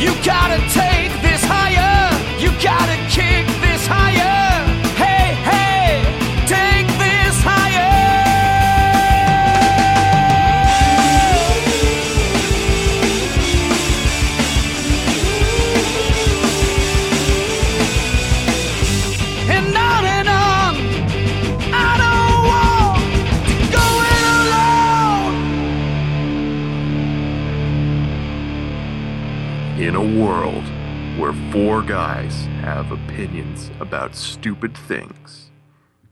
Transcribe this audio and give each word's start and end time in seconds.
You 0.00 0.14
gotta 0.24 0.56
take 0.72 1.29
four 31.80 31.88
guys 31.88 32.44
have 32.60 32.92
opinions 32.92 33.70
about 33.80 34.14
stupid 34.14 34.76
things, 34.76 35.50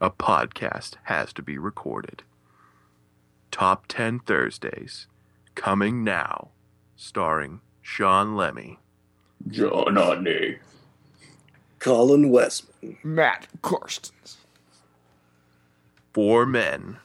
a 0.00 0.10
podcast 0.10 0.94
has 1.04 1.30
to 1.30 1.42
be 1.42 1.58
recorded. 1.58 2.22
Top 3.50 3.86
10 3.86 4.20
Thursdays, 4.20 5.08
coming 5.54 6.02
now, 6.02 6.48
starring 6.96 7.60
Sean 7.82 8.34
Lemmy, 8.34 8.78
John 9.46 9.96
Honey. 9.96 10.56
Colin 11.80 12.30
Westman. 12.30 12.96
Matt 13.02 13.46
Karstens. 13.60 14.36
Four 16.14 16.46
Men, 16.46 16.96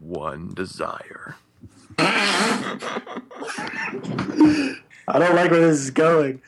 One 0.00 0.52
Desire. 0.54 1.36
I 1.98 2.80
don't 5.06 5.36
like 5.36 5.52
where 5.52 5.60
this 5.60 5.78
is 5.78 5.92
going. 5.92 6.42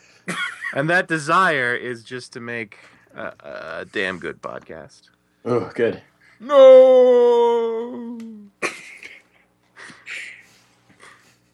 And 0.74 0.88
that 0.90 1.08
desire 1.08 1.74
is 1.74 2.04
just 2.04 2.32
to 2.34 2.40
make 2.40 2.78
a, 3.14 3.32
a 3.80 3.86
damn 3.90 4.18
good 4.18 4.40
podcast. 4.40 5.10
Oh, 5.44 5.70
good. 5.74 6.02
No. 6.38 8.18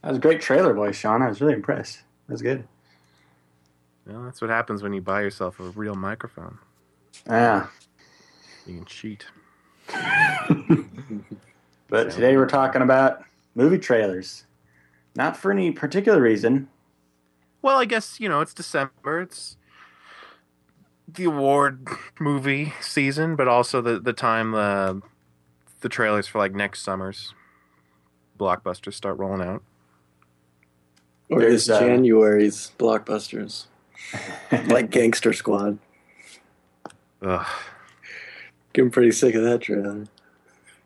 That 0.03 0.11
was 0.11 0.19
a 0.19 0.21
great 0.21 0.41
trailer 0.41 0.73
voice, 0.73 0.97
Sean. 0.97 1.23
I 1.23 1.29
was 1.29 1.41
really 1.41 1.55
impressed. 1.55 2.03
That 2.27 2.35
was 2.35 2.43
good. 2.43 2.67
Well, 4.07 4.23
that's 4.23 4.41
what 4.41 4.51
happens 4.51 4.83
when 4.83 4.93
you 4.93 5.01
buy 5.01 5.23
yourself 5.23 5.59
a 5.59 5.65
real 5.71 5.97
microphone. 5.97 6.59
Yeah. 7.27 7.67
You 8.67 8.75
can 8.77 8.85
cheat. 8.85 9.25
But 11.89 12.11
today 12.11 12.37
we're 12.37 12.49
talking 12.49 12.83
about 12.83 13.25
movie 13.55 13.79
trailers. 13.79 14.45
Not 15.15 15.37
for 15.37 15.53
any 15.53 15.71
particular 15.71 16.21
reason. 16.21 16.69
Well, 17.67 17.78
I 17.78 17.84
guess, 17.84 18.20
you 18.20 18.28
know, 18.28 18.42
it's 18.42 18.55
December. 18.55 19.22
It's 19.22 19.56
the 21.09 21.25
award 21.25 21.89
movie 22.20 22.75
season, 22.81 23.34
but 23.34 23.48
also 23.48 23.81
the, 23.81 23.98
the 23.98 24.12
time 24.12 24.53
the, 24.53 25.03
the 25.81 25.89
trailers 25.89 26.28
for 26.28 26.39
like 26.39 26.55
next 26.55 26.83
summer's 26.83 27.34
blockbusters 28.39 28.94
start 28.94 29.19
rolling 29.19 29.41
out. 29.44 29.64
Or 31.28 31.41
There's, 31.41 31.62
is 31.62 31.70
uh, 31.70 31.81
January's 31.81 32.70
blockbusters. 32.78 33.67
like 34.69 34.92
Gangster 34.92 35.33
Squad. 35.33 35.81
Ugh. 37.20 37.47
Getting 38.75 38.92
pretty 38.92 39.11
sick 39.11 39.34
of 39.34 39.42
that 39.42 39.62
trailer. 39.62 40.05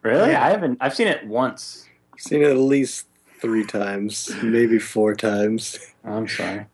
Really? 0.01 0.35
I 0.35 0.49
haven't. 0.49 0.79
I've 0.81 0.95
seen 0.95 1.09
it 1.09 1.27
once. 1.27 1.87
I've 2.15 2.21
Seen 2.21 2.41
it 2.41 2.49
at 2.49 2.57
least 2.57 3.07
three 3.39 3.67
times, 3.67 4.31
maybe 4.43 4.79
four 4.79 5.15
times. 5.15 5.79
I'm 6.05 6.27
sorry. 6.27 6.67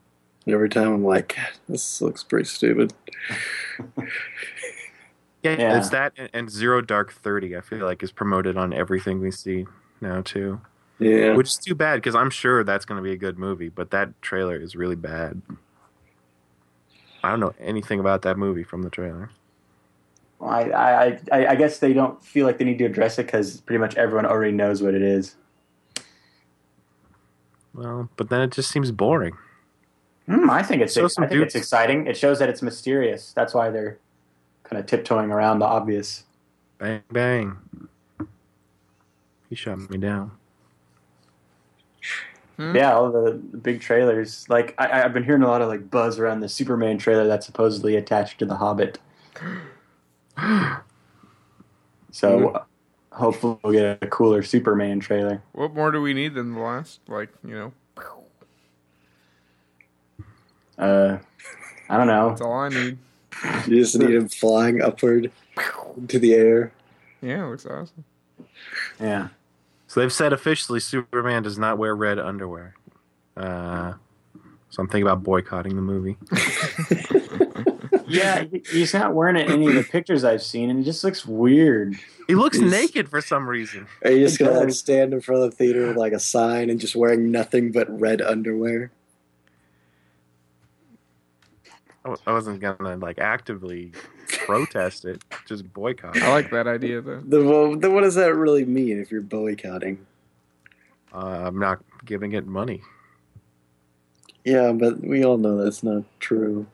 And 0.47 0.55
every 0.55 0.69
time 0.69 0.93
I'm 0.93 1.05
like, 1.05 1.37
this 1.69 2.01
looks 2.01 2.23
pretty 2.23 2.45
stupid. 2.47 2.95
Yeah, 5.43 5.57
Yeah. 5.59 5.79
it's 5.79 5.91
that 5.91 6.13
and- 6.17 6.31
and 6.33 6.51
Zero 6.51 6.81
Dark 6.81 7.13
Thirty. 7.13 7.57
I 7.57 7.61
feel 7.61 7.85
like 7.85 8.03
is 8.03 8.13
promoted 8.13 8.57
on 8.57 8.73
everything 8.73 9.21
we 9.21 9.31
see 9.31 9.67
now 10.01 10.23
too, 10.23 10.61
Yeah. 10.99 11.35
which 11.35 11.49
is 11.49 11.57
too 11.57 11.75
bad 11.75 11.97
because 11.97 12.15
I'm 12.15 12.31
sure 12.31 12.65
that's 12.65 12.85
going 12.85 12.97
to 12.99 13.03
be 13.03 13.13
a 13.13 13.17
good 13.17 13.39
movie, 13.39 13.69
but 13.69 13.91
that 13.91 14.21
trailer 14.23 14.57
is 14.57 14.75
really 14.77 14.97
bad. 14.97 15.43
I 17.23 17.31
don't 17.31 17.41
know 17.41 17.55
anything 17.61 17.99
about 18.01 18.23
that 18.23 18.39
movie 18.39 18.63
from 18.65 18.83
the 18.83 18.91
trailer. 18.91 19.31
Well, 20.39 20.51
I, 20.51 20.63
I, 20.63 21.21
I, 21.33 21.47
I 21.49 21.55
guess 21.57 21.79
they 21.79 21.93
don't 21.93 22.23
feel 22.25 22.47
like 22.47 22.59
they 22.59 22.65
need 22.65 22.79
to 22.79 22.85
address 22.85 23.19
it 23.19 23.27
because 23.27 23.61
pretty 23.61 23.79
much 23.81 23.97
everyone 23.97 24.27
already 24.27 24.53
knows 24.53 24.83
what 24.83 24.95
it 24.95 25.03
is. 25.03 25.35
Well, 27.75 28.09
but 28.17 28.29
then 28.31 28.43
it 28.43 28.53
just 28.53 28.71
seems 28.71 28.91
boring. 28.93 29.37
Hmm, 30.27 30.51
I 30.51 30.63
think 30.63 30.83
it's. 30.83 30.95
Show 30.95 31.05
I 31.05 31.09
some 31.09 31.29
think 31.29 31.43
it's 31.43 31.55
exciting. 31.55 32.07
It 32.07 32.17
shows 32.17 32.39
that 32.41 32.49
it's 32.49 32.63
mysterious. 32.63 33.33
That's 33.33 33.55
why 33.55 33.71
they're 33.71 33.99
kind 34.65 34.81
of 34.81 34.87
tiptoeing 34.87 35.31
around 35.31 35.61
the 35.61 35.67
obvious. 35.67 36.25
Bang 36.79 37.03
bang. 37.11 37.57
He 39.49 39.55
shot 39.55 39.89
me 39.89 39.99
down. 39.99 40.33
Yeah, 42.59 42.95
all 42.95 43.13
the, 43.13 43.33
the 43.51 43.59
big 43.59 43.83
trailers. 43.83 44.49
Like 44.49 44.75
I, 44.79 45.03
I've 45.03 45.13
been 45.13 45.25
hearing 45.25 45.43
a 45.43 45.49
lot 45.49 45.61
of 45.61 45.69
like 45.69 45.91
buzz 45.91 46.19
around 46.19 46.41
the 46.41 46.49
Superman 46.49 46.97
trailer 46.97 47.27
that's 47.27 47.45
supposedly 47.45 47.97
attached 47.97 48.39
to 48.39 48.47
the 48.47 48.57
Hobbit. 48.57 48.99
So 52.13 52.65
hopefully 53.13 53.59
we'll 53.63 53.75
get 53.75 53.99
a 54.03 54.07
cooler 54.07 54.43
Superman 54.43 55.01
trailer. 55.01 55.43
What 55.53 55.75
more 55.75 55.91
do 55.91 56.01
we 56.01 56.15
need 56.15 56.33
than 56.33 56.55
the 56.55 56.61
last? 56.61 57.01
Like, 57.09 57.29
you 57.47 57.55
know, 57.55 57.73
Uh, 60.79 61.19
I 61.89 61.97
don't 61.97 62.07
know. 62.07 62.31
that's 62.31 62.41
all 62.41 62.53
I 62.53 62.69
need. 62.69 62.99
You 63.67 63.77
just 63.83 63.99
need 63.99 64.15
him 64.15 64.29
flying 64.29 64.81
upward 64.81 65.31
into 65.97 66.19
the 66.19 66.33
air. 66.35 66.73
Yeah, 67.21 67.45
it 67.45 67.51
looks 67.51 67.67
awesome. 67.67 68.05
Yeah. 68.99 69.29
So 69.89 70.01
they've 70.01 70.13
said 70.13 70.33
officially 70.33 70.81
Superman 70.81 71.43
does 71.43 71.59
not 71.59 71.77
wear 71.77 71.95
red 71.95 72.19
underwear. 72.19 72.75
Uh, 73.37 73.93
so 74.71 74.81
I'm 74.81 74.89
thinking 74.89 75.03
about 75.03 75.23
boycotting 75.23 75.77
the 75.77 75.83
movie. 75.83 76.17
Yeah, 78.09 78.45
he's 78.71 78.95
not 78.95 79.15
wearing 79.15 79.35
it 79.35 79.47
in 79.49 79.55
any 79.55 79.67
of 79.67 79.75
the 79.75 79.83
pictures 79.83 80.23
I've 80.23 80.43
seen, 80.43 80.71
and 80.71 80.81
it 80.81 80.85
just 80.85 81.03
looks 81.03 81.27
weird. 81.27 81.97
He 82.29 82.37
looks 82.37 82.57
He's- 82.57 82.71
naked 82.71 83.09
for 83.09 83.21
some 83.21 83.49
reason. 83.49 83.89
Are 84.05 84.13
you 84.13 84.21
just 84.21 84.39
gonna 84.39 84.53
like 84.53 84.71
stand 84.71 85.13
in 85.13 85.21
front 85.21 85.43
of 85.43 85.51
the 85.51 85.57
theater 85.57 85.89
with 85.89 85.97
like 85.97 86.13
a 86.13 86.21
sign 86.21 86.71
and 86.71 86.79
just 86.79 86.95
wearing 86.95 87.33
nothing 87.33 87.73
but 87.73 87.89
red 88.01 88.23
underwear? 88.23 88.93
I 92.27 92.33
wasn't 92.33 92.61
gonna 92.61 92.97
like 92.97 93.19
actively 93.19 93.93
protest 94.29 95.05
it, 95.05 95.23
just 95.47 95.73
boycott. 95.73 96.17
I 96.23 96.31
like 96.31 96.51
that 96.51 96.67
idea 96.67 97.01
though. 97.01 97.23
The, 97.27 97.43
well, 97.43 97.77
then 97.77 97.95
what 97.95 98.03
does 98.03 98.15
that 98.15 98.35
really 98.35 98.65
mean 98.65 99.01
if 99.01 99.11
you're 99.11 99.23
boycotting? 99.23 100.05
Uh, 101.13 101.45
I'm 101.47 101.59
not 101.59 101.83
giving 102.05 102.33
it 102.33 102.47
money. 102.47 102.83
Yeah, 104.45 104.73
but 104.73 105.01
we 105.01 105.25
all 105.25 105.39
know 105.39 105.63
that's 105.63 105.83
not 105.83 106.05
true. 106.21 106.67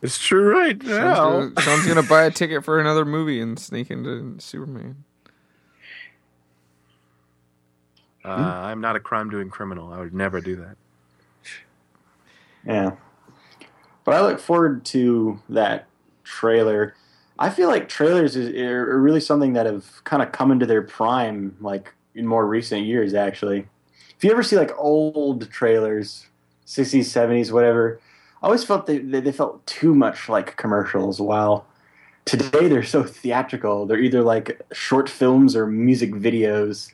It's 0.00 0.18
true 0.18 0.52
right 0.56 0.80
Sean's 0.80 0.96
now. 0.96 1.30
gonna, 1.40 1.60
Sean's 1.60 1.86
gonna 1.86 2.02
buy 2.04 2.24
a 2.24 2.30
ticket 2.30 2.64
for 2.64 2.78
another 2.78 3.04
movie 3.04 3.40
and 3.40 3.58
sneak 3.58 3.90
into 3.90 4.36
Superman. 4.38 5.04
Uh, 8.24 8.28
I'm 8.28 8.80
not 8.80 8.94
a 8.94 9.00
crime 9.00 9.30
doing 9.30 9.48
criminal. 9.48 9.92
I 9.92 9.98
would 9.98 10.14
never 10.14 10.40
do 10.40 10.56
that. 10.56 10.76
Yeah. 12.66 12.92
But 14.04 14.14
I 14.14 14.22
look 14.22 14.40
forward 14.40 14.84
to 14.86 15.40
that 15.48 15.86
trailer. 16.24 16.94
I 17.38 17.50
feel 17.50 17.68
like 17.68 17.88
trailers 17.88 18.36
is, 18.36 18.54
are 18.56 18.98
really 18.98 19.20
something 19.20 19.52
that 19.52 19.66
have 19.66 20.02
kind 20.04 20.22
of 20.22 20.32
come 20.32 20.50
into 20.50 20.66
their 20.66 20.82
prime, 20.82 21.56
like 21.60 21.94
in 22.14 22.26
more 22.26 22.46
recent 22.46 22.86
years, 22.86 23.14
actually. 23.14 23.68
If 24.16 24.24
you 24.24 24.30
ever 24.30 24.42
see 24.42 24.56
like 24.56 24.72
old 24.76 25.50
trailers, 25.50 26.26
60s, 26.66 27.00
70s, 27.00 27.52
whatever, 27.52 28.00
I 28.42 28.46
always 28.46 28.64
felt 28.64 28.86
they, 28.86 28.98
they, 28.98 29.20
they 29.20 29.32
felt 29.32 29.64
too 29.66 29.94
much 29.94 30.28
like 30.28 30.56
commercials, 30.56 31.20
while 31.20 31.66
today 32.24 32.68
they're 32.68 32.82
so 32.82 33.02
theatrical. 33.02 33.86
They're 33.86 33.98
either 33.98 34.22
like 34.22 34.60
short 34.72 35.08
films 35.08 35.56
or 35.56 35.66
music 35.66 36.12
videos. 36.12 36.92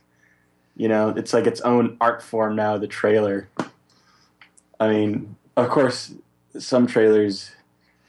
You 0.77 0.88
know, 0.88 1.11
it's 1.11 1.33
like 1.33 1.47
its 1.47 1.61
own 1.61 1.97
art 2.00 2.23
form 2.23 2.56
now, 2.56 2.77
the 2.79 2.87
trailer. 2.87 3.49
I 4.81 4.88
mean, 4.88 5.37
of 5.56 5.69
course, 5.71 6.12
some 6.59 6.87
trailers 6.87 7.51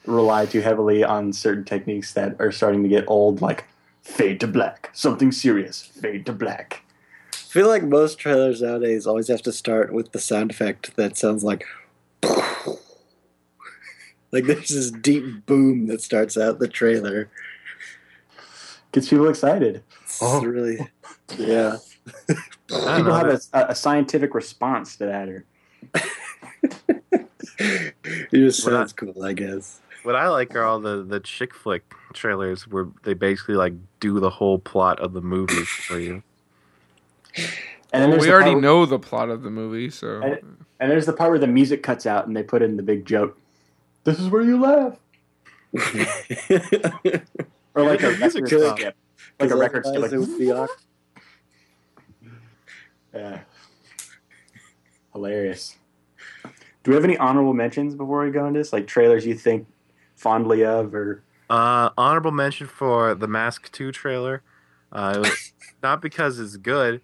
rely 0.06 0.46
too 0.46 0.62
heavily 0.62 1.04
on 1.04 1.34
certain 1.34 1.64
techniques 1.64 2.14
that 2.14 2.36
are 2.40 2.52
starting 2.52 2.84
to 2.84 2.90
get 2.90 3.06
old, 3.08 3.42
like 3.42 3.66
fade 4.04 4.40
to 4.40 4.48
black, 4.48 4.90
something 4.94 5.32
serious, 5.32 5.82
fade 5.82 6.26
to 6.28 6.34
black. 6.34 6.84
I 7.34 7.38
feel 7.38 7.68
like 7.68 7.84
most 7.84 8.18
trailers 8.20 8.62
nowadays 8.62 9.08
always 9.08 9.30
have 9.30 9.42
to 9.44 9.52
start 9.52 9.94
with 9.94 10.12
the 10.12 10.20
sound 10.20 10.52
effect 10.52 10.96
that 10.98 11.18
sounds 11.18 11.44
like. 11.44 11.66
like 14.32 14.46
there's 14.46 14.70
this 14.70 14.92
deep 14.92 15.46
boom 15.46 15.88
that 15.88 16.02
starts 16.02 16.38
out 16.38 16.60
the 16.60 16.68
trailer. 16.68 17.30
Gets 18.92 19.10
people 19.10 19.28
excited. 19.30 19.84
It's 20.04 20.20
Oh. 20.22 20.42
really. 20.44 20.88
Yeah. 21.38 21.78
People 22.68 23.04
know, 23.04 23.14
have 23.14 23.28
a, 23.54 23.66
a 23.70 23.76
scientific 23.76 24.34
response 24.36 24.96
to 24.98 25.06
that. 25.06 25.28
Or 25.30 25.46
It 27.60 27.94
just 28.32 28.66
We're 28.66 28.72
not- 28.74 28.90
sounds 28.90 28.94
cool, 28.94 29.24
I 29.24 29.34
guess. 29.34 29.82
What 30.04 30.16
I 30.16 30.28
like 30.30 30.54
are 30.56 30.64
all 30.64 30.80
the 30.80 31.04
the 31.04 31.20
chick 31.20 31.54
flick 31.54 31.84
trailers 32.14 32.68
where 32.68 32.88
they 33.04 33.14
basically 33.16 33.56
like 33.56 33.74
do 34.00 34.20
the 34.20 34.30
whole 34.30 34.60
plot 34.60 35.00
of 35.00 35.14
the 35.14 35.22
movie 35.22 35.64
for 35.66 36.00
you. 36.00 36.22
And 37.94 38.02
then 38.04 38.10
Well, 38.10 38.20
we 38.20 38.26
the 38.28 38.34
already 38.34 38.52
part- 38.52 38.62
know 38.64 38.86
the 38.86 39.00
plot 39.00 39.30
of 39.30 39.42
the 39.44 39.50
movie, 39.50 39.90
so 39.90 40.22
And- 40.22 40.58
And 40.82 40.92
there's 40.92 41.06
the 41.06 41.14
part 41.14 41.30
where 41.30 41.40
the 41.40 41.48
music 41.48 41.82
cuts 41.82 42.06
out 42.06 42.28
and 42.28 42.36
they 42.36 42.44
put 42.44 42.62
in 42.62 42.76
the 42.76 42.84
big 42.84 43.06
joke. 43.06 43.38
This 44.04 44.20
is 44.20 44.28
where 44.30 44.42
you 44.42 44.60
laugh. 44.60 44.98
Or 47.74 47.84
like 47.84 48.04
a 48.04 48.12
music 48.18 48.44
record 48.44 48.78
skip. 48.78 48.96
Like 49.40 49.52
a 49.52 49.56
record 49.56 49.86
skip. 49.86 49.96
Otherwise 49.98 50.14
it 50.14 50.18
would 50.20 50.30
Like, 50.30 50.40
be 50.40 50.52
awkward. 50.52 50.78
yeah. 53.14 53.40
Hilarious. 55.14 55.78
Do 56.86 56.92
we 56.92 56.96
have 56.96 57.04
any 57.04 57.18
honorable 57.18 57.56
mentions 57.56 57.96
before 57.96 58.24
we 58.24 58.30
go 58.30 58.46
into 58.46 58.60
this? 58.60 58.72
Like 58.72 58.86
trailers 58.86 59.26
you 59.26 59.34
think 59.34 59.68
fondly 60.16 60.64
of 60.64 60.94
or 60.94 61.24
Uh, 61.50 61.90
honorable 61.98 62.32
mention 62.32 62.68
for 62.68 63.16
the 63.16 63.28
Mask 63.28 63.72
Two 63.72 63.92
trailer. 63.92 64.44
Uh, 64.92 65.14
it 65.16 65.20
was 65.20 65.54
not 65.84 66.00
because 66.00 66.40
it's 66.40 66.58
good, 66.58 67.02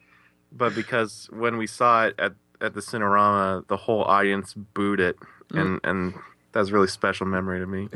but 0.51 0.75
because 0.75 1.27
when 1.33 1.57
we 1.57 1.65
saw 1.65 2.05
it 2.05 2.15
at 2.19 2.33
at 2.61 2.75
the 2.75 2.79
Cinerama, 2.79 3.67
the 3.67 3.75
whole 3.77 4.03
audience 4.03 4.53
booed 4.53 4.99
it, 4.99 5.17
and 5.49 5.79
and 5.83 6.13
that 6.51 6.59
was 6.59 6.69
a 6.69 6.73
really 6.73 6.87
special 6.87 7.25
memory 7.25 7.59
to 7.59 7.65
me. 7.65 7.89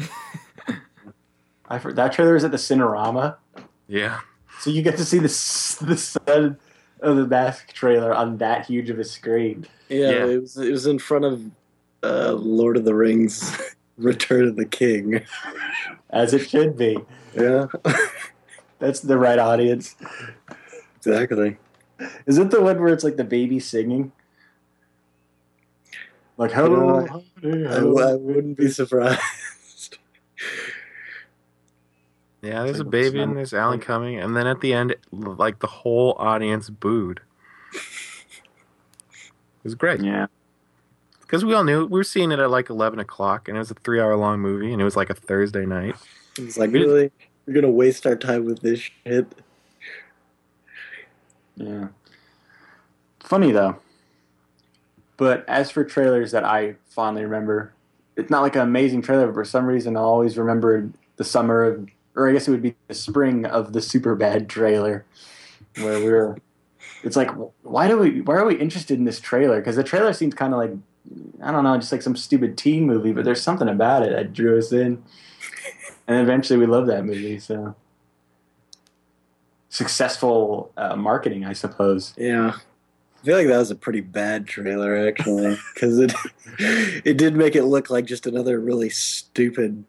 I 1.70 1.78
for, 1.78 1.94
that 1.94 2.14
trailer 2.14 2.36
is 2.36 2.44
at 2.44 2.50
the 2.52 2.58
Cinerama. 2.58 3.36
Yeah. 3.88 4.22
So 4.60 4.72
you 4.72 4.82
get 4.82 4.98
to 4.98 5.06
see 5.06 5.20
the 5.20 5.28
the 5.86 5.98
son 5.98 6.58
of 7.02 7.16
the 7.18 7.28
mask 7.28 7.74
trailer 7.74 8.12
on 8.12 8.38
that 8.38 8.66
huge 8.66 8.90
of 8.90 8.98
a 8.98 9.04
screen. 9.04 9.68
Yeah, 9.88 10.10
Yeah. 10.10 10.26
it 10.26 10.42
was 10.42 10.58
it 10.58 10.72
was 10.72 10.88
in 10.88 10.98
front 10.98 11.26
of 11.26 11.44
uh, 12.06 12.34
Lord 12.34 12.78
of 12.78 12.86
the 12.86 12.94
Rings, 12.96 13.56
Return 13.98 14.48
of 14.48 14.56
the 14.56 14.66
King. 14.66 15.22
As 16.10 16.34
it 16.34 16.50
should 16.50 16.78
be. 16.78 16.98
Yeah, 17.36 17.68
That's 18.80 19.00
the 19.00 19.18
right 19.18 19.40
audience. 19.40 19.96
exactly. 20.98 21.58
Is 22.26 22.38
it 22.38 22.52
the 22.52 22.62
one 22.62 22.80
where 22.82 22.94
it's 22.94 23.04
like 23.04 23.16
the 23.16 23.24
baby 23.24 23.60
singing? 23.60 24.12
Like 26.38 26.52
hello, 26.52 27.02
Yeah. 27.02 27.08
honey, 27.08 27.66
I, 27.66 27.70
hello. 27.70 28.12
I 28.12 28.16
wouldn't 28.16 28.58
be 28.58 28.68
surprised. 28.70 29.98
Yeah, 32.42 32.64
there's 32.64 32.80
a 32.80 32.86
baby 32.86 33.20
and 33.22 33.36
there's 33.36 33.54
Alan 33.54 33.80
Cumming, 33.80 34.20
and 34.20 34.36
then 34.36 34.46
at 34.46 34.62
the 34.62 34.74
end, 34.74 34.96
like 35.12 35.60
the 35.60 35.68
whole 35.68 36.16
audience 36.20 36.70
booed. 36.70 37.22
It 37.74 37.82
was 39.64 39.74
great 39.76 40.02
Yeah, 40.04 40.28
because 41.26 41.44
we 41.44 41.54
all 41.54 41.64
knew 41.64 41.86
we 41.86 42.00
were 42.00 42.04
seeing 42.04 42.32
it 42.32 42.40
at 42.40 42.50
like 42.50 42.70
eleven 42.70 43.00
o'clock, 43.00 43.48
and 43.48 43.58
it 43.58 43.60
was 43.60 43.72
a 43.72 43.76
three-hour-long 43.76 44.40
movie, 44.40 44.72
and 44.72 44.82
it 44.82 44.86
was 44.86 44.96
like 44.96 45.10
a 45.10 45.16
Thursday 45.16 45.66
night. 45.66 45.96
It's 46.38 46.58
like 46.58 46.72
really, 46.72 47.12
we're 47.46 47.54
gonna 47.54 47.70
waste 47.70 48.06
our 48.06 48.16
time 48.16 48.46
with 48.46 48.62
this 48.62 48.80
shit. 48.80 49.28
yeah. 51.56 51.88
Funny 53.20 53.52
though. 53.52 53.78
But 55.18 55.48
as 55.48 55.72
for 55.72 55.84
trailers 55.84 56.32
that 56.32 56.44
I 56.44 56.76
fondly 56.88 57.24
remember, 57.24 57.74
it's 58.18 58.30
not 58.30 58.42
like 58.42 58.56
an 58.56 58.62
amazing 58.62 59.02
trailer, 59.02 59.28
but 59.28 59.34
for 59.34 59.46
some 59.46 59.66
reason 59.66 59.96
I 59.96 60.02
always 60.02 60.38
remember 60.38 60.90
the 61.16 61.24
summer 61.24 61.64
of, 61.64 61.90
or 62.16 62.30
I 62.30 62.34
guess 62.34 62.48
it 62.48 62.52
would 62.52 62.62
be 62.62 62.76
the 62.88 62.94
spring 62.94 63.46
of 63.46 63.74
the 63.74 63.82
Super 63.82 64.16
Bad 64.16 64.50
trailer, 64.50 65.06
where 65.78 66.00
we 66.00 66.10
were. 66.10 66.38
It's 67.04 67.16
like, 67.16 67.30
why 67.62 67.88
do 67.88 67.98
we? 67.98 68.22
Why 68.22 68.36
are 68.36 68.46
we 68.46 68.56
interested 68.56 68.98
in 68.98 69.06
this 69.06 69.20
trailer? 69.20 69.60
Because 69.60 69.76
the 69.76 69.84
trailer 69.84 70.12
seems 70.12 70.34
kind 70.34 70.54
of 70.54 70.60
like, 70.60 70.72
I 71.42 71.52
don't 71.52 71.64
know, 71.64 71.78
just 71.78 71.92
like 71.92 72.02
some 72.02 72.16
stupid 72.16 72.58
teen 72.58 72.86
movie. 72.86 73.12
But 73.12 73.26
there's 73.26 73.42
something 73.42 73.68
about 73.70 74.04
it 74.04 74.12
that 74.12 74.34
drew 74.34 74.58
us 74.58 74.72
in, 74.72 75.04
and 76.08 76.20
eventually 76.20 76.58
we 76.60 76.66
loved 76.66 76.90
that 76.90 77.06
movie. 77.06 77.40
So 77.40 77.76
successful 79.70 80.72
uh, 80.78 80.96
marketing, 80.96 81.46
I 81.46 81.54
suppose. 81.54 82.14
Yeah, 82.18 82.54
I 83.22 83.26
feel 83.26 83.38
like 83.38 83.48
that 83.48 83.58
was 83.58 83.72
a 83.72 83.76
pretty 83.76 84.02
bad 84.02 84.48
trailer 84.48 85.08
actually, 85.08 85.58
because 85.74 86.00
it 86.00 86.14
it 87.06 87.18
did 87.18 87.36
make 87.36 87.56
it 87.56 87.64
look 87.66 87.90
like 87.90 88.06
just 88.06 88.26
another 88.28 88.60
really 88.60 88.90
stupid 88.90 89.84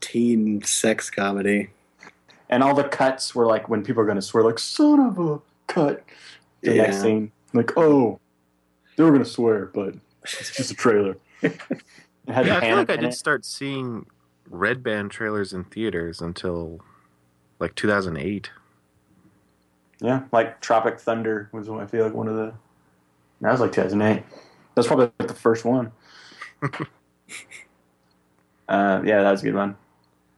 teen 0.00 0.62
sex 0.62 1.10
comedy. 1.10 1.70
And 2.48 2.64
all 2.64 2.74
the 2.74 2.84
cuts 2.84 3.34
were 3.34 3.46
like 3.46 3.68
when 3.68 3.84
people 3.84 4.02
are 4.02 4.06
going 4.06 4.16
to 4.16 4.22
swear, 4.22 4.42
like 4.42 4.58
"son 4.58 5.00
of 5.00 5.18
a 5.18 5.40
cut." 5.66 6.04
The 6.62 6.74
next 6.74 6.96
Yeah. 6.96 7.02
scene, 7.02 7.32
like, 7.54 7.76
"Oh, 7.76 8.20
they 9.00 9.04
were 9.04 9.12
going 9.16 9.24
to 9.24 9.30
swear, 9.30 9.66
but 9.66 9.94
it's 10.22 10.54
just 10.54 10.70
a 10.70 10.74
trailer." 10.74 11.16
Had 11.40 12.46
Yeah, 12.46 12.58
I 12.58 12.60
feel 12.60 12.76
like 12.76 12.90
I 12.90 12.96
did 12.96 13.06
it. 13.06 13.14
start 13.14 13.46
seeing 13.46 14.04
Red 14.48 14.82
Band 14.82 15.10
trailers 15.10 15.54
in 15.54 15.64
theaters 15.64 16.20
until 16.20 16.82
like 17.58 17.74
2008. 17.76 18.50
Yeah, 20.02 20.24
like 20.32 20.60
Tropic 20.60 21.00
Thunder 21.00 21.48
was 21.52 21.70
one. 21.70 21.82
I 21.82 21.86
feel 21.86 22.04
like 22.04 22.12
one 22.12 22.28
of 22.28 22.36
the. 22.36 22.52
That 23.40 23.52
was 23.52 23.60
like 23.60 23.72
2008. 23.72 24.22
That's 24.74 24.86
probably 24.86 25.10
like 25.18 25.28
the 25.28 25.34
first 25.34 25.64
one. 25.64 25.92
uh, 26.62 26.68
yeah, 28.68 29.22
that 29.22 29.30
was 29.30 29.40
a 29.40 29.44
good 29.44 29.54
one. 29.54 29.76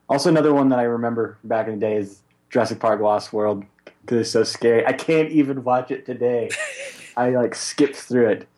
Also, 0.08 0.28
another 0.28 0.54
one 0.54 0.68
that 0.68 0.78
I 0.78 0.84
remember 0.84 1.36
back 1.42 1.66
in 1.66 1.74
the 1.74 1.80
day 1.80 1.96
is 1.96 2.22
Jurassic 2.48 2.78
Park: 2.78 3.00
Lost 3.00 3.32
World 3.32 3.64
because 4.02 4.20
it's 4.20 4.30
so 4.30 4.44
scary. 4.44 4.86
I 4.86 4.92
can't 4.92 5.30
even 5.30 5.64
watch 5.64 5.90
it 5.90 6.06
today. 6.06 6.50
I 7.16 7.30
like 7.30 7.56
skipped 7.56 7.96
through 7.96 8.28
it 8.28 8.48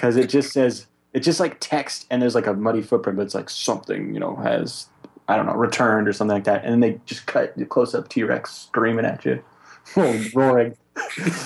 because 0.00 0.16
it 0.16 0.30
just 0.30 0.50
says 0.50 0.86
it's 1.12 1.26
just 1.26 1.40
like 1.40 1.58
text 1.60 2.06
and 2.10 2.22
there's 2.22 2.34
like 2.34 2.46
a 2.46 2.54
muddy 2.54 2.80
footprint, 2.80 3.18
but 3.18 3.24
it's 3.24 3.34
like 3.34 3.50
something 3.50 4.14
you 4.14 4.20
know 4.20 4.34
has 4.36 4.86
I 5.28 5.36
don't 5.36 5.44
know 5.44 5.52
returned 5.52 6.08
or 6.08 6.14
something 6.14 6.34
like 6.34 6.44
that, 6.44 6.64
and 6.64 6.72
then 6.72 6.80
they 6.80 6.98
just 7.04 7.26
cut 7.26 7.54
the 7.54 7.66
close 7.66 7.94
up 7.94 8.08
T 8.08 8.22
Rex 8.22 8.50
screaming 8.50 9.04
at 9.04 9.26
you, 9.26 9.44
oh, 9.96 10.24
roaring. 10.34 10.74
I 10.96 11.44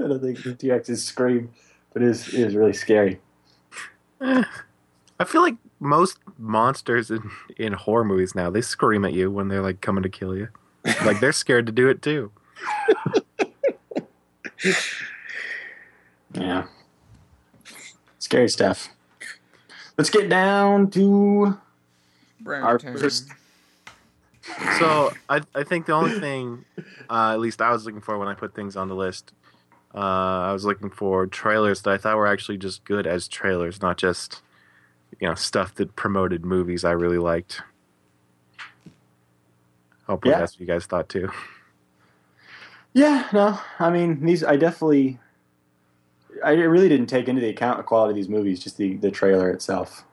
don't 0.00 0.20
think 0.20 0.42
the 0.42 0.56
T 0.58 0.72
Rex's 0.72 1.04
scream, 1.04 1.50
but 1.92 2.02
it 2.02 2.08
is, 2.08 2.26
it 2.34 2.40
is 2.40 2.56
really 2.56 2.72
scary. 2.72 3.20
I 4.20 5.24
feel 5.24 5.42
like 5.42 5.56
most 5.78 6.18
monsters 6.38 7.12
in, 7.12 7.30
in 7.56 7.72
horror 7.74 8.04
movies 8.04 8.34
now 8.34 8.50
they 8.50 8.62
scream 8.62 9.04
at 9.04 9.12
you 9.12 9.30
when 9.30 9.46
they're 9.46 9.62
like 9.62 9.80
coming 9.80 10.02
to 10.02 10.08
kill 10.08 10.36
you. 10.36 10.48
Like 11.04 11.20
they're 11.20 11.32
scared 11.32 11.66
to 11.66 11.72
do 11.72 11.88
it 11.88 12.02
too. 12.02 12.32
Yeah. 16.34 16.66
Scary 18.18 18.48
stuff. 18.48 18.88
Let's 19.96 20.10
get 20.10 20.28
down 20.28 20.90
to 20.92 21.56
Brown 22.40 22.62
our 22.64 22.78
Town. 22.78 22.96
first. 22.96 23.28
So 24.78 25.12
I 25.28 25.40
I 25.54 25.62
think 25.62 25.86
the 25.86 25.92
only 25.92 26.18
thing, 26.20 26.64
uh, 27.08 27.32
at 27.32 27.40
least 27.40 27.62
I 27.62 27.70
was 27.70 27.84
looking 27.86 28.00
for 28.00 28.18
when 28.18 28.28
I 28.28 28.34
put 28.34 28.54
things 28.54 28.76
on 28.76 28.88
the 28.88 28.94
list, 28.94 29.32
uh, 29.94 29.98
I 29.98 30.52
was 30.52 30.64
looking 30.64 30.90
for 30.90 31.26
trailers 31.26 31.82
that 31.82 31.90
I 31.90 31.96
thought 31.98 32.16
were 32.16 32.26
actually 32.26 32.58
just 32.58 32.84
good 32.84 33.06
as 33.06 33.28
trailers, 33.28 33.80
not 33.80 33.96
just 33.96 34.42
you 35.20 35.28
know 35.28 35.34
stuff 35.34 35.74
that 35.76 35.94
promoted 35.96 36.44
movies 36.44 36.84
I 36.84 36.90
really 36.92 37.18
liked. 37.18 37.62
Hopefully 40.06 40.32
Yeah. 40.32 40.40
that's 40.40 40.54
what 40.54 40.60
you 40.60 40.66
guys 40.66 40.86
thought 40.86 41.08
too. 41.08 41.30
Yeah, 42.92 43.28
no, 43.32 43.58
I 43.78 43.90
mean 43.90 44.24
these. 44.24 44.44
I 44.44 44.56
definitely, 44.56 45.18
I 46.42 46.52
really 46.52 46.88
didn't 46.88 47.06
take 47.06 47.28
into 47.28 47.40
the 47.40 47.48
account 47.48 47.78
the 47.78 47.84
quality 47.84 48.10
of 48.10 48.16
these 48.16 48.28
movies, 48.28 48.60
just 48.60 48.76
the 48.76 48.96
the 48.96 49.10
trailer 49.10 49.50
itself. 49.50 50.04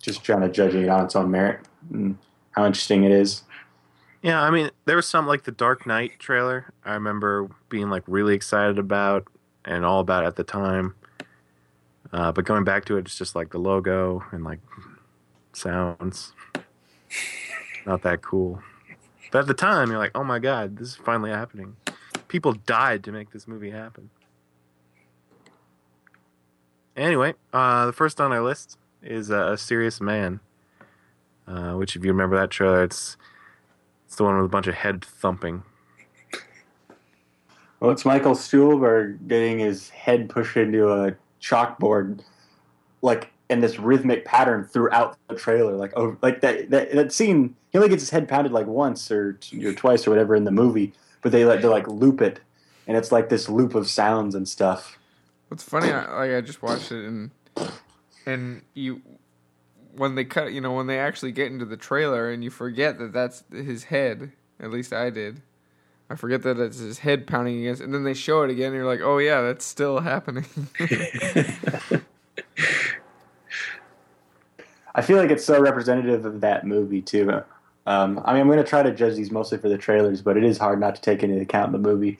Just 0.00 0.22
trying 0.24 0.42
to 0.42 0.48
judge 0.48 0.74
it 0.74 0.88
on 0.88 1.04
its 1.04 1.16
own 1.16 1.30
merit 1.30 1.60
and 1.92 2.16
how 2.52 2.66
interesting 2.66 3.04
it 3.04 3.10
is. 3.10 3.42
Yeah, 4.22 4.42
I 4.42 4.50
mean, 4.50 4.70
there 4.84 4.96
was 4.96 5.06
some 5.06 5.26
like 5.26 5.44
the 5.44 5.52
Dark 5.52 5.86
Knight 5.86 6.18
trailer. 6.18 6.72
I 6.84 6.94
remember 6.94 7.48
being 7.68 7.90
like 7.90 8.02
really 8.06 8.34
excited 8.34 8.78
about 8.78 9.26
and 9.64 9.84
all 9.84 10.00
about 10.00 10.24
at 10.24 10.36
the 10.36 10.44
time. 10.44 10.94
Uh, 12.12 12.32
but 12.32 12.44
going 12.44 12.64
back 12.64 12.84
to 12.86 12.96
it, 12.96 13.00
it's 13.00 13.18
just 13.18 13.36
like 13.36 13.50
the 13.50 13.58
logo 13.58 14.24
and 14.32 14.42
like 14.42 14.60
sounds 15.52 16.32
not 17.86 18.02
that 18.02 18.22
cool. 18.22 18.62
But 19.30 19.40
at 19.40 19.46
the 19.46 19.54
time, 19.54 19.90
you're 19.90 19.98
like, 19.98 20.12
oh 20.14 20.24
my 20.24 20.38
god, 20.38 20.78
this 20.78 20.88
is 20.88 20.96
finally 20.96 21.30
happening. 21.30 21.76
People 22.28 22.52
died 22.52 23.04
to 23.04 23.12
make 23.12 23.30
this 23.30 23.46
movie 23.46 23.70
happen. 23.70 24.10
Anyway, 26.98 27.34
uh, 27.52 27.86
the 27.86 27.92
first 27.92 28.20
on 28.20 28.32
our 28.32 28.42
list 28.42 28.76
is 29.04 29.30
uh, 29.30 29.52
A 29.52 29.56
Serious 29.56 30.00
Man. 30.00 30.40
Uh, 31.46 31.74
which, 31.74 31.94
if 31.94 32.04
you 32.04 32.10
remember 32.10 32.36
that 32.36 32.50
trailer, 32.50 32.82
it's 32.82 33.16
it's 34.04 34.16
the 34.16 34.24
one 34.24 34.36
with 34.36 34.46
a 34.46 34.48
bunch 34.48 34.66
of 34.66 34.74
head 34.74 35.04
thumping. 35.04 35.62
Well, 37.78 37.92
it's 37.92 38.04
Michael 38.04 38.34
Stuhlbarg 38.34 39.28
getting 39.28 39.60
his 39.60 39.90
head 39.90 40.28
pushed 40.28 40.56
into 40.56 40.90
a 40.90 41.14
chalkboard, 41.40 42.20
like 43.00 43.30
in 43.48 43.60
this 43.60 43.78
rhythmic 43.78 44.24
pattern 44.24 44.64
throughout 44.64 45.16
the 45.28 45.36
trailer. 45.36 45.74
Like, 45.74 45.92
oh, 45.96 46.16
like 46.20 46.40
that, 46.40 46.68
that 46.70 46.92
that 46.92 47.12
scene. 47.12 47.54
He 47.70 47.78
only 47.78 47.90
gets 47.90 48.02
his 48.02 48.10
head 48.10 48.28
pounded 48.28 48.50
like 48.50 48.66
once 48.66 49.10
or, 49.10 49.38
or 49.62 49.72
twice 49.72 50.06
or 50.06 50.10
whatever 50.10 50.34
in 50.34 50.44
the 50.44 50.50
movie, 50.50 50.92
but 51.22 51.30
they 51.30 51.44
like 51.44 51.62
they 51.62 51.68
like 51.68 51.86
loop 51.86 52.20
it, 52.20 52.40
and 52.88 52.96
it's 52.96 53.12
like 53.12 53.28
this 53.28 53.48
loop 53.48 53.76
of 53.76 53.88
sounds 53.88 54.34
and 54.34 54.48
stuff. 54.48 54.97
What's 55.48 55.62
funny, 55.62 55.90
I, 55.90 56.26
like 56.26 56.32
I 56.32 56.40
just 56.40 56.62
watched 56.62 56.92
it 56.92 57.06
and 57.06 57.30
and 58.26 58.62
you 58.74 59.00
when 59.96 60.14
they 60.14 60.24
cut, 60.24 60.52
you 60.52 60.60
know, 60.60 60.72
when 60.72 60.86
they 60.86 60.98
actually 60.98 61.32
get 61.32 61.50
into 61.50 61.64
the 61.64 61.76
trailer 61.76 62.30
and 62.30 62.44
you 62.44 62.50
forget 62.50 62.98
that 62.98 63.12
that's 63.12 63.44
his 63.50 63.84
head. 63.84 64.32
At 64.60 64.70
least 64.70 64.92
I 64.92 65.10
did. 65.10 65.42
I 66.10 66.14
forget 66.14 66.42
that 66.42 66.58
it's 66.58 66.78
his 66.78 67.00
head 67.00 67.26
pounding 67.26 67.58
against, 67.60 67.82
and 67.82 67.92
then 67.92 68.04
they 68.04 68.14
show 68.14 68.42
it 68.42 68.50
again. 68.50 68.68
and 68.68 68.76
You're 68.76 68.86
like, 68.86 69.00
oh 69.02 69.18
yeah, 69.18 69.42
that's 69.42 69.64
still 69.64 70.00
happening. 70.00 70.46
I 74.94 75.02
feel 75.02 75.18
like 75.18 75.30
it's 75.30 75.44
so 75.44 75.60
representative 75.60 76.24
of 76.24 76.40
that 76.40 76.66
movie 76.66 77.02
too. 77.02 77.30
Um, 77.86 78.20
I 78.24 78.32
mean, 78.32 78.42
I'm 78.42 78.46
going 78.48 78.58
to 78.58 78.64
try 78.64 78.82
to 78.82 78.92
judge 78.92 79.14
these 79.16 79.30
mostly 79.30 79.58
for 79.58 79.68
the 79.68 79.78
trailers, 79.78 80.20
but 80.22 80.36
it 80.36 80.44
is 80.44 80.58
hard 80.58 80.80
not 80.80 80.94
to 80.96 81.00
take 81.00 81.22
into 81.22 81.40
account 81.40 81.72
the 81.72 81.78
movie. 81.78 82.18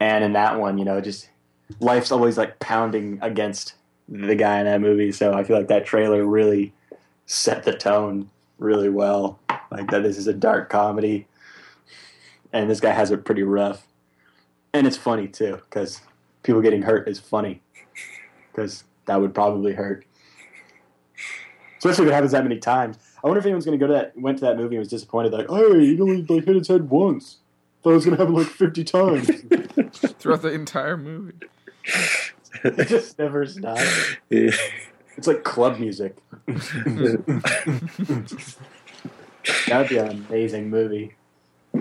And 0.00 0.24
in 0.24 0.32
that 0.32 0.58
one, 0.58 0.76
you 0.76 0.84
know, 0.84 1.00
just 1.00 1.28
life's 1.80 2.12
always 2.12 2.38
like 2.38 2.58
pounding 2.58 3.18
against 3.22 3.74
the 4.08 4.34
guy 4.34 4.58
in 4.58 4.66
that 4.66 4.80
movie. 4.80 5.12
So 5.12 5.34
I 5.34 5.44
feel 5.44 5.56
like 5.56 5.68
that 5.68 5.86
trailer 5.86 6.24
really 6.24 6.72
set 7.26 7.64
the 7.64 7.72
tone 7.72 8.30
really 8.58 8.88
well. 8.88 9.38
Like 9.70 9.90
that 9.90 10.02
this 10.02 10.18
is 10.18 10.26
a 10.26 10.32
dark 10.32 10.70
comedy, 10.70 11.26
and 12.52 12.70
this 12.70 12.80
guy 12.80 12.92
has 12.92 13.10
it 13.10 13.24
pretty 13.24 13.42
rough, 13.42 13.86
and 14.72 14.86
it's 14.86 14.96
funny 14.96 15.26
too 15.26 15.56
because 15.64 16.00
people 16.42 16.60
getting 16.60 16.82
hurt 16.82 17.08
is 17.08 17.18
funny 17.18 17.60
because 18.52 18.84
that 19.06 19.20
would 19.20 19.34
probably 19.34 19.72
hurt. 19.72 20.04
Especially 21.78 22.04
if 22.04 22.10
it 22.10 22.14
happens 22.14 22.32
that 22.32 22.44
many 22.44 22.58
times. 22.58 22.98
I 23.22 23.26
wonder 23.26 23.40
if 23.40 23.46
anyone's 23.46 23.64
going 23.64 23.78
to 23.78 23.84
go 23.84 23.92
to 23.92 23.98
that, 23.98 24.16
went 24.16 24.38
to 24.38 24.44
that 24.44 24.56
movie 24.56 24.76
and 24.76 24.80
was 24.80 24.88
disappointed. 24.88 25.32
Like, 25.32 25.50
hey, 25.50 25.86
he 25.86 26.00
only 26.00 26.22
like 26.22 26.44
hit 26.44 26.56
his 26.56 26.68
head 26.68 26.88
once. 26.88 27.38
Thought 27.84 27.90
it 27.90 27.94
was 27.96 28.06
going 28.06 28.16
to 28.16 28.22
happen 28.24 28.34
like 28.34 28.46
fifty 28.46 28.82
times. 28.82 29.28
Throughout 30.18 30.40
the 30.40 30.52
entire 30.52 30.96
movie. 30.96 31.34
it 32.64 32.88
just 32.88 33.18
never 33.18 33.44
stops. 33.44 34.16
Yeah. 34.30 34.52
It's 35.18 35.26
like 35.26 35.44
club 35.44 35.78
music. 35.78 36.16
That'd 39.66 39.90
be 39.90 39.98
an 39.98 40.24
amazing 40.30 40.70
movie. 40.70 41.14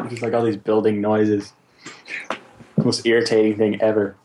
Just 0.10 0.22
like 0.22 0.34
all 0.34 0.44
these 0.44 0.58
building 0.58 1.00
noises. 1.00 1.54
Most 2.76 3.06
irritating 3.06 3.56
thing 3.56 3.82
ever. 3.82 4.18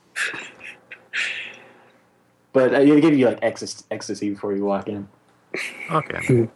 But 2.52 2.74
uh, 2.74 2.80
they 2.80 3.00
give 3.00 3.16
you 3.16 3.26
like 3.26 3.38
ecstasy, 3.40 3.84
ecstasy 3.92 4.30
before 4.30 4.52
you 4.52 4.64
walk 4.64 4.88
in. 4.88 5.08
Okay. 5.92 6.48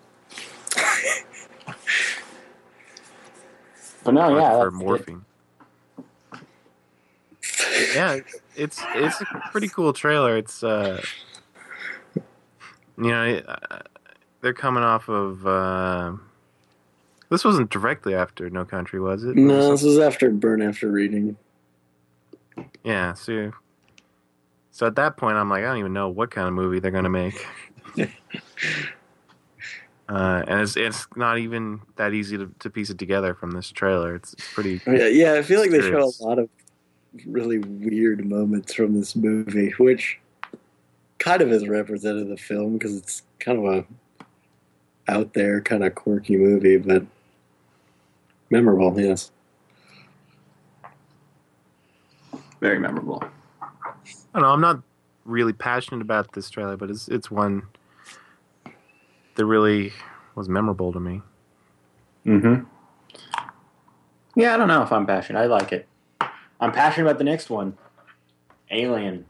But 4.04 4.14
no, 4.14 4.36
yeah, 4.36 4.50
for 4.52 4.64
that's 4.64 4.74
it. 4.74 4.78
morphine. 4.84 5.24
yeah, 7.94 8.18
it's 8.56 8.80
it's 8.94 9.20
a 9.20 9.24
pretty 9.52 9.68
cool 9.68 9.92
trailer. 9.92 10.36
It's 10.36 10.62
uh, 10.64 11.00
you 12.14 12.22
know, 13.10 13.36
uh, 13.46 13.78
they're 14.40 14.52
coming 14.52 14.82
off 14.82 15.08
of. 15.08 15.46
Uh, 15.46 16.12
this 17.30 17.44
wasn't 17.44 17.70
directly 17.70 18.14
after 18.14 18.50
No 18.50 18.64
Country, 18.64 19.00
was 19.00 19.24
it? 19.24 19.36
no, 19.36 19.70
this 19.70 19.82
was 19.82 19.98
after 19.98 20.30
Burn 20.30 20.60
After 20.60 20.88
Reading. 20.90 21.36
Yeah. 22.84 23.14
So, 23.14 23.52
so 24.70 24.86
at 24.86 24.96
that 24.96 25.16
point, 25.16 25.36
I'm 25.36 25.48
like, 25.48 25.62
I 25.64 25.68
don't 25.68 25.78
even 25.78 25.92
know 25.94 26.08
what 26.10 26.30
kind 26.30 26.46
of 26.46 26.54
movie 26.54 26.78
they're 26.80 26.90
gonna 26.90 27.08
make. 27.08 27.46
Uh, 30.12 30.44
and 30.46 30.60
it's 30.60 30.76
it's 30.76 31.06
not 31.16 31.38
even 31.38 31.80
that 31.96 32.12
easy 32.12 32.36
to, 32.36 32.52
to 32.58 32.68
piece 32.68 32.90
it 32.90 32.98
together 32.98 33.32
from 33.32 33.52
this 33.52 33.70
trailer. 33.70 34.14
It's, 34.14 34.34
it's 34.34 34.52
pretty. 34.52 34.78
Yeah, 34.86 35.06
yeah, 35.06 35.32
I 35.34 35.42
feel 35.42 35.58
like 35.58 35.70
they 35.70 35.80
show 35.80 36.12
a 36.20 36.22
lot 36.22 36.38
of 36.38 36.50
really 37.24 37.58
weird 37.60 38.26
moments 38.26 38.74
from 38.74 38.94
this 38.94 39.16
movie, 39.16 39.70
which 39.78 40.18
kind 41.18 41.40
of 41.40 41.50
is 41.50 41.66
representative 41.66 42.30
of 42.30 42.36
the 42.36 42.36
film 42.36 42.74
because 42.74 42.94
it's 42.94 43.22
kind 43.38 43.58
of 43.58 43.64
a 43.64 43.86
out 45.10 45.32
there, 45.32 45.62
kind 45.62 45.82
of 45.82 45.94
quirky 45.94 46.36
movie, 46.36 46.76
but 46.76 47.06
memorable. 48.50 49.00
Yes. 49.00 49.30
Very 52.60 52.78
memorable. 52.78 53.24
I 53.62 53.68
don't 54.34 54.42
know. 54.42 54.50
I'm 54.50 54.60
not 54.60 54.82
really 55.24 55.54
passionate 55.54 56.02
about 56.02 56.34
this 56.34 56.50
trailer, 56.50 56.76
but 56.76 56.90
it's 56.90 57.08
it's 57.08 57.30
one 57.30 57.62
that 59.34 59.46
really 59.46 59.92
was 60.34 60.48
memorable 60.48 60.92
to 60.92 61.00
me. 61.00 61.22
Mm-hmm. 62.26 62.64
Yeah, 64.34 64.54
I 64.54 64.56
don't 64.56 64.68
know 64.68 64.82
if 64.82 64.92
I'm 64.92 65.06
passionate. 65.06 65.40
I 65.40 65.46
like 65.46 65.72
it. 65.72 65.88
I'm 66.60 66.72
passionate 66.72 67.06
about 67.06 67.18
the 67.18 67.24
next 67.24 67.50
one, 67.50 67.76
Alien. 68.70 69.26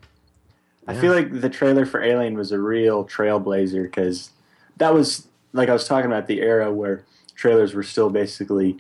I 0.87 0.95
feel 0.95 1.13
like 1.13 1.41
the 1.41 1.49
trailer 1.49 1.87
for 1.87 2.03
Alien 2.03 2.37
was 2.37 2.51
a 2.51 2.59
real 2.59 3.05
trailblazer 3.05 3.85
because 3.85 4.31
that 4.79 4.93
was 4.93 5.29
like 5.53 5.69
I 5.69 5.73
was 5.73 5.87
talking 5.87 6.11
about 6.11 6.27
the 6.27 6.41
era 6.41 6.73
where 6.73 7.05
trailers 7.35 7.73
were 7.73 7.83
still 7.83 8.11
basically 8.11 8.79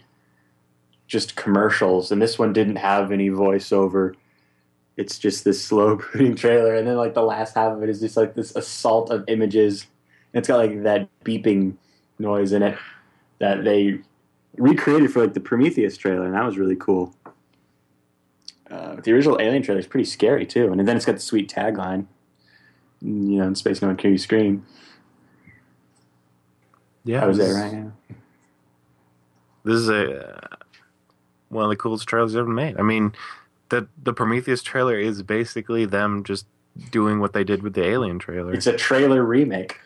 just 1.06 1.36
commercials, 1.36 2.10
and 2.10 2.20
this 2.20 2.38
one 2.38 2.52
didn't 2.52 2.76
have 2.76 3.12
any 3.12 3.30
voiceover. 3.30 4.14
It's 4.96 5.18
just 5.18 5.44
this 5.44 5.64
slow 5.64 5.96
brooding 6.12 6.34
trailer, 6.34 6.74
and 6.74 6.86
then 6.86 6.96
like 6.96 7.14
the 7.14 7.22
last 7.22 7.54
half 7.54 7.72
of 7.72 7.82
it 7.82 7.88
is 7.88 8.00
just 8.00 8.16
like 8.16 8.34
this 8.34 8.54
assault 8.56 9.10
of 9.10 9.24
images. 9.28 9.86
It's 10.34 10.48
got 10.48 10.56
like 10.56 10.82
that 10.82 11.08
beeping 11.24 11.76
noise 12.18 12.52
in 12.52 12.62
it 12.62 12.78
that 13.38 13.64
they 13.64 14.00
recreated 14.56 15.12
for 15.12 15.22
like 15.22 15.34
the 15.34 15.40
Prometheus 15.40 15.96
trailer, 15.96 16.24
and 16.24 16.34
that 16.34 16.44
was 16.44 16.56
really 16.56 16.76
cool. 16.76 17.14
Uh, 18.70 18.96
the 18.96 19.12
original 19.12 19.38
Alien 19.40 19.62
trailer 19.62 19.80
is 19.80 19.86
pretty 19.86 20.06
scary 20.06 20.46
too, 20.46 20.72
and 20.72 20.88
then 20.88 20.96
it's 20.96 21.04
got 21.04 21.16
the 21.16 21.20
sweet 21.20 21.50
tagline, 21.50 22.06
you 23.00 23.38
know, 23.38 23.46
"In 23.46 23.54
space, 23.54 23.82
no 23.82 23.88
one 23.88 23.96
can 23.96 24.08
hear 24.08 24.12
you 24.12 24.18
scream." 24.18 24.64
Yeah, 27.04 27.24
I 27.24 27.26
was 27.26 27.36
this 27.36 27.54
right 27.54 27.72
now. 27.72 27.92
This 29.64 29.74
is 29.74 29.88
a 29.88 30.36
uh, 30.36 30.56
one 31.48 31.64
of 31.64 31.70
the 31.70 31.76
coolest 31.76 32.06
trailers 32.08 32.34
ever 32.34 32.48
made. 32.48 32.78
I 32.78 32.82
mean, 32.82 33.12
the 33.68 33.88
the 34.02 34.12
Prometheus 34.12 34.62
trailer 34.62 34.98
is 34.98 35.22
basically 35.22 35.84
them 35.84 36.24
just 36.24 36.46
doing 36.90 37.20
what 37.20 37.34
they 37.34 37.44
did 37.44 37.62
with 37.62 37.74
the 37.74 37.84
Alien 37.84 38.18
trailer. 38.18 38.54
It's 38.54 38.66
a 38.66 38.76
trailer 38.76 39.22
remake. 39.22 39.80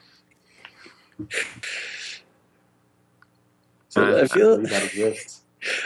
So 3.89 4.05
Uh, 4.05 4.23
I 4.23 4.27
feel 4.27 4.55
exists. 4.61 5.43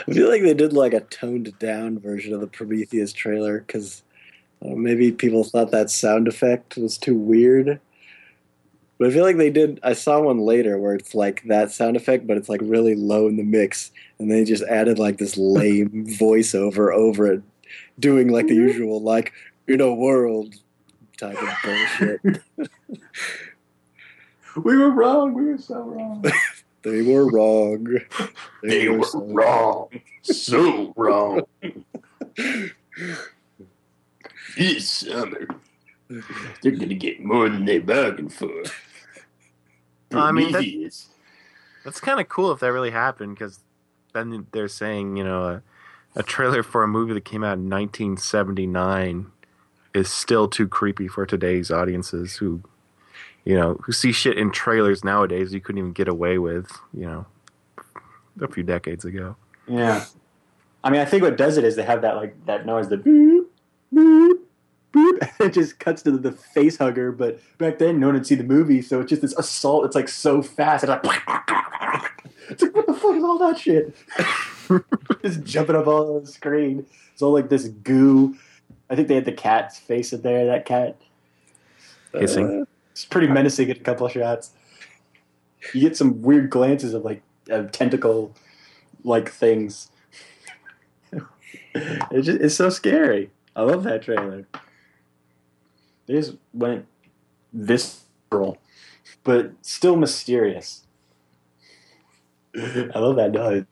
I 0.07 0.11
feel 0.11 0.29
like 0.29 0.41
they 0.41 0.53
did 0.53 0.73
like 0.73 0.93
a 0.93 0.99
toned 0.99 1.57
down 1.59 1.97
version 1.97 2.33
of 2.33 2.41
the 2.41 2.47
Prometheus 2.47 3.13
trailer 3.13 3.59
because 3.59 4.03
uh, 4.63 4.75
maybe 4.75 5.11
people 5.11 5.43
thought 5.43 5.71
that 5.71 5.89
sound 5.89 6.27
effect 6.27 6.77
was 6.77 6.97
too 6.97 7.15
weird. 7.15 7.79
But 8.97 9.07
I 9.07 9.11
feel 9.11 9.23
like 9.23 9.37
they 9.37 9.49
did. 9.49 9.79
I 9.81 9.93
saw 9.93 10.21
one 10.21 10.39
later 10.39 10.77
where 10.77 10.93
it's 10.93 11.15
like 11.15 11.41
that 11.45 11.71
sound 11.71 11.95
effect, 11.95 12.27
but 12.27 12.37
it's 12.37 12.49
like 12.49 12.61
really 12.63 12.93
low 12.95 13.27
in 13.27 13.37
the 13.37 13.43
mix, 13.43 13.91
and 14.19 14.29
they 14.29 14.43
just 14.43 14.63
added 14.63 14.99
like 14.99 15.17
this 15.17 15.37
lame 15.37 16.05
voiceover 16.19 16.93
over 16.93 17.25
it, 17.25 17.41
doing 17.97 18.27
like 18.27 18.47
the 18.47 18.55
usual 18.55 19.01
like 19.01 19.33
in 19.67 19.81
a 19.81 19.91
world 19.91 20.53
type 21.17 21.41
of 21.41 21.49
bullshit. 21.63 22.43
We 24.55 24.77
were 24.77 24.91
wrong. 24.91 25.33
We 25.33 25.45
were 25.45 25.57
so 25.57 25.79
wrong. 25.81 26.23
they 26.83 27.01
were 27.01 27.29
wrong. 27.31 27.87
They 28.63 28.89
were 28.89 29.03
so 29.05 29.23
wrong. 29.25 29.89
So 30.23 30.93
wrong. 30.95 31.41
This 34.57 34.89
summer, 34.89 35.47
they're 36.09 36.71
going 36.73 36.89
to 36.89 36.95
get 36.95 37.23
more 37.23 37.47
than 37.49 37.65
they 37.65 37.79
bargained 37.79 38.33
for. 38.33 38.51
I 40.11 40.31
mean, 40.31 40.51
that- 40.51 40.63
That's 41.85 41.99
kind 42.01 42.19
of 42.19 42.27
cool 42.29 42.51
if 42.51 42.59
that 42.59 42.71
really 42.71 42.91
happened 42.91 43.35
because 43.35 43.59
then 44.13 44.45
they're 44.51 44.67
saying 44.67 45.15
you 45.15 45.23
know 45.23 45.43
a, 45.47 45.63
a 46.19 46.23
trailer 46.23 46.61
for 46.63 46.83
a 46.83 46.87
movie 46.87 47.13
that 47.13 47.23
came 47.25 47.43
out 47.43 47.57
in 47.57 47.69
1979 47.69 49.31
is 49.93 50.09
still 50.11 50.47
too 50.49 50.67
creepy 50.67 51.07
for 51.07 51.25
today's 51.25 51.71
audiences 51.71 52.35
who 52.35 52.61
you 53.45 53.57
know 53.57 53.79
who 53.83 53.91
see 53.91 54.11
shit 54.11 54.37
in 54.37 54.51
trailers 54.51 55.03
nowadays 55.03 55.53
you 55.53 55.61
couldn't 55.61 55.79
even 55.79 55.93
get 55.93 56.07
away 56.07 56.37
with 56.37 56.71
you 56.93 57.05
know 57.05 57.25
a 58.39 58.47
few 58.47 58.63
decades 58.63 59.05
ago. 59.05 59.35
Yeah. 59.67 60.05
I 60.83 60.89
mean, 60.89 61.01
I 61.01 61.05
think 61.05 61.23
what 61.23 61.37
does 61.37 61.57
it 61.57 61.63
is 61.63 61.75
they 61.75 61.83
have 61.83 62.01
that 62.01 62.15
like 62.15 62.45
that 62.45 62.65
noise, 62.65 62.89
the 62.89 62.97
boop, 62.97 63.45
boop, 63.93 64.39
boop. 64.93 65.45
It 65.45 65.53
just 65.53 65.79
cuts 65.79 66.01
to 66.03 66.17
the 66.17 66.31
face 66.31 66.77
hugger. 66.77 67.11
But 67.11 67.39
back 67.57 67.77
then, 67.77 67.99
no 67.99 68.07
one 68.07 68.15
would 68.15 68.25
see 68.25 68.35
the 68.35 68.43
movie, 68.43 68.81
so 68.81 69.01
it's 69.01 69.09
just 69.09 69.21
this 69.21 69.37
assault. 69.37 69.85
It's 69.85 69.95
like 69.95 70.09
so 70.09 70.41
fast. 70.41 70.83
It's 70.83 70.89
like, 70.89 71.21
it's 72.49 72.63
like 72.63 72.75
what 72.75 72.87
the 72.87 72.93
fuck 72.93 73.15
is 73.15 73.23
all 73.23 73.37
that 73.37 73.59
shit? 73.59 73.95
just 75.23 75.43
jumping 75.43 75.75
up 75.75 75.87
all 75.87 76.17
on 76.17 76.23
the 76.23 76.31
screen. 76.31 76.85
It's 77.13 77.21
all 77.21 77.33
like 77.33 77.49
this 77.49 77.67
goo. 77.67 78.35
I 78.89 78.95
think 78.95 79.07
they 79.07 79.15
had 79.15 79.25
the 79.25 79.31
cat's 79.31 79.77
face 79.77 80.13
in 80.13 80.21
there. 80.21 80.45
That 80.47 80.65
cat. 80.65 80.99
Hissing. 82.13 82.61
Uh, 82.61 82.65
It's 82.91 83.05
pretty 83.05 83.27
menacing 83.27 83.69
in 83.69 83.77
a 83.77 83.79
couple 83.79 84.05
of 84.05 84.11
shots. 84.11 84.51
You 85.73 85.81
get 85.81 85.97
some 85.97 86.21
weird 86.21 86.49
glances 86.49 86.93
of 86.93 87.03
like 87.03 87.21
of 87.49 87.71
tentacle 87.71 88.35
like 89.03 89.29
things. 89.29 89.89
it's 91.73 92.25
just, 92.25 92.41
it's 92.41 92.55
so 92.55 92.69
scary. 92.69 93.31
I 93.55 93.63
love 93.63 93.83
that 93.83 94.03
trailer. 94.03 94.47
It 96.07 96.15
is 96.15 96.35
when 96.51 96.71
it 96.71 96.85
visceral, 97.53 98.57
but 99.23 99.51
still 99.61 99.95
mysterious. 99.95 100.85
I 102.55 102.99
love 102.99 103.15
that 103.15 103.31
noise. 103.31 103.65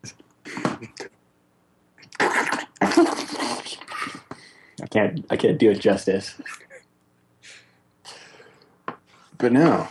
I 4.82 4.88
can't 4.90 5.26
I 5.30 5.36
can't 5.36 5.58
do 5.58 5.70
it 5.70 5.80
justice. 5.80 6.36
But 9.40 9.54
no. 9.54 9.88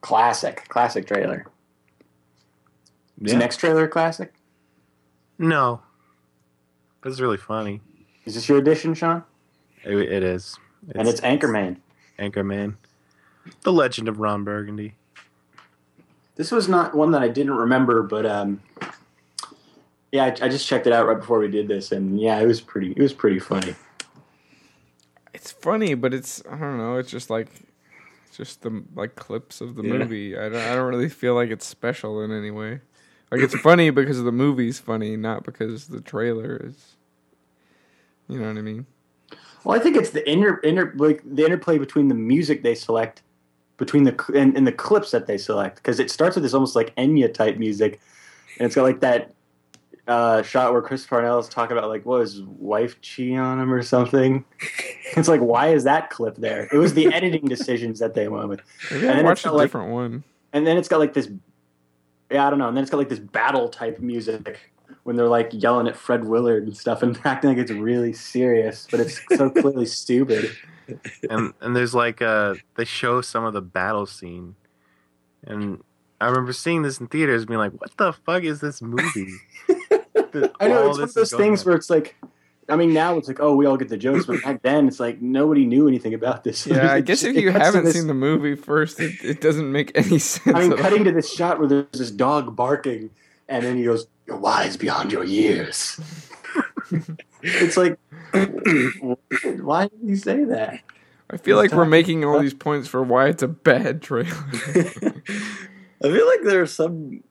Classic. 0.00 0.66
Classic 0.68 1.06
trailer. 1.06 1.44
Is 3.22 3.32
the 3.32 3.38
next 3.38 3.58
trailer 3.58 3.84
a 3.84 3.88
classic? 3.88 4.32
No. 5.38 5.82
This 7.02 7.12
is 7.12 7.20
really 7.20 7.36
funny. 7.36 7.80
Is 8.24 8.34
this 8.34 8.48
your 8.48 8.58
edition, 8.58 8.94
Sean? 8.94 9.24
It, 9.84 9.94
it 9.96 10.22
is. 10.22 10.56
and 10.94 11.06
it's 11.06 11.20
Anchorman. 11.20 11.76
Anchorman. 12.18 12.76
The 13.62 13.72
Legend 13.72 14.08
of 14.08 14.20
Ron 14.20 14.44
Burgundy. 14.44 14.94
This 16.36 16.50
was 16.50 16.68
not 16.68 16.94
one 16.94 17.10
that 17.10 17.22
I 17.22 17.28
didn't 17.28 17.54
remember, 17.54 18.02
but 18.02 18.24
um, 18.24 18.62
yeah, 20.10 20.24
I, 20.24 20.28
I 20.28 20.48
just 20.48 20.66
checked 20.66 20.86
it 20.86 20.92
out 20.92 21.06
right 21.06 21.18
before 21.18 21.38
we 21.38 21.48
did 21.48 21.68
this, 21.68 21.92
and 21.92 22.20
yeah, 22.20 22.40
it 22.40 22.46
was 22.46 22.60
pretty. 22.60 22.92
It 22.92 23.02
was 23.02 23.12
pretty 23.12 23.38
funny. 23.38 23.74
It's 25.32 25.52
funny, 25.52 25.94
but 25.94 26.14
it's 26.14 26.42
I 26.50 26.56
don't 26.56 26.78
know. 26.78 26.96
It's 26.96 27.10
just 27.10 27.30
like 27.30 27.48
just 28.36 28.62
the 28.62 28.84
like 28.94 29.16
clips 29.16 29.60
of 29.60 29.76
the 29.76 29.82
Yeah. 29.82 29.98
movie. 29.98 30.36
I 30.36 30.48
don't 30.48 30.62
I 30.62 30.74
don't 30.74 30.88
really 30.88 31.08
feel 31.08 31.34
like 31.34 31.50
it's 31.50 31.66
special 31.66 32.20
in 32.22 32.30
any 32.32 32.50
way. 32.50 32.80
Like 33.30 33.40
it's 33.42 33.54
funny 33.62 33.90
because 33.90 34.22
the 34.22 34.32
movie's 34.32 34.78
funny, 34.78 35.16
not 35.16 35.44
because 35.44 35.88
the 35.88 36.00
trailer 36.00 36.60
is. 36.64 36.96
You 38.28 38.40
know 38.40 38.48
what 38.48 38.58
I 38.58 38.62
mean? 38.62 38.86
Well, 39.64 39.78
I 39.78 39.82
think 39.82 39.96
it's 39.96 40.10
the 40.10 40.28
inner 40.28 40.60
inner 40.62 40.92
like 40.96 41.22
the 41.24 41.44
interplay 41.44 41.78
between 41.78 42.08
the 42.08 42.14
music 42.14 42.62
they 42.62 42.74
select, 42.74 43.22
between 43.76 44.04
the 44.04 44.14
and, 44.34 44.56
and 44.56 44.66
the 44.66 44.72
clips 44.72 45.10
that 45.12 45.26
they 45.26 45.38
select, 45.38 45.76
because 45.76 46.00
it 46.00 46.10
starts 46.10 46.36
with 46.36 46.42
this 46.42 46.54
almost 46.54 46.76
like 46.76 46.94
Enya 46.96 47.32
type 47.32 47.56
music, 47.56 48.00
and 48.58 48.66
it's 48.66 48.74
got 48.74 48.82
like 48.82 49.00
that 49.00 49.32
uh, 50.06 50.42
shot 50.42 50.72
where 50.72 50.82
Chris 50.82 51.06
Parnell 51.06 51.38
is 51.38 51.48
talking 51.48 51.76
about 51.76 51.88
like 51.88 52.04
what 52.04 52.20
his 52.20 52.42
wife 52.42 53.00
cheating 53.00 53.38
on 53.38 53.58
him 53.60 53.72
or 53.72 53.82
something. 53.82 54.44
it's 55.16 55.28
like 55.28 55.40
why 55.40 55.68
is 55.68 55.84
that 55.84 56.10
clip 56.10 56.36
there? 56.36 56.68
It 56.72 56.76
was 56.78 56.94
the 56.94 57.06
editing 57.12 57.46
decisions 57.46 57.98
that 58.00 58.14
they 58.14 58.28
went 58.28 58.48
with. 58.48 58.60
Maybe 58.90 59.02
And 59.06 59.12
I 59.12 59.16
then 59.16 59.24
watched 59.24 59.38
it's 59.40 59.46
a 59.46 59.48
got, 59.48 59.56
like- 59.56 59.64
different 59.68 59.90
one. 59.92 60.24
and 60.52 60.66
then 60.66 60.76
it's 60.76 60.88
got 60.88 60.98
like 61.00 61.14
this 61.14 61.28
yeah 62.30 62.46
i 62.46 62.50
don't 62.50 62.58
know 62.58 62.68
and 62.68 62.76
then 62.76 62.82
it's 62.82 62.90
got 62.90 62.96
like 62.96 63.10
this 63.10 63.18
battle 63.18 63.68
type 63.68 63.98
music 64.00 64.72
when 65.02 65.14
they're 65.14 65.28
like 65.28 65.50
yelling 65.52 65.86
at 65.86 65.94
fred 65.94 66.24
willard 66.24 66.62
and 66.64 66.74
stuff 66.76 67.02
and 67.02 67.20
acting 67.24 67.50
like 67.50 67.58
it's 67.58 67.70
really 67.70 68.14
serious 68.14 68.88
but 68.90 68.98
it's 68.98 69.20
so 69.36 69.50
clearly 69.50 69.84
stupid 69.84 70.50
and 71.28 71.52
and 71.60 71.76
there's 71.76 71.94
like 71.94 72.22
uh 72.22 72.54
they 72.76 72.84
show 72.84 73.20
some 73.20 73.44
of 73.44 73.52
the 73.52 73.60
battle 73.60 74.06
scene 74.06 74.54
and 75.46 75.82
i 76.20 76.26
remember 76.26 76.52
seeing 76.52 76.80
this 76.80 76.98
in 76.98 77.06
theaters 77.08 77.42
and 77.42 77.48
being 77.48 77.58
like 77.58 77.72
what 77.72 77.94
the 77.98 78.12
fuck 78.12 78.42
is 78.42 78.60
this 78.60 78.80
movie 78.80 79.34
That 80.34 80.52
i 80.60 80.68
know 80.68 80.82
all 80.84 80.88
it's 80.90 80.98
one 80.98 81.08
of 81.08 81.14
those 81.14 81.32
things 81.32 81.60
on? 81.62 81.66
where 81.66 81.76
it's 81.76 81.88
like 81.90 82.16
i 82.68 82.76
mean 82.76 82.92
now 82.92 83.16
it's 83.16 83.28
like 83.28 83.40
oh 83.40 83.54
we 83.56 83.64
all 83.66 83.76
get 83.76 83.88
the 83.88 83.96
jokes 83.96 84.26
but 84.26 84.42
back 84.42 84.60
then 84.62 84.86
it's 84.88 85.00
like 85.00 85.20
nobody 85.22 85.64
knew 85.64 85.88
anything 85.88 86.12
about 86.14 86.44
this 86.44 86.66
Yeah, 86.66 86.92
I 86.92 87.00
guess 87.02 87.20
just- 87.22 87.36
if 87.36 87.42
you 87.42 87.50
haven't 87.50 87.84
this- 87.84 87.94
seen 87.94 88.06
the 88.06 88.14
movie 88.14 88.54
first, 88.54 89.00
it, 89.00 89.12
it 89.24 89.40
doesn't 89.40 89.70
make 89.72 89.92
any 89.94 90.18
sense. 90.30 90.54
i 90.56 90.60
mean 90.60 90.72
at 90.72 90.78
all. 90.78 90.82
cutting 90.84 91.04
to 91.04 91.12
this 91.12 91.32
shot 91.32 91.58
where 91.58 91.68
there's 91.68 91.86
this 91.92 92.10
dog 92.10 92.54
barking 92.56 93.10
and 93.48 93.64
then 93.64 93.76
he 93.76 93.84
goes 93.84 94.06
you're 94.26 94.36
wise 94.36 94.76
beyond 94.76 95.12
your 95.12 95.24
years 95.24 95.98
it's 97.42 97.76
like 97.76 97.98
why 99.62 99.88
did 99.88 99.98
he 100.04 100.16
say 100.16 100.44
that 100.44 100.80
I 101.30 101.38
feel 101.38 101.56
like 101.56 101.72
we're 101.72 101.86
making 101.86 102.22
all 102.24 102.38
these 102.38 102.52
points 102.54 102.86
for 102.86 103.02
why 103.02 103.28
it's 103.28 103.42
a 103.42 103.48
bad 103.48 104.02
trailer. 104.02 104.28
I 104.30 106.02
feel 106.02 106.26
like 106.26 106.42
there 106.44 106.60
are 106.60 106.66
some 106.66 107.22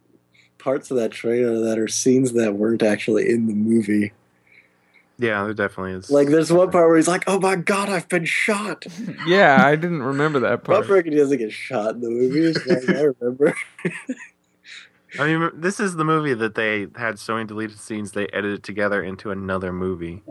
parts 0.63 0.91
of 0.91 0.97
that 0.97 1.11
trailer 1.11 1.59
that 1.59 1.77
are 1.77 1.87
scenes 1.87 2.33
that 2.33 2.55
weren't 2.55 2.83
actually 2.83 3.29
in 3.29 3.47
the 3.47 3.53
movie. 3.53 4.13
yeah 5.17 5.43
there 5.43 5.53
definitely 5.53 5.93
is 5.93 6.09
Like 6.09 6.29
there's 6.29 6.51
one 6.51 6.71
part 6.71 6.87
where 6.87 6.97
he's 6.97 7.07
like, 7.07 7.23
"Oh 7.27 7.39
my 7.39 7.55
god, 7.55 7.89
I've 7.89 8.09
been 8.09 8.25
shot." 8.25 8.85
yeah, 9.27 9.65
I 9.65 9.75
didn't 9.75 10.03
remember 10.03 10.39
that 10.39 10.63
part. 10.63 10.65
Bob 10.65 10.75
part. 10.75 10.87
Burgundy 10.87 11.17
doesn't 11.17 11.37
get 11.37 11.51
shot 11.51 11.95
in 11.95 12.01
the 12.01 12.09
movie, 12.09 12.45
as 12.45 12.57
far 12.57 12.77
as 12.77 12.89
I 12.89 13.01
remember. 13.19 13.55
i 15.19 15.27
mean 15.27 15.51
this 15.53 15.79
is 15.79 15.95
the 15.95 16.03
movie 16.03 16.33
that 16.33 16.55
they 16.55 16.87
had 16.95 17.19
so 17.19 17.35
many 17.35 17.45
deleted 17.45 17.77
scenes 17.77 18.13
they 18.13 18.25
edited 18.33 18.63
together 18.63 19.03
into 19.03 19.29
another 19.29 19.71
movie 19.71 20.23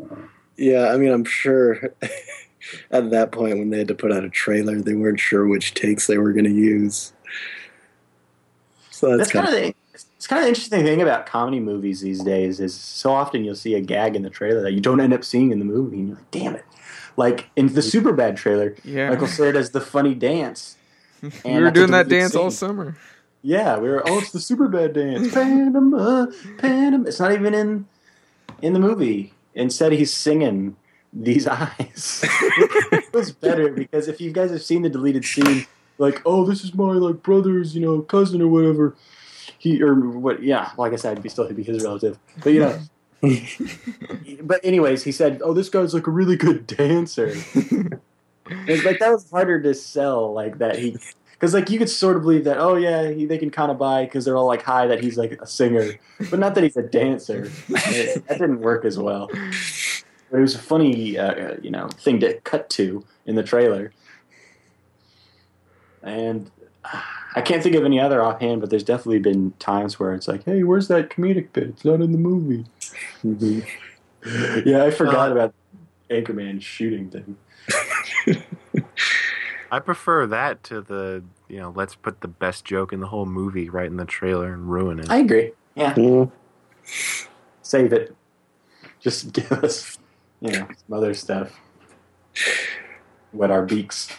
yeah, 0.57 0.89
I 0.89 0.97
mean, 0.97 1.11
I'm 1.11 1.25
sure 1.25 1.95
at 2.91 3.11
that 3.11 3.33
point 3.33 3.59
when 3.59 3.71
they 3.71 3.79
had 3.79 3.89
to 3.89 3.95
put 3.95 4.13
out 4.13 4.25
a 4.25 4.31
trailer, 4.31 4.81
they 4.81 4.95
weren't 4.95 5.21
sure 5.21 5.47
which 5.47 5.75
takes 5.75 6.07
they 6.07 6.19
were 6.19 6.33
going 6.33 6.45
to 6.45 6.51
use. 6.53 7.13
So 8.91 9.17
that's 9.17 9.19
that's, 9.19 9.33
kind 9.33 9.47
kind 9.47 9.57
of 9.57 9.63
the 9.63 9.82
it's 10.23 10.29
kind 10.29 10.41
of 10.41 10.47
interesting 10.47 10.85
thing 10.85 11.03
about 11.03 11.27
comedy 11.27 11.59
movies 11.59 12.01
these 12.01 12.23
days 12.23 12.61
is 12.61 12.73
so 12.73 13.11
often 13.11 13.43
you'll 13.45 13.57
see 13.57 13.75
a 13.75 13.81
gag 13.81 14.15
in 14.15 14.23
the 14.23 14.31
trailer 14.31 14.61
that 14.63 14.71
you 14.71 14.81
don't 14.81 15.01
end 15.01 15.13
up 15.13 15.25
seeing 15.25 15.51
in 15.51 15.59
the 15.59 15.65
movie, 15.65 15.99
and 15.99 16.07
you're 16.11 16.17
like, 16.17 16.31
damn 16.31 16.55
it. 16.55 16.65
Like 17.17 17.51
in 17.57 17.67
the 17.75 17.81
Superbad 17.81 18.37
trailer, 18.37 18.77
Yeah. 18.85 19.09
Michael 19.11 19.27
Cera 19.27 19.53
does 19.55 19.73
the 19.73 19.81
funny 19.81 20.15
dance. 20.15 20.77
we 21.23 21.31
and 21.45 21.57
were 21.57 21.65
that's 21.65 21.71
a 21.71 21.75
doing 21.75 21.91
that 21.91 22.09
dance 22.09 22.37
all 22.37 22.53
summer. 22.53 22.97
Yeah, 23.43 23.79
we 23.79 23.89
were. 23.89 24.09
Oh, 24.09 24.21
it's 24.21 24.31
the 24.31 24.39
Superbad 24.39 24.95
dance, 24.95 25.35
Panama, 25.35 26.27
Panama. 26.59 27.09
It's 27.09 27.19
not 27.19 27.33
even 27.33 27.53
in 27.53 27.87
in 28.63 28.75
the 28.75 28.79
movie. 28.79 29.35
Instead, 29.57 29.91
he's 29.91 30.15
singing 30.15 30.77
these 31.13 31.49
eyes. 31.49 32.25
it 32.25 33.13
was 33.13 33.33
better 33.33 33.73
because 33.73 34.07
if 34.07 34.21
you 34.21 34.31
guys 34.31 34.53
have 34.53 34.63
seen 34.63 34.83
the 34.83 34.89
deleted 34.89 35.25
scene, 35.25 35.67
like, 35.99 36.23
oh, 36.25 36.45
this 36.47 36.63
is 36.63 36.75
my 36.75 36.93
like 36.93 37.25
brother's, 37.25 37.75
you 37.75 37.81
know, 37.81 38.03
cousin 38.03 38.41
or 38.41 38.47
whatever. 38.47 38.95
He 39.63 39.81
or 39.81 39.95
what? 39.95 40.43
Yeah, 40.43 40.73
like 40.77 40.93
I 40.93 40.97
said, 40.97 41.17
he'd 41.17 41.23
be 41.23 41.29
still 41.29 41.47
he'd 41.47 41.57
be 41.57 41.63
his 41.63 41.85
relative. 41.85 42.19
But 42.43 42.53
you 42.53 42.59
know. 42.59 42.81
but 44.43 44.61
anyways, 44.65 45.05
he 45.05 45.13
said, 45.13 45.41
"Oh, 45.45 45.53
this 45.55 45.69
guy's 45.69 45.95
like 45.95 46.09
a 46.09 46.11
really 46.11 46.35
good 46.35 46.67
dancer." 46.67 47.29
it's 48.51 48.85
like 48.85 48.99
that 48.99 49.13
was 49.13 49.31
harder 49.31 49.63
to 49.63 49.73
sell, 49.73 50.33
like 50.33 50.59
that 50.59 50.81
he 50.81 50.97
because 51.35 51.55
like 51.55 51.71
you 51.71 51.79
could 51.79 51.89
sort 51.89 52.17
of 52.17 52.23
believe 52.23 52.43
that 52.43 52.59
oh 52.59 52.75
yeah 52.75 53.09
he, 53.11 53.25
they 53.25 53.39
can 53.39 53.51
kind 53.51 53.71
of 53.71 53.79
buy 53.79 54.05
because 54.05 54.25
they're 54.25 54.37
all 54.37 54.47
like 54.47 54.63
high 54.63 54.89
that 54.89 55.01
he's 55.03 55.17
like 55.17 55.33
a 55.41 55.47
singer 55.47 55.93
but 56.31 56.39
not 56.39 56.55
that 56.55 56.63
he's 56.63 56.77
a 56.77 56.83
dancer 56.83 57.51
It- 57.69 58.25
that 58.29 58.39
didn't 58.39 58.61
work 58.61 58.85
as 58.85 58.97
well 58.97 59.29
but 60.31 60.39
it 60.39 60.41
was 60.41 60.55
a 60.55 60.61
funny 60.61 61.19
uh, 61.19 61.57
you 61.61 61.73
know 61.73 61.89
thing 61.89 62.21
to 62.21 62.35
cut 62.43 62.71
to 62.71 63.05
in 63.27 63.35
the 63.35 63.43
trailer 63.43 63.93
and 66.05 66.49
uh, 66.85 67.03
i 67.35 67.41
can't 67.41 67.63
think 67.63 67.75
of 67.75 67.85
any 67.85 67.99
other 68.01 68.23
offhand 68.23 68.61
but 68.61 68.71
there's 68.71 68.85
definitely 68.85 69.19
been 69.19 69.53
times 69.59 69.99
where 69.99 70.13
it's 70.15 70.29
like 70.29 70.45
hey 70.45 70.63
where's 70.63 70.89
that 70.89 71.11
comedic 71.11 71.53
bit 71.53 71.65
it's 71.69 71.85
not 71.85 72.01
in 72.01 72.13
the 72.13 72.19
movie 72.19 72.65
yeah 74.65 74.85
i 74.85 74.91
forgot 74.91 75.31
Uh, 75.31 75.33
about 75.33 75.55
anchorman 76.11 76.61
shooting 76.61 77.11
thing 77.11 77.37
i 79.71 79.79
prefer 79.79 80.27
that 80.27 80.63
to 80.63 80.81
the 80.81 81.23
you 81.49 81.59
know 81.59 81.73
let's 81.75 81.95
put 81.95 82.21
the 82.21 82.29
best 82.29 82.65
joke 82.65 82.93
in 82.93 83.01
the 83.01 83.09
whole 83.09 83.27
movie 83.27 83.69
right 83.69 83.87
in 83.87 83.97
the 83.97 84.05
trailer 84.05 84.53
and 84.53 84.71
ruin 84.71 84.99
it 84.99 85.11
i 85.11 85.19
agree 85.19 85.53
yeah 85.75 85.95
of. 85.99 86.31
save 87.63 87.93
it. 87.93 88.15
Just 89.01 89.33
give 89.39 89.51
us, 89.53 89.97
you 90.41 90.51
know, 90.53 90.67
some 90.87 90.97
other 90.97 91.15
stuff. 91.15 91.59
Wet 93.33 93.51
our 93.51 93.65
beaks. 93.65 94.11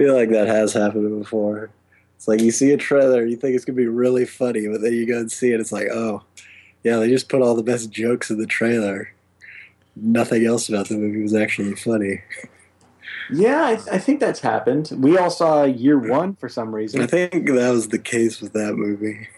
I 0.00 0.02
feel 0.02 0.14
like 0.14 0.30
that 0.30 0.48
has 0.48 0.72
happened 0.72 1.18
before. 1.18 1.68
It's 2.16 2.26
like 2.26 2.40
you 2.40 2.50
see 2.52 2.72
a 2.72 2.78
trailer, 2.78 3.22
you 3.26 3.36
think 3.36 3.54
it's 3.54 3.66
gonna 3.66 3.76
be 3.76 3.86
really 3.86 4.24
funny, 4.24 4.66
but 4.66 4.80
then 4.80 4.94
you 4.94 5.06
go 5.06 5.18
and 5.18 5.30
see 5.30 5.52
it, 5.52 5.60
it's 5.60 5.72
like, 5.72 5.88
oh, 5.92 6.22
yeah, 6.82 6.96
they 6.96 7.10
just 7.10 7.28
put 7.28 7.42
all 7.42 7.54
the 7.54 7.62
best 7.62 7.90
jokes 7.90 8.30
in 8.30 8.38
the 8.38 8.46
trailer. 8.46 9.12
Nothing 9.94 10.46
else 10.46 10.70
about 10.70 10.88
the 10.88 10.96
movie 10.96 11.20
was 11.20 11.34
actually 11.34 11.74
funny. 11.74 12.22
Yeah, 13.30 13.62
I, 13.62 13.72
I 13.92 13.98
think 13.98 14.20
that's 14.20 14.40
happened. 14.40 14.90
We 14.96 15.18
all 15.18 15.28
saw 15.28 15.64
Year 15.64 15.98
One 15.98 16.34
for 16.36 16.48
some 16.48 16.74
reason. 16.74 17.02
I 17.02 17.06
think 17.06 17.32
that 17.32 17.70
was 17.70 17.88
the 17.88 17.98
case 17.98 18.40
with 18.40 18.54
that 18.54 18.76
movie. 18.76 19.28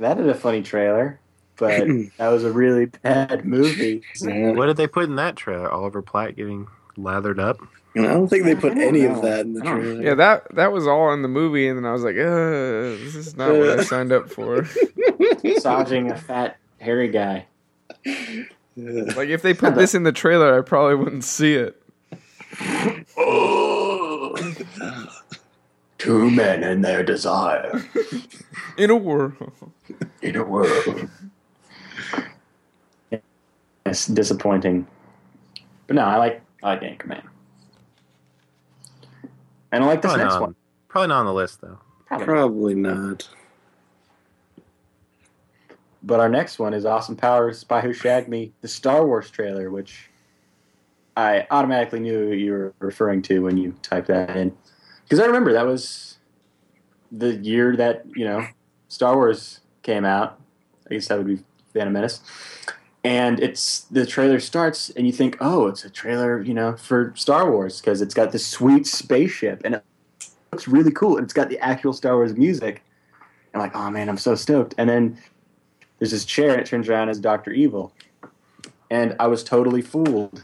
That 0.00 0.16
had 0.16 0.26
a 0.26 0.34
funny 0.34 0.62
trailer, 0.62 1.20
but 1.56 1.86
that 2.16 2.28
was 2.28 2.42
a 2.42 2.50
really 2.50 2.86
bad 2.86 3.44
movie. 3.44 4.02
What 4.20 4.66
did 4.66 4.76
they 4.76 4.88
put 4.88 5.04
in 5.04 5.14
that 5.14 5.36
trailer 5.36 5.70
oliver 5.70 6.02
platt 6.02 6.34
getting 6.34 6.66
lathered 6.96 7.38
up 7.38 7.60
And 7.94 8.06
I 8.06 8.12
don't 8.12 8.28
think 8.28 8.44
they 8.44 8.54
put 8.54 8.78
any 8.78 9.02
know. 9.02 9.16
of 9.16 9.22
that 9.22 9.40
in 9.40 9.54
the 9.54 9.62
trailer. 9.62 10.02
Yeah, 10.02 10.14
that 10.14 10.54
that 10.54 10.70
was 10.72 10.86
all 10.86 11.12
in 11.12 11.22
the 11.22 11.28
movie, 11.28 11.66
and 11.66 11.76
then 11.76 11.84
I 11.84 11.92
was 11.92 12.04
like, 12.04 12.14
uh, 12.14 12.96
"This 13.02 13.16
is 13.16 13.36
not 13.36 13.50
what 13.50 13.80
I 13.80 13.82
signed 13.84 14.12
up 14.12 14.30
for." 14.30 14.66
Massaging 15.44 16.10
a 16.10 16.16
fat, 16.16 16.56
hairy 16.78 17.08
guy. 17.08 17.46
Yeah. 18.04 18.44
Like, 18.76 19.28
if 19.28 19.42
they 19.42 19.52
put 19.52 19.74
this 19.74 19.94
in 19.94 20.04
the 20.04 20.12
trailer, 20.12 20.56
I 20.56 20.62
probably 20.62 20.94
wouldn't 20.94 21.24
see 21.24 21.54
it. 21.54 21.82
Oh, 23.18 24.34
two 25.98 26.30
men 26.30 26.62
and 26.62 26.82
their 26.82 27.02
desire 27.02 27.84
In 28.78 28.88
a 28.88 28.96
world, 28.96 29.52
in 30.22 30.36
a 30.36 30.44
world. 30.44 31.10
It's 33.84 34.06
disappointing. 34.06 34.86
But 35.86 35.96
no, 35.96 36.02
I 36.02 36.16
like 36.16 36.42
I 36.62 36.68
like 36.68 36.80
Anchorman. 36.80 37.22
And 39.72 39.84
I 39.84 39.86
like 39.86 40.02
this 40.02 40.10
Probably 40.10 40.24
next 40.24 40.34
not, 40.34 40.42
one. 40.42 40.54
probably 40.88 41.08
not 41.08 41.20
on 41.20 41.26
the 41.26 41.34
list 41.34 41.60
though. 41.60 41.78
Probably 42.08 42.74
not. 42.74 43.28
But 46.02 46.18
our 46.18 46.28
next 46.28 46.58
one 46.58 46.74
is 46.74 46.84
Austin 46.84 47.16
Powers, 47.16 47.58
Spy 47.58 47.80
Who 47.82 47.92
Shagged 47.92 48.28
Me, 48.28 48.52
the 48.62 48.68
Star 48.68 49.06
Wars 49.06 49.30
trailer, 49.30 49.70
which 49.70 50.08
I 51.16 51.46
automatically 51.50 52.00
knew 52.00 52.32
you 52.32 52.52
were 52.52 52.74
referring 52.78 53.22
to 53.22 53.40
when 53.40 53.56
you 53.58 53.74
typed 53.82 54.08
that 54.08 54.36
in. 54.36 54.56
Because 55.04 55.20
I 55.20 55.26
remember 55.26 55.52
that 55.52 55.66
was 55.66 56.18
the 57.12 57.36
year 57.36 57.76
that, 57.76 58.04
you 58.16 58.24
know, 58.24 58.46
Star 58.88 59.14
Wars 59.14 59.60
came 59.82 60.04
out. 60.04 60.40
I 60.90 60.94
guess 60.94 61.08
that 61.08 61.18
would 61.18 61.26
be 61.26 61.38
Phantom 61.74 61.92
Menace. 61.92 62.22
And 63.02 63.40
it's 63.40 63.80
the 63.82 64.04
trailer 64.04 64.40
starts, 64.40 64.90
and 64.90 65.06
you 65.06 65.12
think, 65.12 65.38
oh, 65.40 65.68
it's 65.68 65.84
a 65.84 65.90
trailer, 65.90 66.42
you 66.42 66.52
know, 66.52 66.76
for 66.76 67.14
Star 67.16 67.50
Wars 67.50 67.80
because 67.80 68.02
it's 68.02 68.12
got 68.12 68.30
this 68.32 68.46
sweet 68.46 68.86
spaceship, 68.86 69.62
and 69.64 69.76
it 69.76 69.84
looks 70.52 70.68
really 70.68 70.92
cool, 70.92 71.16
and 71.16 71.24
it's 71.24 71.32
got 71.32 71.48
the 71.48 71.58
actual 71.60 71.94
Star 71.94 72.16
Wars 72.16 72.36
music. 72.36 72.82
And 73.52 73.60
like, 73.60 73.74
oh 73.74 73.90
man, 73.90 74.08
I'm 74.08 74.18
so 74.18 74.34
stoked. 74.34 74.74
And 74.78 74.88
then 74.88 75.18
there's 75.98 76.12
this 76.12 76.24
chair 76.24 76.52
and 76.52 76.60
it 76.60 76.66
turns 76.66 76.88
around 76.88 77.08
as 77.08 77.18
Doctor 77.18 77.50
Evil, 77.50 77.92
and 78.90 79.16
I 79.18 79.28
was 79.28 79.42
totally 79.42 79.82
fooled. 79.82 80.42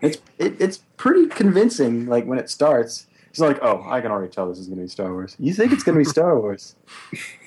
It's 0.00 0.18
it, 0.38 0.60
it's 0.60 0.78
pretty 0.96 1.26
convincing. 1.26 2.06
Like 2.06 2.26
when 2.26 2.38
it 2.38 2.48
starts, 2.48 3.06
it's 3.28 3.40
like, 3.40 3.58
oh, 3.60 3.84
I 3.86 4.00
can 4.00 4.10
already 4.10 4.32
tell 4.32 4.48
this 4.48 4.58
is 4.58 4.66
going 4.66 4.78
to 4.78 4.84
be 4.84 4.88
Star 4.88 5.12
Wars. 5.12 5.36
You 5.38 5.52
think 5.52 5.72
it's 5.72 5.82
going 5.82 5.98
to 5.98 6.04
be 6.04 6.08
Star 6.08 6.38
Wars? 6.38 6.76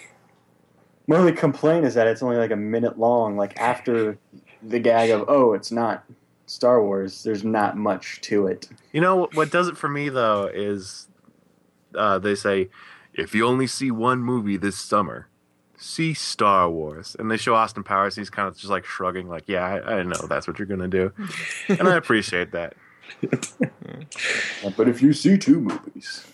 My 1.10 1.18
only 1.18 1.32
complaint 1.32 1.86
is 1.86 1.96
that 1.96 2.06
it's 2.06 2.22
only 2.22 2.38
like 2.38 2.52
a 2.52 2.56
minute 2.56 3.00
long. 3.00 3.36
Like 3.36 3.60
after 3.60 4.16
the 4.62 4.78
gag 4.78 5.10
of, 5.10 5.26
oh, 5.28 5.54
it's 5.54 5.72
not 5.72 6.04
Star 6.46 6.84
Wars. 6.84 7.24
There's 7.24 7.44
not 7.44 7.76
much 7.76 8.22
to 8.22 8.46
it. 8.46 8.70
You 8.94 9.02
know 9.02 9.28
what 9.34 9.50
does 9.50 9.68
it 9.68 9.76
for 9.76 9.90
me 9.90 10.10
though 10.10 10.46
is 10.54 11.08
uh, 11.96 12.20
they 12.20 12.36
say 12.36 12.70
if 13.16 13.34
you 13.34 13.48
only 13.48 13.66
see 13.66 13.90
one 13.90 14.20
movie 14.20 14.56
this 14.56 14.78
summer, 14.78 15.28
see 15.78 16.14
Star 16.14 16.70
Wars, 16.70 17.16
and 17.18 17.32
they 17.32 17.38
show 17.38 17.56
Austin 17.56 17.84
Powers. 17.84 18.16
He's 18.16 18.30
kind 18.30 18.48
of 18.48 18.56
just 18.56 18.70
like 18.70 18.86
shrugging, 18.86 19.28
like, 19.28 19.46
"Yeah, 19.48 19.66
I, 19.66 19.96
I 19.96 20.04
know 20.04 20.28
that's 20.30 20.48
what 20.48 20.60
you're 20.60 20.68
gonna 20.68 20.88
do," 20.88 21.12
and 21.70 21.88
I 21.88 21.96
appreciate 21.96 22.52
that. 22.52 22.76
But 24.78 24.88
if 24.88 25.02
you 25.02 25.14
see 25.14 25.38
two 25.38 25.60
movies, 25.60 26.28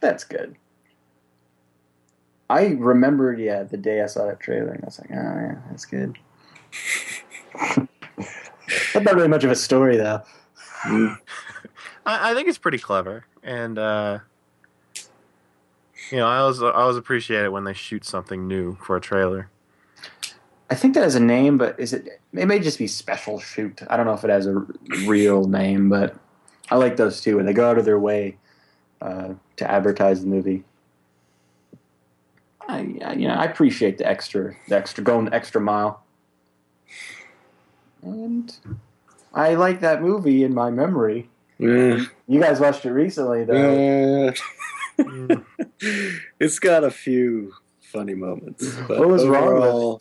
that's 0.00 0.24
good. 0.24 0.56
I 2.48 2.66
remembered, 2.66 3.40
yeah, 3.40 3.64
the 3.64 3.76
day 3.76 4.02
I 4.02 4.06
saw 4.06 4.26
that 4.26 4.40
trailer, 4.40 4.72
and 4.72 4.82
I 4.82 4.86
was 4.86 5.00
like, 5.00 5.10
oh, 5.10 5.14
yeah, 5.14 5.56
that's 5.68 5.84
good. 5.84 6.16
that's 7.54 8.94
not 9.04 9.14
really 9.14 9.28
much 9.28 9.44
of 9.44 9.50
a 9.50 9.56
story, 9.56 9.96
though. 9.96 10.22
I, 10.84 11.18
I 12.06 12.34
think 12.34 12.48
it's 12.48 12.58
pretty 12.58 12.78
clever, 12.78 13.26
and 13.42 13.78
uh, 13.78 14.18
you 16.10 16.18
know, 16.18 16.26
I 16.26 16.38
always 16.38 16.62
I 16.62 16.70
always 16.70 16.96
appreciate 16.96 17.44
it 17.44 17.52
when 17.52 17.64
they 17.64 17.72
shoot 17.72 18.04
something 18.04 18.46
new 18.46 18.76
for 18.76 18.96
a 18.96 19.00
trailer. 19.00 19.50
I 20.68 20.74
think 20.74 20.94
that 20.94 21.02
has 21.02 21.14
a 21.14 21.20
name, 21.20 21.58
but 21.58 21.78
is 21.78 21.92
it? 21.92 22.20
It 22.32 22.46
may 22.46 22.58
just 22.58 22.78
be 22.78 22.86
Special 22.86 23.40
Shoot. 23.40 23.82
I 23.88 23.96
don't 23.96 24.06
know 24.06 24.14
if 24.14 24.24
it 24.24 24.30
has 24.30 24.46
a 24.46 24.54
r- 24.54 24.66
real 25.06 25.44
name, 25.44 25.88
but 25.88 26.16
I 26.70 26.76
like 26.76 26.96
those 26.96 27.20
too, 27.20 27.38
and 27.38 27.46
they 27.46 27.52
go 27.52 27.68
out 27.68 27.78
of 27.78 27.84
their 27.84 27.98
way 27.98 28.36
uh, 29.00 29.34
to 29.56 29.70
advertise 29.70 30.20
the 30.20 30.26
movie. 30.28 30.64
I, 32.68 32.80
you 33.14 33.28
know, 33.28 33.34
I 33.34 33.44
appreciate 33.44 33.98
the 33.98 34.06
extra, 34.06 34.54
the 34.68 34.76
extra 34.76 35.04
going 35.04 35.26
the 35.26 35.34
extra 35.34 35.60
mile, 35.60 36.02
and 38.02 38.56
I 39.32 39.54
like 39.54 39.80
that 39.80 40.02
movie 40.02 40.42
in 40.42 40.54
my 40.54 40.70
memory. 40.70 41.28
Yeah. 41.58 42.04
You 42.28 42.40
guys 42.40 42.60
watched 42.60 42.84
it 42.84 42.92
recently, 42.92 43.44
though. 43.44 44.28
Uh, 44.28 44.32
it's 46.40 46.58
got 46.58 46.84
a 46.84 46.90
few 46.90 47.54
funny 47.80 48.14
moments. 48.14 48.74
But 48.88 48.98
What 48.98 49.08
was 49.08 49.24
wrong 49.26 49.54
with 49.54 49.62
overall, 49.64 50.00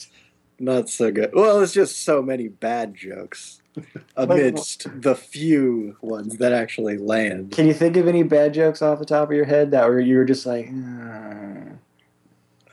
Not 0.60 0.90
so 0.90 1.12
good. 1.12 1.32
Well, 1.34 1.62
it's 1.62 1.74
just 1.74 2.02
so 2.04 2.22
many 2.22 2.48
bad 2.48 2.96
jokes 2.96 3.62
amidst 4.18 4.88
the 5.02 5.16
few 5.16 5.98
ones 6.02 6.38
that 6.38 6.52
actually 6.52 6.98
land. 6.98 7.52
Can 7.52 7.68
you 7.68 7.74
think 7.74 7.96
of 7.98 8.08
any 8.08 8.24
bad 8.24 8.54
jokes 8.54 8.82
off 8.82 9.00
the 9.00 9.06
top 9.06 9.30
of 9.30 9.36
your 9.36 9.46
head 9.46 9.72
that 9.72 9.88
were 9.88 10.00
you 10.00 10.18
were 10.18 10.26
just 10.26 10.46
like, 10.46 10.70
"Hmm." 10.70 11.72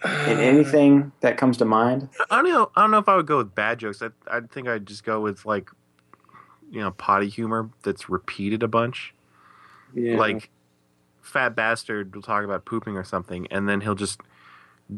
And 0.05 0.41
anything 0.41 1.12
that 1.21 1.37
comes 1.37 1.57
to 1.59 1.65
mind? 1.65 2.09
I 2.31 2.43
don't 2.43 2.53
know. 2.53 2.71
I 2.75 2.83
don't 2.83 2.91
know 2.91 2.99
if 2.99 3.09
I 3.09 3.17
would 3.17 3.27
go 3.27 3.38
with 3.38 3.55
bad 3.55 3.79
jokes. 3.79 4.03
I 4.03 4.09
I 4.27 4.41
think 4.41 4.69
I'd 4.69 4.87
just 4.87 5.05
go 5.05 5.21
with 5.21 5.45
like, 5.47 5.71
you 6.71 6.81
know, 6.81 6.91
potty 6.93 7.29
humor 7.29 7.71
that's 7.83 8.09
repeated 8.09 8.62
a 8.62 8.69
bunch. 8.69 9.15
Yeah. 9.95 10.17
Like, 10.17 10.51
fat 11.21 11.55
bastard 11.55 12.15
will 12.15 12.23
talk 12.23 12.45
about 12.45 12.65
pooping 12.65 12.97
or 12.97 13.05
something, 13.05 13.47
and 13.51 13.69
then 13.69 13.81
he'll 13.81 13.95
just 13.95 14.21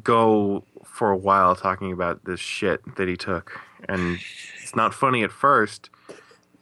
go 0.03 0.65
for 0.85 1.11
a 1.11 1.17
while 1.17 1.55
talking 1.55 1.93
about 1.93 2.25
this 2.25 2.41
shit 2.41 2.97
that 2.97 3.09
he 3.09 3.17
took, 3.17 3.61
and 3.89 4.19
it's 4.63 4.75
not 4.75 4.95
funny 4.95 5.23
at 5.23 5.33
first, 5.33 5.91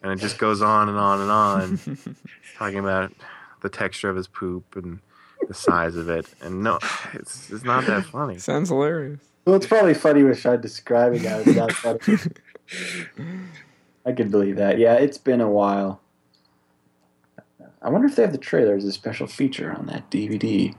and 0.01 0.11
it 0.11 0.19
just 0.19 0.37
goes 0.37 0.61
on 0.61 0.89
and 0.89 0.97
on 0.97 1.21
and 1.21 1.31
on, 1.31 1.97
talking 2.57 2.79
about 2.79 3.13
the 3.61 3.69
texture 3.69 4.09
of 4.09 4.15
his 4.15 4.27
poop 4.27 4.75
and 4.75 4.99
the 5.47 5.53
size 5.53 5.95
of 5.95 6.09
it, 6.09 6.27
and 6.41 6.63
no, 6.63 6.79
it's 7.13 7.49
it's 7.51 7.63
not 7.63 7.85
that 7.87 8.05
funny. 8.05 8.37
Sounds 8.37 8.69
hilarious. 8.69 9.19
Well, 9.45 9.55
it's 9.55 9.67
probably 9.67 9.93
funny 9.93 10.23
when 10.23 10.35
I'm 10.45 10.61
describing 10.61 11.23
it. 11.23 11.47
It's 11.47 11.57
not 11.57 11.71
funny. 11.71 11.99
I 14.05 14.11
can 14.11 14.29
believe 14.29 14.55
that. 14.57 14.77
Yeah, 14.79 14.93
it's 14.95 15.17
been 15.17 15.41
a 15.41 15.49
while. 15.49 16.01
I 17.81 17.89
wonder 17.89 18.07
if 18.07 18.15
they 18.15 18.21
have 18.21 18.31
the 18.31 18.37
trailer 18.37 18.75
as 18.75 18.85
a 18.85 18.91
special 18.91 19.27
feature 19.27 19.71
on 19.71 19.87
that 19.87 20.09
DVD. 20.09 20.73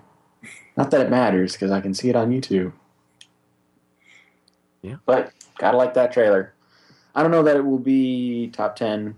Not 0.76 0.90
that 0.90 1.02
it 1.02 1.10
matters 1.10 1.52
because 1.52 1.70
I 1.70 1.80
can 1.80 1.94
see 1.94 2.08
it 2.08 2.16
on 2.16 2.30
YouTube. 2.30 2.72
Yeah. 4.82 4.96
But 5.06 5.32
gotta 5.58 5.76
like 5.76 5.94
that 5.94 6.12
trailer. 6.12 6.54
I 7.14 7.22
don't 7.22 7.30
know 7.30 7.42
that 7.42 7.56
it 7.56 7.64
will 7.64 7.78
be 7.78 8.48
top 8.48 8.76
ten. 8.76 9.16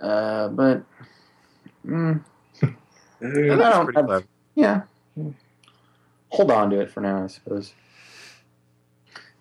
Uh, 0.00 0.48
but 0.48 0.82
mm, 1.86 2.22
I 3.22 3.56
don't- 3.56 3.92
clever. 3.92 4.24
yeah. 4.54 4.82
Hold 6.30 6.50
on 6.50 6.70
to 6.70 6.80
it 6.80 6.90
for 6.90 7.00
now, 7.00 7.24
I 7.24 7.26
suppose. 7.26 7.74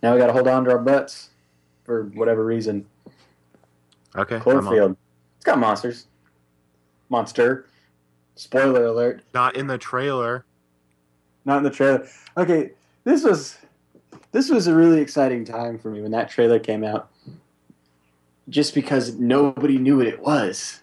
Now 0.04 0.13
we 0.13 0.20
got 0.20 0.28
to 0.28 0.34
hold 0.34 0.48
on 0.48 0.65
to 0.65 0.72
our 0.72 0.80
butts 0.80 1.30
for 1.86 2.04
whatever 2.13 2.44
reason. 2.46 2.86
Okay. 4.15 4.39
Cloverfield. 4.39 4.96
It's 5.38 5.46
got 5.46 5.58
monsters. 5.58 6.08
Monster. 7.10 7.65
Spoiler 8.36 8.86
alert. 8.86 9.22
not 9.34 9.56
in 9.56 9.67
the 9.67 9.78
trailer. 9.78 10.46
Not 11.46 11.58
in 11.58 11.63
the 11.63 11.70
trailer. 11.70 12.08
Okay, 12.38 12.72
this 13.04 13.24
was 13.24 13.58
this 14.32 14.50
was 14.50 14.67
a 14.67 14.76
really 14.76 15.02
exciting 15.02 15.44
time 15.46 15.78
for 15.78 15.89
me 15.89 16.02
when 16.02 16.12
that 16.12 16.30
trailer 16.30 16.60
came 16.60 16.84
out. 16.84 17.10
Just 18.50 18.74
because 18.74 19.15
nobody 19.15 19.78
knew 19.78 19.98
what 19.98 20.08
it 20.08 20.22
was. 20.22 20.82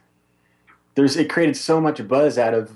There's 0.95 1.17
it 1.17 1.29
created 1.31 1.57
so 1.57 1.81
much 1.81 2.07
buzz 2.09 2.39
out 2.39 2.55
of. 2.55 2.73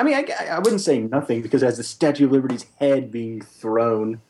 I 0.00 0.02
mean, 0.02 0.14
I, 0.14 0.46
I 0.46 0.58
wouldn't 0.58 0.80
say 0.80 0.98
nothing 0.98 1.42
because 1.42 1.62
it 1.62 1.66
has 1.66 1.76
the 1.76 1.82
Statue 1.84 2.24
of 2.24 2.32
Liberty's 2.32 2.64
head 2.78 3.10
being 3.10 3.42
thrown, 3.42 4.22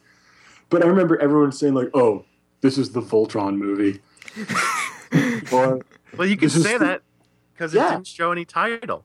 but 0.68 0.82
I 0.84 0.88
remember 0.88 1.16
everyone 1.18 1.52
saying 1.52 1.74
like, 1.74 1.90
"Oh, 1.94 2.24
this 2.60 2.76
is 2.76 2.90
the 2.90 3.00
Voltron 3.00 3.56
movie," 3.56 4.00
or 5.52 5.80
Well, 6.16 6.26
you 6.26 6.36
can 6.36 6.50
say 6.50 6.72
the- 6.76 6.84
that 6.86 7.02
because 7.54 7.72
it 7.72 7.78
Yeah. 7.78 7.90
didn't 7.92 8.08
show 8.08 8.32
any 8.32 8.44
title. 8.44 9.04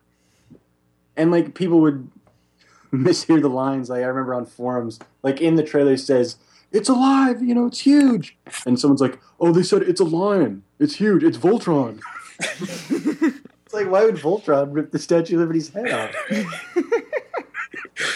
and 1.16 1.30
like 1.30 1.54
people 1.54 1.82
would 1.82 2.10
mishear 2.92 3.40
the 3.40 3.48
lines. 3.50 3.90
Like 3.92 4.02
I 4.04 4.08
remember 4.08 4.34
on 4.34 4.48
forums, 4.48 4.98
like 5.22 5.40
in 5.42 5.54
the 5.56 5.64
trailer 5.64 5.94
it 5.94 6.00
says, 6.00 6.38
"It's 6.72 6.90
alive," 6.90 7.44
you 7.44 7.54
know, 7.54 7.68
it's 7.68 7.82
huge, 7.82 8.38
and 8.66 8.80
someone's 8.80 9.02
like, 9.02 9.20
"Oh, 9.40 9.52
they 9.52 9.62
said 9.62 9.84
it's 9.84 10.02
a 10.02 10.06
lion. 10.06 10.64
It's 10.80 10.96
huge. 10.96 11.24
It's 11.24 11.38
Voltron." 11.38 12.00
it's 13.76 13.84
like, 13.84 13.92
why 13.92 14.06
would 14.06 14.16
Voltron 14.16 14.70
rip 14.72 14.92
the 14.92 15.00
Statue 15.00 15.36
of 15.36 15.42
Liberty's 15.42 15.70
head 15.70 15.92
off? 15.92 16.16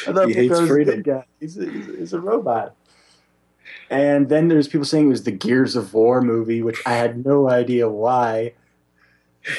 I 0.08 0.14
thought 0.14 0.28
He 0.28 0.34
hates 0.34 0.54
Voltron 0.54 0.62
was 0.62 0.70
freedom. 0.70 1.02
guy. 1.02 1.26
He's 1.40 1.58
a, 1.58 1.70
he's, 1.70 2.14
a, 2.14 2.20
robot. 2.20 2.76
And 3.90 4.30
then 4.30 4.48
there's 4.48 4.68
people 4.68 4.86
saying 4.86 5.08
it 5.08 5.10
was 5.10 5.24
the 5.24 5.32
Gears 5.32 5.76
of 5.76 5.94
War 5.94 6.22
movie, 6.22 6.62
which 6.62 6.82
I 6.86 6.94
had 6.94 7.26
no 7.26 7.50
idea 7.50 7.90
why. 7.90 8.54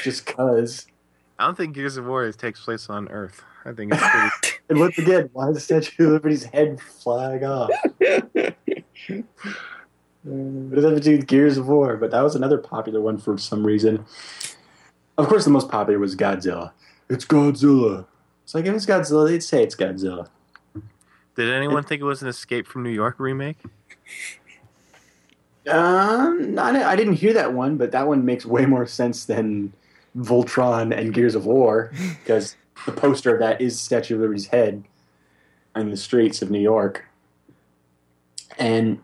Just 0.03 0.25
cause. 0.25 0.87
I 1.39 1.45
don't 1.45 1.57
think 1.57 1.75
Gears 1.75 1.97
of 1.97 2.05
War 2.05 2.31
takes 2.31 2.63
place 2.63 2.89
on 2.89 3.07
Earth. 3.09 3.43
I 3.65 3.73
think 3.73 3.93
it's 3.93 4.01
pretty. 4.01 4.29
And 4.69 4.79
once 4.79 4.97
again, 4.97 5.29
why 5.33 5.49
is 5.49 5.55
the 5.55 5.59
Statue 5.59 6.05
of 6.05 6.11
Liberty's 6.13 6.45
head 6.45 6.79
flying 6.79 7.43
off? 7.43 7.71
What 10.23 10.75
does 10.75 10.83
that 10.83 10.93
have 10.93 11.01
to 11.01 11.09
do 11.09 11.17
with 11.17 11.27
Gears 11.27 11.57
of 11.57 11.67
War? 11.67 11.97
But 11.97 12.11
that 12.11 12.21
was 12.21 12.35
another 12.35 12.59
popular 12.59 13.01
one 13.01 13.17
for 13.17 13.37
some 13.37 13.65
reason. 13.65 14.05
Of 15.21 15.27
course, 15.27 15.45
the 15.45 15.51
most 15.51 15.69
popular 15.69 15.99
was 15.99 16.15
Godzilla. 16.15 16.71
It's 17.07 17.25
Godzilla. 17.25 18.07
It's 18.43 18.55
like 18.55 18.65
if 18.65 18.73
it's 18.73 18.87
Godzilla, 18.87 19.29
they'd 19.29 19.43
say 19.43 19.61
it's 19.61 19.75
Godzilla. 19.75 20.29
Did 21.35 21.53
anyone 21.53 21.83
think 21.83 22.01
it 22.01 22.05
was 22.05 22.23
an 22.23 22.27
Escape 22.27 22.65
from 22.65 22.81
New 22.81 22.89
York 22.89 23.19
remake? 23.19 23.59
Um, 25.69 26.57
I, 26.57 26.83
I 26.83 26.95
didn't 26.95 27.13
hear 27.13 27.33
that 27.33 27.53
one, 27.53 27.77
but 27.77 27.91
that 27.91 28.07
one 28.07 28.25
makes 28.25 28.47
way 28.47 28.65
more 28.65 28.87
sense 28.87 29.25
than 29.25 29.73
Voltron 30.17 30.91
and 30.91 31.13
Gears 31.13 31.35
of 31.35 31.45
War 31.45 31.91
because 32.25 32.55
the 32.87 32.91
poster 32.91 33.31
of 33.35 33.39
that 33.41 33.61
is 33.61 33.79
Statue 33.79 34.15
of 34.15 34.21
Liberty's 34.21 34.47
head 34.47 34.83
in 35.75 35.91
the 35.91 35.97
streets 35.97 36.41
of 36.41 36.49
New 36.49 36.59
York. 36.59 37.05
And 38.57 38.99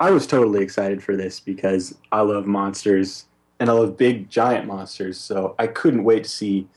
I 0.00 0.10
was 0.10 0.26
totally 0.26 0.64
excited 0.64 1.00
for 1.00 1.16
this 1.16 1.38
because 1.38 1.96
I 2.10 2.22
love 2.22 2.44
monsters 2.44 3.26
and 3.64 3.70
I 3.70 3.72
love 3.72 3.96
big 3.96 4.28
giant 4.28 4.66
monsters. 4.66 5.18
So 5.18 5.54
I 5.58 5.68
couldn't 5.68 6.04
wait 6.04 6.24
to 6.24 6.28
see 6.28 6.68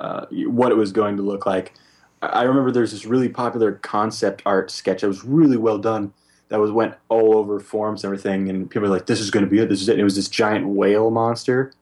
uh, 0.00 0.26
what 0.30 0.72
it 0.72 0.74
was 0.74 0.90
going 0.90 1.16
to 1.18 1.22
look 1.22 1.46
like. 1.46 1.74
I 2.20 2.42
remember 2.42 2.72
there's 2.72 2.90
this 2.90 3.06
really 3.06 3.28
popular 3.28 3.74
concept 3.74 4.42
art 4.44 4.72
sketch 4.72 5.02
that 5.02 5.06
was 5.06 5.22
really 5.22 5.56
well 5.56 5.78
done 5.78 6.12
that 6.48 6.58
was 6.58 6.72
went 6.72 6.94
all 7.08 7.36
over 7.36 7.60
forums 7.60 8.02
and 8.02 8.08
everything, 8.08 8.48
and 8.48 8.68
people 8.68 8.88
were 8.88 8.94
like, 8.94 9.06
"This 9.06 9.20
is 9.20 9.30
going 9.30 9.44
to 9.44 9.50
be 9.50 9.60
it. 9.60 9.68
This 9.68 9.80
is 9.80 9.88
it." 9.88 9.92
And 9.92 10.00
it 10.00 10.04
was 10.04 10.16
this 10.16 10.28
giant 10.28 10.66
whale 10.66 11.12
monster 11.12 11.72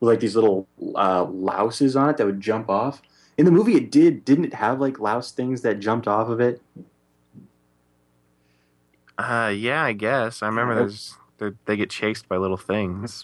with 0.00 0.08
like 0.08 0.20
these 0.20 0.34
little 0.34 0.66
uh, 0.94 1.24
louses 1.24 1.96
on 1.96 2.08
it 2.08 2.16
that 2.16 2.24
would 2.24 2.40
jump 2.40 2.70
off. 2.70 3.02
In 3.36 3.44
the 3.44 3.50
movie, 3.50 3.76
it 3.76 3.90
did 3.90 4.24
didn't 4.24 4.46
it 4.46 4.54
have 4.54 4.80
like 4.80 4.98
louse 4.98 5.32
things 5.32 5.60
that 5.62 5.80
jumped 5.80 6.08
off 6.08 6.30
of 6.30 6.40
it? 6.40 6.62
Uh, 9.18 9.52
yeah, 9.54 9.82
I 9.82 9.92
guess. 9.92 10.42
I 10.42 10.46
remember 10.46 10.76
there's 10.76 11.14
they 11.36 11.50
they 11.66 11.76
get 11.76 11.90
chased 11.90 12.26
by 12.26 12.38
little 12.38 12.56
things. 12.56 13.22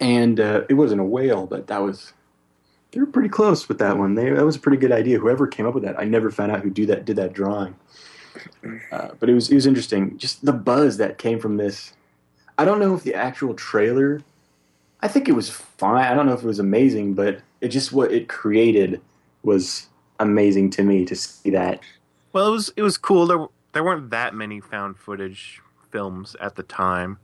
And 0.00 0.40
uh, 0.40 0.62
it 0.68 0.74
wasn't 0.74 1.00
a 1.00 1.04
whale, 1.04 1.46
but 1.46 1.66
that 1.68 1.82
was 1.82 2.12
they 2.92 3.00
were 3.00 3.06
pretty 3.06 3.28
close 3.28 3.68
with 3.68 3.78
that 3.78 3.96
one. 3.96 4.14
They, 4.14 4.30
that 4.30 4.44
was 4.44 4.56
a 4.56 4.60
pretty 4.60 4.78
good 4.78 4.92
idea. 4.92 5.18
Whoever 5.18 5.46
came 5.46 5.66
up 5.66 5.74
with 5.74 5.82
that, 5.84 5.98
I 5.98 6.04
never 6.04 6.30
found 6.30 6.52
out 6.52 6.60
who 6.60 6.70
do 6.70 6.86
that 6.86 7.04
did 7.04 7.16
that 7.16 7.32
drawing. 7.32 7.74
Uh, 8.90 9.08
but 9.18 9.28
it 9.28 9.34
was 9.34 9.50
it 9.50 9.54
was 9.54 9.66
interesting. 9.66 10.16
Just 10.18 10.44
the 10.44 10.52
buzz 10.52 10.96
that 10.98 11.18
came 11.18 11.38
from 11.38 11.56
this. 11.56 11.94
I 12.58 12.64
don't 12.64 12.80
know 12.80 12.94
if 12.94 13.02
the 13.02 13.14
actual 13.14 13.54
trailer. 13.54 14.22
I 15.00 15.08
think 15.08 15.28
it 15.28 15.32
was 15.32 15.50
fine. 15.50 16.04
I 16.04 16.14
don't 16.14 16.26
know 16.26 16.32
if 16.32 16.42
it 16.42 16.46
was 16.46 16.60
amazing, 16.60 17.14
but 17.14 17.40
it 17.60 17.68
just 17.68 17.92
what 17.92 18.12
it 18.12 18.28
created 18.28 19.00
was 19.42 19.88
amazing 20.20 20.70
to 20.70 20.82
me 20.82 21.04
to 21.06 21.16
see 21.16 21.50
that. 21.50 21.80
Well, 22.32 22.48
it 22.48 22.50
was 22.50 22.72
it 22.76 22.82
was 22.82 22.98
cool. 22.98 23.26
There 23.26 23.46
there 23.72 23.84
weren't 23.84 24.10
that 24.10 24.34
many 24.34 24.60
found 24.60 24.96
footage 24.96 25.60
films 25.90 26.36
at 26.40 26.56
the 26.56 26.62
time, 26.62 27.18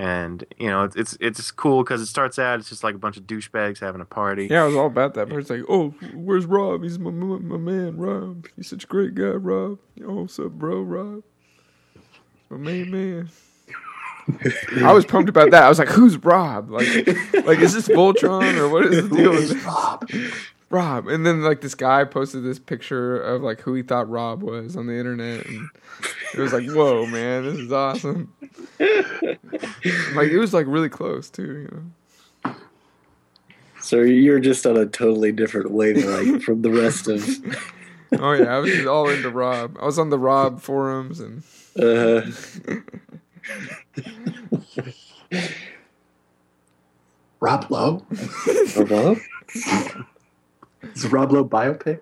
and 0.00 0.46
you 0.56 0.66
know 0.66 0.84
it's 0.84 0.96
it's, 0.96 1.16
it's 1.20 1.50
cool 1.50 1.84
because 1.84 2.00
it 2.00 2.06
starts 2.06 2.38
out 2.38 2.58
it's 2.58 2.70
just 2.70 2.82
like 2.82 2.94
a 2.94 2.98
bunch 2.98 3.18
of 3.18 3.24
douchebags 3.24 3.80
having 3.80 4.00
a 4.00 4.06
party. 4.06 4.48
Yeah, 4.50 4.62
I 4.62 4.66
was 4.66 4.74
all 4.74 4.86
about 4.86 5.12
that. 5.14 5.28
But 5.28 5.38
it's 5.38 5.50
like, 5.50 5.60
oh, 5.68 5.90
where's 6.14 6.46
Rob? 6.46 6.82
He's 6.82 6.98
my 6.98 7.10
my 7.10 7.36
my 7.36 7.58
man, 7.58 7.98
Rob. 7.98 8.46
He's 8.56 8.68
such 8.68 8.84
a 8.84 8.86
great 8.86 9.14
guy, 9.14 9.24
Rob. 9.24 9.78
Oh, 10.02 10.22
what's 10.22 10.38
up, 10.38 10.52
bro, 10.52 10.80
Rob? 10.80 11.22
My 12.48 12.56
main 12.56 12.90
man. 12.90 13.28
I 14.82 14.92
was 14.92 15.04
pumped 15.04 15.28
about 15.28 15.50
that. 15.50 15.64
I 15.64 15.68
was 15.68 15.78
like, 15.78 15.88
"Who's 15.88 16.16
Rob? 16.16 16.70
Like, 16.70 16.86
like 17.44 17.58
is 17.58 17.74
this 17.74 17.88
Voltron 17.88 18.56
or 18.56 18.70
what 18.70 18.86
is 18.86 19.06
the 19.06 19.14
deal 19.14 19.32
with? 19.32 19.64
Rob? 19.66 20.10
Rob?" 20.70 21.08
And 21.08 21.26
then 21.26 21.42
like 21.42 21.60
this 21.60 21.74
guy 21.74 22.04
posted 22.04 22.42
this 22.44 22.58
picture 22.58 23.20
of 23.20 23.42
like 23.42 23.60
who 23.60 23.74
he 23.74 23.82
thought 23.82 24.08
Rob 24.08 24.42
was 24.42 24.76
on 24.76 24.86
the 24.86 24.96
internet, 24.96 25.44
and 25.46 25.68
it 26.34 26.40
was 26.40 26.52
like, 26.52 26.66
"Whoa, 26.68 27.06
man, 27.06 27.44
this 27.44 27.58
is 27.58 27.72
awesome!" 27.72 28.32
like 28.80 30.30
it 30.30 30.38
was 30.38 30.54
like 30.54 30.66
really 30.68 30.88
close 30.88 31.28
too, 31.30 31.42
you 31.42 31.68
know. 31.72 32.54
So 33.80 34.00
you're 34.02 34.40
just 34.40 34.66
on 34.66 34.76
a 34.76 34.86
totally 34.86 35.32
different 35.32 35.70
wavelength 35.70 36.42
from 36.44 36.62
the 36.62 36.70
rest 36.70 37.08
of. 37.08 37.26
Oh 38.18 38.32
yeah, 38.32 38.56
I 38.56 38.58
was 38.58 38.72
just 38.72 38.88
all 38.88 39.08
into 39.08 39.30
Rob. 39.30 39.76
I 39.80 39.84
was 39.84 39.96
on 39.96 40.10
the 40.10 40.18
Rob 40.18 40.60
forums 40.60 41.20
and 41.20 41.44
Uh, 41.78 42.22
Rob 47.40 47.70
Lowe? 47.70 48.04
Rob? 48.76 49.18
Is 50.82 51.06
Rob 51.10 51.32
Lowe 51.32 51.44
biopic? 51.44 52.00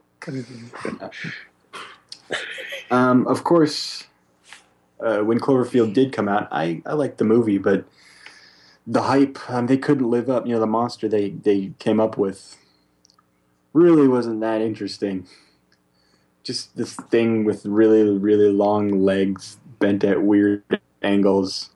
um, 2.91 3.27
of 3.27 3.45
course, 3.45 4.05
uh, 5.01 5.19
when 5.19 5.39
Cloverfield 5.39 5.93
did 5.93 6.13
come 6.13 6.29
out, 6.29 6.49
I, 6.51 6.83
I 6.87 6.95
liked 6.95 7.19
the 7.19 7.25
movie, 7.25 7.59
but 7.59 7.85
the 8.87 9.03
hype, 9.03 9.39
um, 9.51 9.67
they 9.67 9.77
couldn't 9.77 10.11
live 10.11 10.29
up. 10.31 10.47
You 10.47 10.55
know, 10.55 10.61
the 10.61 10.67
monster 10.67 11.09
they, 11.09 11.31
they 11.31 11.73
came 11.79 12.01
up 12.01 12.17
with 12.17 12.57
really 13.73 14.09
wasn't 14.09 14.41
that 14.41 14.61
interesting. 14.61 15.27
Just 16.43 16.77
this 16.77 16.95
thing 16.95 17.45
with 17.45 17.67
really, 17.67 18.19
really 18.19 18.51
long 18.51 19.03
legs 19.03 19.59
bent 19.79 20.05
at 20.05 20.23
weird 20.23 20.63
angles. 21.03 21.71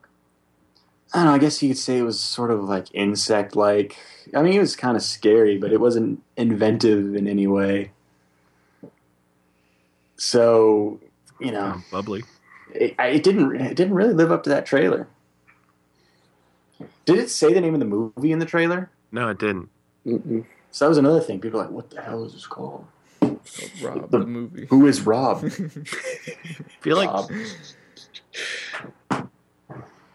I 1.15 1.19
don't 1.19 1.27
know, 1.27 1.35
I 1.35 1.39
guess 1.39 1.63
you 1.63 1.69
could 1.69 1.79
say 1.79 1.99
it 1.99 2.03
was 2.03 2.19
sort 2.19 2.51
of 2.51 2.65
like 2.65 2.87
insect 2.95 3.55
like. 3.55 3.99
I 4.35 4.43
mean, 4.43 4.55
it 4.55 4.61
was 4.61 4.77
kind 4.77 4.97
of 4.97 5.03
scary, 5.03 5.59
but 5.59 5.73
it 5.73 5.81
wasn't 5.81 6.23
inventive 6.37 7.15
in 7.15 7.27
any 7.29 7.47
way. 7.47 7.91
So, 10.17 11.01
you 11.41 11.51
know, 11.53 11.75
Oh, 11.77 11.85
bubbly. 11.91 12.23
it, 12.75 12.95
it 12.99 13.23
didn't 13.23 13.55
it 13.57 13.75
didn't 13.77 13.95
really 13.95 14.15
live 14.15 14.31
up 14.33 14.43
to 14.45 14.51
that 14.51 14.65
trailer. 14.67 15.09
Did 17.05 17.19
it 17.19 17.31
say 17.31 17.53
the 17.53 17.61
name 17.61 17.75
of 17.75 17.81
the 17.81 17.87
movie 17.87 18.33
in 18.33 18.39
the 18.39 18.47
trailer? 18.47 18.89
No, 19.11 19.29
it 19.29 19.39
didn't. 19.39 19.69
Mm-mm. 20.07 20.45
So 20.71 20.85
that 20.85 20.89
was 20.89 20.99
another 20.99 21.21
thing. 21.21 21.41
People 21.41 21.61
are 21.61 21.65
like, 21.65 21.73
what 21.73 21.91
the 21.91 22.01
hell 22.01 22.25
is 22.25 22.33
this 22.33 22.47
called? 22.47 22.87
Rob 23.83 24.11
The- 24.11 24.19
the 24.19 24.27
movie. 24.27 24.67
Who 24.71 24.87
is 24.87 25.03
Rob? 25.03 25.45
I 25.45 25.49
feel 26.81 26.97
like 26.97 27.11
Rob. 27.11 27.31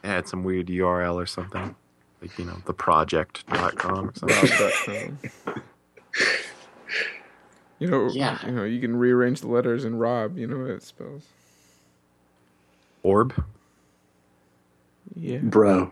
It 0.04 0.08
had 0.08 0.28
some 0.28 0.44
weird 0.44 0.68
URL 0.68 1.16
or 1.16 1.26
something. 1.26 1.76
Like, 2.22 2.38
you 2.40 2.46
know, 2.46 2.58
theproject.com 2.66 4.10
or 4.10 4.14
something. 4.16 5.18
Rob.com. 5.46 5.64
You 7.80 7.88
know, 7.88 8.10
Yeah. 8.10 8.40
you 8.44 8.52
know, 8.54 8.64
you 8.64 8.82
can 8.82 8.96
rearrange 8.96 9.42
the 9.42 9.48
letters 9.50 9.86
in 9.86 9.98
Rob. 10.00 10.36
You 10.36 10.48
know 10.48 10.58
what 10.58 10.72
it 10.72 10.82
spells. 10.82 11.28
Orb. 13.04 13.36
Yeah. 15.16 15.38
Bro. 15.44 15.92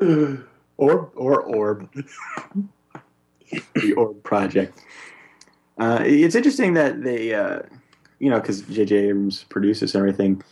Orb 0.76 1.10
or 1.16 1.40
Orb. 1.42 1.88
the 3.74 3.92
Orb 3.96 4.22
Project. 4.22 4.78
Uh, 5.78 6.02
it's 6.04 6.34
interesting 6.34 6.74
that 6.74 7.02
they, 7.02 7.34
uh, 7.34 7.60
you 8.22 8.30
know, 8.30 8.38
because 8.38 8.60
J.J. 8.62 9.08
Abrams 9.08 9.44
and 9.52 9.96
everything, 9.96 10.42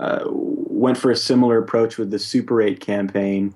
uh, 0.00 0.24
went 0.26 0.96
for 0.96 1.10
a 1.10 1.16
similar 1.16 1.58
approach 1.58 1.98
with 1.98 2.10
the 2.10 2.18
Super 2.18 2.62
8 2.62 2.80
campaign, 2.80 3.54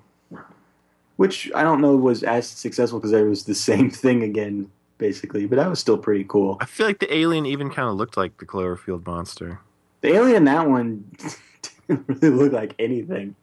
which 1.15 1.51
I 1.55 1.63
don't 1.63 1.81
know 1.81 1.95
was 1.95 2.21
as 2.21 2.47
successful 2.47 2.99
because 2.99 3.11
it 3.11 3.23
was 3.23 3.45
the 3.45 3.55
same 3.69 3.89
thing 3.89 4.21
again, 4.21 4.69
basically, 4.99 5.47
but 5.47 5.55
that 5.55 5.67
was 5.67 5.79
still 5.79 5.97
pretty 5.97 6.25
cool. 6.25 6.57
I 6.61 6.65
feel 6.65 6.85
like 6.85 6.99
the 6.99 7.11
alien 7.11 7.47
even 7.47 7.71
kind 7.71 7.89
of 7.89 7.95
looked 7.95 8.15
like 8.15 8.37
the 8.37 8.45
Cloverfield 8.45 9.07
monster. 9.07 9.59
The 10.01 10.13
alien 10.13 10.43
that 10.43 10.69
one 10.69 11.03
didn't 11.87 12.07
really 12.07 12.29
look 12.29 12.53
like 12.53 12.75
anything. 12.77 13.35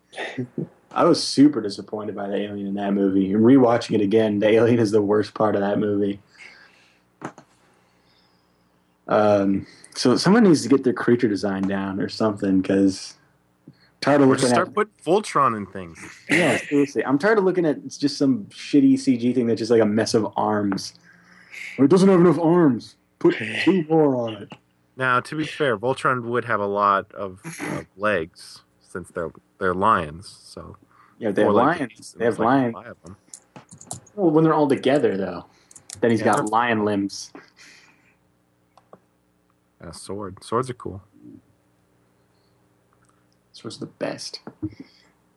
I 0.92 1.04
was 1.04 1.22
super 1.22 1.60
disappointed 1.60 2.14
by 2.14 2.28
the 2.28 2.36
alien 2.36 2.68
in 2.68 2.74
that 2.74 2.94
movie. 2.94 3.32
And 3.32 3.42
rewatching 3.42 3.96
it 3.96 4.00
again, 4.00 4.38
the 4.38 4.50
alien 4.50 4.78
is 4.78 4.92
the 4.92 5.02
worst 5.02 5.34
part 5.34 5.56
of 5.56 5.62
that 5.62 5.80
movie. 5.80 6.20
Um, 9.08 9.66
so 9.94 10.16
someone 10.16 10.44
needs 10.44 10.62
to 10.62 10.68
get 10.68 10.84
their 10.84 10.92
creature 10.92 11.28
design 11.28 11.62
down 11.62 12.00
or 12.00 12.08
something 12.08 12.60
because 12.60 13.14
tired 14.00 14.20
of 14.20 14.28
Or 14.28 14.30
looking 14.32 14.42
just 14.42 14.52
at 14.52 14.56
start 14.56 14.74
putting 14.74 14.92
Voltron 15.04 15.56
in 15.56 15.66
things. 15.66 15.98
yeah 16.28 16.58
seriously. 16.58 17.04
I'm 17.04 17.18
tired 17.18 17.38
of 17.38 17.44
looking 17.44 17.64
at 17.64 17.76
it's 17.78 17.96
just 17.98 18.18
some 18.18 18.44
shitty 18.46 18.94
CG 18.94 19.34
thing 19.34 19.46
that's 19.46 19.58
just 19.58 19.70
like 19.70 19.80
a 19.80 19.86
mess 19.86 20.14
of 20.14 20.26
arms. 20.36 20.94
Or 21.78 21.84
it 21.84 21.88
doesn't 21.90 22.08
have 22.08 22.20
enough 22.20 22.38
arms. 22.38 22.96
Put 23.18 23.36
two 23.64 23.84
more 23.88 24.16
on 24.16 24.34
it. 24.42 24.48
Now, 24.96 25.20
to 25.20 25.36
be 25.36 25.44
fair, 25.44 25.76
Voltron 25.78 26.22
would 26.24 26.44
have 26.46 26.60
a 26.60 26.66
lot 26.66 27.12
of, 27.12 27.40
of 27.44 27.86
legs 27.96 28.62
since 28.80 29.08
they're 29.10 29.30
they're 29.58 29.74
lions. 29.74 30.38
So 30.42 30.76
Yeah, 31.18 31.30
they 31.30 31.42
have 31.42 31.50
Or 31.50 31.54
like- 31.54 31.78
lions. 31.80 32.14
They 32.18 32.24
have 32.24 32.38
like 32.38 32.46
lions. 32.46 32.74
five 32.74 32.86
of 32.88 33.02
them. 33.02 33.16
Well, 34.14 34.30
when 34.30 34.44
they're 34.44 34.54
all 34.54 34.68
together, 34.68 35.16
though, 35.16 35.44
then 36.00 36.10
he's 36.10 36.20
Yeah. 36.20 36.32
got 36.34 36.50
lion 36.50 36.84
limbs. 36.84 37.32
And 39.80 39.90
a 39.90 39.94
sword. 39.94 40.42
Swords 40.42 40.70
are 40.70 40.74
cool. 40.74 41.02
This 43.52 43.64
was 43.64 43.78
the 43.78 43.86
best. 43.86 44.40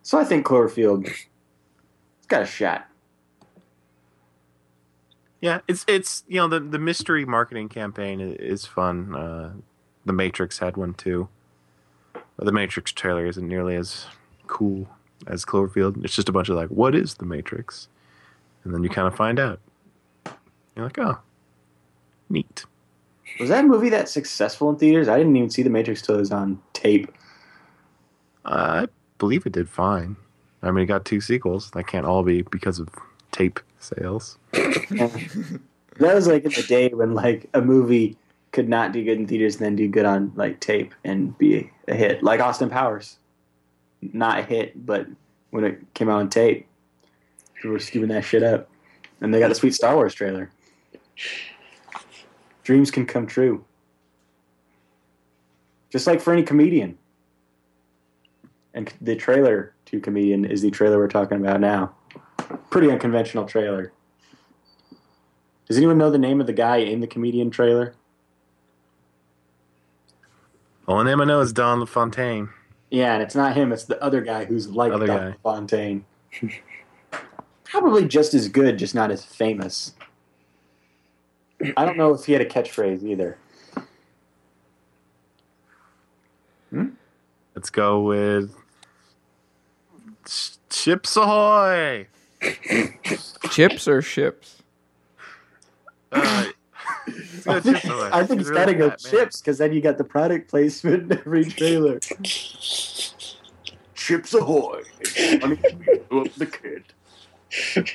So 0.02 0.18
I 0.18 0.24
think 0.24 0.46
Cloverfield, 0.46 1.08
it's 1.08 2.28
got 2.28 2.42
a 2.42 2.46
shot. 2.46 2.88
Yeah, 5.42 5.62
it's 5.68 5.86
it's 5.88 6.24
you 6.28 6.36
know 6.36 6.48
the 6.48 6.60
the 6.60 6.80
mystery 6.80 7.26
marketing 7.26 7.70
campaign 7.70 8.20
is 8.20 8.66
fun. 8.66 9.16
Uh, 9.16 9.54
the 10.06 10.14
Matrix 10.14 10.60
had 10.60 10.76
one 10.76 10.94
too. 10.94 11.30
But 12.14 12.46
the 12.46 12.52
Matrix 12.52 12.92
trailer 12.92 13.26
isn't 13.26 13.48
nearly 13.48 13.76
as 13.76 14.06
cool 14.48 14.88
as 15.28 15.46
Cloverfield. 15.46 16.04
It's 16.04 16.16
just 16.16 16.30
a 16.30 16.32
bunch 16.32 16.50
of 16.50 16.56
like, 16.56 16.70
what 16.70 16.96
is 16.96 17.16
the 17.16 17.26
Matrix? 17.26 17.88
And 18.64 18.74
then 18.74 18.84
you 18.84 18.90
kind 18.90 19.08
of 19.08 19.16
find 19.16 19.40
out. 19.40 19.60
You're 20.76 20.86
like, 20.86 21.00
oh, 21.00 21.20
neat. 22.30 22.66
Was 23.40 23.50
that 23.50 23.66
movie 23.66 23.90
that 23.90 24.10
successful 24.10 24.70
in 24.70 24.76
theaters? 24.76 25.08
I 25.08 25.18
didn't 25.18 25.36
even 25.36 25.50
see 25.50 25.64
The 25.64 25.70
Matrix 25.70 26.02
till 26.02 26.16
it 26.16 26.20
was 26.20 26.32
on 26.32 26.62
tape. 26.74 27.12
Uh, 28.46 28.86
I 28.86 28.88
believe 29.18 29.46
it 29.46 29.54
did 29.54 29.70
fine. 29.70 30.18
I 30.62 30.72
mean, 30.72 30.84
it 30.84 30.88
got 30.88 31.06
two 31.06 31.22
sequels. 31.22 31.72
That 31.72 31.88
can't 31.88 32.06
all 32.06 32.24
be 32.24 32.42
because 32.42 32.80
of 32.80 32.90
tape 33.32 33.60
sales. 33.80 34.38
That 36.00 36.16
was 36.16 36.28
like 36.28 36.46
in 36.46 36.52
the 36.52 36.64
day 36.64 36.88
when 36.90 37.14
like 37.14 37.50
a 37.54 37.62
movie 37.62 38.18
could 38.52 38.70
not 38.70 38.94
do 38.94 39.04
good 39.04 39.18
in 39.18 39.28
theaters 39.28 39.58
and 39.58 39.66
then 39.66 39.76
do 39.76 39.88
good 39.88 40.06
on 40.06 40.32
like 40.36 40.60
tape 40.62 40.96
and 41.04 41.38
be 41.38 41.70
a 41.88 41.94
hit. 41.94 42.24
Like 42.24 42.40
Austin 42.40 42.70
Powers. 42.70 43.18
Not 44.02 44.40
a 44.40 44.44
hit, 44.44 44.86
but 44.86 45.08
when 45.50 45.66
it 45.66 45.94
came 45.94 46.10
out 46.10 46.20
on 46.20 46.30
tape, 46.30 46.66
people 47.56 47.72
were 47.72 47.80
scooping 47.80 48.10
that 48.10 48.24
shit 48.24 48.44
up. 48.44 48.70
And 49.20 49.34
they 49.34 49.40
got 49.40 49.50
the 49.50 49.56
sweet 49.56 49.76
Star 49.76 49.94
Wars 49.96 50.14
trailer. 50.14 50.50
Dreams 52.70 52.92
can 52.92 53.08
come 53.08 53.26
true. 53.26 53.66
Just 55.90 56.06
like 56.06 56.22
for 56.22 56.32
any 56.32 56.44
comedian. 56.44 57.00
And 58.76 58.94
the 59.02 59.16
trailer 59.16 59.74
to 59.86 60.00
comedian 60.00 60.46
is 60.46 60.62
the 60.62 60.70
trailer 60.70 61.00
we're 61.00 61.08
talking 61.08 61.40
about 61.40 61.62
now. 61.62 61.96
Pretty 62.70 62.92
unconventional 62.92 63.46
trailer. 63.46 63.92
Does 65.68 65.78
anyone 65.78 65.98
know 65.98 66.12
the 66.12 66.20
name 66.20 66.40
of 66.40 66.46
the 66.46 66.54
guy 66.54 66.78
in 66.78 67.00
the 67.00 67.08
comedian 67.08 67.50
trailer? 67.50 67.96
Only 70.88 71.06
name 71.06 71.22
I 71.22 71.26
know 71.26 71.40
is 71.40 71.52
Don 71.52 71.80
LaFontaine. 71.80 72.50
Yeah, 72.92 73.16
and 73.16 73.24
it's 73.24 73.34
not 73.34 73.58
him. 73.58 73.72
It's 73.72 73.86
the 73.86 74.00
other 74.00 74.22
guy 74.22 74.46
who's 74.46 74.68
like 74.70 74.94
Other 74.94 75.08
Dr. 75.08 75.32
guy. 75.32 75.38
Fontaine. 75.42 76.06
Probably 77.64 78.08
just 78.08 78.36
as 78.36 78.48
good, 78.48 78.78
just 78.78 78.94
not 78.94 79.10
as 79.10 79.26
famous. 79.26 79.96
I 81.78 81.86
don't 81.86 81.98
know 81.98 82.14
if 82.14 82.26
he 82.26 82.34
had 82.34 82.42
a 82.42 82.46
catchphrase 82.46 83.04
either. 83.04 83.38
Let's 87.56 87.70
go 87.70 88.02
with 88.02 88.56
Sh- 90.28 90.52
Ships 90.72 91.18
Ahoy. 91.18 92.08
Chips 93.50 93.88
or 93.88 94.02
ships? 94.02 94.64
Uh, 96.12 96.46
let's 97.08 97.44
go 97.44 97.56
with 97.56 97.66
Chips 97.66 97.86
Ahoy. 97.86 98.10
I 98.14 98.24
think 98.24 98.40
He's 98.40 98.50
it's 98.50 98.58
got 98.58 98.66
to 98.66 98.74
go 98.76 98.90
chips 98.92 99.42
because 99.42 99.58
then 99.58 99.74
you 99.74 99.82
got 99.82 99.98
the 99.98 100.04
product 100.04 100.50
placement 100.50 101.12
in 101.12 101.18
every 101.20 101.46
trailer. 101.46 102.00
Chips 104.10 104.34
ahoy! 104.34 104.82
Honey, 105.42 105.60
up 106.12 106.34
the 106.36 106.46
kid. 106.48 107.94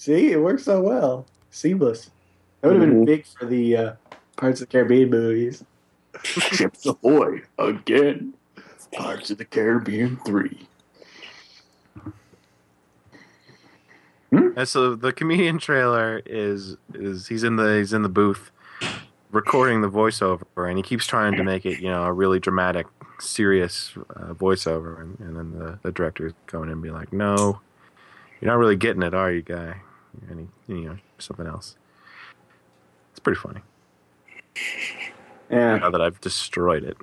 See, 0.00 0.32
it 0.32 0.40
works 0.40 0.64
so 0.64 0.80
well. 0.80 1.26
Seamless. 1.50 2.08
That 2.62 2.68
would 2.68 2.80
have 2.80 2.88
been 2.88 3.02
Mhm. 3.02 3.04
big 3.06 3.26
for 3.26 3.44
the 3.44 3.76
uh, 3.76 3.92
Pirates 4.34 4.62
of 4.62 4.68
the 4.68 4.72
Caribbean 4.72 5.10
movies. 5.10 5.62
Chips 6.22 6.86
ahoy 6.86 7.42
again. 7.58 8.32
Pirates 8.94 9.30
of 9.30 9.36
the 9.36 9.44
Caribbean 9.44 10.16
3. 10.24 10.66
And 14.32 14.66
so 14.66 14.94
the 14.94 15.12
comedian 15.12 15.58
trailer 15.58 16.22
is 16.24 16.78
is 16.94 17.28
he's 17.28 17.44
in 17.44 17.56
the 17.56 17.76
he's 17.76 17.92
in 17.92 18.00
the 18.00 18.08
booth 18.08 18.50
recording 19.32 19.82
the 19.82 19.90
voiceover, 19.90 20.44
and 20.56 20.78
he 20.78 20.82
keeps 20.82 21.04
trying 21.06 21.34
to 21.36 21.44
make 21.44 21.66
it 21.66 21.80
you 21.80 21.88
know 21.90 22.04
a 22.04 22.12
really 22.12 22.38
dramatic, 22.40 22.86
serious 23.18 23.92
uh, 24.16 24.32
voiceover, 24.32 24.98
and, 24.98 25.18
and 25.20 25.36
then 25.36 25.58
the, 25.58 25.78
the 25.82 25.92
director 25.92 26.32
coming 26.46 26.68
in 26.68 26.72
and 26.74 26.82
be 26.82 26.90
like, 26.90 27.12
"No, 27.12 27.60
you're 28.40 28.50
not 28.50 28.58
really 28.58 28.76
getting 28.76 29.02
it, 29.02 29.12
are 29.14 29.30
you, 29.32 29.42
guy?" 29.42 29.82
He, 30.28 30.74
you 30.74 30.84
know 30.84 30.96
something 31.18 31.46
else. 31.46 31.76
It's 33.10 33.20
pretty 33.20 33.40
funny. 33.40 33.60
Yeah. 35.50 35.76
Now 35.76 35.90
that 35.90 36.00
I've 36.00 36.20
destroyed 36.20 36.84
it. 36.84 36.96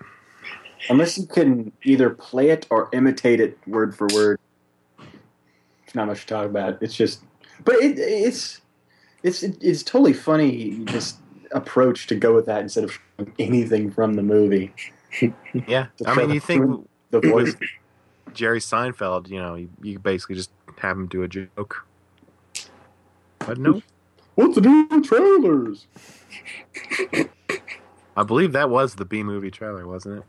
Unless 0.90 1.18
you 1.18 1.26
can 1.26 1.72
either 1.84 2.10
play 2.10 2.50
it 2.50 2.66
or 2.70 2.90
imitate 2.94 3.40
it 3.40 3.58
word 3.68 3.96
for 3.96 4.08
word. 4.14 4.40
It's 5.84 5.96
not 5.96 6.08
much 6.08 6.22
to 6.22 6.28
talk 6.28 6.46
about. 6.46 6.82
It's 6.82 6.96
just, 6.96 7.24
but 7.66 7.76
it, 7.76 8.00
it's 8.00 8.62
it's 9.24 9.44
it's 9.44 9.84
totally 9.84 10.14
funny 10.14 10.80
just 10.86 11.18
approach 11.52 12.08
to 12.08 12.16
go 12.16 12.34
with 12.34 12.46
that 12.46 12.62
instead 12.62 12.84
of 12.84 12.98
anything 13.40 13.92
from 13.92 14.14
the 14.16 14.24
movie. 14.24 14.74
Yeah, 15.68 15.88
I 16.06 16.14
mean, 16.14 16.30
you 16.32 16.40
think 16.40 16.86
The 17.10 17.22
voice. 17.22 17.56
Jerry 18.34 18.60
Seinfeld, 18.60 19.30
you 19.30 19.40
know, 19.40 19.56
you, 19.56 19.70
you 19.82 19.98
basically 19.98 20.36
just 20.36 20.52
have 20.78 20.98
him 20.98 21.08
do 21.08 21.24
a 21.24 21.28
joke. 21.28 21.88
But 23.48 23.58
no, 23.58 23.82
What's 24.38 24.54
the 24.54 24.62
deal 24.62 24.86
with 24.88 25.06
trailers? 25.06 25.88
I 28.16 28.24
believe 28.24 28.52
that 28.52 28.70
was 28.70 28.94
the 28.94 29.06
B 29.06 29.24
movie 29.24 29.50
trailer, 29.50 29.88
wasn't 29.88 30.20
it? 30.20 30.26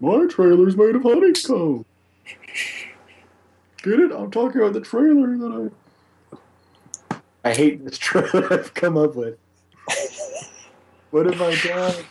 My 0.00 0.24
trailer's 0.26 0.78
made 0.78 0.96
of 0.96 1.02
honeycomb. 1.02 1.84
Get 3.82 4.00
it? 4.00 4.12
I'm 4.12 4.30
talking 4.30 4.62
about 4.62 4.72
the 4.72 4.80
trailer 4.80 5.36
that 5.36 5.70
I. 7.42 7.50
I 7.50 7.52
hate 7.52 7.84
this 7.84 7.98
trailer 7.98 8.50
I've 8.52 8.72
come 8.72 8.96
up 8.96 9.14
with. 9.14 9.36
what 11.10 11.26
have 11.26 11.42
I 11.42 11.54
done? 11.56 12.04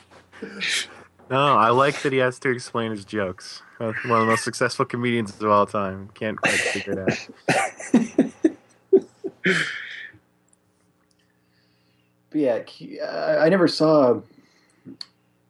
No, 1.31 1.57
I 1.57 1.69
like 1.69 1.99
that 2.03 2.13
he 2.13 2.19
has 2.19 2.37
to 2.39 2.49
explain 2.49 2.91
his 2.91 3.05
jokes. 3.05 3.63
One 3.79 3.89
of 3.89 4.03
the 4.03 4.25
most 4.25 4.43
successful 4.43 4.85
comedians 4.85 5.41
of 5.41 5.49
all 5.49 5.65
time. 5.65 6.09
Can't 6.13 6.39
quite 6.39 6.53
figure 6.53 7.07
it 7.07 7.29
out. 7.97 8.19
But 9.43 9.55
yeah, 12.33 12.63
I 13.05 13.37
I 13.45 13.49
never 13.49 13.67
saw 13.67 14.21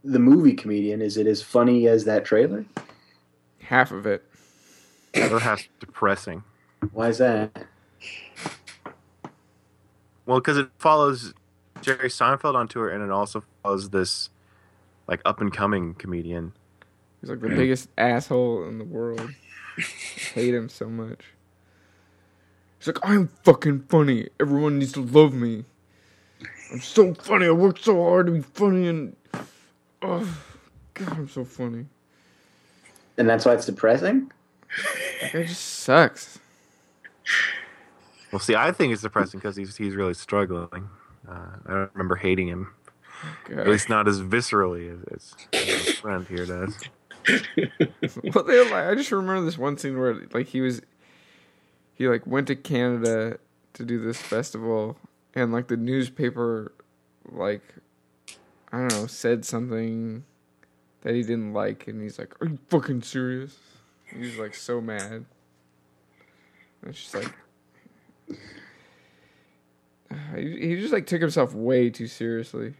the 0.04 0.20
movie 0.20 0.54
Comedian. 0.54 1.02
Is 1.02 1.18
it 1.18 1.28
as 1.28 1.42
funny 1.42 1.88
as 1.88 2.06
that 2.06 2.26
trailer? 2.26 2.66
Half 3.60 3.92
of 3.92 4.06
it. 4.06 4.24
Or 5.16 5.40
half 5.40 5.68
depressing. 5.80 6.44
Why 6.92 7.10
is 7.10 7.20
that? 7.20 7.68
Well, 10.26 10.40
because 10.40 10.58
it 10.58 10.70
follows 10.78 11.34
Jerry 11.82 12.10
Seinfeld 12.10 12.56
on 12.56 12.68
tour, 12.68 12.90
and 12.90 13.04
it 13.04 13.12
also 13.12 13.44
follows 13.62 13.90
this 13.90 14.30
like 15.08 15.22
up 15.26 15.42
and 15.42 15.54
coming 15.54 15.94
comedian. 15.94 16.54
He's 17.22 17.30
like 17.30 17.42
the 17.42 17.50
biggest 17.50 17.90
asshole 17.98 18.68
in 18.68 18.80
the 18.80 18.86
world. 18.86 19.30
I 19.78 19.82
hate 20.34 20.54
him 20.54 20.68
so 20.70 20.90
much. 20.90 21.22
He's 22.84 22.88
like, 22.88 23.10
I'm 23.10 23.30
fucking 23.43 23.86
funny. 23.88 24.28
Everyone 24.41 24.78
needs 24.78 24.91
to 24.91 25.02
love 25.02 25.34
me. 25.34 25.63
I'm 26.69 26.82
so 26.82 27.13
funny. 27.13 27.46
I 27.46 27.52
work 27.52 27.80
so 27.80 28.04
hard 28.04 28.26
to 28.26 28.34
be 28.34 28.41
funny, 28.41 28.89
and 28.89 29.15
oh, 30.02 30.38
God, 30.93 31.13
I'm 31.13 31.30
so 31.30 31.46
funny. 31.46 31.86
And 33.17 33.30
that's 33.30 33.46
why 33.46 33.54
it's 33.54 33.65
depressing. 33.65 34.34
It 35.22 35.48
just 35.48 35.62
sucks. 35.62 36.39
Well, 38.34 38.39
see, 38.39 38.56
I 38.56 38.74
think 38.74 38.91
it's 38.91 39.02
depressing 39.02 39.39
because 39.39 39.56
he's 39.56 39.78
he's 39.78 39.96
really 39.96 40.13
struggling. 40.13 40.89
Uh, 41.26 41.52
I 41.65 41.72
don't 41.72 41.91
remember 41.93 42.17
hating 42.17 42.50
him, 42.50 42.74
at 43.50 43.65
least 43.69 43.88
not 43.88 44.10
as 44.10 44.19
viscerally 44.19 45.02
as, 45.10 45.34
as 45.54 45.62
his 45.62 46.00
friend 46.00 46.28
here 46.28 46.46
does. 46.46 46.78
Well, 48.34 48.43
they 48.43 48.62
like. 48.69 48.86
I 48.86 48.96
just 48.96 49.10
remember 49.12 49.46
this 49.46 49.58
one 49.58 49.78
scene 49.78 49.98
where 49.98 50.15
like 50.34 50.48
he 50.48 50.60
was, 50.60 50.82
he 51.96 52.08
like 52.08 52.26
went 52.28 52.48
to 52.48 52.56
Canada 52.56 53.38
to 53.74 53.86
do 53.86 54.04
this 54.04 54.22
festival, 54.22 54.98
and 55.36 55.52
like 55.52 55.68
the 55.68 55.78
newspaper, 55.78 56.72
like, 57.32 57.64
I 58.72 58.80
don't 58.80 58.92
know, 58.94 59.08
said 59.08 59.46
something 59.46 60.24
that 61.02 61.14
he 61.16 61.22
didn't 61.22 61.54
like, 61.54 61.88
and 61.88 62.02
he's 62.02 62.18
like, 62.20 62.34
"Are 62.42 62.48
you 62.48 62.60
fucking 62.70 63.02
serious?" 63.04 63.58
He's 64.16 64.38
like 64.38 64.54
so 64.56 64.80
mad. 64.82 65.12
And 65.12 65.26
it's 66.86 67.00
just 67.02 67.16
like. 67.16 67.34
He, 70.36 70.68
he 70.68 70.76
just 70.80 70.94
like 70.94 71.08
took 71.08 71.22
himself 71.22 71.56
way 71.56 71.89
too 71.89 72.06
seriously. 72.08 72.76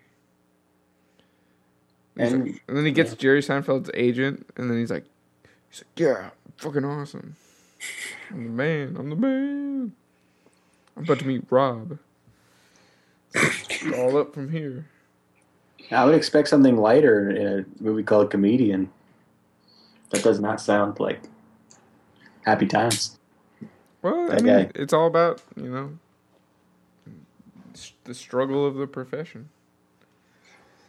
And- 2.16 2.46
like- 2.46 2.64
and 2.68 2.78
then 2.78 2.86
he 2.86 2.92
gets 2.92 3.16
Jerry 3.16 3.42
Seinfeld's 3.42 3.90
agent, 3.96 4.48
and 4.56 4.70
then 4.70 4.78
he's 4.78 4.92
like, 4.92 5.06
he's 5.72 5.80
like, 5.84 6.00
yeah, 6.00 6.30
fucking 6.58 6.86
awesome. 6.86 7.36
I'm 8.30 8.44
the 8.44 8.50
man. 8.50 8.96
I'm 8.98 9.10
the 9.10 9.16
man. 9.16 9.94
I'm 10.96 11.04
about 11.04 11.20
to 11.20 11.28
meet 11.28 11.44
Rob. 11.50 11.98
It's 13.34 13.98
all 13.98 14.18
up 14.18 14.34
from 14.34 14.52
here. 14.52 14.86
I 15.92 16.06
would 16.06 16.16
expect 16.16 16.48
something 16.48 16.78
lighter 16.78 17.30
in 17.30 17.48
a 17.48 17.84
movie 17.84 18.04
called 18.04 18.32
Comedian. 18.32 18.92
That 20.12 20.24
does 20.24 20.40
not 20.40 20.62
sound 20.62 21.00
like 21.00 21.22
happy 22.46 22.68
times. 22.68 23.18
Well, 24.02 24.32
I 24.32 24.36
mean, 24.36 24.46
guy. 24.46 24.72
it's 24.76 24.94
all 24.94 25.08
about 25.08 25.42
you 25.56 25.70
know 25.70 25.98
the 28.04 28.14
struggle 28.14 28.66
of 28.66 28.76
the 28.76 28.88
profession. 28.88 29.50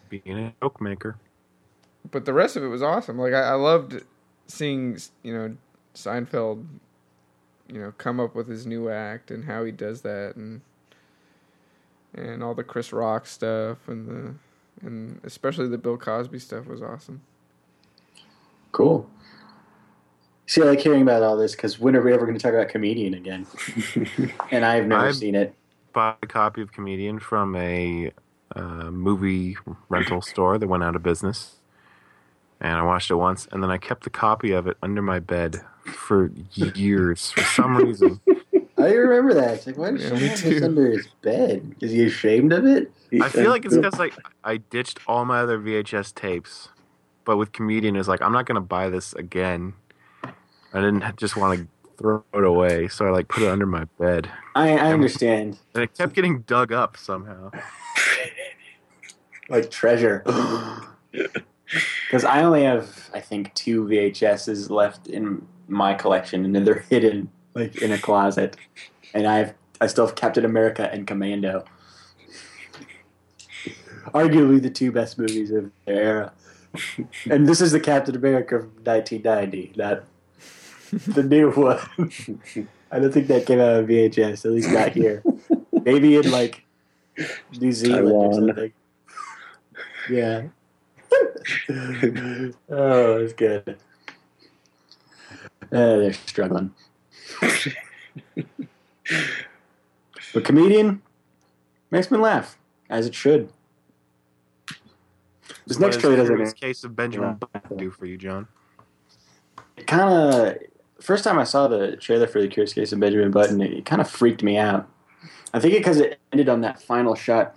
Being 0.09 0.38
a 0.38 0.55
joke 0.61 0.80
maker. 0.80 1.16
But 2.11 2.24
the 2.24 2.34
rest 2.34 2.57
of 2.57 2.62
it 2.62 2.68
was 2.68 2.82
awesome. 2.82 3.18
Like 3.18 3.32
I, 3.32 3.40
I 3.40 3.55
loved 3.55 4.03
seeing 4.47 4.99
you 5.22 5.34
know 5.34 5.57
Seinfeld, 5.95 6.66
you 7.68 7.80
know, 7.80 7.92
come 7.97 8.20
up 8.20 8.34
with 8.34 8.49
his 8.49 8.66
new 8.66 8.88
act 8.88 9.30
and 9.30 9.45
how 9.45 9.64
he 9.64 9.72
does 9.72 10.03
that, 10.03 10.36
and 10.36 10.61
and 12.14 12.42
all 12.42 12.55
the 12.55 12.64
Chris 12.64 12.92
Rock 12.92 13.26
stuff 13.26 13.88
and 13.88 14.09
the 14.09 14.34
and 14.86 15.20
especially 15.24 15.68
the 15.68 15.78
Bill 15.78 15.97
Cosby 15.97 16.38
stuff 16.38 16.66
was 16.66 16.82
awesome. 16.82 17.22
Cool. 18.72 19.09
See, 20.47 20.61
I 20.61 20.64
like 20.64 20.80
hearing 20.80 21.03
about 21.03 21.22
all 21.22 21.36
this 21.36 21.53
because 21.53 21.78
when 21.78 21.97
are 21.97 22.03
we 22.03 22.12
ever 22.12 22.26
going 22.26 22.36
to 22.36 22.42
talk 22.42 22.53
about 22.53 22.68
comedian 22.68 23.14
again? 23.14 23.47
and 24.51 24.64
I've 24.64 24.86
never 24.86 25.07
I'm- 25.07 25.14
seen 25.14 25.34
it. 25.34 25.55
Bought 25.92 26.18
a 26.22 26.26
copy 26.26 26.61
of 26.61 26.72
Comedian 26.72 27.20
from 27.20 27.55
a 27.55 28.11
uh, 28.57 28.90
movie 28.90 29.57
rental 29.88 30.20
store 30.20 30.59
that 30.59 30.66
went 30.66 30.82
out 30.82 30.97
of 30.97 31.05
business, 31.05 31.61
and 32.61 32.72
I 32.72 32.82
watched 32.82 33.12
it 33.12 33.14
once, 33.14 33.47
and 33.53 33.62
then 33.62 33.70
I 33.70 33.78
kept 33.78 34.03
the 34.03 34.11
copy 34.11 34.51
of 34.51 34.66
it 34.66 34.76
under 34.82 35.01
my 35.01 35.20
bed 35.20 35.64
for 35.87 36.30
years 36.55 37.30
for 37.30 37.43
some 37.43 37.76
reason. 37.76 38.20
I 38.78 38.93
remember 38.93 39.35
that. 39.35 39.55
It's 39.55 39.66
like, 39.66 39.78
why 39.78 39.93
does 39.93 40.03
Yeah, 40.03 40.09
Sean 40.11 40.18
have 40.18 40.43
this 40.43 40.62
under 40.62 40.91
his 40.91 41.07
bed? 41.22 41.74
Is 41.80 41.93
he 41.93 42.05
ashamed 42.05 42.53
of 42.53 42.66
it? 42.66 42.91
I 43.20 43.28
feel 43.28 43.51
like 43.51 43.64
it's 43.64 43.76
because 43.76 43.99
like 43.99 44.14
I 44.43 44.57
ditched 44.57 45.01
all 45.07 45.24
my 45.24 45.41
other 45.41 45.59
VHS 45.59 46.14
tapes, 46.14 46.68
but 47.24 47.37
with 47.37 47.53
Comedian, 47.53 47.97
is 47.97 48.09
like 48.09 48.20
I'm 48.20 48.32
not 48.32 48.47
gonna 48.47 48.61
buy 48.61 48.91
this 48.91 49.12
again. 49.14 49.74
I 50.72 50.80
didn't 50.80 51.16
just 51.16 51.37
want 51.37 51.61
to 51.61 51.68
throw 51.97 52.24
it 52.35 52.45
away, 52.45 52.89
so 52.89 53.07
I 53.07 53.11
like 53.11 53.28
put 53.28 53.45
it 53.45 53.49
under 53.49 53.66
my 53.66 53.85
bed, 53.99 54.28
I, 54.57 54.70
I 54.76 54.93
understand. 54.93 55.59
and 55.74 55.85
it 55.85 55.95
kept 55.95 56.14
getting 56.14 56.41
dug 56.41 56.72
up 56.72 56.97
somehow. 56.97 57.53
Like 59.49 59.70
treasure. 59.70 60.24
Because 62.07 62.24
I 62.24 62.43
only 62.43 62.64
have, 62.64 63.11
I 63.12 63.20
think, 63.20 63.53
two 63.55 63.85
VHSs 63.85 64.70
left 64.70 65.09
in 65.09 65.47
my 65.69 65.95
collection, 65.95 66.45
and 66.45 66.67
they're 66.67 66.81
hidden 66.91 67.31
like 67.55 67.81
in 67.83 67.93
a 67.93 67.99
closet. 67.99 68.57
And 69.12 69.27
I've 69.27 69.55
I 69.81 69.87
still 69.87 70.07
have 70.07 70.15
Captain 70.15 70.45
America 70.45 70.91
and 70.93 71.07
Commando. 71.07 71.65
Arguably 74.07 74.62
the 74.62 74.71
two 74.71 74.93
best 74.93 75.19
movies 75.19 75.51
of 75.51 75.71
their 75.87 76.03
era. 76.03 76.33
And 77.31 77.47
this 77.49 77.61
is 77.61 77.71
the 77.71 77.79
Captain 77.79 78.17
America 78.17 78.59
from 78.59 78.73
1990, 78.83 79.75
not 79.77 80.05
the 81.15 81.23
new 81.23 81.51
one. 81.53 81.79
I 82.91 82.99
don't 82.99 83.12
think 83.12 83.29
that 83.29 83.47
came 83.47 83.61
out 83.61 83.77
on 83.77 83.87
VHS, 83.87 84.45
at 84.45 84.51
least 84.51 84.71
not 84.71 84.91
here. 84.91 85.23
Maybe 85.71 86.17
in 86.17 86.31
like 86.33 86.65
New 87.61 87.73
Zealand 87.73 88.11
or 88.11 88.35
something. 88.35 88.73
Yeah. 90.11 90.43
oh, 92.69 93.19
it's 93.19 93.33
good. 93.35 93.77
Uh, 95.75 95.97
they're 95.97 96.12
struggling. 96.12 96.72
but 100.33 100.45
comedian 100.45 101.03
makes 101.91 102.12
me 102.12 102.18
laugh, 102.18 102.57
as 102.89 103.07
it 103.07 103.14
should. 103.14 103.51
This 105.66 105.79
What 105.79 105.87
next 105.87 106.01
trailer 106.01 106.16
doesn't 106.16 106.37
Curious 106.37 106.53
case 106.53 106.85
of 106.85 106.95
Benjamin 106.95 107.31
Yeah. 107.31 107.47
Button 107.53 107.77
do 107.77 107.91
for 107.91 108.07
you, 108.07 108.16
John? 108.16 108.47
It 109.77 109.89
kind 109.89 110.03
of 110.09 110.59
first 111.01 111.25
time 111.25 111.39
I 111.39 111.45
saw 111.45 111.66
the 111.66 111.97
trailer 111.97 112.29
for 112.29 112.41
the 112.41 112.47
Curious 112.49 112.72
Case 112.72 112.93
of 112.93 113.01
Benjamin 113.01 113.33
Button, 113.33 113.61
it, 113.61 113.85
kind 113.85 114.01
of 114.01 114.09
freaked 114.09 114.45
me 114.45 114.57
out. 114.57 114.89
I 115.53 115.59
think 115.59 115.75
because 115.75 115.99
it 115.99 116.20
ended 116.33 116.49
on 116.49 116.61
that 116.61 116.81
final 116.81 117.14
shot 117.16 117.57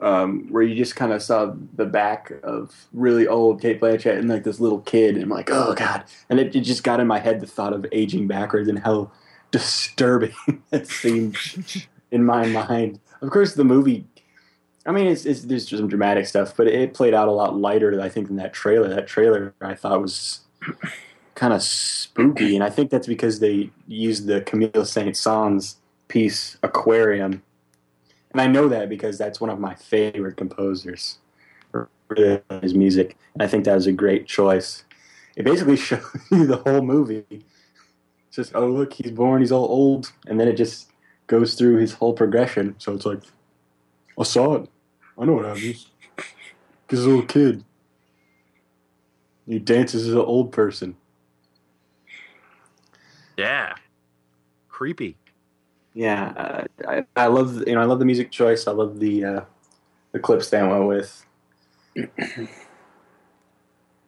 um, 0.00 0.46
where 0.50 0.62
you 0.62 0.74
just 0.74 0.96
kind 0.96 1.12
of 1.12 1.22
saw 1.22 1.54
the 1.74 1.86
back 1.86 2.32
of 2.42 2.86
really 2.92 3.26
old 3.26 3.60
Cate 3.60 3.80
Blanchett 3.80 4.18
and 4.18 4.28
like 4.28 4.44
this 4.44 4.60
little 4.60 4.80
kid, 4.80 5.14
and 5.14 5.24
I'm 5.24 5.30
like, 5.30 5.50
oh 5.50 5.74
god! 5.74 6.04
And 6.28 6.38
it, 6.38 6.54
it 6.54 6.60
just 6.60 6.84
got 6.84 7.00
in 7.00 7.06
my 7.06 7.18
head 7.18 7.40
the 7.40 7.46
thought 7.46 7.72
of 7.72 7.86
aging 7.92 8.26
backwards 8.26 8.68
and 8.68 8.78
how 8.78 9.10
disturbing 9.50 10.34
it 10.72 10.86
seemed 10.86 11.36
in 12.10 12.24
my 12.24 12.46
mind. 12.46 13.00
Of 13.22 13.30
course, 13.30 13.54
the 13.54 13.64
movie. 13.64 14.06
I 14.84 14.92
mean, 14.92 15.06
it's, 15.08 15.24
it's 15.24 15.42
there's 15.42 15.68
some 15.68 15.88
dramatic 15.88 16.26
stuff, 16.26 16.56
but 16.56 16.68
it 16.68 16.94
played 16.94 17.14
out 17.14 17.28
a 17.28 17.32
lot 17.32 17.56
lighter, 17.56 18.00
I 18.00 18.08
think, 18.08 18.28
than 18.28 18.36
that 18.36 18.52
trailer. 18.52 18.88
That 18.88 19.06
trailer 19.06 19.54
I 19.60 19.74
thought 19.74 20.00
was 20.00 20.40
kind 21.34 21.52
of 21.52 21.62
spooky, 21.62 22.54
and 22.54 22.62
I 22.62 22.70
think 22.70 22.90
that's 22.90 23.06
because 23.06 23.40
they 23.40 23.70
used 23.88 24.26
the 24.26 24.42
Camille 24.42 24.84
Saint 24.84 25.14
Saëns 25.14 25.76
piece 26.08 26.56
Aquarium, 26.62 27.42
and 28.36 28.40
I 28.42 28.46
know 28.48 28.68
that 28.68 28.90
because 28.90 29.16
that's 29.16 29.40
one 29.40 29.48
of 29.48 29.58
my 29.58 29.74
favorite 29.74 30.36
composers 30.36 31.18
his 32.60 32.74
music, 32.74 33.16
and 33.32 33.42
I 33.42 33.46
think 33.46 33.64
that 33.64 33.74
was 33.74 33.86
a 33.86 33.92
great 33.92 34.26
choice. 34.26 34.84
It 35.36 35.44
basically 35.44 35.76
shows 35.88 36.04
you 36.30 36.46
the 36.46 36.58
whole 36.58 36.82
movie. 36.82 37.24
It's 37.30 38.36
just 38.36 38.54
oh 38.54 38.66
look, 38.66 38.92
he's 38.92 39.10
born, 39.10 39.40
he's 39.40 39.52
all 39.52 39.64
old, 39.64 40.12
and 40.26 40.38
then 40.38 40.48
it 40.48 40.56
just 40.56 40.90
goes 41.28 41.54
through 41.54 41.78
his 41.78 41.94
whole 41.94 42.12
progression. 42.12 42.74
So 42.76 42.92
it's 42.92 43.06
like, 43.06 43.22
I 44.20 44.22
saw 44.24 44.56
it, 44.56 44.68
I 45.18 45.24
know 45.24 45.32
what 45.32 45.46
happens. 45.46 45.88
He's 46.90 47.04
a 47.04 47.08
little 47.08 47.24
kid. 47.24 47.64
He 49.48 49.58
dances 49.58 50.06
as 50.06 50.12
an 50.12 50.20
old 50.20 50.52
person. 50.52 50.94
Yeah, 53.38 53.74
creepy. 54.68 55.16
Yeah, 55.96 56.32
uh, 56.36 56.64
I, 56.86 57.04
I 57.16 57.26
love 57.28 57.66
you 57.66 57.74
know 57.74 57.80
I 57.80 57.86
love 57.86 58.00
the 58.00 58.04
music 58.04 58.30
choice. 58.30 58.68
I 58.68 58.72
love 58.72 59.00
the 59.00 59.24
uh, 59.24 59.40
the 60.12 60.18
clips 60.18 60.50
they 60.50 60.62
went 60.62 60.86
with. 60.86 61.24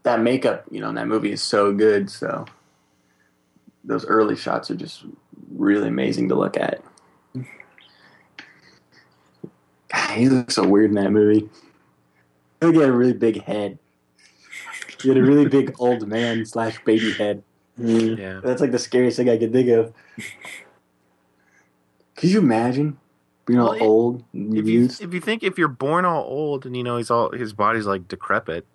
that 0.03 0.20
makeup, 0.20 0.66
you 0.70 0.82
know, 0.82 0.91
in 0.91 0.97
that 0.97 1.09
movie 1.09 1.32
is 1.32 1.41
so 1.41 1.72
good. 1.72 2.11
So 2.11 2.45
those 3.84 4.05
early 4.05 4.36
shots 4.36 4.70
are 4.70 4.74
just 4.76 5.07
really 5.51 5.89
amazing 5.89 6.28
to 6.28 6.34
look 6.34 6.59
at. 6.59 6.82
God, 9.91 10.11
he 10.14 10.28
looks 10.28 10.57
so 10.57 10.68
weird 10.68 10.91
in 10.91 10.97
that 10.97 11.11
movie. 11.11 11.49
He 12.61 12.66
had 12.66 12.76
a 12.76 12.93
really 12.93 13.14
big 13.14 13.45
head. 13.45 13.78
He 15.01 15.09
had 15.09 15.16
a 15.16 15.22
really 15.22 15.49
big 15.49 15.74
old 15.78 16.07
man 16.07 16.45
slash 16.45 16.84
baby 16.84 17.12
head. 17.12 17.43
Yeah, 17.78 18.41
That's 18.45 18.61
like 18.61 18.72
the 18.72 18.78
scariest 18.78 19.16
thing 19.16 19.30
I 19.30 19.39
could 19.39 19.53
think 19.53 19.70
of. 19.70 19.95
Could 22.18 22.30
you 22.30 22.40
imagine 22.40 22.98
being 23.46 23.60
all 23.60 23.72
it- 23.72 23.80
old 23.80 24.24
and 24.32 24.56
if 24.56 24.66
you 24.66 24.86
if 25.00 25.14
you 25.14 25.20
think 25.20 25.42
if 25.44 25.56
you're 25.56 25.68
born 25.68 26.04
all 26.04 26.24
old 26.24 26.66
and 26.66 26.76
you 26.76 26.82
know 26.82 26.96
he's 26.96 27.10
all 27.10 27.30
his 27.30 27.52
body's 27.52 27.86
like 27.86 28.08
decrepit, 28.08 28.66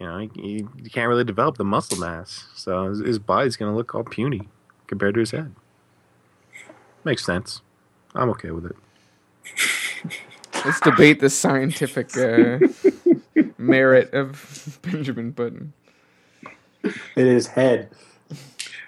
you 0.00 0.06
know 0.06 0.18
you, 0.18 0.70
you 0.82 0.90
can't 0.90 1.08
really 1.08 1.22
develop 1.22 1.58
the 1.58 1.64
muscle 1.64 1.98
mass, 1.98 2.46
so 2.54 2.88
his, 2.88 3.00
his 3.00 3.18
body's 3.18 3.56
gonna 3.56 3.76
look 3.76 3.94
all 3.94 4.04
puny 4.04 4.48
compared 4.86 5.14
to 5.14 5.20
his 5.20 5.32
head. 5.32 5.54
Makes 7.04 7.26
sense. 7.26 7.60
I'm 8.14 8.30
okay 8.30 8.50
with 8.50 8.66
it. 8.66 8.76
Let's 10.64 10.80
debate 10.80 11.20
the 11.20 11.28
scientific 11.30 12.16
uh, 12.16 12.58
merit 13.58 14.12
of 14.14 14.80
Benjamin 14.82 15.30
Button. 15.30 15.74
It 16.82 16.94
is 17.26 17.48
head. 17.48 17.90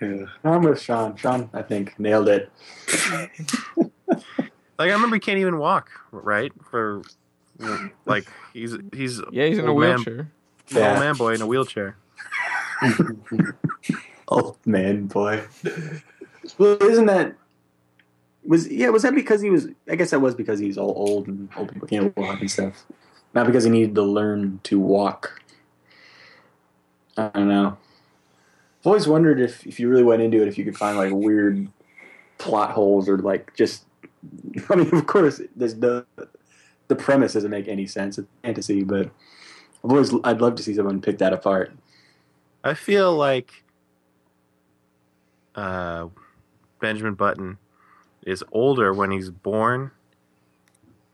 Yeah. 0.00 0.24
I'm 0.42 0.62
with 0.62 0.80
Sean. 0.80 1.14
Sean, 1.16 1.50
I 1.52 1.62
think, 1.62 1.98
nailed 2.00 2.28
it. 2.28 2.50
Like 4.78 4.90
I 4.90 4.92
remember 4.92 5.16
he 5.16 5.20
can't 5.20 5.38
even 5.38 5.58
walk, 5.58 5.90
right? 6.12 6.52
For 6.70 7.02
like 8.06 8.26
he's 8.52 8.76
he's 8.94 9.20
Yeah, 9.32 9.46
he's 9.46 9.58
in 9.58 9.66
a 9.66 9.70
old 9.72 9.80
man- 9.80 9.96
wheelchair. 9.96 10.28
he's 10.66 10.76
Yeah. 10.76 10.90
old 10.92 11.00
man 11.00 11.14
boy 11.16 11.34
in 11.34 11.42
a 11.42 11.46
wheelchair. 11.46 11.96
Old 14.30 14.58
man, 14.66 15.06
boy. 15.06 15.42
well, 16.58 16.76
isn't 16.82 17.06
that 17.06 17.34
was 18.44 18.68
yeah? 18.68 18.90
Was 18.90 19.02
that 19.02 19.14
because 19.14 19.40
he 19.40 19.48
was? 19.50 19.68
I 19.90 19.96
guess 19.96 20.10
that 20.10 20.20
was 20.20 20.34
because 20.34 20.58
he's 20.60 20.76
all 20.78 20.90
old 20.96 21.26
and 21.28 21.48
old 21.56 21.72
people 21.72 21.88
can't 21.88 22.14
walk 22.16 22.40
and 22.40 22.50
stuff. 22.50 22.84
Not 23.34 23.46
because 23.46 23.64
he 23.64 23.70
needed 23.70 23.94
to 23.94 24.02
learn 24.02 24.60
to 24.64 24.78
walk. 24.78 25.40
I 27.16 27.30
don't 27.30 27.48
know. 27.48 27.78
I've 28.80 28.86
always 28.86 29.08
wondered 29.08 29.40
if, 29.40 29.66
if 29.66 29.80
you 29.80 29.88
really 29.88 30.04
went 30.04 30.22
into 30.22 30.40
it, 30.42 30.46
if 30.48 30.56
you 30.58 30.64
could 30.64 30.76
find 30.76 30.96
like 30.98 31.12
weird 31.12 31.66
plot 32.38 32.72
holes 32.72 33.08
or 33.08 33.18
like 33.18 33.54
just. 33.54 33.84
I 34.70 34.74
mean, 34.76 34.92
of 34.94 35.06
course, 35.06 35.40
there's 35.54 35.76
the 35.76 36.06
the 36.88 36.96
premise 36.96 37.34
doesn't 37.34 37.50
make 37.50 37.68
any 37.68 37.86
sense. 37.86 38.18
It's 38.18 38.28
fantasy, 38.42 38.82
but 38.82 39.10
I've 39.84 39.90
always 39.90 40.12
I'd 40.24 40.40
love 40.40 40.56
to 40.56 40.62
see 40.62 40.74
someone 40.74 41.00
pick 41.00 41.18
that 41.18 41.32
apart. 41.32 41.72
I 42.64 42.74
feel 42.74 43.14
like 43.14 43.62
uh, 45.54 46.08
Benjamin 46.80 47.14
Button 47.14 47.58
is 48.26 48.42
older 48.52 48.92
when 48.92 49.10
he's 49.10 49.30
born 49.30 49.92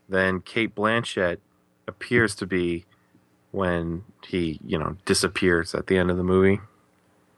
than 0.08 0.40
Cate 0.40 0.74
Blanchett 0.74 1.38
appears 1.86 2.34
to 2.36 2.46
be 2.46 2.84
when 3.52 4.04
he, 4.26 4.58
you 4.64 4.78
know, 4.78 4.96
disappears 5.04 5.74
at 5.74 5.86
the 5.86 5.96
end 5.96 6.10
of 6.10 6.16
the 6.16 6.24
movie. 6.24 6.60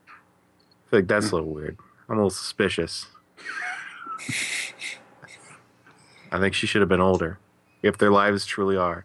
I 0.06 0.90
feel 0.90 0.98
like 1.00 1.08
that's 1.08 1.30
a 1.30 1.34
little 1.34 1.52
weird. 1.52 1.76
I'm 2.08 2.16
a 2.16 2.20
little 2.20 2.30
suspicious. 2.30 3.06
I 6.32 6.38
think 6.38 6.54
she 6.54 6.66
should 6.66 6.80
have 6.82 6.88
been 6.88 7.00
older 7.00 7.38
if 7.82 7.98
their 7.98 8.10
lives 8.10 8.44
truly 8.46 8.76
are 8.76 9.04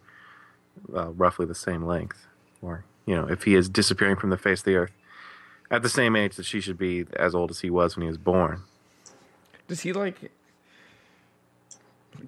uh, 0.94 1.12
roughly 1.12 1.46
the 1.46 1.56
same 1.56 1.86
length. 1.86 2.28
Or, 2.62 2.84
you 3.06 3.16
know, 3.16 3.28
if 3.28 3.44
he 3.44 3.56
is 3.56 3.70
disappearing 3.70 4.16
from 4.16 4.30
the 4.30 4.38
face 4.38 4.60
of 4.60 4.66
the 4.66 4.76
earth 4.76 4.92
at 5.70 5.82
the 5.82 5.90
same 5.90 6.16
age 6.16 6.36
that 6.36 6.46
she 6.46 6.60
should 6.62 6.78
be 6.78 7.06
as 7.16 7.34
old 7.34 7.50
as 7.50 7.62
he 7.62 7.70
was 7.70 7.96
when 7.96 8.04
he 8.04 8.08
was 8.08 8.18
born. 8.18 8.64
Does 9.68 9.82
he 9.82 9.94
like 9.94 10.32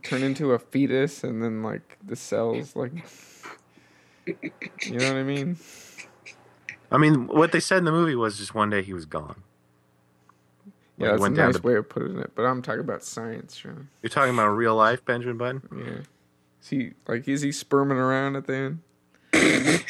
turn 0.02 0.24
into 0.24 0.54
a 0.54 0.60
fetus 0.60 1.24
and 1.24 1.44
then 1.44 1.62
like 1.62 1.98
the 2.04 2.16
cells 2.16 2.76
like 2.76 3.06
You 4.26 4.98
know 4.98 5.08
what 5.08 5.18
I 5.18 5.24
mean? 5.24 5.58
I 6.92 6.98
mean, 6.98 7.28
what 7.28 7.52
they 7.52 7.60
said 7.60 7.80
in 7.80 7.86
the 7.86 7.92
movie 7.92 8.16
was 8.16 8.38
just 8.38 8.56
one 8.56 8.70
day 8.70 8.82
he 8.82 8.94
was 8.94 9.06
gone. 9.06 9.44
Yeah, 10.98 11.12
Like, 11.12 11.20
that's 11.20 11.26
a 11.28 11.30
nice 11.32 11.56
to- 11.58 11.62
way 11.64 11.76
of 11.76 11.90
putting 11.90 12.20
it. 12.20 12.32
But 12.36 12.44
I'm 12.44 12.62
talking 12.62 12.82
about 12.82 13.04
science, 13.04 13.56
Sean. 13.56 13.90
You're 14.02 14.10
talking 14.12 14.34
about 14.34 14.50
real 14.50 14.76
life 14.76 15.04
Benjamin 15.06 15.38
Button? 15.38 15.62
Yeah. 15.76 16.02
Is 16.62 16.70
he 16.70 16.92
like 17.08 17.28
is 17.28 17.42
he 17.42 17.52
sperming 17.52 17.98
around 17.98 18.36
at 18.36 18.46
the 18.48 18.54
end? 18.56 19.84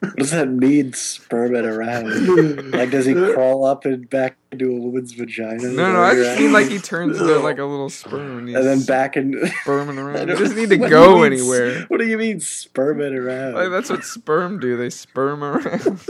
What 0.00 0.16
does 0.16 0.30
that 0.30 0.48
mean, 0.48 0.94
sperming 0.94 1.66
around? 1.66 2.70
like, 2.70 2.90
does 2.90 3.04
he 3.04 3.12
crawl 3.12 3.66
up 3.66 3.84
and 3.84 4.08
back 4.08 4.38
into 4.50 4.70
a 4.70 4.80
woman's 4.80 5.12
vagina? 5.12 5.62
No, 5.64 5.92
no, 5.92 6.00
I 6.00 6.14
just 6.14 6.40
mean 6.40 6.52
like 6.54 6.68
he 6.68 6.78
turns 6.78 7.20
into 7.20 7.38
like 7.40 7.58
a 7.58 7.64
little 7.64 7.90
sperm 7.90 8.38
and, 8.38 8.48
he's 8.48 8.56
And 8.56 8.64
then 8.66 8.82
back 8.84 9.16
in. 9.18 9.34
sperming 9.62 9.98
I 9.98 10.02
around. 10.02 10.20
He 10.20 10.26
don't- 10.26 10.38
doesn't 10.38 10.56
need 10.56 10.70
to 10.70 10.78
go 10.88 11.16
mean, 11.16 11.34
anywhere. 11.34 11.82
What 11.88 11.98
do 12.00 12.06
you 12.06 12.16
mean, 12.16 12.40
sperming 12.40 13.14
around? 13.14 13.54
Like 13.54 13.68
that's 13.70 13.90
what 13.90 14.04
sperm 14.04 14.58
do. 14.58 14.76
They 14.78 14.88
sperm 14.88 15.44
around. 15.44 16.00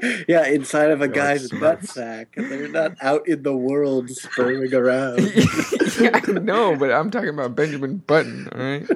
yeah, 0.28 0.46
inside 0.46 0.90
of 0.90 1.00
a 1.00 1.04
like 1.04 1.14
guy's 1.14 1.46
sperm. 1.46 1.60
nutsack. 1.60 2.26
They're 2.36 2.68
not 2.68 2.92
out 3.00 3.26
in 3.28 3.42
the 3.42 3.56
world 3.56 4.10
sperming 4.10 4.74
around. 4.74 5.18
yeah, 6.00 6.20
I 6.26 6.32
know, 6.32 6.76
but 6.76 6.90
I'm 6.92 7.10
talking 7.10 7.30
about 7.30 7.54
Benjamin 7.56 7.98
Button. 7.98 8.48
All 8.52 8.58
right, 8.60 8.86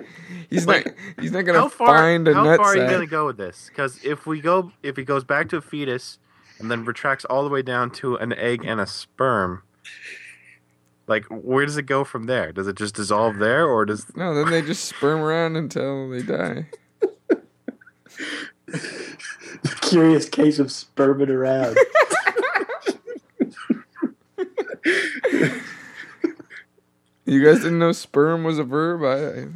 he's 0.50 0.66
Like, 0.66 0.86
not. 0.86 0.94
He's 1.20 1.32
not 1.32 1.42
gonna 1.42 1.58
How 1.60 1.68
far? 1.68 1.96
find 1.98 2.28
a 2.28 2.34
how 2.34 2.44
nut 2.44 2.58
far 2.58 2.68
are 2.68 2.76
you 2.76 2.90
gonna 2.90 3.06
go 3.06 3.26
with 3.26 3.36
this? 3.38 3.68
Because 3.68 3.98
if 4.04 4.26
we 4.26 4.40
go, 4.40 4.72
if 4.82 4.96
he 4.96 5.04
goes 5.04 5.24
back 5.24 5.48
to 5.50 5.56
a 5.56 5.60
fetus 5.60 6.18
and 6.58 6.70
then 6.70 6.84
retracts 6.84 7.24
all 7.24 7.42
the 7.44 7.50
way 7.50 7.62
down 7.62 7.90
to 7.92 8.16
an 8.16 8.32
egg 8.34 8.64
and 8.64 8.80
a 8.80 8.86
sperm, 8.86 9.62
like 11.06 11.24
where 11.26 11.64
does 11.64 11.76
it 11.78 11.84
go 11.86 12.04
from 12.04 12.24
there? 12.24 12.52
Does 12.52 12.68
it 12.68 12.76
just 12.76 12.94
dissolve 12.94 13.38
there, 13.38 13.66
or 13.66 13.84
does 13.86 14.06
No, 14.14 14.34
then 14.34 14.50
they 14.50 14.60
just 14.62 14.84
sperm 14.84 15.20
around 15.20 15.56
until 15.56 16.10
they 16.10 16.22
die. 16.22 16.66
Curious 19.82 20.28
case 20.28 20.58
of 20.58 20.70
sperming 20.72 21.30
around. 21.30 21.76
You 27.30 27.44
guys 27.44 27.58
didn't 27.58 27.78
know 27.78 27.92
sperm 27.92 28.42
was 28.42 28.58
a 28.58 28.64
verb? 28.64 29.04
I, 29.04 29.42
I 29.42 29.46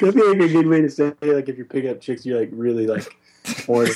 That'd 0.00 0.14
be 0.14 0.22
like 0.22 0.40
a 0.40 0.48
good 0.48 0.66
way 0.66 0.80
to 0.80 0.88
say 0.88 1.12
it, 1.20 1.22
like 1.22 1.50
if 1.50 1.56
you're 1.56 1.66
picking 1.66 1.90
up 1.90 2.00
chicks, 2.00 2.24
you're 2.24 2.40
like 2.40 2.48
really 2.52 2.86
like 2.86 3.14
horny. 3.66 3.90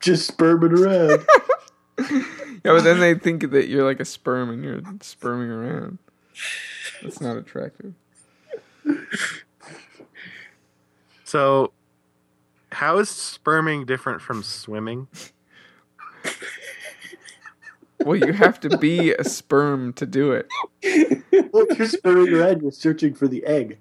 just 0.00 0.28
sperming 0.28 0.72
around. 0.72 1.26
yeah, 1.98 2.22
but 2.62 2.84
then 2.84 3.00
they 3.00 3.14
think 3.14 3.50
that 3.50 3.68
you're 3.68 3.84
like 3.84 3.98
a 3.98 4.04
sperm 4.04 4.50
and 4.50 4.62
you're 4.62 4.82
sperming 5.00 5.50
around. 5.50 5.98
That's 7.02 7.20
not 7.20 7.36
attractive. 7.36 7.94
So? 11.30 11.72
How 12.72 12.98
is 12.98 13.08
sperming 13.10 13.84
different 13.84 14.20
from 14.22 14.42
swimming? 14.42 15.08
Well, 18.04 18.16
you 18.16 18.32
have 18.32 18.58
to 18.60 18.78
be 18.78 19.12
a 19.12 19.24
sperm 19.24 19.92
to 19.94 20.06
do 20.06 20.32
it. 20.32 20.48
Well, 21.52 21.66
if 21.68 21.78
you're 21.78 21.88
sperming 21.88 22.32
around, 22.32 22.62
you're 22.62 22.70
searching 22.70 23.14
for 23.14 23.28
the 23.28 23.44
egg. 23.44 23.78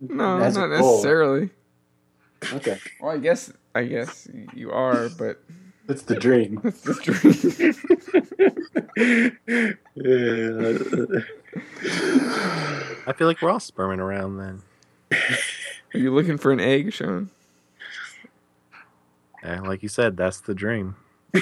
No, 0.00 0.38
That's 0.38 0.56
not 0.56 0.72
a 0.72 0.78
goal. 0.78 0.92
necessarily. 0.92 1.50
Okay, 2.52 2.78
Well, 3.00 3.10
I 3.12 3.18
guess 3.18 3.52
I 3.74 3.84
guess 3.84 4.28
you 4.54 4.70
are, 4.70 5.08
but 5.18 5.42
that's 5.86 6.02
the 6.02 6.14
dream. 6.16 6.60
that's 6.62 6.80
the 6.82 6.94
dream. 8.94 9.36
Yeah. 9.96 11.20
I 13.06 13.12
feel 13.12 13.26
like 13.26 13.40
we're 13.42 13.50
all 13.50 13.60
sperming 13.60 14.00
around 14.00 14.38
then. 14.38 14.62
Are 15.94 15.98
you 15.98 16.12
looking 16.12 16.38
for 16.38 16.50
an 16.50 16.60
egg, 16.60 16.92
Sean? 16.92 17.30
Yeah, 19.44 19.60
like 19.60 19.82
you 19.82 19.88
said, 19.88 20.16
that's 20.16 20.40
the 20.40 20.54
dream. 20.54 20.96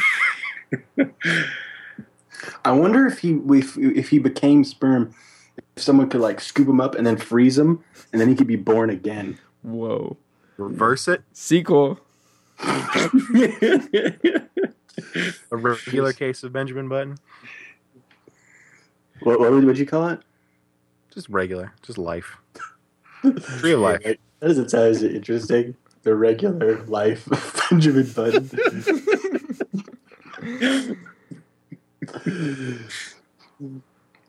I 2.65 2.73
wonder 2.73 3.07
if 3.07 3.21
he 3.21 3.41
if, 3.49 3.79
if 3.79 4.11
he 4.11 4.19
became 4.19 4.65
sperm, 4.65 5.15
if 5.77 5.83
someone 5.83 6.11
could 6.11 6.21
like 6.21 6.41
scoop 6.41 6.69
him 6.69 6.81
up 6.81 6.95
and 6.95 7.07
then 7.07 7.17
freeze 7.17 7.59
him, 7.59 7.83
and 8.13 8.21
then 8.21 8.29
he 8.29 8.35
could 8.35 8.47
be 8.47 8.57
born 8.57 8.91
again. 8.91 9.39
Whoa. 9.63 10.17
Reverse 10.59 11.09
it. 11.09 11.23
Sequel. 11.33 12.01
A 12.59 13.11
regular 15.53 16.13
case 16.13 16.43
of 16.43 16.53
Benjamin 16.53 16.89
Button. 16.89 17.19
What 19.23 19.41
what 19.41 19.53
would 19.53 19.79
you 19.79 19.87
call 19.87 20.09
it? 20.09 20.21
Just 21.15 21.29
regular, 21.29 21.73
just 21.83 21.99
life. 21.99 22.37
Real 23.63 23.81
life. 23.81 24.03
That 24.03 24.19
doesn't 24.41 24.71
sound 24.71 24.85
as 24.89 25.03
interesting. 25.03 25.77
The 26.03 26.15
regular 26.17 26.83
life 26.85 27.31
of 27.31 27.63
Benjamin 27.71 28.11
Button. 28.13 28.51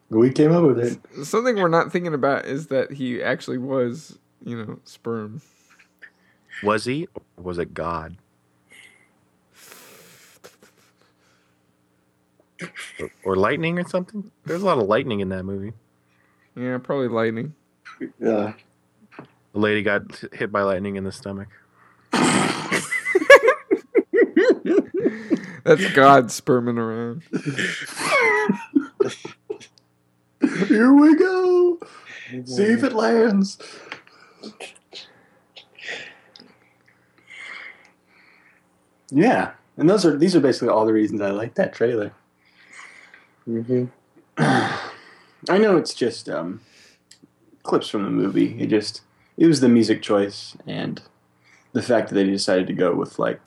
we 0.10 0.32
came 0.32 0.52
up 0.52 0.64
with 0.64 0.80
it. 0.80 1.26
Something 1.26 1.56
we're 1.56 1.68
not 1.68 1.92
thinking 1.92 2.14
about 2.14 2.46
is 2.46 2.68
that 2.68 2.92
he 2.92 3.22
actually 3.24 3.58
was, 3.58 4.20
you 4.46 4.64
know, 4.64 4.80
sperm. 4.84 5.42
Was 6.62 6.86
he? 6.86 7.08
Or 7.38 7.44
was 7.44 7.58
it 7.58 7.74
God? 7.74 8.18
Or, 13.00 13.12
or 13.24 13.36
lightning 13.36 13.80
or 13.80 13.88
something? 13.88 14.32
There's 14.46 14.62
a 14.62 14.66
lot 14.66 14.78
of 14.78 14.88
lightning 14.88 15.20
in 15.20 15.30
that 15.30 15.44
movie. 15.44 15.74
Yeah, 16.56 16.78
probably 16.78 17.08
lightning. 17.08 17.56
Yeah. 18.20 18.54
The 19.54 19.60
lady 19.60 19.84
got 19.84 20.24
hit 20.34 20.52
by 20.52 20.64
lightning 20.64 20.96
in 20.96 21.04
the 21.04 21.12
stomach. 21.12 21.48
That's 25.64 25.90
God 25.94 26.32
sperming 26.32 26.78
around. 26.78 27.24
Here 30.68 30.92
we 30.94 31.16
go. 31.16 31.80
See 32.46 32.64
if 32.64 32.84
it 32.84 32.94
lands. 32.94 33.58
Yeah, 39.12 39.52
and 39.78 39.90
those 39.90 40.06
are 40.06 40.18
these 40.18 40.36
are 40.36 40.40
basically 40.40 40.70
all 40.70 40.86
the 40.86 40.94
reasons 40.94 41.22
I 41.22 41.30
like 41.30 41.54
that 41.56 41.74
trailer. 41.74 42.14
hmm 43.46 43.86
I 44.38 45.58
know 45.60 45.78
it's 45.78 45.94
just 45.94 46.28
um, 46.30 46.62
clips 47.62 47.88
from 47.90 48.04
the 48.04 48.10
movie. 48.10 48.60
It 48.60 48.68
just 48.68 49.02
it 49.38 49.48
was 49.48 49.60
the 49.60 49.70
music 49.70 50.02
choice 50.02 50.56
and 50.68 51.02
the 51.74 51.82
fact 51.82 52.10
that 52.10 52.16
they 52.16 52.24
decided 52.24 52.68
to 52.68 52.74
go 52.74 52.94
with 52.94 53.18
like 53.20 53.42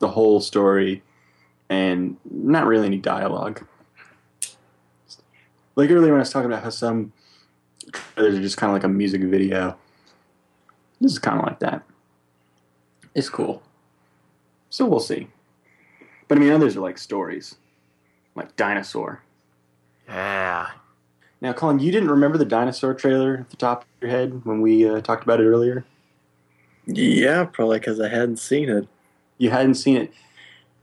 the 0.00 0.08
whole 0.08 0.40
story 0.40 1.02
and 1.68 2.16
not 2.28 2.66
really 2.66 2.86
any 2.86 2.98
dialogue. 2.98 3.64
Like 5.76 5.90
earlier 5.90 6.12
when 6.12 6.20
I 6.20 6.22
was 6.22 6.30
talking 6.30 6.50
about 6.50 6.64
how 6.64 6.70
some 6.70 7.12
trailers 7.92 8.34
are 8.34 8.42
just 8.42 8.56
kind 8.56 8.70
of 8.70 8.74
like 8.74 8.84
a 8.84 8.88
music 8.88 9.22
video. 9.22 9.76
This 11.00 11.12
is 11.12 11.18
kind 11.18 11.38
of 11.38 11.46
like 11.46 11.60
that. 11.60 11.82
It's 13.14 13.28
cool. 13.28 13.62
So 14.68 14.86
we'll 14.86 15.00
see. 15.00 15.28
But 16.28 16.38
I 16.38 16.40
mean, 16.40 16.52
others 16.52 16.76
are 16.76 16.80
like 16.80 16.98
stories, 16.98 17.56
like 18.34 18.54
Dinosaur. 18.56 19.22
Yeah. 20.08 20.70
Now, 21.40 21.52
Colin, 21.54 21.78
you 21.78 21.90
didn't 21.90 22.10
remember 22.10 22.36
the 22.36 22.44
dinosaur 22.44 22.92
trailer 22.94 23.38
at 23.40 23.50
the 23.50 23.56
top 23.56 23.82
of 23.82 23.86
your 24.02 24.10
head 24.10 24.44
when 24.44 24.60
we 24.60 24.88
uh, 24.88 25.00
talked 25.00 25.22
about 25.24 25.40
it 25.40 25.44
earlier? 25.44 25.84
Yeah, 26.86 27.44
probably 27.44 27.78
because 27.78 27.98
I 28.00 28.08
hadn't 28.08 28.38
seen 28.38 28.68
it. 28.68 28.86
You 29.38 29.50
hadn't 29.50 29.74
seen 29.76 29.96
it. 29.96 30.12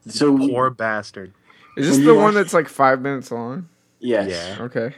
So, 0.08 0.36
Poor 0.38 0.70
bastard. 0.70 1.34
Is 1.76 1.90
this 1.90 2.06
the 2.06 2.14
one 2.16 2.24
watch- 2.26 2.34
that's 2.36 2.54
like 2.54 2.68
five 2.70 3.02
minutes 3.02 3.30
long? 3.32 3.70
yes. 4.00 4.30
Yeah. 4.58 4.64
Okay. 4.66 4.96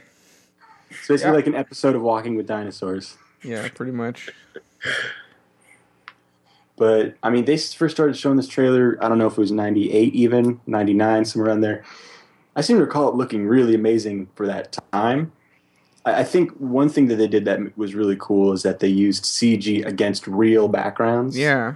It's 0.90 1.06
basically 1.08 1.30
Yeah. 1.30 1.36
like 1.36 1.46
an 1.46 1.54
episode 1.54 1.94
of 1.94 2.02
Walking 2.02 2.36
with 2.36 2.46
Dinosaurs. 2.46 3.16
Yeah, 3.42 3.68
pretty 3.74 3.92
much. 3.92 4.30
But, 6.76 7.16
I 7.22 7.28
mean, 7.30 7.44
they 7.44 7.58
first 7.58 7.94
started 7.94 8.16
showing 8.16 8.36
this 8.38 8.48
trailer, 8.48 8.96
I 9.02 9.08
don't 9.08 9.18
know 9.18 9.26
if 9.26 9.34
it 9.34 9.38
was 9.38 9.52
98 9.52 10.14
even, 10.14 10.60
99, 10.66 11.24
somewhere 11.26 11.50
around 11.50 11.60
there. 11.60 11.84
I 12.56 12.62
seem 12.62 12.78
to 12.78 12.84
recall 12.84 13.08
it 13.08 13.14
looking 13.14 13.46
really 13.46 13.74
amazing 13.74 14.28
for 14.34 14.46
that 14.46 14.76
time. 14.92 15.32
I 16.04 16.20
I 16.20 16.24
think 16.24 16.52
one 16.52 16.88
thing 16.88 17.08
that 17.08 17.16
they 17.16 17.28
did 17.28 17.44
that 17.46 17.76
was 17.76 17.94
really 17.94 18.16
cool 18.18 18.52
is 18.52 18.62
that 18.62 18.78
they 18.80 18.88
used 18.88 19.24
CG 19.24 19.84
against 19.86 20.26
real 20.26 20.68
backgrounds. 20.68 21.36
Yeah. 21.36 21.74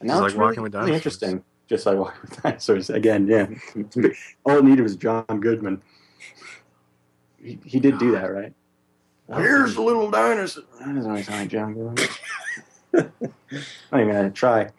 And 0.00 0.08
that 0.08 0.14
Just 0.14 0.22
was 0.22 0.32
like 0.34 0.38
really, 0.38 0.48
Walking 0.48 0.62
with 0.62 0.74
really 0.74 0.86
Dinosaurs. 0.92 0.96
interesting. 1.22 1.44
Just 1.68 1.86
like 1.86 1.98
Walking 1.98 2.20
with 2.22 2.42
Dinosaurs. 2.42 2.90
Again, 2.90 3.26
yeah. 3.26 3.46
All 4.44 4.58
it 4.58 4.64
needed 4.64 4.82
was 4.82 4.96
John 4.96 5.24
Goodman. 5.40 5.82
He, 7.42 7.58
he 7.64 7.80
did 7.80 7.98
do 7.98 8.12
that, 8.12 8.32
right? 8.32 8.52
Here's 9.32 9.76
a 9.76 9.82
little 9.82 10.10
dinosaur. 10.10 10.64
That 10.80 10.92
doesn't 10.94 11.08
always 11.10 11.26
sound 11.26 11.40
like 11.40 11.48
John 11.48 11.74
Goodman. 11.74 12.08
I'm 13.92 14.08
going 14.10 14.24
to 14.24 14.30
try. 14.30 14.70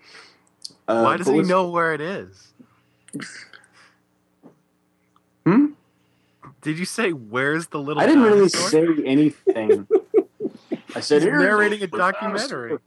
Uh, 0.87 1.03
Why 1.03 1.17
does 1.17 1.27
he 1.27 1.33
what's- 1.35 1.47
know 1.47 1.69
where 1.69 1.93
it 1.93 2.01
is? 2.01 2.51
Hmm? 5.45 5.67
Did 6.61 6.77
you 6.77 6.85
say 6.85 7.11
where's 7.11 7.67
the 7.67 7.79
little? 7.79 8.01
I 8.01 8.05
didn't 8.05 8.23
really 8.23 8.49
dinosaur? 8.49 8.69
say 8.69 9.03
anything. 9.05 9.87
I 10.95 10.99
said 10.99 11.21
He's 11.21 11.31
"Here's 11.31 11.41
narrating 11.43 11.81
a 11.83 11.87
the 11.87 11.97
documentary. 11.97 12.77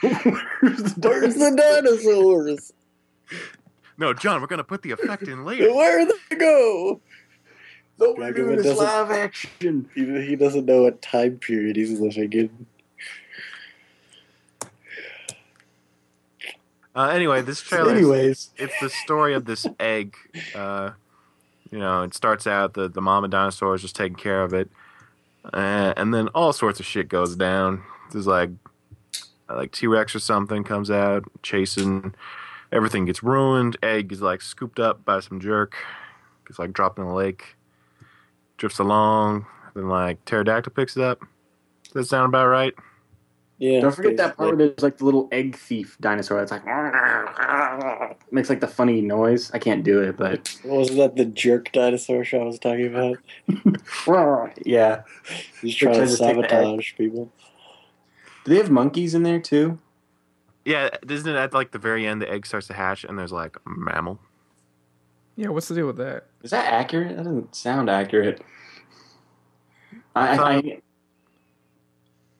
Where's 0.00 0.12
the 0.94 0.94
Where's 1.08 1.34
the 1.34 1.54
dinosaurs? 1.56 2.72
No, 3.98 4.12
John, 4.14 4.40
we're 4.40 4.46
gonna 4.46 4.64
put 4.64 4.82
the 4.82 4.90
effect 4.92 5.24
in 5.24 5.44
later. 5.44 5.72
Where 5.74 6.06
they 6.06 6.36
go? 6.36 7.00
No, 7.98 8.10
we're 8.10 8.16
Dragon 8.16 8.44
doing 8.46 8.56
this 8.56 8.76
live 8.78 9.10
action. 9.10 9.88
He, 9.94 10.04
he 10.26 10.34
doesn't 10.36 10.64
know 10.66 10.82
what 10.82 11.00
time 11.00 11.38
period 11.38 11.76
he's 11.76 12.00
living 12.00 12.32
in. 12.32 12.66
Uh, 16.96 17.08
anyway, 17.08 17.42
this 17.42 17.60
trailer. 17.60 17.92
is- 17.92 17.98
Anyways, 17.98 18.50
it's 18.56 18.74
the 18.80 18.88
story 18.88 19.34
of 19.34 19.44
this 19.44 19.66
egg. 19.80 20.14
Uh, 20.54 20.90
you 21.74 21.80
know, 21.80 22.04
it 22.04 22.14
starts 22.14 22.46
out 22.46 22.74
the 22.74 22.88
the 22.88 23.00
mama 23.00 23.26
dinosaur 23.26 23.74
is 23.74 23.82
just 23.82 23.96
taking 23.96 24.14
care 24.14 24.44
of 24.44 24.54
it, 24.54 24.70
uh, 25.52 25.92
and 25.96 26.14
then 26.14 26.28
all 26.28 26.52
sorts 26.52 26.78
of 26.78 26.86
shit 26.86 27.08
goes 27.08 27.34
down. 27.34 27.82
There's 28.12 28.28
like 28.28 28.50
like 29.48 29.72
T 29.72 29.88
Rex 29.88 30.14
or 30.14 30.20
something 30.20 30.62
comes 30.62 30.88
out 30.88 31.24
chasing. 31.42 32.14
Everything 32.70 33.06
gets 33.06 33.24
ruined. 33.24 33.76
Egg 33.82 34.12
is 34.12 34.22
like 34.22 34.40
scooped 34.40 34.78
up 34.78 35.04
by 35.04 35.18
some 35.18 35.40
jerk. 35.40 35.74
Gets 36.46 36.60
like 36.60 36.72
dropped 36.72 37.00
in 37.00 37.06
a 37.06 37.14
lake. 37.14 37.56
Drifts 38.56 38.78
along. 38.78 39.46
Then 39.74 39.88
like 39.88 40.24
pterodactyl 40.26 40.74
picks 40.74 40.96
it 40.96 41.02
up. 41.02 41.22
Does 41.82 41.92
that 41.92 42.04
sound 42.04 42.28
about 42.28 42.46
right? 42.46 42.74
Yeah. 43.64 43.80
don't 43.80 43.94
forget 43.94 44.18
that 44.18 44.36
part 44.36 44.58
where 44.58 44.68
there's 44.68 44.82
like 44.82 44.98
the 44.98 45.06
little 45.06 45.26
egg 45.32 45.56
thief 45.56 45.96
dinosaur 45.98 46.44
that's 46.44 46.52
like 46.52 46.66
makes 48.30 48.50
like 48.50 48.60
the 48.60 48.68
funny 48.68 49.00
noise. 49.00 49.50
I 49.54 49.58
can't 49.58 49.82
do 49.82 50.02
it, 50.02 50.18
but 50.18 50.54
Wasn't 50.64 50.98
that 50.98 51.16
the 51.16 51.24
jerk 51.24 51.72
dinosaur 51.72 52.24
show 52.24 52.42
I 52.42 52.44
was 52.44 52.58
talking 52.58 52.94
about? 52.94 53.16
yeah. 54.66 55.04
He's 55.62 55.74
trying 55.74 55.94
to 55.94 56.06
to 56.06 56.06
take 56.08 56.18
the 56.18 56.44
egg. 56.44 56.50
sabotage 56.50 56.94
people. 56.96 57.32
Do 58.44 58.50
they 58.50 58.58
have 58.58 58.70
monkeys 58.70 59.14
in 59.14 59.22
there 59.22 59.40
too? 59.40 59.78
Yeah, 60.66 60.90
isn't 61.08 61.30
it 61.30 61.36
at 61.36 61.54
like 61.54 61.70
the 61.70 61.78
very 61.78 62.06
end 62.06 62.20
the 62.20 62.30
egg 62.30 62.44
starts 62.44 62.66
to 62.66 62.74
hatch 62.74 63.04
and 63.04 63.18
there's 63.18 63.32
like 63.32 63.56
a 63.56 63.70
mammal? 63.70 64.18
Yeah, 65.36 65.48
what's 65.48 65.68
the 65.68 65.74
deal 65.74 65.86
with 65.86 65.96
that? 65.96 66.26
Is 66.42 66.50
that 66.50 66.70
accurate? 66.70 67.16
That 67.16 67.24
doesn't 67.24 67.54
sound 67.54 67.88
accurate. 67.88 68.42
I, 70.14 70.36
I, 70.36 70.36
uh, 70.36 70.44
I 70.44 70.82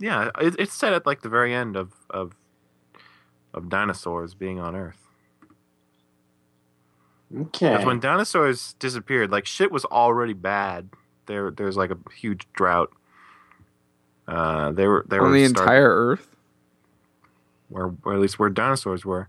Yeah, 0.05 0.29
it, 0.39 0.55
it's 0.59 0.75
set 0.75 0.93
at 0.93 1.07
like 1.07 1.23
the 1.23 1.29
very 1.31 1.55
end 1.55 1.77
of 1.77 1.93
of 2.11 2.33
of 3.55 3.69
dinosaurs 3.71 4.35
being 4.35 4.61
on 4.61 4.77
Earth. 4.77 5.01
okay. 7.35 7.71
That's 7.71 7.85
when 7.85 8.01
dinosaurs 8.01 8.75
disappeared. 8.79 9.31
Like 9.31 9.47
shit 9.47 9.71
was 9.73 9.85
already 9.87 10.33
bad. 10.35 10.91
There, 11.27 11.51
there's 11.51 11.77
like 11.77 11.91
a 11.91 11.97
huge 12.15 12.47
drought. 12.53 12.91
Uh, 14.29 14.73
they 14.73 14.87
were 14.87 15.05
they 15.09 15.17
On 15.19 15.23
were 15.25 15.33
the 15.33 15.47
start- 15.49 15.63
entire 15.67 15.89
Earth? 15.89 16.29
where, 17.69 17.87
where 17.89 18.15
at 18.15 18.21
least 18.21 18.39
where 18.39 18.51
dinosaurs 18.51 19.05
were. 19.05 19.29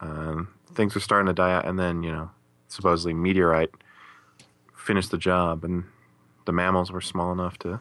Um, 0.00 0.48
things 0.74 0.94
were 0.94 1.00
starting 1.00 1.26
to 1.28 1.32
die 1.32 1.52
out, 1.54 1.64
and 1.66 1.78
then 1.78 2.02
you 2.02 2.12
know, 2.12 2.30
supposedly 2.68 3.14
meteorite 3.14 3.70
finished 4.76 5.10
the 5.12 5.18
job, 5.18 5.64
and 5.64 5.84
the 6.44 6.52
mammals 6.52 6.90
were 6.92 7.00
small 7.00 7.32
enough 7.32 7.56
to 7.60 7.80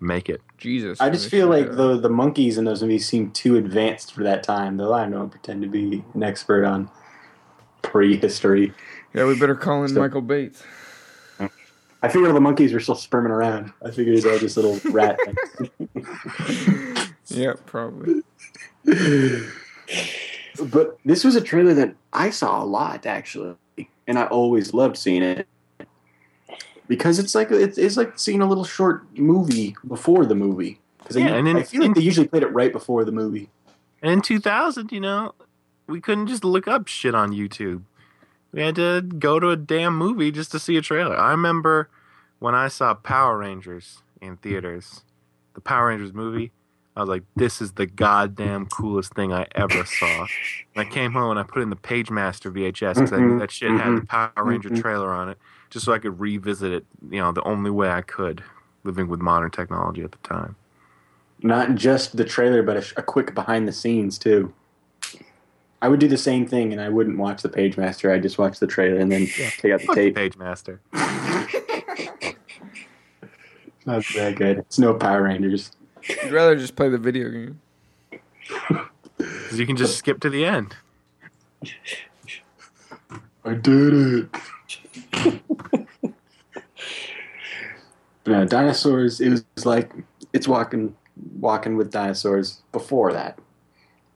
make 0.00 0.28
it. 0.28 0.40
Jesus. 0.56 1.00
I 1.00 1.10
just 1.10 1.28
feel 1.28 1.48
like 1.48 1.70
the 1.72 1.98
the 1.98 2.08
monkeys 2.08 2.58
in 2.58 2.64
those 2.64 2.82
movies 2.82 3.06
seem 3.08 3.30
too 3.32 3.56
advanced 3.56 4.12
for 4.14 4.22
that 4.24 4.42
time. 4.42 4.76
Though 4.76 4.92
I 4.94 5.08
don't 5.08 5.30
pretend 5.30 5.62
to 5.62 5.68
be 5.68 6.04
an 6.14 6.22
expert 6.22 6.64
on 6.64 6.90
prehistory. 7.82 8.72
Yeah, 9.14 9.24
we 9.26 9.38
better 9.38 9.54
call 9.54 9.82
in 9.84 9.88
So- 9.94 10.00
Michael 10.00 10.20
Bates. 10.22 10.62
I 12.00 12.06
figured 12.06 12.28
all 12.28 12.34
the 12.34 12.40
monkeys 12.40 12.72
were 12.72 12.78
still 12.78 12.94
sperming 12.94 13.32
around. 13.32 13.72
I 13.84 13.90
figured 13.90 14.22
they 14.22 14.30
were 14.30 14.38
just 14.38 14.56
little 14.56 14.78
rat 14.92 15.18
things. 15.24 17.10
Yeah, 17.26 17.54
probably. 17.66 18.22
But 20.60 20.98
this 21.04 21.24
was 21.24 21.34
a 21.36 21.40
trailer 21.40 21.74
that 21.74 21.94
I 22.12 22.30
saw 22.30 22.62
a 22.62 22.66
lot 22.66 23.04
actually, 23.06 23.54
and 24.06 24.18
I 24.18 24.26
always 24.26 24.74
loved 24.74 24.96
seeing 24.96 25.22
it 25.22 25.46
because 26.88 27.18
it's 27.18 27.34
like 27.34 27.50
it's, 27.50 27.78
it's 27.78 27.96
like 27.96 28.18
seeing 28.18 28.40
a 28.40 28.46
little 28.46 28.64
short 28.64 29.04
movie 29.16 29.76
before 29.86 30.26
the 30.26 30.34
movie. 30.34 30.80
Because 30.98 31.16
Yeah, 31.16 31.34
and 31.34 31.46
in- 31.46 31.56
I 31.56 31.62
feel 31.62 31.82
like 31.82 31.94
they 31.94 32.00
usually 32.00 32.26
played 32.26 32.42
it 32.42 32.52
right 32.52 32.72
before 32.72 33.04
the 33.04 33.12
movie. 33.12 33.50
And 34.02 34.10
in 34.10 34.22
2000, 34.22 34.92
you 34.92 35.00
know, 35.00 35.34
we 35.86 36.00
couldn't 36.00 36.28
just 36.28 36.44
look 36.44 36.68
up 36.68 36.88
shit 36.88 37.14
on 37.14 37.32
YouTube. 37.32 37.82
We 38.52 38.62
had 38.62 38.76
to 38.76 39.02
go 39.02 39.38
to 39.38 39.50
a 39.50 39.56
damn 39.56 39.96
movie 39.96 40.30
just 40.30 40.50
to 40.52 40.58
see 40.58 40.76
a 40.76 40.80
trailer. 40.80 41.16
I 41.16 41.30
remember 41.30 41.90
when 42.38 42.54
I 42.54 42.68
saw 42.68 42.94
Power 42.94 43.36
Rangers 43.36 44.02
in 44.20 44.36
theaters, 44.36 45.02
the 45.54 45.60
Power 45.60 45.88
Rangers 45.88 46.14
movie. 46.14 46.52
I 46.96 47.00
was 47.00 47.08
like, 47.08 47.22
this 47.36 47.60
is 47.60 47.72
the 47.72 47.86
goddamn 47.86 48.66
coolest 48.66 49.14
thing 49.14 49.32
I 49.32 49.46
ever 49.54 49.84
saw. 49.84 50.26
And 50.74 50.84
I 50.88 50.90
came 50.90 51.12
home 51.12 51.30
and 51.30 51.38
I 51.38 51.44
put 51.44 51.62
in 51.62 51.70
the 51.70 51.76
Pagemaster 51.76 52.52
VHS 52.52 52.94
because 52.94 53.12
I 53.12 53.18
knew 53.18 53.28
mm-hmm, 53.28 53.38
that 53.38 53.52
shit 53.52 53.70
had 53.70 53.92
the 53.92 54.00
mm-hmm, 54.00 54.30
Power 54.30 54.44
Ranger 54.44 54.70
mm-hmm. 54.70 54.80
trailer 54.80 55.12
on 55.12 55.28
it, 55.28 55.38
just 55.70 55.84
so 55.84 55.92
I 55.92 55.98
could 55.98 56.18
revisit 56.20 56.72
it, 56.72 56.86
you 57.10 57.20
know, 57.20 57.32
the 57.32 57.42
only 57.42 57.70
way 57.70 57.88
I 57.90 58.02
could, 58.02 58.42
living 58.84 59.08
with 59.08 59.20
modern 59.20 59.50
technology 59.50 60.02
at 60.02 60.12
the 60.12 60.18
time. 60.18 60.56
Not 61.42 61.74
just 61.76 62.16
the 62.16 62.24
trailer, 62.24 62.62
but 62.62 62.76
a, 62.76 63.00
a 63.00 63.02
quick 63.02 63.34
behind 63.34 63.68
the 63.68 63.72
scenes 63.72 64.18
too. 64.18 64.52
I 65.80 65.88
would 65.88 66.00
do 66.00 66.08
the 66.08 66.16
same 66.18 66.44
thing, 66.46 66.72
and 66.72 66.80
I 66.80 66.88
wouldn't 66.88 67.18
watch 67.18 67.42
the 67.42 67.48
Pagemaster. 67.48 68.12
I'd 68.12 68.22
just 68.22 68.36
watch 68.38 68.58
the 68.58 68.66
trailer 68.66 68.98
and 68.98 69.12
then 69.12 69.26
take 69.26 69.72
out 69.72 69.80
the 69.80 69.86
Fuck 69.86 69.94
tape. 69.94 70.16
Pagemaster. 70.16 70.78
Not 73.86 74.04
that 74.16 74.34
good. 74.36 74.58
It's 74.58 74.78
no 74.78 74.94
Power 74.94 75.22
Rangers. 75.22 75.70
You'd 76.08 76.32
rather 76.32 76.56
just 76.56 76.74
play 76.76 76.88
the 76.88 76.98
video 76.98 77.30
game. 77.30 77.60
'Cause 79.18 79.58
you 79.58 79.66
can 79.66 79.76
just 79.76 79.96
skip 79.98 80.20
to 80.20 80.30
the 80.30 80.44
end. 80.44 80.76
I 83.44 83.54
did 83.54 83.94
it. 83.94 84.28
no, 88.26 88.42
uh, 88.42 88.44
dinosaurs. 88.44 89.20
It 89.20 89.30
was 89.30 89.44
like 89.64 89.92
it's 90.32 90.48
walking, 90.48 90.94
walking 91.38 91.76
with 91.76 91.90
dinosaurs 91.90 92.62
before 92.72 93.12
that, 93.12 93.38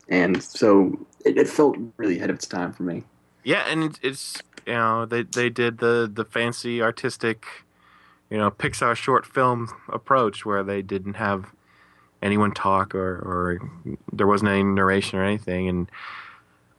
and 0.09 0.43
so 0.43 0.99
it, 1.25 1.37
it 1.39 1.49
felt 1.49 1.77
really 1.97 2.19
ahead 2.19 2.31
of 2.31 2.37
its 2.37 2.47
time 2.47 2.73
for 2.73 2.83
me. 2.83 3.05
Yeah, 3.45 3.65
and 3.69 3.85
it's, 3.85 3.99
it's 4.03 4.43
you 4.67 4.75
know 4.75 5.07
they 5.07 5.23
they 5.23 5.51
did 5.51 5.79
the 5.79 6.11
the 6.13 6.25
fancy 6.25 6.83
artistic, 6.83 7.47
you 8.31 8.39
know 8.39 8.51
Pixar 8.51 8.95
short 8.95 9.27
film 9.27 9.69
approach 9.89 10.45
where 10.45 10.63
they 10.63 10.83
didn't 10.83 11.15
have 11.15 11.47
anyone 12.23 12.53
talk 12.53 12.95
or 12.95 13.17
or 13.17 13.71
there 14.13 14.27
wasn't 14.27 14.51
any 14.51 14.63
narration 14.63 15.19
or 15.19 15.25
anything, 15.25 15.69
and 15.69 15.91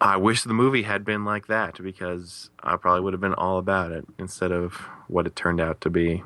I 0.03 0.17
wish 0.17 0.43
the 0.43 0.53
movie 0.53 0.83
had 0.83 1.05
been 1.05 1.23
like 1.23 1.47
that 1.47 1.81
because 1.81 2.49
I 2.61 2.75
probably 2.75 2.99
would 2.99 3.13
have 3.13 3.21
been 3.21 3.33
all 3.33 3.57
about 3.57 3.93
it 3.93 4.05
instead 4.19 4.51
of 4.51 4.73
what 5.07 5.25
it 5.25 5.33
turned 5.33 5.61
out 5.61 5.79
to 5.79 5.89
be. 5.89 6.23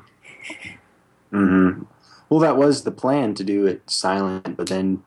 Mm-hmm. 1.32 1.84
Well, 2.28 2.40
that 2.40 2.56
was 2.56 2.82
the 2.82 2.90
plan 2.90 3.34
to 3.34 3.44
do 3.44 3.66
it 3.66 3.88
silent, 3.88 4.56
but 4.56 4.66
then 4.68 5.04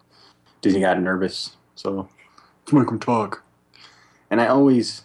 Disney 0.61 0.79
got 0.79 1.01
nervous, 1.01 1.57
so 1.75 2.07
let's 2.61 2.71
make 2.71 2.87
them 2.87 2.97
talk. 2.97 3.43
And 4.29 4.39
I 4.39 4.47
always 4.47 5.03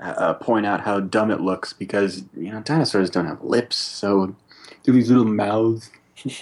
uh, 0.00 0.32
point 0.34 0.64
out 0.64 0.80
how 0.80 1.00
dumb 1.00 1.30
it 1.30 1.42
looks 1.42 1.74
because 1.74 2.24
you 2.34 2.50
know 2.50 2.62
dinosaurs 2.62 3.10
don't 3.10 3.26
have 3.26 3.44
lips, 3.44 3.76
so 3.76 4.34
do 4.82 4.92
these 4.92 5.10
little 5.10 5.26
mouths. 5.26 5.90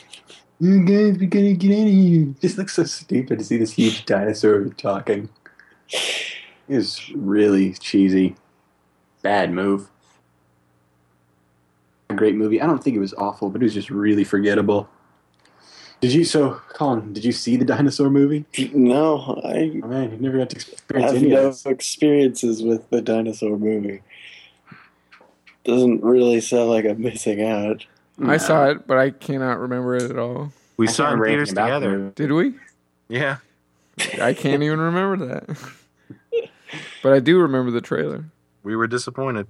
You 0.60 0.84
guys, 0.84 1.18
we 1.18 1.26
gotta 1.26 1.52
get 1.54 1.72
in 1.72 1.88
here. 1.88 2.22
It 2.22 2.40
just 2.40 2.56
looks 2.56 2.74
so 2.74 2.84
stupid 2.84 3.40
to 3.40 3.44
see 3.44 3.56
this 3.58 3.72
huge 3.72 4.06
dinosaur 4.06 4.64
talking. 4.76 5.28
It 5.90 6.76
was 6.76 7.10
really 7.14 7.74
cheesy. 7.74 8.36
Bad 9.22 9.52
move. 9.52 9.88
A 12.10 12.14
great 12.14 12.34
movie. 12.34 12.60
I 12.60 12.66
don't 12.66 12.82
think 12.82 12.96
it 12.96 13.00
was 13.00 13.14
awful, 13.14 13.50
but 13.50 13.60
it 13.62 13.64
was 13.64 13.74
just 13.74 13.90
really 13.90 14.24
forgettable. 14.24 14.88
Did 16.00 16.12
you 16.12 16.24
so 16.24 16.60
Colin, 16.74 17.12
did 17.14 17.24
you 17.24 17.32
see 17.32 17.56
the 17.56 17.64
dinosaur 17.74 18.10
movie? 18.10 18.44
No, 18.74 19.40
I 19.44 19.80
Oh 19.82 19.86
man, 19.88 20.10
you 20.10 20.16
never 20.18 20.38
got 20.38 20.50
to 20.50 20.56
experience 20.56 21.12
have 21.12 21.22
any 21.22 21.30
no 21.30 21.46
of 21.46 21.52
this. 21.54 21.66
experiences 21.66 22.62
with 22.62 22.90
the 22.90 23.00
dinosaur 23.00 23.56
movie. 23.58 24.02
Doesn't 25.64 26.02
really 26.02 26.42
sound 26.42 26.68
like 26.68 26.84
I'm 26.84 27.00
missing 27.00 27.42
out. 27.42 27.86
I 28.22 28.36
saw 28.36 28.66
it, 28.68 28.86
but 28.86 28.98
I 28.98 29.10
cannot 29.10 29.58
remember 29.58 29.96
it 29.96 30.10
at 30.10 30.18
all. 30.18 30.52
We 30.76 30.88
I 30.88 30.90
saw 30.90 31.10
it 31.10 31.14
in 31.14 31.22
theaters 31.24 31.48
anything 31.48 31.54
the 31.54 31.62
together. 31.62 32.10
Did 32.14 32.32
we? 32.32 32.54
Yeah, 33.08 33.38
I 34.20 34.34
can't 34.38 34.62
even 34.62 34.80
remember 34.80 35.26
that. 35.26 35.58
but 37.02 37.12
I 37.12 37.20
do 37.20 37.38
remember 37.38 37.70
the 37.70 37.80
trailer. 37.80 38.24
we 38.62 38.74
were 38.76 38.86
disappointed. 38.86 39.46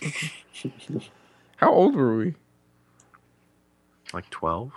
How 1.56 1.72
old 1.72 1.94
were 1.96 2.16
we? 2.16 2.34
Like 4.12 4.28
twelve. 4.30 4.72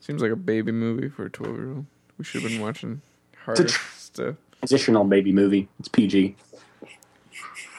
Seems 0.00 0.22
like 0.22 0.30
a 0.32 0.36
baby 0.36 0.72
movie 0.72 1.10
for 1.10 1.26
a 1.26 1.30
12 1.30 1.54
year 1.56 1.68
old. 1.68 1.86
We 2.16 2.24
should 2.24 2.40
have 2.40 2.50
been 2.50 2.62
watching 2.62 3.02
a 3.34 3.44
harder 3.44 3.64
tr- 3.64 3.92
stuff. 3.98 4.36
Transitional 4.60 5.04
baby 5.04 5.32
movie. 5.32 5.68
It's 5.78 5.88
PG. 5.88 6.34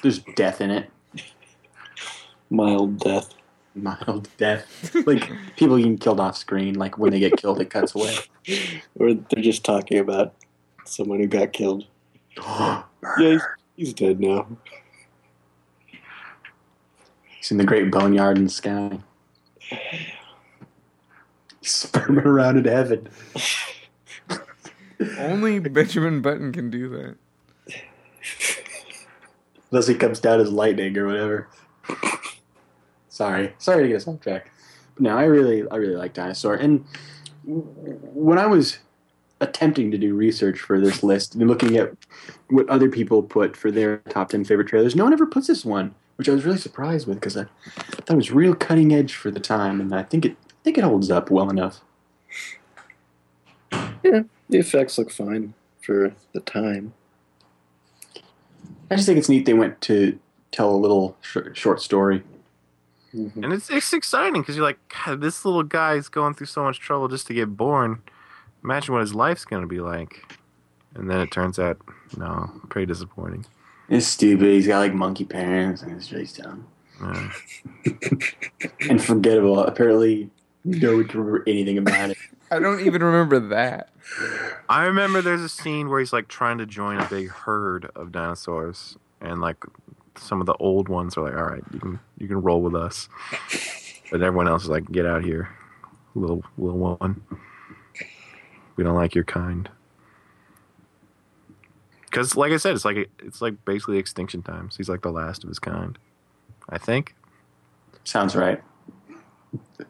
There's 0.04 0.20
death 0.36 0.62
in 0.62 0.70
it. 0.70 0.92
Mild 2.52 3.00
death. 3.00 3.34
Mild 3.84 4.30
death. 4.38 4.94
Like 5.06 5.30
people 5.56 5.78
getting 5.78 5.98
killed 5.98 6.20
off 6.20 6.38
screen. 6.38 6.76
Like 6.76 6.98
when 6.98 7.12
they 7.12 7.20
get 7.20 7.38
killed, 7.38 7.62
it 7.62 7.70
cuts 7.70 7.96
away. 7.96 8.16
Or 8.96 9.14
they're 9.14 9.44
just 9.44 9.64
talking 9.64 10.00
about 10.00 10.34
someone 10.86 11.20
who 11.20 11.28
got 11.28 11.54
killed. 11.54 11.86
Yeah, 13.18 13.32
he's, 13.32 13.42
he's 13.78 13.94
dead 13.94 14.20
now. 14.20 14.46
He's 17.38 17.50
in 17.50 17.58
the 17.58 17.64
great 17.64 17.90
boneyard 17.90 18.38
in 18.38 18.44
the 18.44 18.50
sky. 18.50 19.00
Sperming 21.62 22.26
around 22.26 22.58
in 22.58 22.66
heaven. 22.66 23.08
Only 25.18 25.60
Benjamin 25.60 26.22
Button 26.22 26.52
can 26.52 26.70
do 26.70 26.90
that. 26.90 27.16
Unless 29.72 29.88
he 29.88 29.96
comes 29.96 30.20
down 30.20 30.42
as 30.42 30.52
lightning 30.52 30.98
or 30.98 31.08
whatever. 31.08 31.48
Sorry, 33.20 33.54
sorry 33.58 33.84
to 33.84 33.90
get 33.90 33.98
us 33.98 34.08
off 34.08 34.22
track. 34.22 34.50
But 34.96 35.04
no, 35.04 35.18
I 35.18 35.24
really, 35.24 35.70
I 35.70 35.76
really 35.76 35.98
like 35.98 36.14
Dinosaur. 36.14 36.56
And 36.56 36.86
when 37.44 38.40
I 38.40 38.46
was 38.46 38.78
attempting 39.42 39.92
to 39.92 39.98
do 39.98 40.16
research 40.16 40.58
for 40.58 40.80
this 40.80 41.04
list 41.04 41.36
and 41.36 41.46
looking 41.46 41.76
at 41.76 41.92
what 42.50 42.70
other 42.70 42.88
people 42.88 43.22
put 43.22 43.58
for 43.58 43.72
their 43.72 43.98
top 44.08 44.30
ten 44.30 44.46
favorite 44.46 44.70
trailers, 44.70 44.96
no 44.96 45.04
one 45.04 45.12
ever 45.12 45.26
puts 45.26 45.48
this 45.48 45.66
one, 45.66 45.96
which 46.16 46.30
I 46.30 46.32
was 46.32 46.46
really 46.46 46.60
surprised 46.60 47.08
with 47.08 47.18
because 47.18 47.36
I 47.36 47.44
thought 47.76 48.12
it 48.12 48.16
was 48.16 48.32
real 48.32 48.56
cutting 48.56 48.94
edge 48.94 49.14
for 49.16 49.30
the 49.30 49.42
time, 49.42 49.82
and 49.82 49.94
I 49.94 50.04
think 50.04 50.24
it, 50.24 50.38
I 50.48 50.64
think 50.64 50.78
it 50.78 50.86
holds 50.86 51.12
up 51.12 51.30
well 51.30 51.50
enough. 51.50 51.82
Yeah, 54.02 54.22
the 54.48 54.60
effects 54.60 54.98
look 54.98 55.12
fine 55.12 55.56
for 55.82 56.14
the 56.32 56.40
time. 56.40 56.94
I 58.90 58.96
just 58.96 59.08
think 59.08 59.18
it's 59.18 59.28
neat 59.28 59.46
they 59.46 59.54
went 59.54 59.82
to 59.82 60.18
tell 60.54 60.74
a 60.74 60.78
little 60.78 61.18
sh- 61.20 61.52
short 61.52 61.82
story. 61.82 62.24
Mm-hmm. 63.14 63.44
And 63.44 63.54
it's 63.54 63.70
it's 63.70 63.92
exciting 63.94 64.42
because 64.42 64.56
you're 64.56 64.66
like, 64.66 64.80
God, 65.06 65.22
this 65.22 65.44
little 65.46 65.64
guy's 65.64 66.10
going 66.10 66.34
through 66.36 66.48
so 66.48 66.64
much 66.64 66.80
trouble 66.80 67.08
just 67.08 67.28
to 67.28 67.34
get 67.34 67.56
born. 67.58 68.02
Imagine 68.64 68.94
what 68.94 69.02
his 69.02 69.16
life's 69.16 69.46
gonna 69.46 69.68
be 69.68 69.80
like. 69.80 70.32
And 70.96 71.10
then 71.10 71.20
it 71.20 71.32
turns 71.32 71.60
out, 71.60 71.78
no, 72.18 72.52
pretty 72.70 72.86
disappointing. 72.88 73.46
It's 73.90 74.06
stupid. 74.08 74.48
He's 74.48 74.68
got 74.68 74.80
like 74.80 74.94
monkey 74.94 75.26
parents, 75.26 75.82
and 75.82 75.92
it's 75.96 76.12
really 76.12 76.28
dumb 76.36 76.68
Yeah. 77.02 77.32
and 78.90 79.04
forgettable. 79.04 79.60
Apparently, 79.64 80.30
no 80.64 80.96
one 80.96 81.08
can 81.08 81.20
remember 81.20 81.44
anything 81.48 81.78
about 81.78 82.12
it. 82.12 82.18
I 82.52 82.60
don't 82.60 82.80
even 82.82 83.04
remember 83.04 83.40
that. 83.40 83.90
I 84.68 84.86
remember 84.86 85.22
there's 85.22 85.42
a 85.42 85.50
scene 85.50 85.88
where 85.90 86.00
he's 86.00 86.12
like 86.14 86.28
trying 86.28 86.58
to 86.58 86.66
join 86.66 87.00
a 87.00 87.06
big 87.08 87.30
herd 87.30 87.90
of 87.96 88.12
dinosaurs, 88.12 88.98
and 89.22 89.40
like 89.40 89.58
some 90.20 90.42
of 90.42 90.48
the 90.48 90.56
old 90.56 90.90
ones 90.90 91.18
are 91.18 91.24
like, 91.24 91.36
"All 91.36 91.46
right, 91.46 91.64
you 91.72 91.80
can 91.80 92.00
you 92.18 92.28
can 92.28 92.42
roll 92.42 92.62
with 92.62 92.76
us," 92.76 93.10
but 94.12 94.22
everyone 94.22 94.48
else 94.48 94.64
is 94.64 94.70
like, 94.70 94.92
"Get 94.92 95.06
out 95.06 95.24
here, 95.24 95.50
little 96.16 96.44
little 96.58 96.78
one. 96.78 97.22
We 98.76 98.84
don't 98.84 98.96
like 98.96 99.16
your 99.16 99.24
kind." 99.24 99.70
Because, 102.02 102.36
like 102.36 102.52
I 102.52 102.58
said, 102.58 102.76
it's 102.76 102.86
like 102.86 103.10
it's 103.20 103.42
like 103.42 103.64
basically 103.66 103.98
extinction 103.98 104.42
times. 104.42 104.78
He's 104.78 104.90
like 104.90 105.02
the 105.02 105.12
last 105.12 105.44
of 105.44 105.50
his 105.50 105.60
kind, 105.60 105.98
I 106.70 106.78
think. 106.78 107.16
Sounds 108.04 108.36
right. 108.36 108.62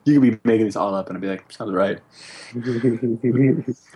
You 0.06 0.20
could 0.20 0.22
be 0.22 0.40
making 0.44 0.66
this 0.66 0.76
all 0.76 0.94
up, 0.96 1.08
and 1.08 1.18
I'd 1.18 1.22
be 1.22 1.28
like, 1.28 1.52
"Sounds 1.52 1.72
right." 1.72 2.00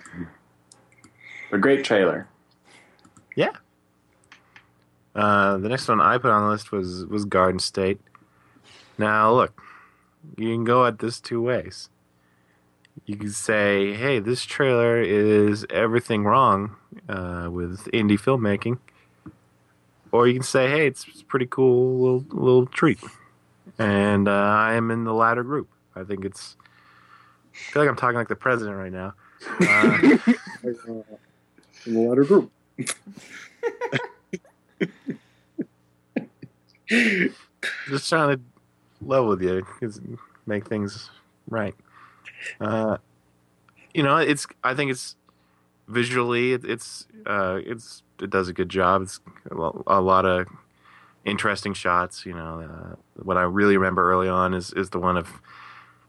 A 1.51 1.57
great 1.57 1.85
trailer. 1.85 2.27
Uh, 5.15 5.57
the 5.57 5.69
next 5.69 5.87
one 5.87 6.01
I 6.01 6.17
put 6.17 6.31
on 6.31 6.43
the 6.43 6.49
list 6.49 6.71
was 6.71 7.05
was 7.05 7.25
Garden 7.25 7.59
State. 7.59 7.99
Now 8.97 9.33
look, 9.33 9.61
you 10.37 10.53
can 10.53 10.63
go 10.63 10.85
at 10.85 10.99
this 10.99 11.19
two 11.19 11.41
ways. 11.41 11.89
You 13.05 13.15
can 13.15 13.29
say, 13.29 13.93
"Hey, 13.93 14.19
this 14.19 14.45
trailer 14.45 15.01
is 15.01 15.65
everything 15.69 16.23
wrong 16.25 16.75
uh, 17.09 17.49
with 17.51 17.85
indie 17.91 18.19
filmmaking," 18.19 18.79
or 20.11 20.27
you 20.27 20.33
can 20.33 20.43
say, 20.43 20.69
"Hey, 20.69 20.87
it's, 20.87 21.07
it's 21.07 21.21
a 21.21 21.25
pretty 21.25 21.47
cool 21.47 21.99
little 21.99 22.25
little 22.29 22.65
treat." 22.65 22.99
And 23.79 24.27
uh, 24.27 24.31
I 24.31 24.73
am 24.73 24.91
in 24.91 25.03
the 25.03 25.13
latter 25.13 25.43
group. 25.43 25.69
I 25.95 26.03
think 26.03 26.25
it's. 26.25 26.55
I 27.53 27.71
feel 27.71 27.81
like 27.83 27.89
I'm 27.89 27.95
talking 27.95 28.17
like 28.17 28.29
the 28.29 28.35
president 28.35 28.77
right 28.77 28.91
now. 28.91 29.13
Uh, 29.61 30.17
In 31.85 31.95
the 31.95 31.99
latter 31.99 32.23
group. 32.23 32.51
just 37.87 38.09
trying 38.09 38.37
to 38.37 38.41
level 39.01 39.29
with 39.29 39.41
you, 39.41 39.65
make 40.45 40.67
things 40.67 41.09
right. 41.49 41.75
Uh, 42.59 42.97
you 43.93 44.03
know, 44.03 44.17
it's. 44.17 44.47
I 44.63 44.73
think 44.73 44.91
it's 44.91 45.15
visually, 45.87 46.53
it, 46.53 46.65
it's, 46.65 47.07
uh, 47.25 47.59
it's, 47.63 48.03
it 48.21 48.29
does 48.29 48.47
a 48.47 48.53
good 48.53 48.69
job. 48.69 49.03
It's 49.03 49.19
a 49.51 49.71
a 49.87 50.01
lot 50.01 50.25
of 50.25 50.47
interesting 51.25 51.73
shots. 51.73 52.25
You 52.25 52.33
know, 52.33 52.61
uh, 52.61 52.95
what 53.21 53.37
I 53.37 53.43
really 53.43 53.77
remember 53.77 54.11
early 54.11 54.29
on 54.29 54.53
is 54.53 54.71
is 54.73 54.89
the 54.89 54.99
one 54.99 55.17
of 55.17 55.41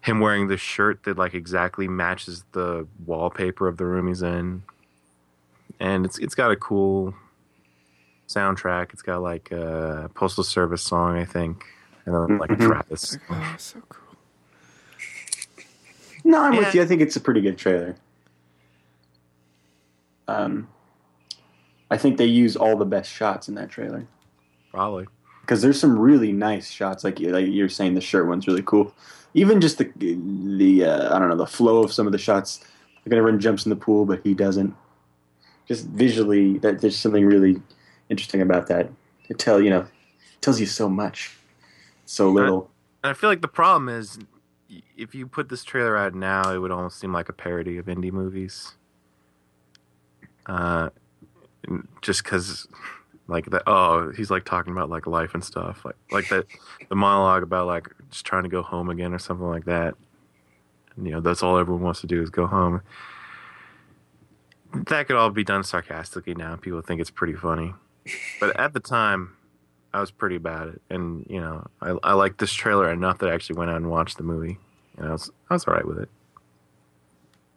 him 0.02 0.20
wearing 0.20 0.48
the 0.48 0.56
shirt 0.56 1.04
that 1.04 1.16
like 1.16 1.34
exactly 1.34 1.88
matches 1.88 2.44
the 2.52 2.86
wallpaper 3.06 3.66
of 3.66 3.76
the 3.76 3.86
room 3.86 4.08
he's 4.08 4.22
in, 4.22 4.62
and 5.80 6.04
it's 6.04 6.18
it's 6.18 6.34
got 6.34 6.50
a 6.50 6.56
cool 6.56 7.14
soundtrack. 8.34 8.92
It's 8.92 9.02
got 9.02 9.22
like 9.22 9.50
a 9.52 10.10
postal 10.14 10.44
service 10.44 10.82
song, 10.82 11.16
I 11.16 11.24
think, 11.24 11.64
and 12.06 12.14
then 12.14 12.38
like 12.38 12.50
a 12.50 12.56
Mhm. 12.56 12.66
Travis. 12.66 13.18
Oh, 13.30 13.54
so 13.58 13.80
cool. 13.88 14.00
No, 16.24 16.42
I'm 16.42 16.54
Yeah. 16.54 16.58
with 16.60 16.74
you. 16.74 16.82
I 16.82 16.86
think 16.86 17.00
it's 17.02 17.16
a 17.16 17.20
pretty 17.20 17.40
good 17.40 17.58
trailer. 17.58 17.96
Um, 20.26 20.68
I 21.90 21.96
think 21.98 22.16
they 22.16 22.24
use 22.26 22.56
all 22.56 22.76
the 22.76 22.86
best 22.86 23.10
shots 23.12 23.48
in 23.48 23.54
that 23.56 23.68
trailer 23.68 24.06
Probably. 24.72 25.06
because 25.42 25.60
there's 25.60 25.78
some 25.78 25.98
really 25.98 26.32
nice 26.32 26.70
shots. 26.70 27.04
Like 27.04 27.20
like 27.20 27.46
you're 27.48 27.68
saying, 27.68 27.94
the 27.94 28.00
shirt 28.00 28.26
one's 28.26 28.46
really 28.46 28.62
cool. 28.62 28.94
Even 29.34 29.60
just 29.60 29.78
the 29.78 29.90
the 29.98 30.84
uh, 30.84 31.14
I 31.14 31.18
don't 31.18 31.28
know 31.28 31.36
the 31.36 31.46
flow 31.46 31.82
of 31.82 31.92
some 31.92 32.06
of 32.06 32.12
the 32.12 32.18
shots. 32.18 32.60
Like 33.04 33.14
everyone 33.16 33.38
jumps 33.38 33.66
in 33.66 33.70
the 33.70 33.76
pool, 33.76 34.06
but 34.06 34.20
he 34.24 34.32
doesn't. 34.32 34.74
Just 35.66 35.86
visually, 35.88 36.58
that 36.58 36.80
there's 36.80 36.98
something 36.98 37.26
really 37.26 37.60
interesting 38.08 38.42
about 38.42 38.66
that. 38.68 38.90
It 39.28 39.38
tell 39.38 39.60
you 39.60 39.70
know 39.70 39.80
it 39.80 40.42
tells 40.42 40.60
you 40.60 40.66
so 40.66 40.88
much, 40.88 41.36
so 42.06 42.30
little. 42.30 42.70
And 43.02 43.10
I 43.10 43.14
feel 43.14 43.30
like 43.30 43.42
the 43.42 43.48
problem 43.48 43.88
is, 43.88 44.18
if 44.96 45.14
you 45.14 45.26
put 45.26 45.48
this 45.48 45.64
trailer 45.64 45.96
out 45.96 46.14
now, 46.14 46.52
it 46.52 46.58
would 46.58 46.70
almost 46.70 46.98
seem 46.98 47.12
like 47.12 47.28
a 47.28 47.32
parody 47.32 47.78
of 47.78 47.86
indie 47.86 48.12
movies. 48.12 48.74
Uh, 50.46 50.90
just 52.02 52.24
because, 52.24 52.66
like 53.26 53.50
the 53.50 53.62
oh, 53.66 54.12
he's 54.12 54.30
like 54.30 54.44
talking 54.44 54.72
about 54.72 54.90
like 54.90 55.06
life 55.06 55.34
and 55.34 55.44
stuff, 55.44 55.84
like 55.84 55.96
like 56.10 56.28
that 56.28 56.46
the 56.88 56.96
monologue 56.96 57.42
about 57.42 57.66
like 57.66 57.88
just 58.10 58.26
trying 58.26 58.42
to 58.42 58.48
go 58.48 58.62
home 58.62 58.90
again 58.90 59.12
or 59.14 59.18
something 59.18 59.48
like 59.48 59.64
that. 59.64 59.94
And, 60.96 61.06
you 61.06 61.12
know, 61.12 61.20
that's 61.20 61.42
all 61.42 61.58
everyone 61.58 61.82
wants 61.82 62.00
to 62.02 62.06
do 62.06 62.22
is 62.22 62.30
go 62.30 62.46
home. 62.46 62.82
That 64.74 65.06
could 65.06 65.16
all 65.16 65.30
be 65.30 65.44
done 65.44 65.64
sarcastically 65.64 66.34
now. 66.34 66.56
People 66.56 66.80
think 66.82 67.00
it's 67.00 67.10
pretty 67.10 67.34
funny, 67.34 67.74
but 68.40 68.58
at 68.58 68.72
the 68.72 68.80
time, 68.80 69.36
I 69.92 70.00
was 70.00 70.10
pretty 70.10 70.36
about 70.36 70.68
it, 70.68 70.82
and 70.90 71.26
you 71.28 71.40
know, 71.40 71.66
I 71.80 71.96
I 72.02 72.12
liked 72.14 72.38
this 72.38 72.52
trailer 72.52 72.90
enough 72.90 73.18
that 73.18 73.30
I 73.30 73.34
actually 73.34 73.58
went 73.58 73.70
out 73.70 73.76
and 73.76 73.90
watched 73.90 74.16
the 74.16 74.24
movie, 74.24 74.58
and 74.98 75.08
I 75.08 75.12
was 75.12 75.30
I 75.50 75.54
was 75.54 75.64
all 75.66 75.74
right 75.74 75.86
with 75.86 75.98
it. 75.98 76.08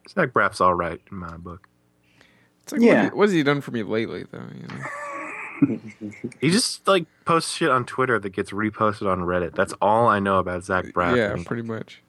Zach 0.09 0.29
Braff's 0.31 0.61
all 0.61 0.73
right 0.73 1.01
in 1.11 1.17
my 1.17 1.35
book. 1.37 1.67
It's 2.63 2.71
like, 2.73 2.81
Yeah. 2.81 3.05
what, 3.05 3.15
what 3.15 3.23
has 3.23 3.33
he 3.33 3.43
done 3.43 3.61
for 3.61 3.71
me 3.71 3.83
lately, 3.83 4.25
though? 4.31 4.43
You 4.53 4.67
know? 4.67 4.83
He 6.39 6.51
just 6.51 6.87
like 6.87 7.07
posts 7.25 7.51
shit 7.55 7.69
on 7.71 7.83
Twitter 7.83 8.19
that 8.19 8.29
gets 8.29 8.51
reposted 8.51 9.11
on 9.11 9.21
Reddit. 9.21 9.55
That's 9.55 9.73
all 9.81 10.07
I 10.07 10.19
know 10.19 10.37
about 10.37 10.63
Zach 10.63 10.85
Braff. 10.93 11.17
yeah, 11.17 11.35
pretty 11.45 11.63
much. 11.63 12.03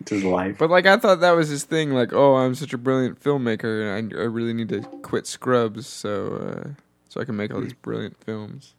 It's 0.00 0.10
his 0.10 0.22
life. 0.22 0.58
But 0.58 0.68
like, 0.68 0.84
I 0.84 0.98
thought 0.98 1.20
that 1.20 1.30
was 1.32 1.48
his 1.48 1.64
thing. 1.64 1.92
Like, 1.92 2.12
oh, 2.12 2.34
I'm 2.36 2.54
such 2.54 2.74
a 2.74 2.78
brilliant 2.78 3.22
filmmaker, 3.22 3.96
and 3.98 4.12
I, 4.12 4.18
I 4.18 4.24
really 4.24 4.52
need 4.52 4.68
to 4.68 4.82
quit 5.00 5.26
Scrubs 5.26 5.86
so 5.86 6.34
uh, 6.76 6.82
so 7.14 7.20
I 7.20 7.24
can 7.24 7.36
make 7.36 7.54
all 7.54 7.60
these 7.60 7.72
hmm. 7.72 7.78
brilliant 7.80 8.16
films. 8.24 8.74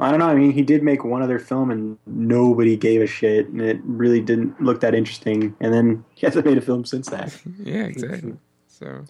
I 0.00 0.10
don't 0.10 0.20
know. 0.20 0.28
I 0.28 0.34
mean, 0.34 0.52
he 0.52 0.62
did 0.62 0.82
make 0.82 1.04
one 1.04 1.20
other 1.20 1.38
film, 1.38 1.70
and 1.70 1.98
nobody 2.06 2.74
gave 2.74 3.02
a 3.02 3.06
shit, 3.06 3.48
and 3.48 3.60
it 3.60 3.80
really 3.84 4.22
didn't 4.22 4.58
look 4.62 4.80
that 4.80 4.94
interesting. 4.94 5.54
And 5.60 5.74
then 5.74 6.06
he 6.14 6.24
hasn't 6.24 6.46
made 6.46 6.56
a 6.56 6.62
film 6.62 6.86
since 6.86 7.10
that. 7.10 7.38
Yeah, 7.58 7.84
exactly. 7.84 8.34
So 8.66 9.04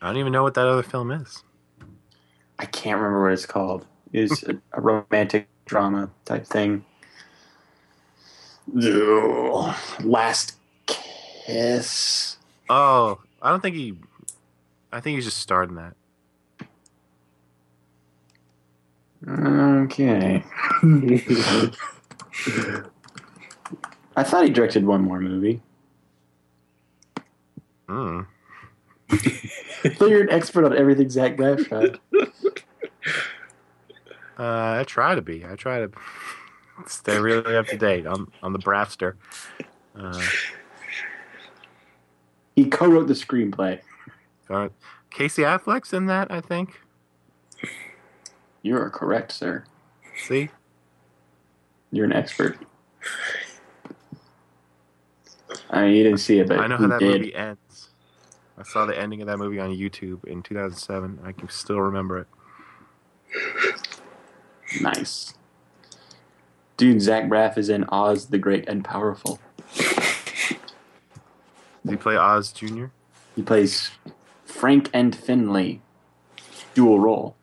I 0.00 0.06
don't 0.06 0.18
even 0.18 0.30
know 0.30 0.44
what 0.44 0.54
that 0.54 0.68
other 0.68 0.84
film 0.84 1.10
is. 1.10 1.42
I 2.60 2.66
can't 2.66 2.96
remember 2.96 3.24
what 3.24 3.32
it's 3.32 3.46
called. 3.46 3.86
It's 4.12 4.44
a, 4.44 4.56
a 4.72 4.80
romantic 4.80 5.48
drama 5.64 6.10
type 6.24 6.46
thing. 6.46 6.84
Ugh. 8.80 9.74
Last 10.04 10.56
Kiss. 10.86 12.36
Oh, 12.70 13.18
I 13.42 13.50
don't 13.50 13.62
think 13.62 13.74
he. 13.74 13.96
I 14.92 15.00
think 15.00 15.16
he's 15.16 15.24
just 15.24 15.38
starred 15.38 15.70
in 15.70 15.74
that. 15.74 15.96
Okay. 19.26 20.42
I 24.16 24.22
thought 24.22 24.44
he 24.44 24.50
directed 24.50 24.84
one 24.84 25.02
more 25.02 25.20
movie. 25.20 25.60
Hmm. 27.88 28.20
I 29.10 29.16
thought 29.88 30.08
you're 30.08 30.22
an 30.22 30.30
expert 30.30 30.64
on 30.64 30.76
everything 30.76 31.10
Zach 31.10 31.36
Braff 31.36 31.66
shot. 31.68 32.00
Uh, 34.38 34.78
I 34.80 34.84
try 34.86 35.14
to 35.14 35.22
be. 35.22 35.44
I 35.44 35.54
try 35.56 35.78
to 35.80 35.90
stay 36.86 37.18
really 37.18 37.56
up 37.56 37.66
to 37.68 37.76
date 37.76 38.06
on 38.06 38.30
on 38.42 38.52
the 38.52 38.58
Brafster. 38.58 39.14
Uh, 39.96 40.20
He 42.56 42.66
co-wrote 42.66 43.06
the 43.08 43.14
screenplay. 43.14 43.80
uh, 44.50 44.68
Casey 45.10 45.42
Affleck's 45.42 45.92
in 45.92 46.06
that, 46.06 46.30
I 46.30 46.40
think. 46.40 46.80
You 48.64 48.76
are 48.78 48.88
correct, 48.88 49.30
sir. 49.30 49.64
See, 50.26 50.48
You're 51.92 52.06
an 52.06 52.14
expert. 52.14 52.58
I 55.68 55.82
mean, 55.82 55.94
you 55.94 56.02
didn't 56.02 56.20
see 56.20 56.38
it, 56.38 56.48
but 56.48 56.58
I 56.60 56.66
know 56.66 56.78
how 56.78 56.86
that 56.86 56.98
did? 56.98 57.20
movie 57.20 57.34
ends. 57.34 57.90
I 58.56 58.62
saw 58.62 58.86
the 58.86 58.98
ending 58.98 59.20
of 59.20 59.26
that 59.26 59.36
movie 59.36 59.60
on 59.60 59.68
YouTube 59.70 60.24
in 60.24 60.42
2007. 60.42 61.18
I 61.22 61.32
can 61.32 61.50
still 61.50 61.78
remember 61.80 62.18
it. 62.20 62.26
Nice. 64.80 65.34
Dude, 66.78 67.02
Zach 67.02 67.24
Braff 67.24 67.58
is 67.58 67.68
in 67.68 67.84
Oz 67.90 68.26
the 68.26 68.38
Great 68.38 68.66
and 68.66 68.82
Powerful. 68.82 69.40
Did 69.76 70.58
he 71.90 71.96
play 71.96 72.16
Oz 72.16 72.50
Jr.? 72.50 72.86
He 73.36 73.42
plays 73.42 73.90
Frank 74.46 74.88
and 74.94 75.14
Finley. 75.14 75.82
Dual 76.74 76.98
role. 76.98 77.36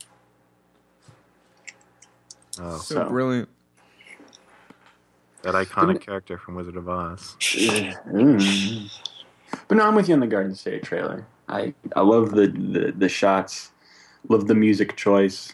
Oh, 2.62 2.78
So, 2.78 2.95
So- 2.95 3.09
brilliant. 3.09 3.49
that 5.43 5.55
iconic 5.55 6.01
character 6.01 6.38
from 6.38 6.53
Wizard 6.55 6.76
of 6.78 6.88
Oz. 6.88 7.36
Mm. 7.39 8.91
But 9.68 9.78
no, 9.78 9.88
I'm 9.88 9.95
with 9.95 10.07
you 10.07 10.14
on 10.14 10.20
the 10.20 10.28
Garden 10.28 10.53
State 10.53 10.84
trailer. 10.84 11.26
I, 11.49 11.74
I 11.95 12.01
love 12.01 12.32
the, 12.32 12.47
the, 12.47 12.93
the 12.95 13.09
shots, 13.09 13.72
love 14.30 14.47
the 14.47 14.53
music 14.55 14.95
choice. 14.95 15.53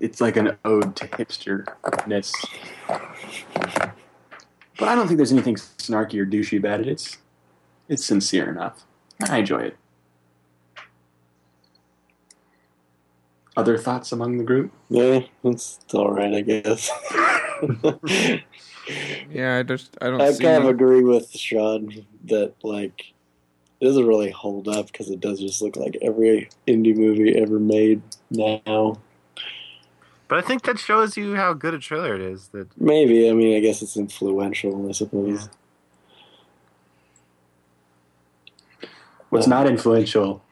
It's 0.00 0.20
like 0.20 0.36
an 0.36 0.58
ode 0.64 0.94
to 0.96 1.06
hipsterness. 1.08 2.32
But 4.78 4.88
I 4.88 4.94
don't 4.94 5.06
think 5.06 5.16
there's 5.16 5.32
anything 5.32 5.54
snarky 5.54 6.20
or 6.20 6.26
douchey 6.26 6.58
about 6.58 6.80
it. 6.80 6.88
It's 6.88 7.16
it's 7.88 8.04
sincere 8.04 8.50
enough. 8.50 8.84
I 9.30 9.38
enjoy 9.38 9.60
it. 9.60 9.76
Other 13.56 13.78
thoughts 13.78 14.12
among 14.12 14.38
the 14.38 14.44
group? 14.44 14.72
Yeah, 14.90 15.20
it's 15.42 15.78
all 15.94 16.10
right, 16.10 16.34
I 16.34 16.40
guess. 16.42 16.90
Yeah, 19.30 19.56
I 19.58 19.62
just 19.62 19.96
I 20.00 20.06
don't 20.06 20.20
I 20.20 20.30
see. 20.30 20.44
kind 20.44 20.62
of 20.62 20.68
agree 20.68 21.02
with 21.02 21.30
Sean 21.32 22.06
that 22.26 22.54
like 22.62 23.12
it 23.80 23.84
doesn't 23.84 24.06
really 24.06 24.30
hold 24.30 24.68
up 24.68 24.86
because 24.86 25.10
it 25.10 25.20
does 25.20 25.40
just 25.40 25.60
look 25.60 25.76
like 25.76 25.96
every 26.02 26.48
indie 26.66 26.96
movie 26.96 27.36
ever 27.36 27.58
made 27.58 28.02
now. 28.30 28.98
But 30.28 30.38
I 30.38 30.42
think 30.42 30.62
that 30.62 30.78
shows 30.78 31.16
you 31.16 31.34
how 31.36 31.52
good 31.52 31.74
a 31.74 31.78
trailer 31.78 32.14
it 32.14 32.20
is. 32.20 32.48
That 32.48 32.68
Maybe 32.80 33.28
I 33.28 33.32
mean 33.32 33.56
I 33.56 33.60
guess 33.60 33.82
it's 33.82 33.96
influential. 33.96 34.88
I 34.88 34.92
suppose. 34.92 35.48
What's 39.30 39.48
not 39.48 39.66
influential 39.66 40.36
is 40.36 40.45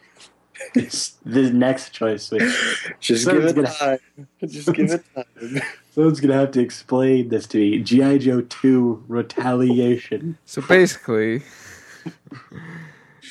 the 0.75 1.51
next 1.53 1.91
choice, 1.91 2.31
which 2.31 2.43
Just 3.01 3.25
Someone's 3.25 3.53
give 3.53 3.65
it 3.65 3.67
gonna- 3.79 3.99
time. 3.99 4.29
Just 4.47 4.73
give 4.73 4.91
it 4.91 5.05
time. 5.15 5.63
someone's 5.93 6.21
gonna 6.21 6.35
have 6.35 6.51
to 6.53 6.61
explain 6.61 7.29
this 7.29 7.47
to 7.49 7.59
me. 7.59 7.79
G.I. 7.81 8.19
Joe 8.19 8.41
2 8.43 9.05
Retaliation. 9.09 10.39
So 10.45 10.63
basically, 10.63 11.43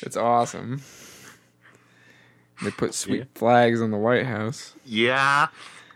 it's 0.01 0.17
awesome. 0.17 0.81
They 2.63 2.71
put 2.71 2.93
sweet 2.93 3.17
Yeah. 3.19 3.23
flags 3.35 3.81
on 3.81 3.91
the 3.91 3.97
White 3.97 4.25
House, 4.25 4.73
yeah, 4.85 5.47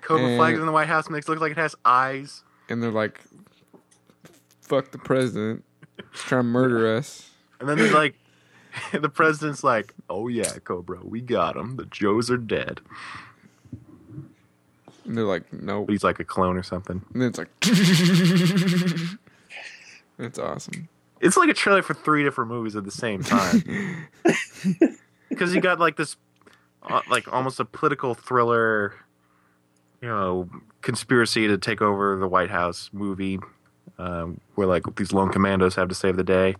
Cobra 0.01 0.25
And- 0.27 0.37
flags 0.37 0.59
in 0.59 0.65
the 0.65 0.71
White 0.71 0.87
House 0.87 1.09
makes 1.09 1.27
it 1.27 1.31
look 1.31 1.39
like 1.39 1.51
it 1.51 1.57
has 1.57 1.75
eyes. 1.85 2.43
and 2.69 2.83
they're 2.83 2.91
like, 2.91 3.21
"Fuck 4.61 4.91
the 4.91 4.97
president, 4.97 5.63
he's 6.11 6.21
trying 6.21 6.39
to 6.39 6.47
murder 6.47 6.95
us." 6.95 7.29
And 7.59 7.69
then 7.69 7.77
there's 7.77 7.93
like, 7.93 8.15
the 8.93 9.09
president's 9.09 9.63
like, 9.63 9.93
"Oh 10.09 10.27
yeah, 10.27 10.57
Cobra, 10.63 10.99
we 11.03 11.21
got 11.21 11.55
him. 11.55 11.75
The 11.77 11.85
Joes 11.85 12.29
are 12.31 12.37
dead." 12.37 12.81
And 15.05 15.17
they're 15.17 15.23
like, 15.25 15.51
"Nope." 15.53 15.87
But 15.87 15.93
he's 15.93 16.03
like 16.03 16.19
a 16.19 16.25
clone 16.25 16.57
or 16.57 16.63
something. 16.63 17.01
And 17.13 17.21
then 17.21 17.29
it's 17.29 17.37
like, 17.37 17.49
it's 20.19 20.39
awesome. 20.39 20.89
It's 21.19 21.37
like 21.37 21.49
a 21.49 21.53
trailer 21.53 21.81
for 21.81 21.93
three 21.93 22.23
different 22.23 22.51
movies 22.51 22.75
at 22.75 22.83
the 22.83 22.91
same 22.91 23.23
time. 23.23 23.63
Because 25.29 25.53
you 25.53 25.59
got 25.59 25.77
like 25.77 25.97
this, 25.97 26.15
uh, 26.83 27.01
like 27.11 27.31
almost 27.31 27.59
a 27.59 27.65
political 27.65 28.13
thriller, 28.15 28.93
you 30.01 30.07
know, 30.07 30.49
conspiracy 30.81 31.47
to 31.47 31.57
take 31.57 31.81
over 31.81 32.15
the 32.17 32.27
White 32.29 32.49
House 32.49 32.89
movie, 32.93 33.37
um, 33.99 34.39
where 34.55 34.67
like 34.67 34.83
these 34.95 35.11
lone 35.11 35.29
commandos 35.29 35.75
have 35.75 35.89
to 35.89 35.95
save 35.95 36.15
the 36.15 36.23
day, 36.23 36.55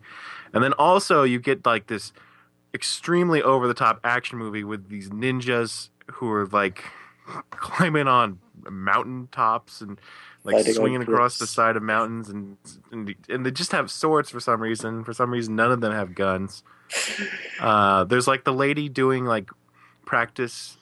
and 0.58 0.64
then 0.64 0.74
also 0.74 1.22
you 1.22 1.40
get 1.40 1.66
like 1.68 1.86
this 1.86 2.12
extremely 2.74 3.44
over 3.44 3.68
the 3.68 3.76
top 3.76 4.00
action 4.04 4.40
movie 4.40 4.64
with 4.64 4.90
these 4.90 5.10
ninjas 5.10 5.90
who 6.14 6.32
are 6.32 6.48
like 6.48 6.84
climbing 7.52 8.08
on 8.08 8.40
mountain 8.68 9.30
tops 9.32 9.82
and 9.82 10.02
like 10.44 10.66
swinging 10.66 11.04
across 11.04 11.38
the 11.38 11.46
side 11.46 11.76
of 11.76 11.84
mountains 11.84 12.30
and, 12.30 12.58
and 12.92 13.14
and 13.30 13.46
they 13.46 13.52
just 13.52 13.72
have 13.72 13.92
swords 13.92 14.32
for 14.32 14.40
some 14.40 14.60
reason. 14.60 15.04
For 15.04 15.14
some 15.14 15.30
reason, 15.30 15.56
none 15.56 15.72
of 15.72 15.80
them 15.80 15.92
have 15.92 16.16
guns. 16.16 16.64
Uh, 17.60 18.06
there's 18.06 18.28
like 18.28 18.44
the 18.44 18.54
lady 18.54 18.90
doing 18.90 19.26
like 19.26 19.52
practice 20.06 20.78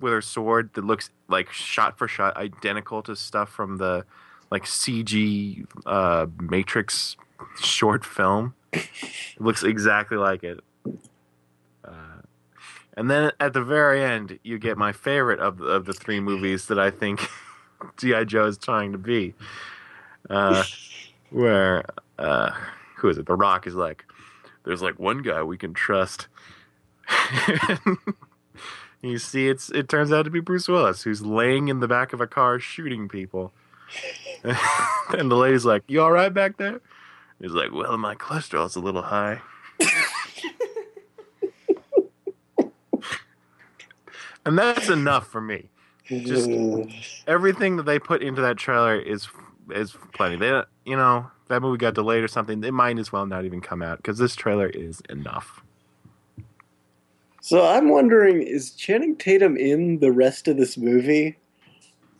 with 0.00 0.12
her 0.12 0.20
sword 0.20 0.70
that 0.74 0.84
looks 0.84 1.10
like 1.28 1.50
shot 1.50 1.98
for 1.98 2.06
shot 2.06 2.36
identical 2.36 3.02
to 3.02 3.16
stuff 3.16 3.48
from 3.48 3.78
the 3.78 4.04
like 4.50 4.64
CG 4.64 5.66
uh, 5.84 6.26
Matrix 6.40 7.16
short 7.60 8.04
film. 8.04 8.54
It 9.36 9.40
looks 9.40 9.64
exactly 9.64 10.16
like 10.16 10.44
it. 10.44 10.60
Uh, 11.84 12.22
and 12.96 13.10
then 13.10 13.32
at 13.40 13.52
the 13.52 13.62
very 13.62 14.02
end, 14.04 14.38
you 14.44 14.58
get 14.58 14.78
my 14.78 14.92
favorite 14.92 15.40
of 15.40 15.58
the, 15.58 15.64
of 15.64 15.86
the 15.86 15.92
three 15.92 16.20
movies 16.20 16.66
that 16.66 16.78
I 16.78 16.90
think 16.90 17.28
GI 17.96 18.26
Joe 18.26 18.46
is 18.46 18.56
trying 18.56 18.92
to 18.92 18.98
be, 18.98 19.34
uh, 20.30 20.62
where 21.30 21.84
uh, 22.18 22.52
who 22.96 23.08
is 23.08 23.18
it? 23.18 23.26
The 23.26 23.34
Rock 23.34 23.66
is 23.66 23.74
like, 23.74 24.04
there's 24.64 24.82
like 24.82 25.00
one 25.00 25.22
guy 25.22 25.42
we 25.42 25.58
can 25.58 25.74
trust. 25.74 26.28
you 29.02 29.18
see, 29.18 29.48
it's 29.48 29.68
it 29.70 29.88
turns 29.88 30.12
out 30.12 30.22
to 30.22 30.30
be 30.30 30.40
Bruce 30.40 30.68
Willis, 30.68 31.02
who's 31.02 31.22
laying 31.22 31.68
in 31.68 31.80
the 31.80 31.88
back 31.88 32.12
of 32.12 32.20
a 32.20 32.26
car 32.26 32.60
shooting 32.60 33.08
people. 33.08 33.52
and 34.44 35.30
the 35.30 35.36
lady's 35.36 35.64
like, 35.64 35.82
"You 35.86 36.02
all 36.02 36.12
right 36.12 36.32
back 36.32 36.56
there?" 36.56 36.80
He's 37.40 37.52
like, 37.52 37.72
"Well, 37.72 37.96
my 37.98 38.14
cholesterol's 38.14 38.76
a 38.76 38.80
little 38.80 39.02
high." 39.02 39.42
and 44.46 44.58
that's 44.58 44.88
enough 44.88 45.26
for 45.26 45.40
me. 45.40 45.68
Just 46.06 46.48
mm. 46.48 46.94
everything 47.26 47.76
that 47.76 47.84
they 47.84 47.98
put 47.98 48.22
into 48.22 48.42
that 48.42 48.56
trailer 48.56 48.98
is 48.98 49.28
is 49.70 49.96
plenty. 50.12 50.36
They, 50.36 50.62
you 50.84 50.96
know, 50.96 51.30
that 51.48 51.62
movie 51.62 51.78
got 51.78 51.94
delayed 51.94 52.22
or 52.22 52.28
something. 52.28 52.60
They 52.60 52.70
might 52.70 52.98
as 52.98 53.12
well 53.12 53.26
not 53.26 53.44
even 53.44 53.60
come 53.60 53.82
out 53.82 53.98
because 53.98 54.18
this 54.18 54.34
trailer 54.34 54.68
is 54.68 55.00
enough. 55.08 55.62
So 57.40 57.66
I'm 57.66 57.90
wondering, 57.90 58.42
is 58.42 58.70
Channing 58.72 59.16
Tatum 59.16 59.56
in 59.56 59.98
the 59.98 60.10
rest 60.12 60.48
of 60.48 60.56
this 60.56 60.78
movie? 60.78 61.36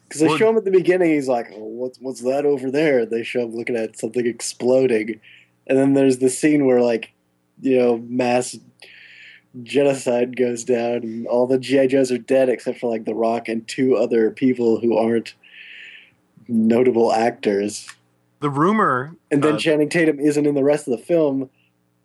Because 0.08 0.20
they 0.20 0.28
Well- 0.28 0.36
show 0.38 0.48
him 0.50 0.56
at 0.56 0.64
the 0.64 0.70
beginning, 0.70 1.10
he's 1.12 1.28
like, 1.28 1.50
oh, 1.54 1.64
"What's 1.64 1.98
what's 2.00 2.20
that 2.22 2.44
over 2.46 2.70
there?" 2.70 3.04
They 3.06 3.22
show 3.22 3.42
him 3.42 3.54
looking 3.54 3.76
at 3.76 3.98
something 3.98 4.26
exploding, 4.26 5.20
and 5.66 5.78
then 5.78 5.94
there's 5.94 6.18
the 6.18 6.28
scene 6.30 6.66
where 6.66 6.80
like, 6.82 7.12
you 7.60 7.78
know, 7.78 7.98
mass 8.08 8.56
genocide 9.62 10.36
goes 10.36 10.64
down, 10.64 10.96
and 11.02 11.26
all 11.26 11.46
the 11.46 11.58
GI 11.58 11.86
Joes 11.88 12.10
are 12.12 12.18
dead 12.18 12.48
except 12.48 12.78
for 12.80 12.90
like 12.90 13.04
The 13.04 13.14
Rock 13.14 13.48
and 13.48 13.66
two 13.66 13.96
other 13.96 14.30
people 14.30 14.80
who 14.80 14.96
aren't 14.96 15.34
notable 16.48 17.12
actors. 17.12 17.88
The 18.40 18.50
rumor, 18.50 19.16
And 19.30 19.42
then 19.42 19.54
uh, 19.54 19.58
Channing 19.58 19.88
Tatum 19.88 20.20
isn't 20.20 20.44
in 20.44 20.54
the 20.54 20.64
rest 20.64 20.86
of 20.86 20.90
the 20.98 21.02
film, 21.02 21.48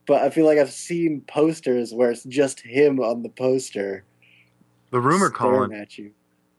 but 0.06 0.22
I 0.22 0.30
feel 0.30 0.45
like 0.45 0.58
I've 0.58 0.72
seen 0.72 1.22
posters 1.28 1.93
where 1.93 2.12
it's 2.12 2.24
just 2.24 2.62
him 2.62 3.00
on 3.00 3.24
the 3.24 3.30
poster. 3.30 4.04
the 4.91 5.02
rumor, 5.02 5.30
Colin, 5.30 5.74
at 5.74 5.97
you. 5.97 6.12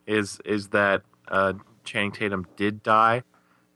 is 0.07 0.39
is 0.45 0.69
that 0.69 1.03
uh, 1.31 1.55
Channing 1.85 2.13
Tatum 2.13 2.47
did 2.57 2.83
die, 2.83 3.23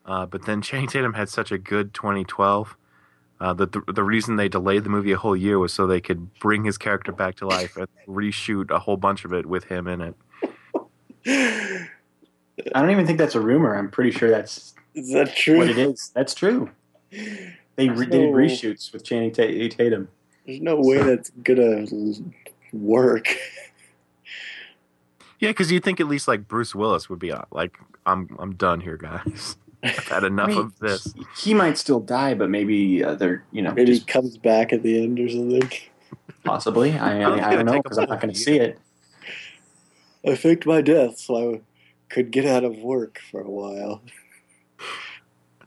uh, 0.04 0.26
but 0.26 0.46
then 0.46 0.62
Channing 0.62 0.88
Tatum 0.88 1.14
had 1.14 1.28
such 1.28 1.52
a 1.52 1.58
good 1.58 1.94
2012 1.94 2.76
uh, 3.40 3.52
that 3.54 3.72
the, 3.72 3.80
the 3.92 4.04
reason 4.04 4.36
they 4.36 4.48
delayed 4.48 4.84
the 4.84 4.90
movie 4.90 5.12
a 5.12 5.16
whole 5.16 5.36
year 5.36 5.58
was 5.58 5.72
so 5.72 5.86
they 5.86 6.00
could 6.00 6.32
bring 6.38 6.64
his 6.64 6.78
character 6.78 7.12
back 7.12 7.34
to 7.36 7.46
life 7.46 7.76
and 7.76 7.88
reshoot 8.08 8.70
a 8.70 8.78
whole 8.78 8.96
bunch 8.96 9.24
of 9.24 9.32
it 9.32 9.46
with 9.46 9.64
him 9.64 9.86
in 9.88 10.00
it. 10.00 10.14
I 12.74 12.80
don't 12.80 12.90
even 12.90 13.06
think 13.06 13.18
that's 13.18 13.34
a 13.34 13.40
rumor. 13.40 13.76
I'm 13.76 13.90
pretty 13.90 14.12
sure 14.12 14.30
that's 14.30 14.74
Is 14.94 15.12
that 15.12 15.34
true? 15.34 15.58
what 15.58 15.68
it 15.68 15.78
is. 15.78 16.10
That's 16.14 16.34
true. 16.34 16.70
They, 17.10 17.88
re- 17.88 18.06
they 18.06 18.18
did 18.18 18.30
reshoots 18.30 18.92
with 18.92 19.04
Channing 19.04 19.32
Tatum. 19.32 20.08
There's 20.46 20.60
no 20.60 20.76
way 20.76 20.98
that's 21.02 21.30
gonna 21.42 21.86
work. 22.72 23.26
Yeah, 25.44 25.50
because 25.50 25.70
you'd 25.70 25.84
think 25.84 26.00
at 26.00 26.08
least 26.08 26.26
like 26.26 26.48
Bruce 26.48 26.74
Willis 26.74 27.08
would 27.10 27.18
be 27.18 27.30
uh, 27.30 27.42
like, 27.50 27.78
I'm 28.06 28.34
I'm 28.38 28.54
done 28.54 28.80
here, 28.80 28.96
guys. 28.96 29.56
I've 29.82 30.08
had 30.08 30.24
enough 30.24 30.48
I 30.48 30.52
mean, 30.52 30.58
of 30.58 30.78
this. 30.78 31.12
He, 31.12 31.50
he 31.50 31.54
might 31.54 31.76
still 31.76 32.00
die, 32.00 32.32
but 32.32 32.48
maybe 32.48 33.04
uh, 33.04 33.14
they're 33.14 33.44
you 33.52 33.60
know 33.60 33.72
Maybe 33.72 33.94
he 33.94 34.00
comes 34.00 34.38
back 34.38 34.72
at 34.72 34.82
the 34.82 35.02
end 35.02 35.20
or 35.20 35.28
something. 35.28 35.70
possibly. 36.44 36.98
I, 36.98 37.16
I 37.16 37.18
don't 37.18 37.40
I, 37.40 37.48
I 37.48 37.56
don't 37.56 37.66
know 37.66 37.82
because 37.82 37.98
I'm 37.98 38.08
not 38.08 38.20
going 38.20 38.32
to 38.32 38.38
see 38.38 38.56
it. 38.56 38.78
I 40.26 40.36
faked 40.36 40.64
my 40.64 40.80
death 40.80 41.18
so 41.18 41.54
I 41.54 41.60
could 42.08 42.30
get 42.30 42.46
out 42.46 42.64
of 42.64 42.78
work 42.78 43.20
for 43.30 43.42
a 43.42 43.50
while. 43.50 44.00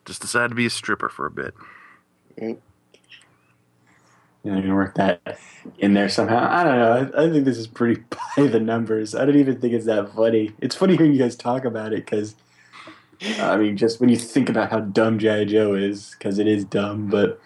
Just 0.06 0.22
decided 0.22 0.50
to 0.50 0.56
be 0.56 0.66
a 0.66 0.70
stripper 0.72 1.10
for 1.10 1.28
a 1.28 1.32
bit. 1.32 1.54
You 4.48 4.54
know, 4.54 4.60
you 4.60 4.64
can 4.64 4.76
work 4.76 4.96
that 4.96 5.40
in 5.78 5.94
there 5.94 6.08
somehow. 6.08 6.48
I 6.50 6.64
don't 6.64 6.80
know. 6.80 7.20
I, 7.20 7.26
I 7.26 7.30
think 7.30 7.44
this 7.44 7.58
is 7.58 7.68
pretty 7.68 8.02
by 8.38 8.48
the 8.48 8.62
numbers. 8.62 9.14
I 9.14 9.26
don't 9.26 9.36
even 9.36 9.60
think 9.60 9.74
it's 9.74 9.88
that 9.88 10.14
funny. 10.16 10.54
It's 10.62 10.74
funny 10.74 10.96
hearing 10.96 11.12
you 11.12 11.20
guys 11.20 11.36
talk 11.36 11.66
about 11.66 11.92
it 11.92 12.06
because, 12.06 12.34
I 13.40 13.58
mean, 13.58 13.76
just 13.76 14.00
when 14.00 14.08
you 14.08 14.16
think 14.16 14.48
about 14.48 14.72
how 14.72 14.80
dumb 14.80 15.20
G.I. 15.20 15.44
Joe 15.44 15.74
is, 15.74 16.16
because 16.18 16.40
it 16.40 16.48
is 16.48 16.64
dumb, 16.64 17.10
but 17.10 17.42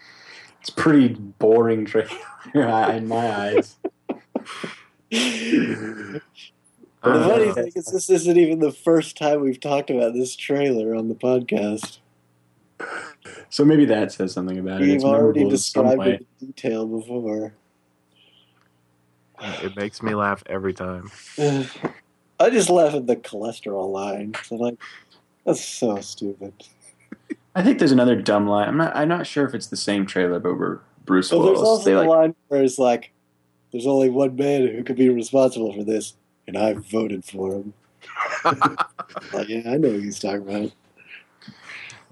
it's 0.60 0.70
pretty 0.70 1.08
boring 1.08 1.86
trailer 1.86 2.12
in 2.54 3.08
my 3.08 3.48
eyes. 3.48 3.78
But 5.10 5.10
the 5.10 6.22
funny 7.02 7.52
thing 7.52 7.72
is, 7.74 7.86
this 7.86 8.12
isn't 8.12 8.38
even 8.38 8.60
the 8.60 8.72
first 8.72 9.18
time 9.18 9.42
we've 9.42 9.60
talked 9.60 9.90
about 9.90 10.14
this 10.14 10.36
trailer 10.36 10.94
on 10.94 11.08
the 11.08 11.16
podcast. 11.16 11.98
So 13.50 13.64
maybe 13.66 13.86
that 13.86 14.12
says 14.12 14.34
something 14.34 14.58
about 14.58 14.82
it. 14.82 14.86
We've 14.86 14.96
It's 14.96 15.04
already 15.04 15.40
memorable 15.40 15.42
in 15.42 15.50
described 15.50 16.08
it 16.08 16.28
in 16.42 16.48
detail 16.48 16.88
before. 16.88 17.54
it 19.64 19.76
makes 19.76 20.02
me 20.02 20.16
laugh 20.16 20.44
every 20.48 20.74
time. 20.74 21.12
I 21.38 22.50
just 22.50 22.70
laugh 22.70 22.96
at 22.96 23.06
the 23.08 23.16
cholesterol 23.16 23.92
line. 23.92 24.34
So 24.44 24.56
like, 24.56 24.76
that's 25.46 25.64
so 25.64 26.00
stupid. 26.02 26.54
I 27.54 27.62
think 27.64 27.80
there's 27.80 27.92
another 27.92 28.16
dumb 28.16 28.48
line. 28.48 28.68
I'm 28.70 28.78
not. 28.78 28.96
I'm 28.96 29.08
not 29.10 29.28
sure 29.28 29.46
if 29.46 29.54
it's 29.54 29.68
the 29.68 29.78
same 29.78 30.06
trailer, 30.06 30.40
but 30.40 30.58
where 30.58 30.80
Bruce 31.06 31.30
But 31.30 31.44
there's 31.44 31.58
Willis. 31.58 31.68
also 31.68 31.86
They 31.86 31.92
the 31.94 32.00
like 32.00 32.10
line 32.10 32.36
where 32.48 32.64
it's 32.64 32.80
like, 32.80 33.12
"There's 33.72 33.88
only 33.88 34.10
one 34.10 34.36
man 34.36 34.68
who 34.68 34.84
could 34.84 34.96
be 34.96 35.10
responsible 35.10 35.74
for 35.74 35.84
this, 35.84 36.14
and 36.48 36.58
I 36.58 36.74
voted 36.74 37.26
for 37.26 37.54
him." 37.56 37.74
like, 39.34 39.50
yeah, 39.50 39.64
I 39.66 39.78
know 39.78 39.90
what 39.92 40.02
he's 40.02 40.20
talking 40.20 40.48
about. 40.48 40.72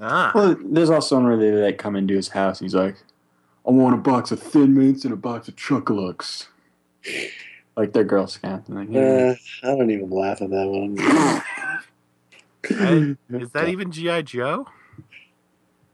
Ah, 0.02 0.32
Well, 0.34 0.56
there's 0.64 0.89
also 0.89 1.16
one 1.18 1.26
where 1.26 1.38
they 1.38 1.52
like 1.52 1.78
come 1.78 1.95
into 1.95 2.14
his 2.16 2.30
house. 2.30 2.60
He's 2.60 2.76
like, 2.76 2.95
"I 3.68 3.72
want 3.72 3.95
a 3.95 3.97
box 3.97 4.32
of 4.32 4.41
Thin 4.41 4.74
Mints 4.74 5.04
and 5.04 5.14
a 5.14 5.18
box 5.18 5.47
of 5.47 5.56
Chocolox." 5.56 6.47
Like 7.76 7.93
they're 7.93 8.04
Girl 8.04 8.28
Scouts. 8.28 8.70
Like, 8.70 8.89
yeah. 8.89 9.02
Uh, 9.02 9.36
I 9.64 9.68
don't 9.76 9.91
even 9.91 10.10
laugh 10.10 10.41
at 10.41 10.50
that 10.50 10.68
one. 10.68 10.95
I- 11.00 13.16
is 13.41 13.52
that 13.52 13.70
even 13.70 13.91
GI 13.91 14.24
Joe? 14.24 14.66
Or 14.68 15.04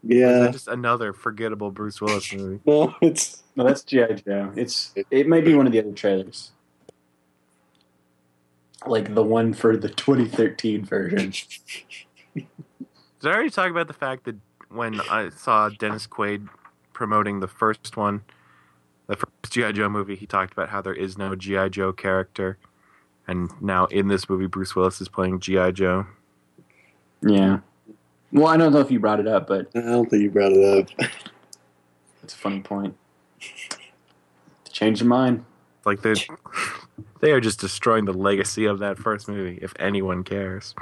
is 0.08 0.18
Yeah, 0.18 0.40
that 0.40 0.52
just 0.52 0.68
another 0.68 1.14
forgettable 1.14 1.72
Bruce 1.72 2.02
Willis 2.02 2.32
movie? 2.34 2.60
no, 2.66 2.94
it's 3.02 3.44
no, 3.56 3.64
that's 3.64 3.84
GI 3.84 4.16
Joe. 4.26 4.52
It's 4.56 4.94
it 5.10 5.28
might 5.28 5.46
be 5.46 5.56
one 5.56 5.66
of 5.68 5.74
the 5.74 5.80
other 5.80 5.94
trailers, 5.94 6.52
like 8.86 9.14
the 9.16 9.24
one 9.24 9.54
for 9.54 9.78
the 9.78 9.90
2013 9.90 10.86
version. 10.86 11.34
Did 13.26 13.32
I 13.32 13.36
already 13.38 13.50
talk 13.50 13.72
about 13.72 13.88
the 13.88 13.94
fact 13.94 14.26
that 14.26 14.36
when 14.70 15.02
I 15.10 15.30
saw 15.30 15.70
Dennis 15.70 16.06
Quaid 16.06 16.48
promoting 16.94 17.40
the 17.40 17.48
first 17.48 17.98
one, 17.98 18.22
the 19.08 19.16
first 19.16 19.52
GI 19.52 19.74
Joe 19.74 19.90
movie, 19.90 20.16
he 20.16 20.28
talked 20.28 20.54
about 20.54 20.70
how 20.70 20.80
there 20.80 20.94
is 20.94 21.18
no 21.18 21.34
GI 21.34 21.72
Joe 21.72 21.92
character, 21.92 22.60
and 23.28 23.50
now 23.60 23.88
in 23.88 24.10
this 24.10 24.30
movie, 24.30 24.46
Bruce 24.46 24.76
Willis 24.76 25.02
is 25.02 25.08
playing 25.08 25.40
GI 25.40 25.72
Joe. 25.72 26.06
Yeah. 27.24 27.62
Well, 28.32 28.46
I 28.46 28.58
don't 28.58 28.72
know 28.72 28.80
if 28.80 28.92
you 28.92 29.00
brought 29.00 29.20
it 29.20 29.28
up, 29.28 29.48
but 29.48 29.72
I 29.74 29.82
don't 29.82 30.08
think 30.08 30.22
you 30.22 30.30
brought 30.30 30.52
it 30.52 30.88
up. 31.00 31.10
it's 32.22 32.36
a 32.36 32.38
funny 32.38 32.60
point. 32.60 32.96
Change 34.72 35.02
your 35.02 35.10
mind. 35.10 35.44
Like 35.84 36.04
they 36.04 36.14
they 37.22 37.32
are 37.32 37.42
just 37.42 37.60
destroying 37.60 38.06
the 38.06 38.14
legacy 38.14 38.66
of 38.66 38.78
that 38.80 39.00
first 39.00 39.28
movie. 39.28 39.58
If 39.64 39.74
anyone 39.80 40.24
cares, 40.24 40.76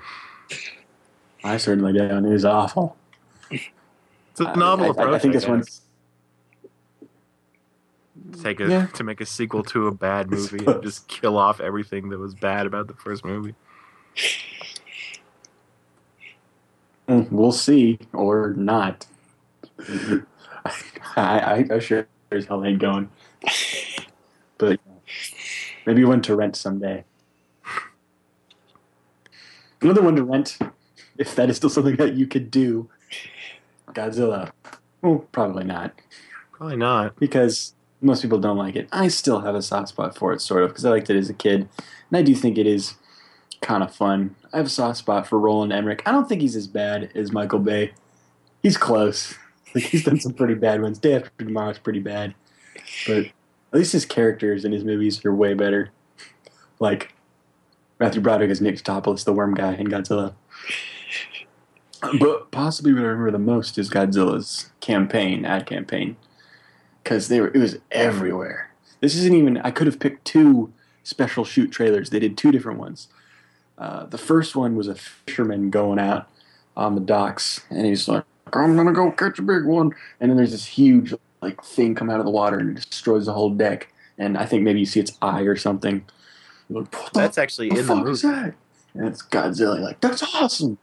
I 1.43 1.57
certainly 1.57 1.93
don't. 1.93 2.25
It 2.25 2.29
was 2.31 2.45
awful. 2.45 2.95
it's 3.51 4.39
a 4.39 4.55
novel 4.55 4.85
I, 4.85 4.87
I- 4.87 4.91
approach. 4.91 5.13
I 5.15 5.19
think 5.19 5.33
this 5.33 5.43
guess. 5.43 5.49
one's 5.49 5.81
take 8.41 8.59
a 8.59 8.67
Yeah. 8.67 8.87
to 8.87 9.03
make 9.03 9.21
a 9.21 9.25
sequel 9.25 9.63
to 9.63 9.87
a 9.87 9.91
bad 9.91 10.29
movie 10.31 10.65
and 10.65 10.81
just 10.81 11.07
kill 11.07 11.37
off 11.37 11.59
everything 11.59 12.09
that 12.09 12.19
was 12.19 12.33
bad 12.33 12.65
about 12.65 12.87
the 12.87 12.93
first 12.93 13.23
movie. 13.25 13.55
Mm, 17.07 17.29
We'll 17.31 17.51
see 17.51 17.99
or 18.13 18.53
not. 18.53 19.05
I, 19.87 20.65
I, 21.15 21.65
I 21.75 21.79
sure 21.79 22.07
as 22.31 22.45
hell 22.45 22.63
ain't 22.63 22.79
going. 22.79 23.09
But 24.57 24.79
maybe 25.85 26.05
one 26.05 26.21
to 26.21 26.35
rent 26.35 26.55
someday. 26.55 27.03
Another 29.81 30.01
one 30.01 30.15
to 30.15 30.23
rent, 30.23 30.57
if 31.17 31.35
that 31.35 31.49
is 31.49 31.57
still 31.57 31.69
something 31.69 31.95
that 31.97 32.15
you 32.15 32.27
could 32.27 32.49
do. 32.51 32.89
Godzilla. 33.89 34.51
Well, 35.01 35.25
probably 35.31 35.63
not, 35.65 35.93
Probably 36.51 36.77
not. 36.77 37.15
because 37.19 37.73
most 38.01 38.21
people 38.21 38.39
don't 38.39 38.57
like 38.57 38.75
it. 38.75 38.87
I 38.91 39.07
still 39.09 39.41
have 39.41 39.53
a 39.55 39.61
soft 39.61 39.89
spot 39.89 40.17
for 40.17 40.31
it, 40.33 40.41
sort 40.41 40.63
of, 40.63 40.69
because 40.69 40.85
I 40.85 40.89
liked 40.91 41.09
it 41.09 41.17
as 41.17 41.29
a 41.29 41.33
kid, 41.33 41.67
and 42.09 42.17
I 42.17 42.21
do 42.21 42.33
think 42.35 42.57
it 42.57 42.65
is 42.67 42.95
kind 43.61 43.83
of 43.83 43.93
fun. 43.93 44.35
I 44.53 44.57
have 44.57 44.67
a 44.67 44.69
soft 44.69 44.97
spot 44.97 45.27
for 45.27 45.37
Roland 45.39 45.73
Emmerich. 45.73 46.01
I 46.05 46.11
don't 46.11 46.27
think 46.27 46.41
he's 46.41 46.55
as 46.55 46.67
bad 46.67 47.11
as 47.15 47.31
Michael 47.31 47.59
Bay. 47.59 47.93
He's 48.61 48.77
close. 48.77 49.35
Like 49.75 49.85
he's 49.85 50.03
done 50.03 50.19
some 50.19 50.33
pretty 50.33 50.53
bad 50.53 50.83
ones. 50.83 50.99
Day 50.99 51.15
After 51.15 51.31
Tomorrow 51.39 51.71
is 51.71 51.79
pretty 51.79 51.97
bad, 51.97 52.35
but 53.07 53.25
at 53.25 53.31
least 53.71 53.91
his 53.93 54.05
characters 54.05 54.65
in 54.65 54.71
his 54.71 54.83
movies 54.83 55.25
are 55.25 55.33
way 55.33 55.55
better. 55.55 55.89
Like 56.79 57.15
Matthew 57.99 58.21
Broderick 58.21 58.51
as 58.51 58.61
Nick 58.61 58.75
Tatopoulos, 58.75 59.25
the 59.25 59.33
worm 59.33 59.55
guy 59.55 59.73
in 59.73 59.87
Godzilla. 59.87 60.35
But 62.19 62.51
possibly 62.51 62.93
what 62.93 63.03
I 63.03 63.07
remember 63.07 63.31
the 63.31 63.39
most 63.39 63.77
is 63.77 63.89
Godzilla's 63.89 64.69
campaign, 64.79 65.45
ad 65.45 65.65
campaign, 65.65 66.17
because 67.03 67.27
they 67.27 67.39
were 67.39 67.47
it 67.47 67.57
was 67.57 67.77
everywhere. 67.91 68.71
This 69.01 69.15
isn't 69.15 69.33
even. 69.33 69.57
I 69.57 69.71
could 69.71 69.87
have 69.87 69.99
picked 69.99 70.25
two 70.25 70.71
special 71.03 71.43
shoot 71.43 71.71
trailers. 71.71 72.09
They 72.09 72.19
did 72.19 72.37
two 72.37 72.51
different 72.51 72.79
ones. 72.79 73.07
Uh, 73.77 74.05
the 74.05 74.17
first 74.17 74.55
one 74.55 74.75
was 74.75 74.87
a 74.87 74.95
fisherman 74.95 75.69
going 75.69 75.99
out 75.99 76.29
on 76.75 76.95
the 76.95 77.01
docks, 77.01 77.61
and 77.69 77.85
he's 77.85 78.07
like, 78.07 78.23
"I'm 78.53 78.75
gonna 78.75 78.93
go 78.93 79.11
catch 79.11 79.39
a 79.39 79.41
big 79.41 79.65
one." 79.65 79.93
And 80.19 80.29
then 80.29 80.37
there's 80.37 80.51
this 80.51 80.65
huge 80.65 81.13
like 81.43 81.63
thing 81.63 81.93
come 81.93 82.09
out 82.09 82.19
of 82.19 82.25
the 82.25 82.31
water 82.31 82.57
and 82.57 82.77
it 82.77 82.89
destroys 82.89 83.25
the 83.25 83.33
whole 83.33 83.49
deck. 83.51 83.93
And 84.17 84.37
I 84.37 84.45
think 84.45 84.63
maybe 84.63 84.79
you 84.79 84.85
see 84.85 84.99
its 85.01 85.17
eye 85.21 85.41
or 85.41 85.55
something. 85.55 86.05
Like, 86.69 87.11
That's 87.13 87.37
actually 87.37 87.69
the 87.69 87.79
in 87.79 87.87
the 87.87 87.95
movie. 87.95 88.27
that? 88.27 88.53
And 88.93 89.07
it's 89.07 89.21
Godzilla. 89.21 89.79
Like 89.79 89.99
that's 89.99 90.23
awesome. 90.35 90.77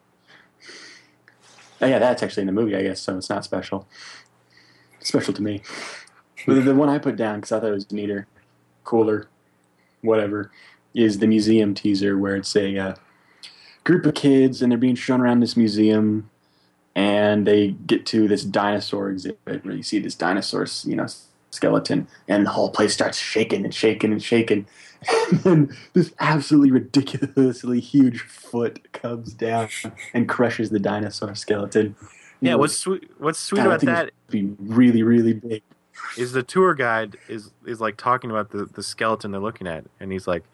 Oh, 1.80 1.86
yeah, 1.86 1.98
that's 1.98 2.22
actually 2.22 2.42
in 2.42 2.46
the 2.46 2.52
movie, 2.52 2.76
I 2.76 2.82
guess. 2.82 3.00
So 3.00 3.16
it's 3.16 3.30
not 3.30 3.44
special. 3.44 3.86
Special 5.00 5.32
to 5.34 5.42
me. 5.42 5.62
The- 6.46 6.60
the 6.60 6.74
one 6.74 6.88
I 6.88 6.98
put 6.98 7.16
down 7.16 7.36
because 7.40 7.52
I 7.52 7.60
thought 7.60 7.68
it 7.70 7.74
was 7.74 7.90
neater, 7.92 8.26
cooler, 8.84 9.28
whatever, 10.02 10.50
is 10.94 11.18
the 11.18 11.26
museum 11.26 11.74
teaser 11.74 12.18
where 12.18 12.36
it's 12.36 12.54
a 12.56 12.76
uh, 12.78 12.94
group 13.84 14.06
of 14.06 14.14
kids 14.14 14.62
and 14.62 14.70
they're 14.72 14.78
being 14.78 14.94
shown 14.94 15.20
around 15.20 15.40
this 15.40 15.56
museum, 15.56 16.28
and 16.94 17.46
they 17.46 17.70
get 17.86 18.04
to 18.06 18.26
this 18.28 18.44
dinosaur 18.44 19.10
exhibit 19.10 19.64
where 19.64 19.74
you 19.74 19.82
see 19.82 19.98
this 19.98 20.14
dinosaur, 20.14 20.66
you 20.84 20.96
know, 20.96 21.06
skeleton, 21.50 22.08
and 22.28 22.46
the 22.46 22.50
whole 22.50 22.70
place 22.70 22.92
starts 22.92 23.18
shaking 23.18 23.64
and 23.64 23.74
shaking 23.74 24.12
and 24.12 24.22
shaking. 24.22 24.66
And 25.30 25.40
then 25.40 25.76
this 25.92 26.12
absolutely 26.18 26.72
ridiculously 26.72 27.80
huge 27.80 28.22
foot 28.22 28.92
comes 28.92 29.32
down 29.32 29.68
and 30.12 30.28
crushes 30.28 30.70
the 30.70 30.80
dinosaur 30.80 31.34
skeleton. 31.34 31.94
Yeah, 32.40 32.50
You're 32.50 32.58
what's 32.58 32.76
sweet, 32.76 33.10
what's 33.18 33.38
sweet 33.38 33.60
about 33.60 33.80
that 33.82 34.10
be 34.28 34.54
really, 34.58 35.02
really 35.02 35.34
big. 35.34 35.62
is 36.16 36.32
the 36.32 36.42
tour 36.42 36.74
guide 36.74 37.16
is 37.28 37.50
is 37.66 37.80
like 37.80 37.96
talking 37.96 38.30
about 38.30 38.50
the 38.50 38.64
the 38.64 38.82
skeleton 38.82 39.30
they're 39.30 39.40
looking 39.40 39.66
at, 39.66 39.84
and 40.00 40.10
he's 40.10 40.26
like, 40.26 40.44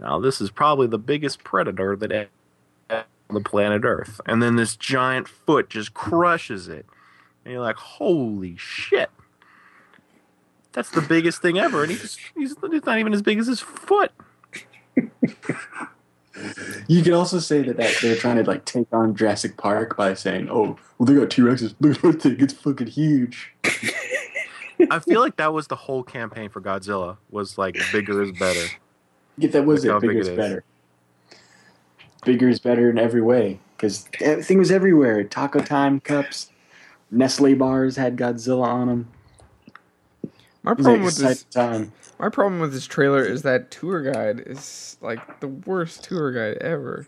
"Now 0.00 0.18
this 0.18 0.40
is 0.40 0.50
probably 0.50 0.86
the 0.86 0.98
biggest 0.98 1.44
predator 1.44 1.96
that 1.96 2.28
on 2.90 3.04
the 3.34 3.40
planet 3.40 3.84
Earth," 3.84 4.20
and 4.26 4.42
then 4.42 4.56
this 4.56 4.76
giant 4.76 5.28
foot 5.28 5.68
just 5.68 5.94
crushes 5.94 6.68
it, 6.68 6.86
and 7.44 7.52
you're 7.52 7.62
like, 7.62 7.76
"Holy 7.76 8.56
shit!" 8.56 9.10
That's 10.76 10.90
the 10.90 11.00
biggest 11.00 11.40
thing 11.40 11.58
ever, 11.58 11.82
and 11.84 11.90
he's 11.90 12.18
he's, 12.36 12.54
he's 12.70 12.84
not 12.84 12.98
even 12.98 13.14
as 13.14 13.22
big 13.22 13.38
as 13.38 13.46
his 13.46 13.60
foot. 13.60 14.12
You 16.86 17.02
could 17.02 17.14
also 17.14 17.38
say 17.38 17.62
that, 17.62 17.78
that 17.78 17.96
they're 18.02 18.14
trying 18.14 18.36
to 18.36 18.44
like 18.44 18.66
take 18.66 18.86
on 18.92 19.16
Jurassic 19.16 19.56
Park 19.56 19.96
by 19.96 20.12
saying, 20.12 20.50
"Oh, 20.50 20.76
well, 20.98 21.06
they 21.06 21.14
got 21.14 21.30
T 21.30 21.40
Rexes. 21.40 21.74
Look 21.80 21.96
at 21.96 22.02
that 22.12 22.22
thing; 22.22 22.36
it's 22.38 22.52
fucking 22.52 22.88
huge." 22.88 23.54
I 24.90 24.98
feel 24.98 25.20
like 25.20 25.36
that 25.36 25.54
was 25.54 25.66
the 25.68 25.76
whole 25.76 26.02
campaign 26.02 26.50
for 26.50 26.60
Godzilla 26.60 27.16
was 27.30 27.56
like 27.56 27.78
bigger 27.90 28.22
is 28.22 28.32
better. 28.32 28.66
Yeah, 29.38 29.48
that 29.48 29.64
was 29.64 29.82
Look 29.82 30.04
it. 30.04 30.08
Bigger 30.08 30.12
big 30.12 30.30
is. 30.30 30.36
better. 30.36 30.64
Bigger 32.26 32.50
is 32.50 32.60
better 32.60 32.90
in 32.90 32.98
every 32.98 33.22
way 33.22 33.60
because 33.78 34.06
everything 34.20 34.58
was 34.58 34.70
everywhere. 34.70 35.24
Taco 35.24 35.60
Time 35.60 36.00
cups, 36.00 36.50
Nestle 37.10 37.54
bars 37.54 37.96
had 37.96 38.18
Godzilla 38.18 38.66
on 38.66 38.88
them. 38.88 39.08
My 40.66 40.72
It 40.72 40.78
was 40.78 40.86
like 40.86 40.94
problem 40.96 41.04
with 41.04 41.16
this 41.16 41.44
time. 41.44 41.92
My 42.18 42.28
problem 42.28 42.60
with 42.60 42.72
this 42.72 42.86
trailer 42.86 43.22
is 43.24 43.42
that 43.42 43.70
tour 43.70 44.02
guide 44.02 44.42
is 44.46 44.96
like 45.00 45.40
the 45.40 45.48
worst 45.48 46.02
tour 46.04 46.32
guide 46.32 46.58
ever. 46.60 47.06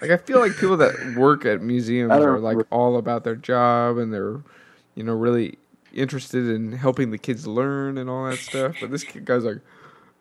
Like 0.00 0.10
I 0.10 0.16
feel 0.16 0.38
like 0.38 0.56
people 0.56 0.76
that 0.78 1.14
work 1.16 1.44
at 1.44 1.60
museums 1.62 2.12
are 2.12 2.38
like 2.38 2.58
all 2.70 2.96
about 2.96 3.24
their 3.24 3.34
job 3.36 3.98
and 3.98 4.12
they're, 4.14 4.40
you 4.94 5.02
know, 5.02 5.14
really 5.14 5.58
interested 5.92 6.48
in 6.48 6.72
helping 6.72 7.10
the 7.10 7.18
kids 7.18 7.46
learn 7.46 7.98
and 7.98 8.08
all 8.08 8.28
that 8.30 8.38
stuff. 8.38 8.76
But 8.80 8.90
this 8.90 9.04
kid 9.04 9.24
guy's 9.24 9.44
like, 9.44 9.58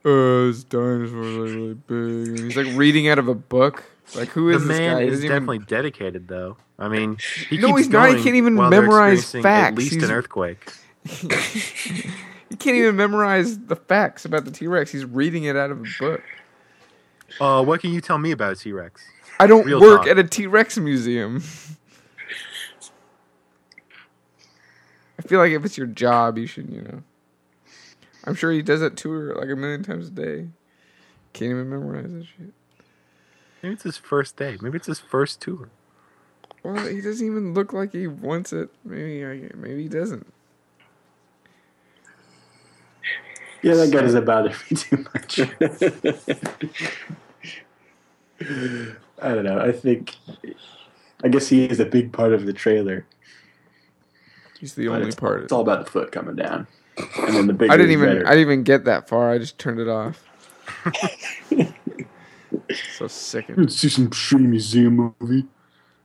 "Uh, 0.04 0.48
this 0.48 0.64
dinosaur 0.64 1.22
is 1.24 1.36
like 1.38 1.56
really 1.56 1.74
big," 1.76 2.28
and 2.30 2.40
he's 2.40 2.58
like 2.58 2.76
reading 2.76 3.08
out 3.08 3.20
of 3.20 3.28
a 3.28 3.36
book. 3.36 3.84
Like 4.16 4.30
who 4.30 4.50
is 4.50 4.62
The 4.64 4.68
this 4.68 4.78
man 4.80 4.98
guy? 4.98 5.04
Is 5.04 5.10
doesn't 5.12 5.26
even- 5.26 5.36
definitely 5.36 5.60
dedicated, 5.60 6.28
though. 6.28 6.58
I 6.80 6.88
mean, 6.90 7.18
he 7.50 7.58
No, 7.58 7.68
keeps 7.68 7.80
he's 7.80 7.90
not. 7.90 8.08
He 8.08 8.14
going 8.14 8.24
can't 8.24 8.36
even 8.36 8.56
memorize 8.56 9.32
facts. 9.32 9.46
At 9.46 9.76
least 9.76 9.92
He's- 9.94 10.04
an 10.04 10.12
earthquake. 10.12 10.68
he 12.52 12.58
can't 12.58 12.76
even 12.76 12.98
memorize 12.98 13.58
the 13.58 13.78
facts 13.78 14.26
about 14.26 14.44
the 14.44 14.52
T 14.52 14.68
Rex. 14.68 14.92
He's 14.92 15.06
reading 15.06 15.46
it 15.46 15.56
out 15.56 15.72
of 15.72 15.80
a 15.80 15.86
book. 16.00 16.22
Uh, 17.40 17.64
what 17.64 17.80
can 17.80 17.92
you 17.94 18.02
tell 18.02 18.18
me 18.18 18.32
about 18.32 18.58
T 18.60 18.74
Rex? 18.74 19.02
I 19.40 19.48
don't 19.48 19.66
Real 19.66 19.80
work 19.80 20.02
talk. 20.02 20.08
at 20.10 20.20
a 20.20 20.24
T 20.26 20.48
Rex 20.48 20.78
museum. 20.78 21.42
I 25.18 25.22
feel 25.24 25.40
like 25.40 25.52
if 25.54 25.64
it's 25.64 25.78
your 25.78 25.88
job, 25.88 26.38
you 26.38 26.46
should, 26.46 26.70
you 26.70 26.82
know. 26.82 27.04
I'm 28.26 28.36
sure 28.36 28.52
he 28.52 28.62
does 28.62 28.82
that 28.82 28.98
tour 28.98 29.34
like 29.36 29.50
a 29.50 29.56
million 29.56 29.82
times 29.84 30.10
a 30.10 30.12
day. 30.12 30.50
Can't 31.34 31.52
even 31.52 31.70
memorize 31.70 32.12
that 32.12 32.26
shit. 32.26 32.54
Maybe 33.64 33.74
it's 33.76 33.84
his 33.84 33.98
first 33.98 34.36
day. 34.36 34.58
Maybe 34.62 34.76
it's 34.76 34.88
his 34.88 35.00
first 35.00 35.40
tour. 35.40 35.70
Well, 36.64 36.86
he 36.88 37.00
doesn't 37.00 37.26
even 37.26 37.54
look 37.54 37.72
like 37.72 37.94
he 37.94 38.08
wants 38.08 38.52
it. 38.52 38.70
Maybe, 38.84 39.50
maybe 39.56 39.84
he 39.84 39.90
doesn't. 39.90 40.32
Yeah, 43.62 43.76
that 43.76 43.92
guy 43.92 44.02
doesn't 44.02 44.26
bother 44.26 44.50
me 44.50 44.56
too 44.76 45.06
much. 45.14 45.40
I 49.22 49.36
don't 49.36 49.44
know. 49.44 49.60
I 49.60 49.72
think, 49.72 50.16
I 51.24 51.28
guess 51.28 51.48
he 51.48 51.66
is 51.66 51.80
a 51.80 51.86
big 51.86 52.12
part 52.12 52.34
of 52.34 52.46
the 52.46 52.54
trailer. 52.54 53.06
He's 54.60 54.76
the 54.76 54.88
but 54.88 54.96
only 54.96 55.08
it's, 55.08 55.16
part. 55.16 55.44
It's 55.44 55.52
all 55.52 55.62
about 55.62 55.86
the 55.86 55.92
foot 55.92 56.12
coming 56.12 56.36
down, 56.36 56.68
and 56.98 57.36
then 57.36 57.48
the 57.48 57.54
bigger. 57.54 57.74
I 57.74 57.78
didn't 57.78 57.94
even. 57.94 58.10
better. 58.10 58.28
I 58.28 58.32
didn't 58.32 58.42
even 58.42 58.64
get 58.64 58.86
that 58.86 59.08
far. 59.08 59.32
I 59.32 59.40
just 59.40 59.58
turned 59.58 59.80
it 59.80 59.90
off. 59.90 60.24
so 62.98 63.08
sickened. 63.08 63.58
Let's 63.58 63.76
see 63.76 63.90
some 63.90 64.12
shitty 64.12 64.48
museum 64.48 65.16
movie. 65.20 65.46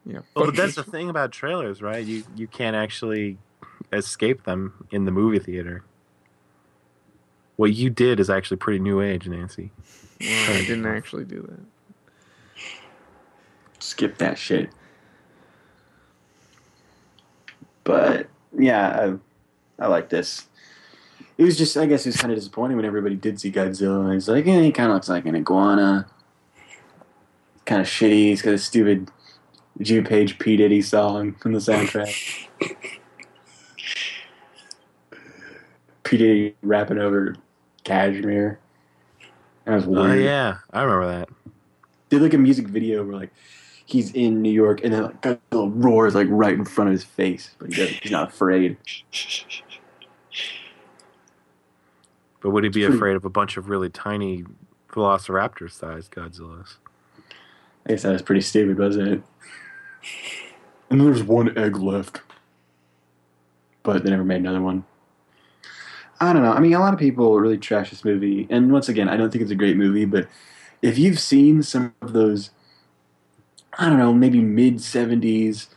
Yeah. 0.07 0.21
Well, 0.35 0.47
but 0.47 0.57
that's 0.57 0.75
the 0.75 0.85
thing 0.85 1.11
about 1.11 1.33
trailers, 1.33 1.83
right? 1.83 2.05
You 2.05 2.25
you 2.35 2.47
can't 2.47 2.77
actually 2.77 3.37
escape 3.93 4.45
them 4.45 4.87
in 4.91 5.05
the 5.05 5.11
movie 5.11 5.39
theater. 5.39 5.85
What 7.57 7.73
you 7.73 7.91
did 7.91 8.21
is 8.21 8.31
actually 8.31 8.59
pretty 8.59 8.79
new 8.79 9.01
age, 9.01 9.27
Nancy. 9.27 9.71
Well, 10.21 10.57
I 10.57 10.61
didn't 10.61 10.87
actually 10.87 11.25
do 11.25 11.43
that. 11.43 12.63
Skip 13.79 14.19
that 14.19 14.39
shit. 14.39 14.71
But 17.85 18.29
yeah, 18.59 19.17
I, 19.79 19.85
I 19.85 19.87
like 19.89 20.09
this. 20.09 20.49
It 21.39 21.45
was 21.45 21.57
just, 21.57 21.77
I 21.77 21.87
guess, 21.87 22.07
it 22.07 22.11
was 22.11 22.17
kind 22.17 22.33
of 22.33 22.39
disappointing 22.39 22.77
when 22.77 22.87
everybody 22.87 23.15
did 23.15 23.39
see 23.41 23.53
Godzilla, 23.53 24.07
and 24.07 24.15
it's 24.15 24.29
like, 24.29 24.47
eh, 24.47 24.63
he 24.63 24.73
kind 24.73 24.91
of 24.91 24.95
looks 24.95 25.09
like 25.09 25.27
an 25.27 25.37
iguana. 25.37 26.07
Kind 27.67 27.83
of 27.83 27.87
shitty. 27.87 28.29
He's 28.29 28.43
got 28.43 28.55
a 28.55 28.59
stupid 28.59 29.11
Jimmy 29.81 30.07
Page 30.07 30.39
P 30.39 30.57
Diddy 30.57 30.81
song 30.83 31.35
from 31.35 31.53
the 31.53 31.59
soundtrack. 31.59 32.49
P 36.05 36.17
Diddy 36.17 36.55
rapping 36.63 36.99
over 36.99 37.37
Kashmir. 37.87 38.59
That 39.65 39.75
was 39.77 39.85
Oh 39.87 39.91
weird. 39.91 40.23
yeah, 40.25 40.59
I 40.73 40.83
remember 40.83 41.07
that. 41.07 41.29
did 42.11 42.21
like 42.23 42.35
a 42.35 42.39
music 42.39 42.67
video 42.69 43.05
where 43.05 43.17
like 43.17 43.31
he's 43.87 44.13
in 44.13 44.43
New 44.43 44.51
York 44.53 44.81
and 44.85 44.93
then 44.93 45.03
like 45.05 45.23
Godzilla 45.23 45.73
roars 45.75 46.15
like 46.15 46.29
right 46.31 46.55
in 46.55 46.65
front 46.65 46.89
of 46.89 46.93
his 46.93 47.05
face, 47.05 47.51
but 47.59 47.73
he 47.73 47.87
he's 47.87 48.13
not 48.13 48.29
afraid. 48.31 48.77
But 52.41 52.51
would 52.51 52.65
he 52.65 52.71
be 52.71 52.85
afraid 52.85 53.17
of 53.17 53.25
a 53.25 53.31
bunch 53.31 53.57
of 53.57 53.69
really 53.69 53.89
tiny 53.91 54.45
Velociraptor-sized 54.93 56.13
Godzillas? 56.13 56.77
I 57.87 57.91
guess 57.91 58.03
that 58.03 58.13
was 58.13 58.23
pretty 58.23 58.41
stupid, 58.43 58.79
wasn't 58.79 59.09
it? 59.09 59.23
And 60.91 61.01
there's 61.01 61.23
one 61.23 61.57
egg 61.59 61.77
left, 61.79 62.21
but 63.83 64.05
they 64.05 64.11
never 64.11 64.25
made 64.25 64.41
another 64.41 64.61
one. 64.63 64.85
I 66.21 66.33
don't 66.33 66.43
know. 66.43 66.53
I 66.53 66.61
mean, 66.61 66.73
a 66.73 66.81
lot 66.81 66.95
of 66.95 66.99
people 66.99 67.39
really 67.39 67.59
trash 67.59 67.91
this 67.91 68.05
movie, 68.05 68.47
and 68.51 68.73
once 68.73 68.89
again, 68.89 69.09
I 69.09 69.17
don't 69.17 69.31
think 69.31 69.43
it's 69.43 69.51
a 69.51 69.57
great 69.57 69.77
movie. 69.77 70.05
But 70.05 70.29
if 70.83 70.99
you've 70.99 71.19
seen 71.19 71.63
some 71.63 71.95
of 72.01 72.13
those, 72.13 72.51
I 73.79 73.89
don't 73.89 73.99
know, 73.99 74.15
maybe 74.15 74.41
mid 74.41 74.77
'70s 74.77 75.69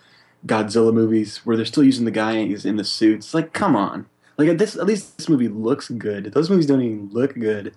Godzilla 0.46 0.94
movies 0.94 1.46
where 1.46 1.58
they're 1.58 1.66
still 1.66 1.84
using 1.84 2.06
the 2.06 2.12
guys 2.12 2.66
in 2.66 2.78
the 2.78 2.84
suits, 2.84 3.34
like, 3.34 3.54
come 3.54 3.76
on. 3.76 4.06
Like 4.38 4.48
at 4.48 4.58
this, 4.58 4.78
at 4.78 4.86
least 4.86 5.18
this 5.18 5.28
movie 5.28 5.50
looks 5.50 5.90
good. 5.90 6.32
Those 6.32 6.50
movies 6.50 6.66
don't 6.66 6.82
even 6.82 7.10
look 7.12 7.34
good. 7.34 7.76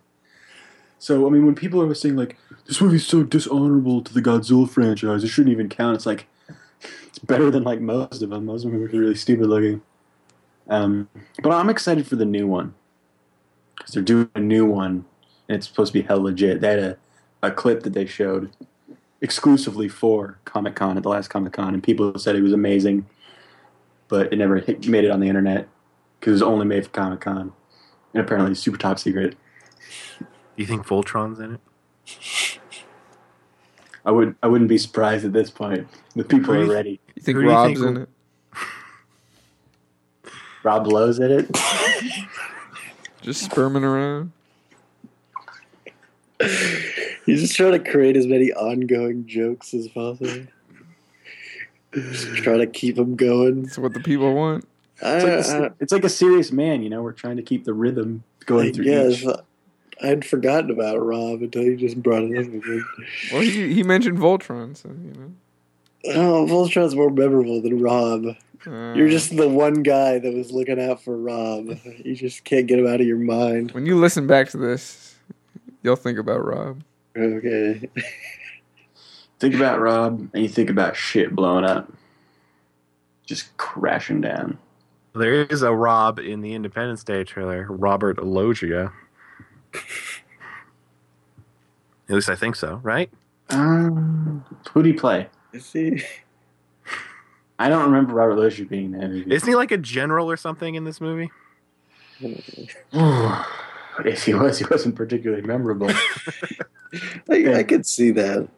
So 1.01 1.27
I 1.27 1.31
mean, 1.31 1.45
when 1.45 1.57
people 1.57 1.83
are 1.83 1.95
saying 1.95 2.15
like 2.15 2.37
this 2.67 2.81
movie's 2.81 3.05
so 3.05 3.25
dishonorable 3.25 4.01
to 4.03 4.15
the 4.15 4.23
Godzilla 4.23 4.71
franchise, 4.71 5.25
it 5.25 5.29
shouldn't 5.29 5.53
even 5.53 5.69
count. 5.69 5.97
It's 5.97 6.07
like 6.07 6.29
it's 7.09 7.19
better 7.19 7.51
than 7.51 7.65
like 7.65 7.81
most 7.81 8.23
of 8.23 8.31
them. 8.31 8.47
Most 8.47 8.65
of 8.65 8.71
them 8.71 8.81
are 8.81 8.87
really 8.87 9.17
stupid 9.17 9.49
looking. 9.49 9.83
Um, 10.69 11.09
but 11.43 11.53
I'm 11.53 11.69
excited 11.69 12.07
for 12.07 12.17
the 12.17 12.25
new 12.25 12.47
one 12.47 12.75
because 13.77 13.95
they're 13.95 14.03
doing 14.03 14.31
a 14.35 14.41
new 14.41 14.67
one, 14.67 15.05
and 15.49 15.57
it's 15.57 15.67
supposed 15.67 15.93
to 15.93 15.99
be 15.99 16.07
hell 16.07 16.21
legit. 16.21 16.61
They 16.61 16.71
had 16.71 16.79
a, 16.79 16.97
a 17.43 17.51
clip 17.51 17.83
that 17.83 17.93
they 17.93 18.07
showed 18.07 18.51
exclusively 19.21 19.89
for 19.89 20.39
Comic 20.45 20.75
Con 20.75 20.97
at 20.97 21.03
the 21.03 21.09
last 21.09 21.29
Comic 21.29 21.53
Con, 21.53 21.75
and 21.75 21.83
people 21.83 22.19
said 22.19 22.37
it 22.37 22.43
was 22.43 22.53
amazing, 22.53 23.07
but 24.09 24.33
it 24.33 24.37
never 24.37 24.59
hit, 24.59 24.87
made 24.89 25.05
it 25.05 25.11
on 25.11 25.21
the 25.21 25.29
internet 25.29 25.69
because 26.19 26.31
it 26.31 26.35
was 26.35 26.43
only 26.43 26.67
made 26.67 26.85
for 26.85 26.91
Comic 26.91 27.21
Con, 27.21 27.53
and 28.15 28.23
apparently 28.23 28.53
it's 28.53 28.61
super 28.61 28.79
top 28.79 28.99
secret. 28.99 29.37
Do 30.19 30.27
you 30.57 30.67
think 30.67 30.87
Voltron's 30.87 31.41
in 31.41 31.55
it? 31.55 31.61
I 34.05 34.11
would 34.11 34.35
I 34.43 34.49
wouldn't 34.49 34.69
be 34.69 34.79
surprised 34.79 35.25
at 35.25 35.33
this 35.33 35.51
point. 35.51 35.87
The 36.15 36.25
people 36.25 36.55
are 36.55 36.67
ready. 36.67 37.01
You 37.15 37.23
think 37.23 37.37
Who 37.37 37.43
do 37.43 37.49
you 37.49 37.55
Rob's 37.55 37.81
think 37.81 37.97
in 37.97 38.03
it? 38.03 38.09
Rob 40.63 40.87
Lowe's 40.87 41.21
at 41.21 41.31
it. 41.31 41.51
Just 43.23 43.45
sperming 43.45 43.85
around. 43.85 44.33
He's 47.25 47.41
just 47.41 47.55
trying 47.55 47.73
to 47.73 47.79
create 47.79 48.17
as 48.17 48.27
many 48.27 48.53
ongoing 48.53 49.27
jokes 49.27 49.75
as 49.75 49.87
possible. 49.87 50.49
Just 51.95 52.27
trying 52.39 52.59
to 52.59 52.67
keep 52.67 52.99
him 52.99 53.15
going. 53.15 53.67
It's 53.67 53.79
what 53.79 53.95
the 53.95 54.01
people 54.01 54.35
want. 54.35 54.67
It's 55.01 55.51
like, 55.51 55.61
a, 55.61 55.67
I, 55.67 55.71
it's 55.79 55.93
like 55.93 56.05
a 56.05 56.09
serious 56.09 56.51
man, 56.51 56.83
you 56.83 56.91
know. 56.91 57.01
We're 57.01 57.13
trying 57.13 57.37
to 57.37 57.43
keep 57.43 57.65
the 57.65 57.75
rhythm 57.75 58.25
I 58.41 58.45
going 58.47 58.73
through 58.73 58.87
guess 58.87 59.23
each. 59.23 59.29
I'd 60.03 60.25
forgotten 60.25 60.71
about 60.71 60.97
Rob 60.97 61.43
until 61.43 61.63
you 61.63 61.77
just 61.77 62.03
brought 62.03 62.25
it 62.25 62.37
up 62.37 62.53
again. 62.53 62.85
Well, 63.33 63.43
he 63.43 63.73
he 63.73 63.83
mentioned 63.85 64.19
Voltron, 64.19 64.77
so 64.77 64.89
you 64.89 65.13
know. 65.13 65.33
Oh, 66.07 66.47
Voltron's 66.49 66.95
more 66.95 67.11
memorable 67.11 67.61
than 67.63 67.81
Rob. 67.81 68.25
Uh, 68.67 68.93
You're 68.95 69.09
just 69.09 69.37
the 69.37 69.49
one 69.49 69.83
guy 69.83 70.19
that 70.19 70.35
was 70.35 70.53
looking 70.53 70.81
out 70.81 71.03
for 71.03 71.17
Rob. 71.17 71.69
You 72.05 72.15
just 72.15 72.45
can't 72.45 72.67
get 72.67 72.79
him 72.79 72.87
out 72.87 73.01
of 73.01 73.07
your 73.07 73.19
mind. 73.19 73.73
when 73.73 73.87
you 73.87 73.99
listen 73.99 74.27
back 74.27 74.49
to 74.51 74.57
this, 74.57 75.17
you'll 75.83 75.97
think 75.97 76.19
about 76.19 76.45
Rob. 76.45 76.83
Okay. 77.17 77.89
Think 79.39 79.57
about 79.57 79.81
Rob, 79.81 80.29
and 80.33 80.43
you 80.45 80.49
think 80.49 80.71
about 80.71 80.95
shit 80.95 81.35
blowing 81.35 81.65
up, 81.65 81.93
just 83.27 83.57
crashing 83.57 84.21
down. 84.21 84.57
There 85.17 85.43
is 85.43 85.63
a 85.63 85.75
Rob 85.75 86.21
in 86.21 86.43
the 86.43 86.55
Independence 86.55 87.03
Day 87.03 87.25
trailer, 87.25 87.67
Robert 87.69 88.25
Loggia. 88.25 88.93
At 89.75 89.83
least 92.15 92.29
I 92.29 92.37
think 92.37 92.55
so, 92.55 92.77
right? 92.85 93.11
Um, 93.51 94.45
who 94.73 94.85
do 94.85 94.91
he 94.91 94.95
play? 94.95 95.27
See, 95.59 96.03
I 97.59 97.69
don't 97.69 97.85
remember 97.85 98.15
Robert 98.15 98.37
Loggia 98.37 98.65
being 98.65 98.87
in 98.87 98.93
that 98.93 99.09
movie. 99.09 99.35
Isn't 99.35 99.49
he 99.49 99.55
like 99.55 99.71
a 99.71 99.79
general 99.79 100.31
or 100.31 100.37
something 100.37 100.75
in 100.75 100.85
this 100.85 101.01
movie? 101.01 101.31
if 104.05 104.25
he 104.25 104.35
was, 104.35 104.59
he 104.59 104.65
wasn't 104.71 104.97
particularly 104.97 105.43
memorable. 105.43 105.91
I, 107.31 107.55
I 107.55 107.63
could 107.63 107.87
see 107.87 108.11
that. 108.13 108.49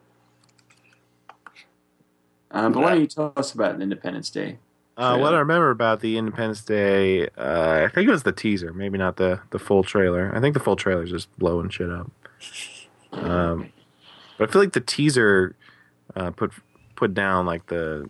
Um, 2.50 2.72
but 2.72 2.82
why 2.82 2.90
don't 2.90 3.00
you 3.00 3.06
tell 3.06 3.32
us 3.36 3.52
about 3.52 3.80
Independence 3.82 4.30
Day? 4.30 4.58
Uh, 4.96 5.18
what 5.18 5.34
I 5.34 5.38
remember 5.38 5.70
about 5.70 6.00
the 6.00 6.16
Independence 6.16 6.62
Day, 6.62 7.26
uh, 7.36 7.82
I 7.84 7.88
think 7.92 8.08
it 8.08 8.12
was 8.12 8.22
the 8.22 8.30
teaser, 8.30 8.72
maybe 8.72 8.96
not 8.96 9.16
the, 9.16 9.40
the 9.50 9.58
full 9.58 9.82
trailer. 9.82 10.32
I 10.34 10.40
think 10.40 10.54
the 10.54 10.60
full 10.60 10.76
trailer 10.76 11.02
is 11.02 11.10
just 11.10 11.36
blowing 11.36 11.68
shit 11.68 11.90
up. 11.90 12.08
Um, 13.10 13.72
but 14.38 14.48
I 14.48 14.52
feel 14.52 14.62
like 14.62 14.72
the 14.72 14.80
teaser 14.80 15.56
uh, 16.14 16.30
put 16.30 16.52
put 16.96 17.14
down 17.14 17.46
like 17.46 17.66
the 17.66 18.08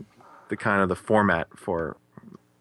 the 0.48 0.56
kind 0.56 0.82
of 0.82 0.89
the 0.89 0.97
format 0.97 1.48
for 1.56 1.97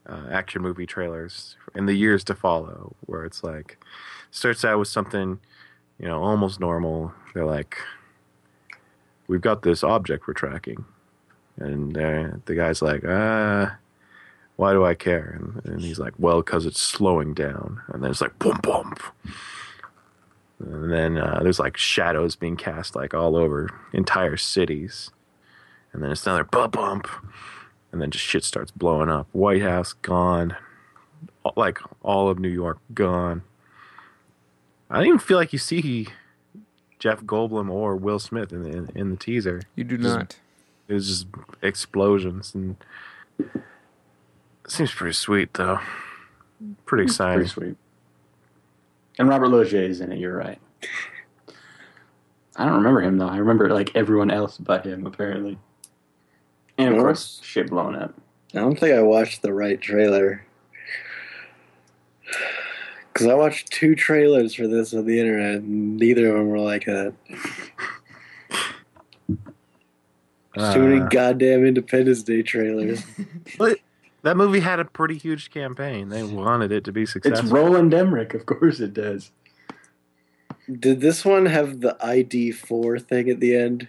uh, 0.07 0.27
action 0.31 0.61
movie 0.61 0.85
trailers 0.85 1.57
in 1.75 1.85
the 1.85 1.93
years 1.93 2.23
to 2.25 2.35
follow, 2.35 2.95
where 3.05 3.25
it's 3.25 3.43
like 3.43 3.77
starts 4.31 4.63
out 4.65 4.79
with 4.79 4.87
something 4.87 5.39
you 5.99 6.07
know 6.07 6.23
almost 6.23 6.59
normal. 6.59 7.13
They're 7.33 7.45
like, 7.45 7.77
"We've 9.27 9.41
got 9.41 9.63
this 9.63 9.83
object 9.83 10.27
we're 10.27 10.33
tracking," 10.33 10.85
and 11.57 11.97
uh, 11.97 12.37
the 12.45 12.55
guy's 12.55 12.81
like, 12.81 13.03
"Ah." 13.07 13.77
why 14.55 14.71
do 14.73 14.85
I 14.85 14.93
care? 14.93 15.37
And, 15.39 15.65
and 15.65 15.81
he's 15.81 15.99
like, 15.99 16.13
well, 16.17 16.37
because 16.41 16.65
it's 16.65 16.79
slowing 16.79 17.33
down. 17.33 17.81
And 17.87 18.03
then 18.03 18.11
it's 18.11 18.21
like, 18.21 18.37
boom, 18.39 18.59
boom. 18.61 18.93
And 20.59 20.91
then 20.91 21.17
uh, 21.17 21.39
there's 21.41 21.59
like 21.59 21.75
shadows 21.75 22.35
being 22.35 22.55
cast 22.55 22.95
like 22.95 23.13
all 23.13 23.35
over 23.35 23.69
entire 23.91 24.37
cities. 24.37 25.09
And 25.93 26.03
then 26.03 26.11
it's 26.11 26.25
another 26.25 26.43
bump, 26.43 26.73
bump. 26.73 27.07
And 27.91 28.01
then 28.01 28.09
just 28.09 28.25
shit 28.25 28.43
starts 28.43 28.71
blowing 28.71 29.09
up. 29.09 29.27
White 29.31 29.61
House 29.61 29.93
gone. 29.93 30.55
Like 31.55 31.79
all 32.01 32.29
of 32.29 32.39
New 32.39 32.49
York 32.49 32.79
gone. 32.93 33.43
I 34.89 34.97
don't 34.97 35.07
even 35.07 35.19
feel 35.19 35.37
like 35.37 35.53
you 35.53 35.59
see 35.59 36.07
Jeff 36.99 37.21
Goldblum 37.21 37.69
or 37.69 37.95
Will 37.95 38.19
Smith 38.19 38.51
in 38.51 38.63
the, 38.63 38.69
in, 38.69 38.89
in 38.95 39.09
the 39.11 39.17
teaser. 39.17 39.61
You 39.75 39.83
do 39.83 39.97
Just- 39.97 40.17
not. 40.17 40.39
It 40.87 40.93
was 40.93 41.07
just 41.07 41.27
explosions 41.61 42.53
and 42.53 42.75
seems 44.67 44.93
pretty 44.93 45.13
sweet 45.13 45.53
though. 45.53 45.79
Pretty 46.85 47.03
hmm, 47.03 47.07
exciting. 47.07 47.35
Pretty 47.37 47.49
sweet. 47.49 47.77
And 49.17 49.29
Robert 49.29 49.47
Loggia 49.47 49.81
is 49.81 50.01
in 50.01 50.11
it. 50.11 50.19
You're 50.19 50.35
right. 50.35 50.59
I 52.55 52.65
don't 52.65 52.75
remember 52.75 53.01
him 53.01 53.17
though. 53.17 53.27
I 53.27 53.37
remember 53.37 53.69
like 53.69 53.95
everyone 53.95 54.29
else 54.29 54.57
but 54.57 54.85
him 54.85 55.05
apparently. 55.07 55.57
And 56.77 56.89
of 56.89 56.95
Well, 56.95 57.03
course, 57.05 57.39
shit 57.43 57.69
blowing 57.69 57.95
up. 57.95 58.13
I 58.53 58.59
don't 58.59 58.79
think 58.79 58.93
I 58.95 59.01
watched 59.01 59.41
the 59.41 59.53
right 59.53 59.79
trailer. 59.79 60.45
Because 63.11 63.27
I 63.27 63.33
watched 63.35 63.71
two 63.71 63.93
trailers 63.95 64.55
for 64.55 64.67
this 64.67 64.93
on 64.93 65.05
the 65.05 65.19
internet, 65.19 65.55
and 65.61 65.97
neither 65.97 66.27
of 66.29 66.33
them 66.35 66.47
were 66.49 66.59
like 66.59 66.85
that. 66.85 67.13
Too 70.55 70.79
many 70.83 71.01
Uh, 71.01 71.07
goddamn 71.09 71.65
Independence 71.65 72.21
Day 72.23 72.43
trailers. 72.43 73.03
but 73.57 73.77
that 74.21 74.37
movie 74.37 74.59
had 74.59 74.79
a 74.79 74.85
pretty 74.85 75.17
huge 75.17 75.49
campaign. 75.51 76.09
They 76.09 76.23
wanted 76.23 76.71
it 76.71 76.83
to 76.85 76.91
be 76.91 77.05
successful. 77.05 77.45
It's. 77.45 77.51
Roland 77.51 77.93
Emmerich, 77.93 78.33
of 78.33 78.45
course 78.45 78.79
it 78.79 78.93
does. 78.93 79.31
Did 80.71 81.01
this 81.01 81.25
one 81.25 81.45
have 81.47 81.81
the 81.81 81.97
ID4 82.03 83.01
thing 83.05 83.29
at 83.29 83.39
the 83.39 83.55
end? 83.55 83.87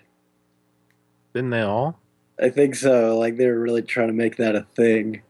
Didn't 1.34 1.50
they 1.50 1.60
all? 1.62 1.98
I 2.40 2.50
think 2.50 2.74
so. 2.74 3.18
Like 3.18 3.36
they 3.36 3.46
were 3.46 3.58
really 3.60 3.82
trying 3.82 4.08
to 4.08 4.12
make 4.14 4.36
that 4.36 4.56
a 4.56 4.66
thing. 4.74 5.22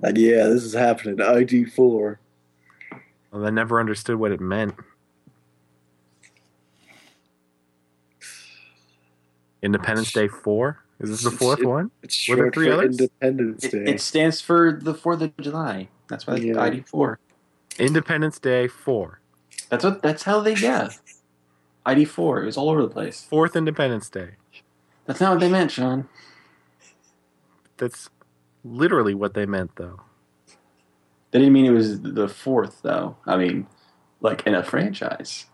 Like, 0.00 0.16
yeah, 0.16 0.44
this 0.44 0.62
is 0.64 0.74
happening. 0.74 1.16
ID4. 1.16 2.16
Well, 3.30 3.42
they 3.42 3.50
never 3.50 3.80
understood 3.80 4.16
what 4.16 4.32
it 4.32 4.40
meant. 4.40 4.74
Independence 9.62 10.12
Day 10.12 10.28
four. 10.28 10.82
Is 11.00 11.10
this 11.10 11.22
the 11.22 11.30
fourth 11.30 11.62
one? 11.62 11.90
It's 12.02 12.28
Were 12.28 12.36
there 12.36 12.50
three 12.50 12.66
for 12.68 12.74
others? 12.74 12.98
Independence 12.98 13.64
It, 13.64 13.70
Day. 13.72 13.92
it 13.92 14.00
stands 14.00 14.40
for 14.40 14.78
the 14.82 14.94
Fourth 14.94 15.20
of 15.22 15.36
July. 15.38 15.88
That's 16.08 16.26
why 16.26 16.34
it's 16.36 16.44
Yeah. 16.44 16.60
ID 16.60 16.80
four. 16.82 17.18
Independence 17.78 18.38
Day 18.38 18.66
four. 18.66 19.20
That's 19.68 19.84
what. 19.84 20.02
That's 20.02 20.24
how 20.24 20.40
they 20.40 20.54
yeah. 20.54 20.88
ID 21.86 22.04
four. 22.04 22.42
It 22.42 22.46
was 22.46 22.56
all 22.56 22.68
over 22.70 22.82
the 22.82 22.88
place. 22.88 23.26
Fourth 23.28 23.54
Independence 23.54 24.08
Day. 24.08 24.30
That's 25.06 25.20
not 25.20 25.32
what 25.32 25.40
they 25.40 25.50
meant, 25.50 25.70
Sean. 25.70 26.08
That's 27.78 28.10
literally 28.64 29.14
what 29.14 29.34
they 29.34 29.46
meant, 29.46 29.76
though. 29.76 30.00
They 31.30 31.38
didn't 31.40 31.52
mean 31.52 31.66
it 31.66 31.70
was 31.70 32.00
the 32.02 32.28
fourth, 32.28 32.80
though. 32.82 33.16
I 33.26 33.36
mean, 33.36 33.66
like 34.20 34.46
in 34.46 34.54
a 34.54 34.62
franchise. 34.62 35.46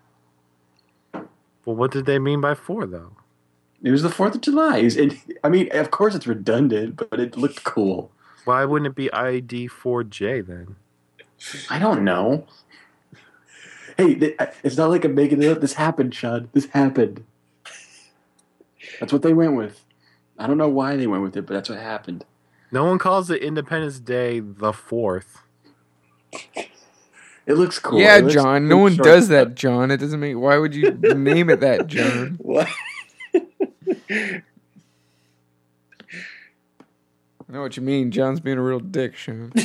Well, 1.13 1.77
what 1.77 1.91
did 1.93 2.07
they 2.07 2.19
mean 2.19 2.41
by 2.41 2.55
four, 2.55 2.87
though? 2.87 3.13
It 3.83 3.91
was 3.91 4.03
the 4.03 4.09
Fourth 4.11 4.35
of 4.35 4.41
July. 4.41 4.79
It 4.79 4.85
was- 4.85 4.97
it- 4.97 5.39
I 5.45 5.49
mean, 5.51 5.69
of 5.73 5.91
course 5.91 6.15
it's 6.15 6.27
redundant, 6.27 6.97
but 7.11 7.21
it 7.21 7.37
looked 7.37 7.65
cool. 7.65 8.11
Why 8.47 8.65
wouldn't 8.65 8.87
it 8.87 8.95
be 8.95 9.13
ID 9.13 9.67
four 9.69 10.05
J 10.05 10.41
then? 10.41 10.77
I 11.69 11.79
don't 11.79 12.03
know. 12.05 12.47
Hey, 13.99 14.15
th- 14.15 14.37
it's 14.63 14.77
not 14.77 14.89
like 14.91 15.05
I'm 15.05 15.15
making 15.15 15.43
it 15.43 15.51
up. 15.51 15.61
This 15.61 15.75
happened, 15.75 16.15
Sean. 16.15 16.49
This 16.53 16.67
happened. 16.67 17.25
That's 19.01 19.13
what 19.13 19.23
they 19.23 19.35
went 19.35 19.55
with. 19.57 19.85
I 20.39 20.47
don't 20.47 20.59
know 20.59 20.69
why 20.69 20.97
they 20.97 21.07
went 21.07 21.23
with 21.23 21.37
it, 21.37 21.47
but 21.47 21.55
that's 21.55 21.69
what 21.69 21.79
happened. 21.79 22.25
No 22.73 22.85
one 22.85 22.99
calls 22.99 23.31
it 23.31 23.43
Independence 23.43 24.01
Day 24.01 24.41
the 24.41 24.73
fourth. 24.73 25.43
It 27.47 27.59
looks 27.59 27.79
cool. 27.79 28.01
yeah, 28.01 28.17
looks- 28.17 28.33
John. 28.33 28.69
No 28.69 28.79
one 28.79 28.95
short. 28.95 29.05
does 29.05 29.29
that, 29.29 29.55
John. 29.55 29.91
It 29.91 29.99
doesn't 29.99 30.19
make. 30.19 30.35
Why 30.35 30.57
would 30.57 30.75
you 30.75 30.93
name 30.93 31.51
it 31.51 31.61
that, 31.61 31.89
John? 31.89 32.37
What? 32.41 32.67
I 33.35 34.43
know 37.49 37.61
what 37.61 37.77
you 37.77 37.83
mean. 37.83 38.11
John's 38.11 38.41
being 38.41 38.57
a 38.57 38.63
real 38.63 38.81
dick, 38.81 39.15
Sean. 39.15 39.53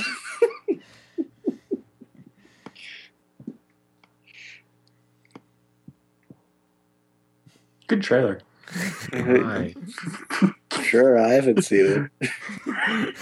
Good 7.87 8.03
trailer. 8.03 8.39
Why? 9.11 9.73
Sure, 10.83 11.19
I 11.19 11.29
haven't 11.29 11.63
seen 11.63 12.09
it. 12.25 13.15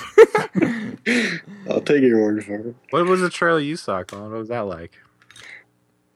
I'll 1.69 1.81
take 1.81 2.01
your 2.01 2.21
word 2.21 2.45
for 2.45 2.69
it. 2.69 2.75
what 2.91 3.05
was 3.05 3.21
the 3.21 3.29
trailer 3.29 3.59
you 3.59 3.75
saw, 3.75 4.03
Colin? 4.03 4.31
What 4.31 4.39
was 4.39 4.49
that 4.49 4.61
like? 4.61 4.93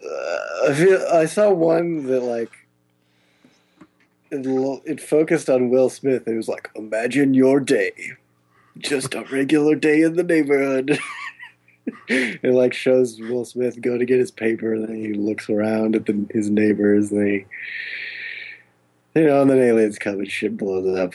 Uh, 0.03 0.69
I 0.69 0.73
feel 0.73 1.05
I 1.11 1.25
saw 1.25 1.51
one 1.51 2.07
that 2.07 2.21
like 2.21 2.51
it, 4.31 4.81
it 4.85 5.01
focused 5.01 5.49
on 5.49 5.69
Will 5.69 5.89
Smith. 5.89 6.27
It 6.27 6.35
was 6.35 6.47
like, 6.47 6.69
imagine 6.75 7.33
your 7.33 7.59
day, 7.59 8.13
just 8.77 9.13
a 9.13 9.25
regular 9.31 9.75
day 9.75 10.01
in 10.01 10.15
the 10.15 10.23
neighborhood. 10.23 10.97
it 12.07 12.53
like 12.53 12.73
shows 12.73 13.19
Will 13.19 13.45
Smith 13.45 13.81
go 13.81 13.97
to 13.97 14.05
get 14.05 14.19
his 14.19 14.31
paper, 14.31 14.73
and 14.73 14.87
then 14.87 14.95
he 14.95 15.13
looks 15.13 15.49
around 15.49 15.95
at 15.95 16.05
the, 16.05 16.25
his 16.31 16.49
neighbors, 16.49 17.11
and 17.11 17.21
they, 17.21 17.45
you 19.19 19.27
know, 19.27 19.41
and 19.41 19.51
then 19.51 19.59
aliens 19.59 19.99
come 19.99 20.19
and 20.19 20.31
shit 20.31 20.57
blows 20.57 20.97
up. 20.97 21.13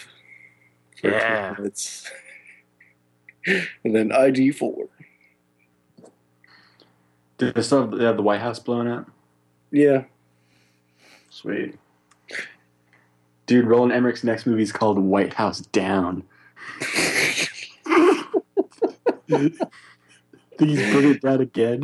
For 1.10 1.16
Yeah. 1.16 1.54
It's 1.60 2.10
and 3.84 3.94
then 3.94 4.12
ID 4.12 4.52
four. 4.52 4.88
Did 7.38 7.54
they 7.54 7.62
still 7.62 7.82
have 7.82 7.90
they 7.98 8.04
have 8.04 8.16
the 8.16 8.22
White 8.22 8.40
House 8.40 8.58
blown 8.58 8.86
up? 8.88 9.10
Yeah. 9.70 10.04
Sweet. 11.30 11.76
Dude, 13.46 13.66
Roland 13.66 13.92
Emmerich's 13.92 14.24
next 14.24 14.46
movie 14.46 14.62
is 14.62 14.72
called 14.72 14.98
White 14.98 15.34
House 15.34 15.60
Down. 15.60 16.24
Think 19.28 19.54
he's 20.58 20.90
bringing 20.92 21.10
it 21.12 21.20
down 21.22 21.40
again? 21.42 21.82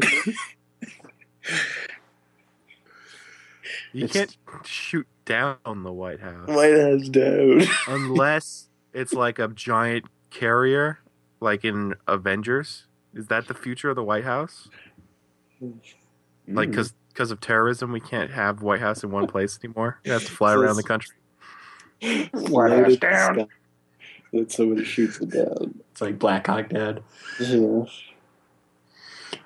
You 3.93 4.05
It's- 4.07 4.13
can't 4.13 4.67
shoot 4.67 5.07
down 5.25 5.59
the 5.65 5.93
White 5.93 6.21
House 6.21 6.49
White 6.49 6.77
House 6.79 7.09
down. 7.09 7.63
unless 7.89 8.69
it's 8.93 9.13
like 9.13 9.39
a 9.39 9.49
giant 9.49 10.05
carrier, 10.31 10.99
like 11.41 11.65
in 11.65 11.95
Avengers. 12.07 12.87
Is 13.15 13.27
that 13.29 13.49
the 13.49 13.55
future 13.55 13.91
of 13.91 13.97
the 13.97 14.05
White 14.05 14.25
House? 14.25 14.69
Like, 16.49 16.71
Mm. 16.71 16.93
because 17.09 17.31
of 17.31 17.41
terrorism, 17.41 17.93
we 17.93 18.01
can't 18.01 18.31
have 18.31 18.63
White 18.63 18.81
House 18.81 19.05
in 19.05 19.11
one 19.11 19.27
place 19.27 19.59
anymore. 19.63 19.99
You 20.05 20.13
have 20.13 20.25
to 20.25 20.31
fly 20.33 20.55
around 20.55 20.77
the 20.77 20.83
country. 20.83 21.15
White 22.33 22.73
House 22.73 22.97
down. 22.97 23.49
Then 24.33 24.49
somebody 24.49 24.83
shoots 24.85 25.21
it 25.21 25.31
down. 25.31 25.79
it's 25.91 26.01
like 26.01 26.19
Black 26.19 26.47
Hawk 26.47 26.71
Dad. 26.71 27.03
Yeah. 27.39 27.85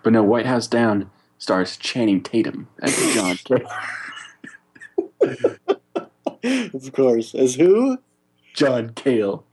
But 0.03 0.13
no, 0.13 0.23
White 0.23 0.47
House 0.47 0.69
Down 0.69 1.11
stars 1.39 1.77
Channing 1.77 2.23
Tatum 2.23 2.69
as 2.81 2.97
John 3.15 3.37
Cale. 3.37 3.69
of 6.75 6.93
course. 6.93 7.35
As 7.35 7.57
who? 7.57 7.99
John 8.57 8.91
Cale. 8.95 9.45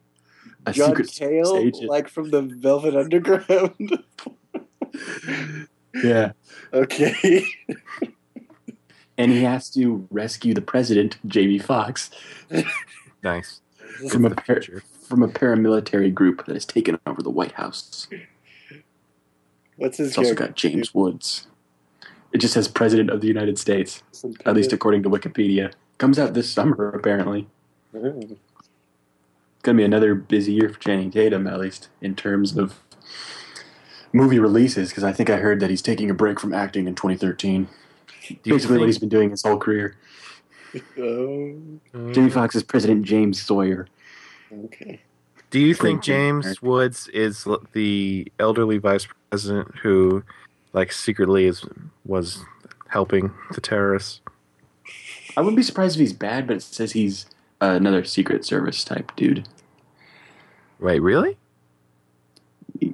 A 0.66 0.72
John 0.72 0.90
secret 0.90 1.12
Cale, 1.12 1.58
agent. 1.58 1.90
like 1.90 2.08
from 2.08 2.32
the 2.32 2.42
Velvet 2.42 2.96
Underground. 2.96 4.04
yeah. 6.04 6.32
okay. 6.74 7.46
And 9.18 9.32
he 9.32 9.44
has 9.44 9.70
to 9.72 10.08
rescue 10.10 10.54
the 10.54 10.62
president, 10.62 11.18
Jamie 11.28 11.60
Foxx. 11.60 12.10
Nice. 13.22 13.62
from 14.10 14.26
a 14.26 14.32
par- 14.32 14.62
from 15.08 15.22
a 15.22 15.28
paramilitary 15.28 16.14
group 16.14 16.46
that 16.46 16.56
has 16.56 16.66
taken 16.66 16.98
over 17.06 17.22
the 17.22 17.30
White 17.30 17.52
House. 17.54 18.08
What's 19.76 19.98
his 19.98 20.10
It's 20.10 20.18
also 20.18 20.34
got 20.34 20.56
James 20.56 20.94
Woods. 20.94 21.48
It 22.32 22.40
just 22.40 22.54
says 22.54 22.68
President 22.68 23.10
of 23.10 23.22
the 23.22 23.28
United 23.28 23.60
States, 23.60 24.02
at 24.46 24.56
least 24.56 24.74
according 24.74 25.04
to 25.04 25.10
Wikipedia. 25.10 25.74
Comes 25.98 26.18
out 26.18 26.34
this 26.34 26.50
summer, 26.50 26.90
apparently. 26.90 27.48
Oh. 27.96 28.38
It's 29.64 29.68
going 29.68 29.78
to 29.78 29.82
be 29.82 29.86
another 29.86 30.14
busy 30.14 30.52
year 30.52 30.68
for 30.68 30.78
Channing 30.78 31.10
Tatum, 31.10 31.48
at 31.48 31.58
least 31.58 31.88
in 32.02 32.18
terms 32.18 32.58
of 32.58 32.82
movie 34.12 34.38
releases, 34.38 34.90
because 34.90 35.06
I 35.06 35.14
think 35.14 35.30
I 35.30 35.38
heard 35.38 35.62
that 35.62 35.70
he's 35.70 35.82
taking 35.82 36.10
a 36.10 36.14
break 36.14 36.38
from 36.38 36.54
acting 36.54 36.86
in 36.86 36.96
2013. 36.96 37.70
Do 38.28 38.34
you 38.44 38.56
Basically, 38.56 38.78
what 38.78 38.88
he's 38.88 39.00
been 39.00 39.08
doing 39.08 39.30
his 39.30 39.42
whole 39.42 39.58
career. 39.58 39.96
Oh, 41.00 41.56
Jamie 42.12 42.32
Foxx 42.32 42.56
is 42.56 42.64
President 42.64 43.04
James 43.06 43.40
Sawyer. 43.40 43.88
okay. 44.66 45.00
Do 45.50 45.60
you 45.60 45.76
think 45.76 46.02
James. 46.02 46.62
Woods 46.62 47.08
is 47.10 47.48
the 47.74 48.30
elderly 48.40 48.80
vice 48.80 49.08
president 49.30 49.76
who, 49.84 50.24
like, 50.74 50.92
secretly 50.92 51.46
is 51.46 51.64
was 52.06 52.44
helping 52.90 53.32
the 53.54 53.62
terrorists? 53.62 54.20
I 55.38 55.42
wouldn't 55.42 55.58
be 55.58 55.64
surprised 55.64 55.96
if 55.96 56.00
he's 56.00 56.12
bad, 56.12 56.48
but 56.48 56.58
it 56.58 56.64
says 56.64 56.94
he's 56.94 57.28
uh, 57.64 57.76
another 57.76 58.04
Secret 58.04 58.44
Service 58.46 58.84
type 58.84 59.16
dude. 59.16 59.48
Wait, 60.80 61.00
really? 61.00 61.38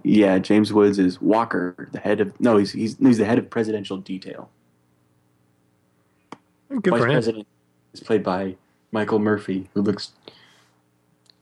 Yeah, 0.04 0.38
James 0.38 0.72
Woods 0.72 1.00
is 1.00 1.20
Walker, 1.20 1.90
the 1.92 2.00
head 2.00 2.22
of 2.22 2.40
no, 2.40 2.58
he's 2.58 2.74
he's, 2.74 2.98
he's 2.98 3.18
the 3.18 3.26
head 3.26 3.40
of 3.40 3.50
presidential 3.50 3.98
detail. 3.98 4.52
Good 6.70 6.92
Vice 6.92 7.02
president 7.02 7.48
is 7.94 8.00
played 8.00 8.24
by 8.24 8.56
Michael 8.92 9.18
Murphy, 9.18 9.70
who 9.74 9.82
looks 9.82 10.12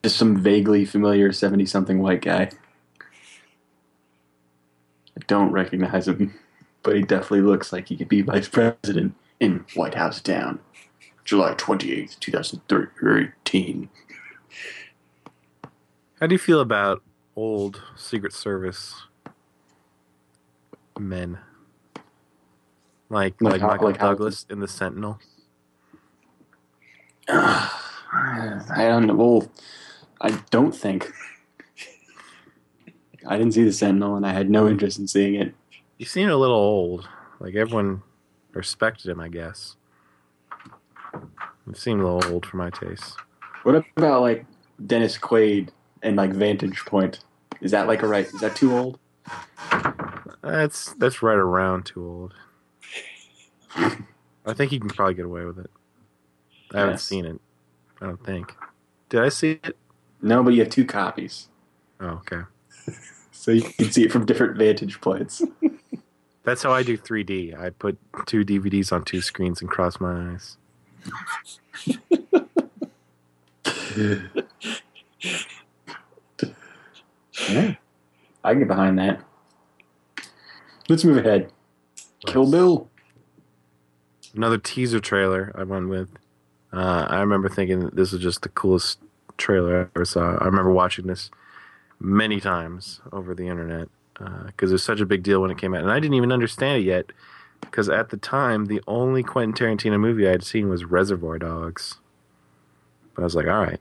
just 0.03 0.15
some 0.15 0.37
vaguely 0.37 0.85
familiar 0.85 1.33
seventy-something 1.33 1.99
white 1.99 2.21
guy. 2.21 2.49
I 5.17 5.21
don't 5.27 5.51
recognize 5.51 6.07
him, 6.07 6.33
but 6.83 6.95
he 6.95 7.01
definitely 7.01 7.41
looks 7.41 7.73
like 7.73 7.89
he 7.89 7.97
could 7.97 8.07
be 8.07 8.21
vice 8.21 8.47
president 8.47 9.15
in 9.39 9.65
White 9.73 9.95
House 9.95 10.21
Down, 10.21 10.59
July 11.27 11.53
twenty-eighth, 11.57 12.19
two 12.21 12.31
thousand 12.31 12.61
thirteen. 12.69 13.89
How 16.21 16.25
do 16.27 16.33
you 16.33 16.39
feel 16.39 16.61
about 16.61 17.03
old 17.35 17.81
Secret 17.97 18.31
Service 18.31 18.95
men? 20.97 21.37
Like 23.09 23.35
Like 23.41 23.51
like, 23.53 23.61
how- 23.61 23.67
Michael 23.67 23.87
like 23.87 23.97
how- 23.97 24.07
Douglas 24.11 24.45
in 24.49 24.61
the 24.61 24.69
Sentinel. 24.69 25.19
I 27.29 27.69
don't 28.77 29.07
know. 29.07 29.15
Well, 29.15 29.51
I 30.21 30.31
don't 30.49 30.71
think. 30.73 31.11
I 33.27 33.37
didn't 33.37 33.53
see 33.53 33.65
the 33.65 33.73
Sentinel, 33.73 34.15
and 34.15 34.25
I 34.25 34.31
had 34.31 34.49
no 34.49 34.69
interest 34.69 34.97
in 34.97 35.09
seeing 35.09 35.35
it. 35.35 35.53
You 35.97 36.05
seem 36.05 36.29
a 36.29 36.35
little 36.37 36.55
old. 36.55 37.05
Like 37.41 37.55
everyone 37.55 38.01
respected 38.53 39.11
him, 39.11 39.19
I 39.19 39.27
guess. 39.27 39.75
You 41.67 41.73
seem 41.75 41.99
a 41.99 42.03
little 42.15 42.33
old 42.33 42.45
for 42.45 42.57
my 42.57 42.69
taste. 42.69 43.15
What 43.63 43.83
about 43.97 44.21
like 44.21 44.45
Dennis 44.85 45.17
Quaid 45.17 45.69
and 46.01 46.15
like 46.15 46.31
Vantage 46.31 46.85
Point? 46.85 47.19
Is 47.61 47.71
that 47.71 47.87
like 47.87 48.03
a 48.03 48.07
right? 48.07 48.25
Is 48.25 48.39
that 48.41 48.55
too 48.55 48.75
old? 48.77 48.99
That's 50.41 50.93
that's 50.93 51.21
right 51.21 51.35
around 51.37 51.85
too 51.85 52.03
old. 52.05 52.33
I 54.45 54.53
think 54.53 54.71
you 54.71 54.79
can 54.79 54.89
probably 54.89 55.15
get 55.15 55.25
away 55.25 55.43
with 55.45 55.59
it. 55.59 55.69
I 56.73 56.79
haven't 56.79 56.93
Yes. 56.93 57.03
seen 57.03 57.25
it. 57.25 57.39
I 58.01 58.05
don't 58.05 58.23
think. 58.23 58.55
Did 59.09 59.21
I 59.21 59.29
see 59.29 59.59
it? 59.63 59.75
No, 60.21 60.43
but 60.43 60.53
you 60.53 60.61
have 60.61 60.69
two 60.69 60.85
copies, 60.85 61.49
Oh, 61.99 62.21
okay. 62.31 62.41
so 63.31 63.51
you 63.51 63.61
can 63.61 63.91
see 63.91 64.03
it 64.03 64.11
from 64.11 64.25
different 64.25 64.57
vantage 64.57 64.99
points. 65.01 65.41
That's 66.43 66.63
how 66.63 66.71
I 66.71 66.81
do 66.83 66.97
3D. 66.97 67.59
I 67.59 67.71
put 67.71 67.97
two 68.25 68.45
DVDs 68.45 68.91
on 68.91 69.03
two 69.03 69.21
screens 69.21 69.61
and 69.61 69.69
cross 69.69 69.99
my 69.99 70.31
eyes. 70.33 70.57
Yeah, 77.49 77.75
I 78.43 78.51
can 78.51 78.59
get 78.59 78.67
behind 78.67 78.99
that. 78.99 79.21
Let's 80.89 81.03
move 81.03 81.17
ahead. 81.17 81.51
Kill 82.25 82.49
Bill. 82.49 82.89
Another 84.35 84.57
teaser 84.57 84.99
trailer 84.99 85.51
I 85.55 85.63
went 85.63 85.89
with. 85.89 86.09
Uh, 86.71 87.07
I 87.09 87.19
remember 87.19 87.49
thinking 87.49 87.79
that 87.81 87.95
this 87.95 88.11
was 88.11 88.21
just 88.21 88.41
the 88.41 88.49
coolest 88.49 88.99
trailer 89.37 89.79
I 89.79 89.87
ever 89.95 90.05
saw. 90.05 90.37
I 90.37 90.45
remember 90.45 90.71
watching 90.71 91.07
this 91.07 91.31
many 91.99 92.39
times 92.39 93.01
over 93.11 93.33
the 93.33 93.47
internet 93.47 93.89
because 94.45 94.71
it 94.71 94.73
was 94.73 94.83
such 94.83 94.99
a 94.99 95.05
big 95.05 95.23
deal 95.23 95.41
when 95.41 95.51
it 95.51 95.57
came 95.57 95.73
out, 95.73 95.81
and 95.81 95.91
I 95.91 95.99
didn't 95.99 96.15
even 96.15 96.31
understand 96.31 96.81
it 96.81 96.85
yet 96.85 97.11
because 97.61 97.89
at 97.89 98.09
the 98.09 98.17
time 98.17 98.65
the 98.65 98.81
only 98.87 99.23
Quentin 99.23 99.53
Tarantino 99.53 99.99
movie 99.99 100.27
I 100.27 100.31
had 100.31 100.43
seen 100.43 100.69
was 100.69 100.85
Reservoir 100.85 101.37
Dogs. 101.37 101.97
But 103.15 103.23
I 103.23 103.25
was 103.25 103.35
like, 103.35 103.47
all 103.47 103.61
right, 103.61 103.79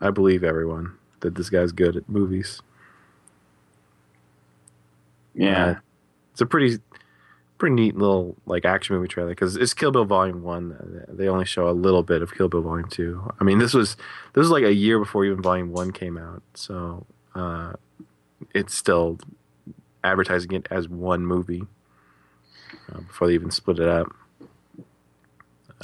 I 0.00 0.10
believe 0.10 0.42
everyone 0.44 0.96
that 1.20 1.34
this 1.36 1.50
guy's 1.50 1.72
good 1.72 1.96
at 1.96 2.08
movies. 2.08 2.60
Yeah, 5.34 5.66
Uh, 5.66 5.74
it's 6.32 6.40
a 6.40 6.46
pretty 6.46 6.78
pretty 7.58 7.74
neat 7.76 7.96
little 7.96 8.36
like 8.44 8.64
action 8.64 8.96
movie 8.96 9.06
trailer 9.08 9.30
because 9.30 9.56
it's 9.56 9.72
Kill 9.72 9.92
Bill 9.92 10.04
Volume 10.04 10.42
One. 10.42 11.04
They 11.08 11.28
only 11.28 11.44
show 11.44 11.68
a 11.68 11.72
little 11.72 12.02
bit 12.02 12.20
of 12.22 12.34
Kill 12.34 12.48
Bill 12.48 12.62
Volume 12.62 12.88
Two. 12.88 13.32
I 13.40 13.44
mean, 13.44 13.58
this 13.58 13.72
was 13.72 13.94
this 14.34 14.40
was 14.40 14.50
like 14.50 14.64
a 14.64 14.74
year 14.74 14.98
before 14.98 15.24
even 15.24 15.40
Volume 15.40 15.72
One 15.72 15.92
came 15.92 16.18
out, 16.18 16.42
so 16.54 17.06
uh, 17.34 17.74
it's 18.52 18.74
still 18.74 19.18
advertising 20.04 20.52
it 20.52 20.66
as 20.70 20.88
one 20.88 21.24
movie 21.24 21.62
uh, 22.94 23.00
before 23.00 23.28
they 23.28 23.34
even 23.34 23.50
split 23.50 23.78
it 23.78 23.88
up. 23.88 24.06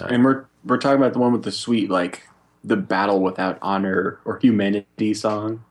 and 0.08 0.24
we're 0.24 0.44
we're 0.64 0.78
talking 0.78 0.98
about 0.98 1.12
the 1.12 1.18
one 1.18 1.32
with 1.32 1.42
the 1.42 1.52
sweet 1.52 1.90
like 1.90 2.22
the 2.64 2.76
battle 2.76 3.20
without 3.20 3.58
honor 3.62 4.20
or 4.24 4.38
humanity 4.38 5.14
song. 5.14 5.64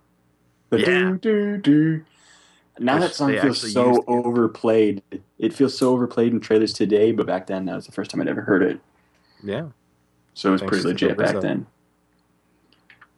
The 0.70 0.80
Yeah. 0.80 0.86
doo, 0.86 1.18
doo, 1.18 1.58
doo. 1.58 2.06
Now 2.80 2.96
Which 2.96 3.10
that 3.10 3.16
song 3.16 3.32
feels 3.40 3.74
so 3.74 4.04
overplayed. 4.08 5.02
It 5.40 5.54
feels 5.54 5.78
so 5.78 5.92
overplayed 5.94 6.32
in 6.32 6.40
trailers 6.40 6.74
today, 6.74 7.12
but 7.12 7.26
back 7.26 7.48
then 7.48 7.66
that 7.66 7.76
was 7.76 7.86
the 7.86 7.92
first 7.92 8.12
time 8.12 8.22
I'd 8.22 8.28
ever 8.28 8.42
heard 8.42 8.62
it. 8.62 8.80
Yeah, 9.44 9.70
So 10.34 10.50
it 10.50 10.52
was 10.54 10.62
Thanks 10.62 10.72
pretty 10.72 10.88
legit 10.88 11.18
back 11.18 11.40
then. 11.42 11.68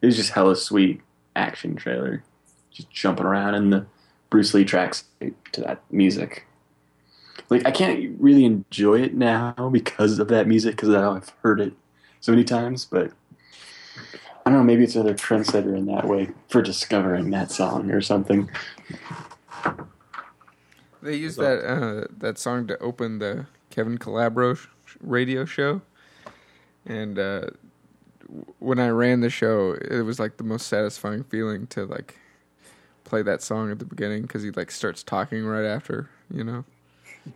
It 0.01 0.05
was 0.05 0.15
just 0.15 0.31
hella 0.31 0.55
sweet 0.55 1.01
action 1.35 1.75
trailer. 1.75 2.23
Just 2.71 2.89
jumping 2.89 3.25
around 3.25 3.55
in 3.55 3.69
the 3.69 3.85
Bruce 4.29 4.53
Lee 4.53 4.63
tracks 4.63 5.05
to 5.19 5.61
that 5.61 5.81
music. 5.91 6.45
Like 7.49 7.65
I 7.65 7.71
can't 7.71 8.15
really 8.19 8.45
enjoy 8.45 9.01
it 9.01 9.13
now 9.15 9.53
because 9.71 10.19
of 10.19 10.27
that 10.29 10.47
music 10.47 10.75
because 10.75 10.89
I've 10.89 11.29
heard 11.41 11.59
it 11.59 11.73
so 12.19 12.31
many 12.31 12.43
times, 12.43 12.85
but 12.85 13.11
I 14.45 14.49
don't 14.49 14.59
know, 14.59 14.63
maybe 14.63 14.83
it's 14.83 14.95
another 14.95 15.13
trendsetter 15.13 15.77
in 15.77 15.85
that 15.87 16.07
way 16.07 16.29
for 16.49 16.61
discovering 16.61 17.29
that 17.31 17.51
song 17.51 17.91
or 17.91 18.01
something. 18.01 18.49
They 21.01 21.15
used 21.15 21.39
that 21.39 21.63
uh, 21.63 22.07
that 22.17 22.37
song 22.37 22.67
to 22.67 22.77
open 22.79 23.19
the 23.19 23.45
Kevin 23.69 23.97
Calabro 23.97 24.57
sh- 24.57 24.67
radio 24.99 25.45
show, 25.45 25.81
and 26.85 27.17
uh, 27.17 27.47
when 28.59 28.79
I 28.79 28.89
ran 28.89 29.21
the 29.21 29.29
show, 29.29 29.73
it 29.73 30.01
was 30.01 30.19
like 30.19 30.37
the 30.37 30.43
most 30.43 30.67
satisfying 30.67 31.23
feeling 31.23 31.67
to 31.67 31.85
like 31.85 32.17
play 33.03 33.21
that 33.21 33.41
song 33.41 33.71
at 33.71 33.79
the 33.79 33.85
beginning 33.85 34.23
because 34.23 34.43
he 34.43 34.51
like 34.51 34.71
starts 34.71 35.03
talking 35.03 35.45
right 35.45 35.65
after, 35.65 36.09
you 36.33 36.43
know. 36.43 36.65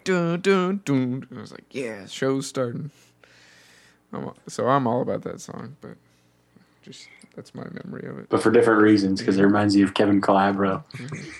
Dun 0.03 0.41
dun 0.41 0.81
dun. 0.83 1.27
I 1.35 1.41
was 1.41 1.51
like, 1.51 1.65
yeah, 1.71 2.05
show's 2.05 2.47
starting. 2.47 2.91
I'm, 4.11 4.31
so 4.47 4.67
I'm 4.67 4.87
all 4.87 5.01
about 5.01 5.23
that 5.23 5.41
song, 5.41 5.75
but 5.81 5.97
just 6.81 7.07
that's 7.35 7.55
my 7.55 7.63
memory 7.83 8.07
of 8.07 8.19
it. 8.19 8.29
But 8.29 8.43
for 8.43 8.51
different 8.51 8.81
reasons, 8.81 9.19
because 9.19 9.37
it 9.37 9.43
reminds 9.43 9.75
you 9.75 9.83
of 9.85 9.93
Kevin 9.93 10.21
Calabro. 10.21 10.83
Mm-hmm. 10.93 11.39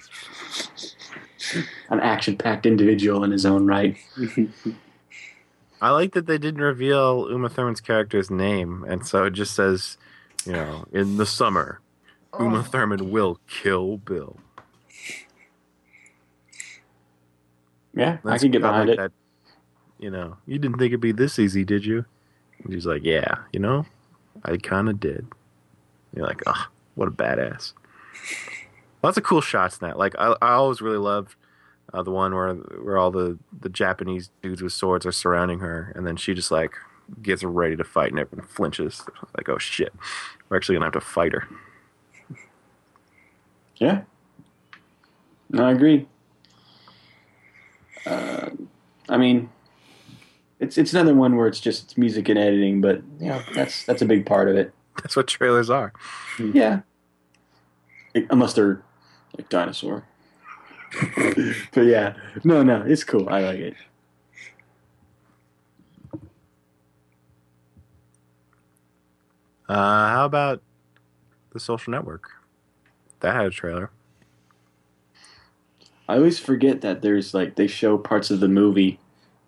An 1.90 2.00
action 2.00 2.38
packed 2.38 2.66
individual 2.66 3.24
in 3.24 3.32
his 3.32 3.46
own 3.46 3.68
right. 3.68 3.98
I 5.82 5.90
like 5.90 6.14
that 6.14 6.26
they 6.26 6.38
didn't 6.38 6.62
reveal 6.62 7.28
Uma 7.30 7.50
Thurman's 7.50 7.82
character's 7.82 8.32
name, 8.32 8.86
and 8.88 9.06
so 9.06 9.26
it 9.26 9.32
just 9.32 9.54
says, 9.54 9.98
you 10.46 10.54
know, 10.54 10.86
in 10.94 11.18
the 11.18 11.26
summer, 11.26 11.82
oh. 12.32 12.46
Uma 12.46 12.64
Thurman 12.64 13.12
will 13.12 13.40
kill 13.48 13.98
Bill. 13.98 14.38
Yeah, 17.94 18.18
I 18.26 18.38
can 18.38 18.52
get 18.52 18.62
behind 18.62 18.90
like 18.90 18.98
it. 18.98 19.02
That, 19.02 19.12
you 20.00 20.10
know, 20.10 20.38
you 20.46 20.58
didn't 20.58 20.78
think 20.78 20.90
it'd 20.90 21.02
be 21.02 21.12
this 21.12 21.38
easy, 21.38 21.64
did 21.64 21.86
you? 21.86 22.06
And 22.64 22.74
he's 22.74 22.86
like, 22.86 23.04
yeah, 23.04 23.36
you 23.52 23.60
know, 23.60 23.86
I 24.44 24.58
kind 24.58 24.90
of 24.90 25.00
did. 25.00 25.28
You're 26.16 26.26
like, 26.26 26.42
oh, 26.48 26.68
what 26.96 27.08
a 27.08 27.12
badass. 27.12 27.74
Lots 29.04 29.18
of 29.18 29.24
cool 29.24 29.42
shots 29.42 29.80
in 29.80 29.88
that. 29.88 29.98
Like, 29.98 30.16
I, 30.18 30.36
I 30.42 30.54
always 30.54 30.82
really 30.82 30.98
loved 30.98 31.36
uh, 31.94 32.02
the 32.02 32.12
one 32.12 32.34
where 32.34 32.54
where 32.54 32.98
all 32.98 33.12
the 33.12 33.38
the 33.62 33.70
Japanese 33.70 34.30
dudes 34.42 34.62
with 34.62 34.74
swords 34.74 35.06
are 35.06 35.12
surrounding 35.12 35.60
her, 35.60 35.92
and 35.96 36.08
then 36.08 36.16
she 36.16 36.34
just 36.34 36.52
like 36.52 36.74
gets 37.22 37.44
ready 37.44 37.76
to 37.76 37.84
fight, 37.84 38.12
and 38.12 38.20
everyone 38.20 38.48
flinches. 38.48 39.04
Like, 39.38 39.50
oh 39.50 39.58
shit, 39.58 39.94
we're 40.50 40.58
actually 40.58 40.76
gonna 40.76 40.86
have 40.86 40.94
to 40.94 41.02
fight 41.02 41.34
her. 41.34 41.48
Yeah. 43.78 44.04
No, 45.50 45.66
I 45.66 45.72
agree. 45.72 46.08
Uh, 48.06 48.50
I 49.10 49.18
mean, 49.18 49.50
it's 50.60 50.78
it's 50.78 50.94
another 50.94 51.14
one 51.14 51.36
where 51.36 51.48
it's 51.48 51.60
just 51.60 51.84
it's 51.84 51.98
music 51.98 52.30
and 52.30 52.40
editing, 52.40 52.82
but 52.82 53.02
you 53.20 53.28
know 53.28 53.42
that's 53.54 53.86
that's 53.86 54.02
a 54.02 54.06
big 54.06 54.26
part 54.26 54.50
of 54.50 54.56
it. 54.56 54.74
That's 55.02 55.16
what 55.16 55.28
trailers 55.28 55.70
are. 55.70 55.94
Yeah. 56.54 56.82
Unless 58.30 58.54
they're 58.54 58.82
like 59.38 59.50
dinosaur. 59.50 60.06
but 61.74 61.82
yeah, 61.82 62.16
no, 62.44 62.62
no, 62.62 62.84
it's 62.86 63.04
cool. 63.04 63.28
I 63.28 63.42
like 63.42 63.60
it. 63.60 63.76
Uh, 69.68 70.10
how 70.10 70.26
about 70.26 70.62
the 71.52 71.60
Social 71.60 71.92
Network? 71.92 72.30
That 73.22 73.34
had 73.34 73.46
a 73.46 73.50
trailer. 73.50 73.90
I 76.08 76.16
always 76.16 76.40
forget 76.40 76.82
that 76.82 77.02
there's 77.02 77.34
like 77.34 77.56
they 77.56 77.68
show 77.68 77.98
parts 77.98 78.30
of 78.30 78.40
the 78.40 78.48
movie 78.48 79.00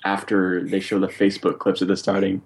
after 0.03 0.63
they 0.63 0.79
show 0.79 0.99
the 0.99 1.07
Facebook 1.07 1.59
clips 1.59 1.81
at 1.81 1.87
the 1.87 1.97
starting. 1.97 2.41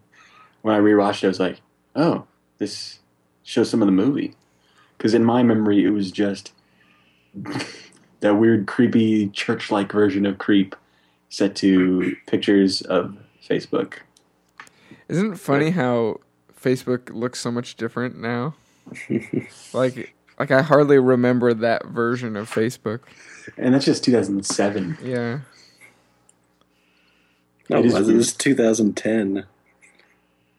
When 0.62 0.76
I 0.76 0.80
rewatched 0.80 1.24
it, 1.24 1.26
I 1.26 1.28
was 1.28 1.40
like, 1.40 1.62
"Oh, 1.96 2.26
this 2.58 3.00
shows 3.44 3.70
some 3.70 3.82
of 3.82 3.86
the 3.86 3.92
movie." 3.92 4.36
Because 4.98 5.14
in 5.14 5.24
my 5.24 5.44
memory, 5.44 5.86
it 5.86 5.92
was 5.92 6.12
just 6.12 6.54
that 8.20 8.36
weird, 8.36 8.68
creepy, 8.68 9.30
church-like 9.30 9.92
version 9.92 10.26
of 10.26 10.38
Creep 10.38 10.76
set 11.30 11.56
to 11.58 12.16
pictures 12.28 12.82
of 12.82 13.16
Facebook. 13.48 14.00
Isn't 15.08 15.34
it 15.34 15.40
funny 15.40 15.72
how 15.72 16.20
Facebook 16.62 17.14
looks 17.14 17.40
so 17.40 17.52
much 17.52 17.76
different 17.76 18.20
now? 18.20 18.56
like, 19.74 20.16
like 20.40 20.52
I 20.52 20.62
hardly 20.64 21.00
remember 21.00 21.54
that 21.54 21.88
version 21.88 22.36
of 22.38 22.50
Facebook. 22.50 23.02
And 23.58 23.74
that's 23.74 23.86
just 23.86 24.04
2007. 24.06 24.98
Yeah. 25.00 25.42
No, 27.70 27.80
It 27.80 27.84
it 27.84 27.86
is 27.86 27.94
was, 27.94 28.00
weird. 28.00 28.10
it 28.10 28.16
was 28.16 28.34
2010. 28.34 29.46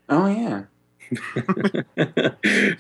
Oh 0.09 0.27
yeah. 0.27 0.65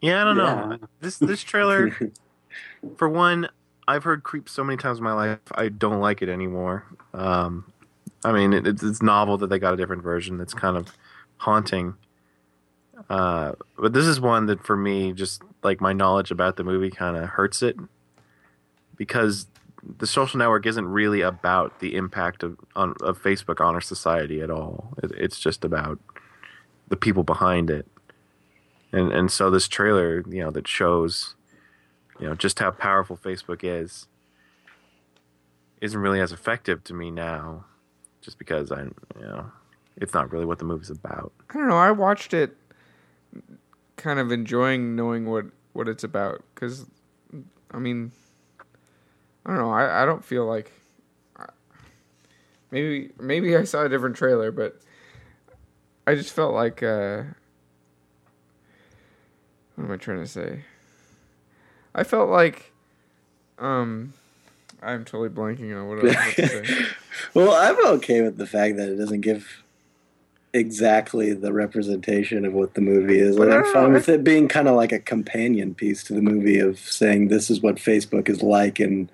Yeah, 0.00 0.22
I 0.22 0.24
don't 0.24 0.36
Yeah. 0.36 0.64
know. 0.70 0.78
This 1.00 1.18
this 1.20 1.42
trailer, 1.42 1.92
for 2.96 3.08
one, 3.08 3.48
I've 3.88 4.04
heard 4.04 4.22
Creep 4.24 4.48
so 4.48 4.64
many 4.64 4.76
times 4.76 4.98
in 4.98 5.04
my 5.04 5.12
life. 5.14 5.38
I 5.54 5.68
don't 5.68 6.00
like 6.00 6.22
it 6.22 6.28
anymore. 6.28 6.86
Um, 7.14 7.72
I 8.24 8.32
mean, 8.32 8.52
it, 8.52 8.66
it's, 8.66 9.02
novel 9.02 9.38
that 9.38 9.48
they 9.48 9.58
got 9.58 9.74
a 9.74 9.76
different 9.76 10.02
version. 10.02 10.38
That's 10.38 10.54
kind 10.54 10.76
of 10.76 10.96
haunting. 11.38 11.94
Uh, 13.08 13.52
but 13.78 13.92
this 13.92 14.06
is 14.06 14.20
one 14.20 14.46
that, 14.46 14.64
for 14.64 14.76
me, 14.76 15.12
just 15.12 15.42
like 15.62 15.80
my 15.80 15.92
knowledge 15.92 16.30
about 16.30 16.56
the 16.56 16.64
movie, 16.64 16.90
kind 16.90 17.16
of 17.16 17.30
hurts 17.30 17.62
it 17.62 17.76
because 18.96 19.46
the 19.98 20.06
social 20.06 20.38
network 20.38 20.66
isn't 20.66 20.86
really 20.86 21.22
about 21.22 21.80
the 21.80 21.94
impact 21.94 22.42
of 22.42 22.58
on, 22.76 22.94
of 23.00 23.20
Facebook 23.22 23.64
on 23.64 23.74
our 23.74 23.80
society 23.80 24.42
at 24.42 24.50
all. 24.50 24.92
It, 25.02 25.12
it's 25.12 25.40
just 25.40 25.64
about 25.64 25.98
the 26.88 26.96
people 26.96 27.22
behind 27.22 27.70
it 27.70 27.86
and 28.92 29.12
and 29.12 29.30
so 29.30 29.50
this 29.50 29.68
trailer 29.68 30.24
you 30.28 30.42
know 30.42 30.50
that 30.50 30.66
shows 30.66 31.34
you 32.18 32.26
know 32.26 32.34
just 32.34 32.58
how 32.58 32.70
powerful 32.70 33.16
facebook 33.16 33.60
is 33.62 34.06
isn't 35.80 36.00
really 36.00 36.20
as 36.20 36.32
effective 36.32 36.82
to 36.84 36.94
me 36.94 37.10
now 37.10 37.64
just 38.30 38.38
because 38.38 38.70
i 38.70 38.82
you 38.82 38.92
know 39.20 39.44
it's 39.96 40.14
not 40.14 40.32
really 40.32 40.46
what 40.46 40.58
the 40.60 40.64
movie's 40.64 40.88
about 40.88 41.32
I 41.50 41.54
don't 41.54 41.66
know. 41.66 41.76
I 41.76 41.90
watched 41.90 42.32
it, 42.32 42.56
kind 43.96 44.20
of 44.20 44.30
enjoying 44.30 44.94
knowing 44.94 45.26
what 45.26 45.46
what 45.72 45.88
it's 45.88 46.04
about. 46.04 46.44
Because, 46.54 46.86
I 47.72 47.78
mean, 47.78 48.12
I 49.44 49.50
don't 49.50 49.58
know. 49.58 49.72
I, 49.72 50.02
I 50.02 50.04
don't 50.06 50.24
feel 50.24 50.46
like 50.46 50.70
maybe 52.70 53.10
maybe 53.18 53.56
I 53.56 53.64
saw 53.64 53.84
a 53.84 53.88
different 53.88 54.14
trailer, 54.14 54.52
but 54.52 54.80
I 56.06 56.14
just 56.14 56.32
felt 56.32 56.54
like 56.54 56.84
uh, 56.84 57.24
what 59.74 59.86
am 59.86 59.90
I 59.90 59.96
trying 59.96 60.20
to 60.20 60.26
say? 60.28 60.64
I 61.96 62.04
felt 62.04 62.30
like 62.30 62.72
um, 63.58 64.12
I'm 64.82 65.04
totally 65.04 65.28
blanking 65.28 65.78
on 65.78 65.88
what 65.88 65.98
I 65.98 66.02
was 66.02 66.34
say. 66.34 66.86
well, 67.34 67.52
I'm 67.52 67.94
okay 67.96 68.22
with 68.22 68.36
the 68.36 68.46
fact 68.46 68.76
that 68.76 68.88
it 68.88 68.96
doesn't 68.96 69.20
give 69.20 69.62
exactly 70.52 71.32
the 71.32 71.52
representation 71.52 72.44
of 72.44 72.52
what 72.52 72.74
the 72.74 72.80
movie 72.80 73.18
is. 73.18 73.38
I'm 73.38 73.64
fine 73.72 73.92
with 73.92 74.08
it 74.08 74.24
being 74.24 74.48
kind 74.48 74.68
of 74.68 74.74
like 74.74 74.92
a 74.92 74.98
companion 74.98 75.74
piece 75.74 76.02
to 76.04 76.14
the 76.14 76.22
movie 76.22 76.58
of 76.58 76.78
saying 76.78 77.28
this 77.28 77.50
is 77.50 77.60
what 77.60 77.76
Facebook 77.76 78.28
is 78.28 78.42
like 78.42 78.80
and 78.80 79.10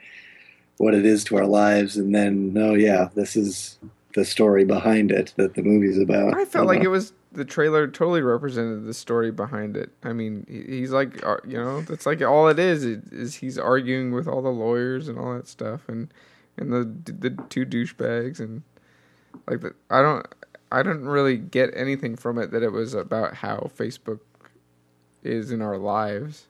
what 0.78 0.94
it 0.94 1.04
is 1.04 1.24
to 1.24 1.36
our 1.36 1.46
lives, 1.46 1.96
and 1.96 2.14
then 2.14 2.52
no, 2.52 2.74
yeah, 2.74 3.08
this 3.14 3.36
is 3.36 3.78
the 4.16 4.24
story 4.24 4.64
behind 4.64 5.12
it 5.12 5.34
that 5.36 5.54
the 5.54 5.62
movie's 5.62 5.98
about. 5.98 6.34
I 6.34 6.46
felt 6.46 6.66
like 6.66 6.82
it 6.82 6.88
was 6.88 7.12
the 7.32 7.44
trailer 7.44 7.86
totally 7.86 8.22
represented 8.22 8.86
the 8.86 8.94
story 8.94 9.30
behind 9.30 9.76
it. 9.76 9.90
I 10.02 10.14
mean, 10.14 10.46
he's 10.48 10.90
like, 10.90 11.22
uh, 11.24 11.36
you 11.46 11.58
know, 11.58 11.82
that's 11.82 12.06
like 12.06 12.22
all 12.22 12.48
it 12.48 12.58
is. 12.58 12.82
It, 12.82 13.12
is 13.12 13.34
he's 13.36 13.58
arguing 13.58 14.12
with 14.12 14.26
all 14.26 14.40
the 14.40 14.48
lawyers 14.48 15.08
and 15.08 15.18
all 15.18 15.34
that 15.34 15.46
stuff, 15.46 15.86
and 15.86 16.12
and 16.56 16.72
the 16.72 17.12
the 17.12 17.30
two 17.50 17.66
douchebags 17.66 18.40
and 18.40 18.62
like 19.46 19.60
the, 19.60 19.74
I 19.90 20.00
don't 20.00 20.26
I 20.72 20.82
didn't 20.82 21.06
really 21.06 21.36
get 21.36 21.70
anything 21.76 22.16
from 22.16 22.38
it 22.38 22.50
that 22.52 22.62
it 22.62 22.72
was 22.72 22.94
about 22.94 23.34
how 23.34 23.70
Facebook 23.76 24.20
is 25.22 25.50
in 25.50 25.60
our 25.60 25.76
lives. 25.76 26.46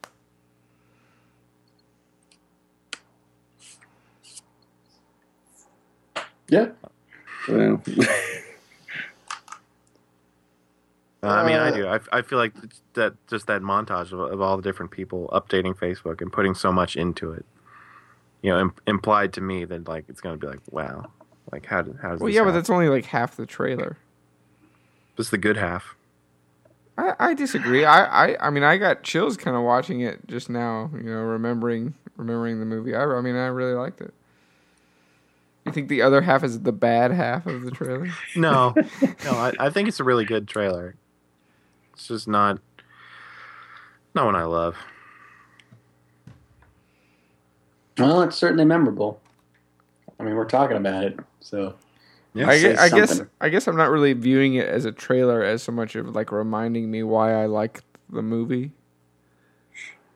Yeah. 6.48 6.68
Well, 7.48 7.82
Uh, 11.22 11.28
i 11.28 11.46
mean 11.46 11.56
i 11.56 11.68
Uh, 11.68 11.70
do 11.70 11.86
I, 11.86 12.00
I 12.18 12.22
feel 12.22 12.38
like 12.38 12.52
that 12.94 13.14
just 13.26 13.46
that 13.48 13.62
montage 13.62 14.12
of, 14.12 14.20
of 14.20 14.40
all 14.40 14.56
the 14.56 14.62
different 14.62 14.90
people 14.92 15.28
updating 15.32 15.74
facebook 15.76 16.20
and 16.20 16.32
putting 16.32 16.54
so 16.54 16.70
much 16.70 16.94
into 16.94 17.32
it 17.32 17.44
you 18.42 18.50
know 18.52 18.60
im- 18.60 18.74
implied 18.86 19.32
to 19.34 19.40
me 19.40 19.64
that 19.64 19.88
like 19.88 20.04
it's 20.08 20.20
going 20.20 20.38
to 20.38 20.40
be 20.40 20.46
like 20.50 20.60
wow 20.70 21.06
like 21.52 21.66
how, 21.66 21.82
did, 21.82 21.96
how 22.02 22.10
does 22.10 22.20
Well, 22.20 22.26
this 22.28 22.34
yeah, 22.36 22.44
but 22.44 22.52
that's 22.52 22.70
only 22.70 22.88
like 22.88 23.06
half 23.06 23.36
the 23.36 23.46
trailer. 23.46 23.96
this 25.16 25.26
is 25.28 25.30
the 25.30 25.38
good 25.38 25.56
half 25.56 25.94
I, 26.98 27.12
I 27.18 27.34
disagree. 27.34 27.84
I, 27.84 28.28
I, 28.28 28.46
I 28.46 28.50
mean, 28.50 28.62
I 28.62 28.78
got 28.78 29.02
chills 29.02 29.36
kind 29.36 29.54
of 29.54 29.62
watching 29.62 30.00
it 30.00 30.26
just 30.28 30.48
now. 30.48 30.90
You 30.94 31.02
know, 31.10 31.20
remembering 31.20 31.92
remembering 32.16 32.58
the 32.58 32.64
movie. 32.64 32.94
I, 32.94 33.04
I 33.04 33.20
mean, 33.20 33.36
I 33.36 33.48
really 33.48 33.74
liked 33.74 34.00
it. 34.00 34.14
You 35.66 35.72
think 35.72 35.88
the 35.88 36.00
other 36.02 36.20
half 36.22 36.44
is 36.44 36.60
the 36.62 36.72
bad 36.72 37.10
half 37.10 37.44
of 37.46 37.62
the 37.62 37.70
trailer? 37.72 38.08
No, 38.36 38.72
no, 39.24 39.32
I, 39.32 39.52
I 39.58 39.70
think 39.70 39.88
it's 39.88 39.98
a 39.98 40.04
really 40.04 40.24
good 40.24 40.46
trailer. 40.46 40.94
It's 41.92 42.06
just 42.06 42.28
not 42.28 42.60
not 44.14 44.26
one 44.26 44.36
I 44.36 44.44
love. 44.44 44.76
Well, 47.98 48.22
it's 48.22 48.36
certainly 48.36 48.64
memorable. 48.64 49.20
I 50.20 50.22
mean, 50.22 50.34
we're 50.34 50.44
talking 50.44 50.76
about 50.76 51.04
it, 51.04 51.18
so 51.40 51.74
Yeah, 52.34 52.48
I, 52.48 52.58
say 52.58 52.74
gue- 52.74 52.78
I 52.82 52.88
guess. 52.88 53.20
I 53.40 53.48
guess 53.48 53.66
I'm 53.66 53.76
not 53.76 53.90
really 53.90 54.12
viewing 54.12 54.54
it 54.54 54.68
as 54.68 54.84
a 54.84 54.92
trailer 54.92 55.42
as 55.42 55.62
so 55.62 55.72
much 55.72 55.96
of 55.96 56.14
like 56.14 56.30
reminding 56.30 56.90
me 56.90 57.02
why 57.02 57.34
I 57.34 57.46
like 57.46 57.82
the 58.10 58.22
movie. 58.22 58.72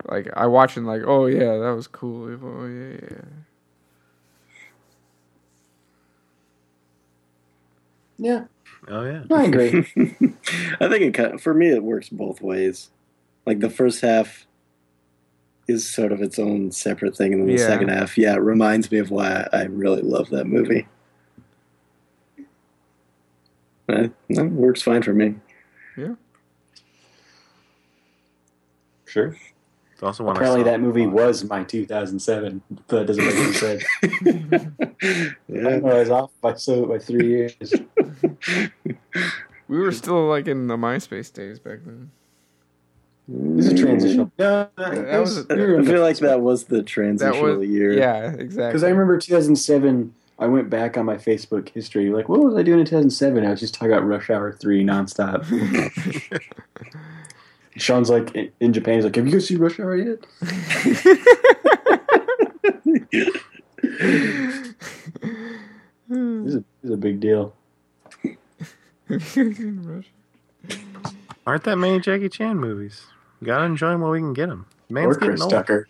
Like 0.06 0.28
I 0.36 0.46
watch 0.46 0.76
and 0.76 0.86
like, 0.86 1.02
oh 1.06 1.26
yeah, 1.26 1.58
that 1.58 1.72
was 1.74 1.86
cool. 1.86 2.38
Oh 2.42 2.66
yeah, 2.66 2.98
yeah. 3.02 3.18
Yeah, 8.20 8.44
Oh 8.88 9.02
yeah. 9.04 9.24
I 9.30 9.44
agree. 9.44 9.70
I 10.80 10.88
think 10.88 11.02
it 11.02 11.14
kind 11.14 11.40
for 11.40 11.52
me 11.54 11.68
it 11.70 11.82
works 11.82 12.08
both 12.08 12.40
ways. 12.40 12.90
Like 13.46 13.60
the 13.60 13.70
first 13.70 14.00
half 14.02 14.46
is 15.68 15.88
sort 15.88 16.12
of 16.12 16.20
its 16.20 16.38
own 16.38 16.70
separate 16.72 17.16
thing, 17.16 17.32
and 17.32 17.42
then 17.42 17.48
the 17.48 17.60
Yeah. 17.60 17.66
second 17.66 17.88
half, 17.88 18.16
yeah, 18.18 18.34
it 18.34 18.40
reminds 18.40 18.90
me 18.90 18.98
of 18.98 19.10
why 19.10 19.48
I 19.52 19.64
really 19.64 20.02
love 20.02 20.30
that 20.30 20.46
movie. 20.46 20.86
That 23.86 24.12
works 24.52 24.82
fine 24.82 25.02
for 25.02 25.12
me. 25.12 25.34
Yeah. 25.96 26.14
Sure. 29.06 29.36
It's 30.00 30.06
also 30.06 30.24
one 30.24 30.34
Apparently, 30.34 30.62
I 30.62 30.64
saw. 30.64 30.70
that 30.70 30.80
movie 30.80 31.06
was 31.06 31.44
my 31.44 31.62
2007. 31.62 32.62
But 32.70 32.88
that 32.88 33.06
doesn't 33.06 33.22
make 33.22 33.34
any 33.34 33.52
sense. 33.52 33.84
I 34.02 35.32
yeah, 35.46 35.76
was 35.80 36.08
off 36.08 36.30
by 36.40 36.54
so 36.54 36.86
by 36.86 36.98
three 36.98 37.26
years. 37.28 37.54
We 39.68 39.78
were 39.78 39.92
still 39.92 40.26
like 40.26 40.48
in 40.48 40.68
the 40.68 40.78
MySpace 40.78 41.30
days 41.30 41.58
back 41.58 41.80
then. 41.84 42.10
It's 43.58 43.66
a 43.68 43.76
transitional. 43.76 44.32
No, 44.38 44.70
That 44.78 45.20
was- 45.20 45.44
I 45.50 45.54
feel 45.84 46.00
like 46.00 46.16
that 46.20 46.40
was 46.40 46.64
the 46.64 46.82
transitional 46.82 47.58
was- 47.58 47.68
year. 47.68 47.92
Yeah, 47.92 48.30
exactly. 48.32 48.68
because 48.68 48.82
I 48.84 48.88
remember 48.88 49.18
2007. 49.18 50.14
I 50.38 50.46
went 50.46 50.70
back 50.70 50.96
on 50.96 51.04
my 51.04 51.16
Facebook 51.16 51.68
history. 51.68 52.08
Like, 52.08 52.30
what 52.30 52.40
was 52.40 52.54
I 52.56 52.62
doing 52.62 52.80
in 52.80 52.86
2007? 52.86 53.44
I 53.44 53.50
was 53.50 53.60
just 53.60 53.74
talking 53.74 53.92
about 53.92 54.06
Rush 54.06 54.30
Hour 54.30 54.50
3 54.54 54.82
nonstop. 54.82 55.44
Sean's 57.76 58.10
like, 58.10 58.34
in- 58.34 58.50
in 58.60 58.72
Japan, 58.72 58.94
he's 58.96 59.04
like, 59.04 59.16
have 59.16 59.26
you 59.26 59.32
guys 59.32 59.46
seen 59.46 59.58
Rush 59.58 59.78
Hour 59.80 59.96
yet? 59.96 60.18
This 66.08 66.46
is, 66.46 66.54
a, 66.56 66.58
this 66.58 66.64
is 66.84 66.90
a 66.90 66.96
big 66.96 67.20
deal. 67.20 67.54
Aren't 71.46 71.64
that 71.64 71.76
many 71.76 72.00
Jackie 72.00 72.28
Chan 72.28 72.56
movies? 72.56 73.02
Gotta 73.42 73.64
enjoy 73.64 73.90
them 73.90 74.00
while 74.02 74.10
we 74.10 74.18
can 74.18 74.34
get 74.34 74.48
them. 74.48 74.66
Man's 74.88 75.16
or 75.16 75.20
getting 75.20 75.28
Chris 75.30 75.42
old. 75.42 75.50
Tucker. 75.52 75.88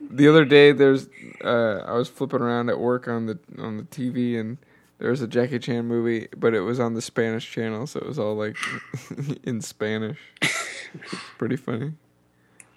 the 0.00 0.28
other 0.28 0.44
day 0.44 0.72
there's 0.72 1.08
uh 1.44 1.82
I 1.86 1.92
was 1.92 2.08
flipping 2.08 2.40
around 2.40 2.68
at 2.70 2.78
work 2.80 3.06
on 3.08 3.26
the 3.26 3.38
on 3.58 3.76
the 3.78 3.82
TV 3.84 4.38
and 4.38 4.58
there 4.98 5.10
was 5.10 5.20
a 5.20 5.26
Jackie 5.26 5.58
Chan 5.58 5.84
movie, 5.86 6.28
but 6.36 6.54
it 6.54 6.60
was 6.60 6.78
on 6.78 6.94
the 6.94 7.02
Spanish 7.02 7.50
channel, 7.50 7.86
so 7.88 7.98
it 8.00 8.06
was 8.06 8.18
all 8.20 8.36
like 8.36 8.56
in 9.44 9.60
Spanish. 9.60 10.18
Pretty 11.38 11.56
funny. 11.56 11.92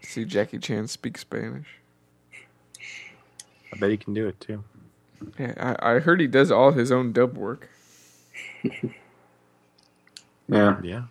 See 0.02 0.26
Jackie 0.26 0.60
Chan 0.60 0.88
speak 0.88 1.18
Spanish. 1.18 1.68
I 3.74 3.78
bet 3.78 3.92
he 3.92 3.98
can 3.98 4.14
do 4.14 4.28
it 4.28 4.40
too. 4.40 4.64
Yeah, 5.40 5.76
I, 5.82 5.96
I 5.96 6.00
heard 6.00 6.20
he 6.20 6.28
does 6.28 6.52
all 6.52 6.72
his 6.72 6.92
own 6.92 7.12
dub 7.12 7.38
work. 7.38 7.70
Yeah, 10.48 10.80
Yeah. 10.84 11.04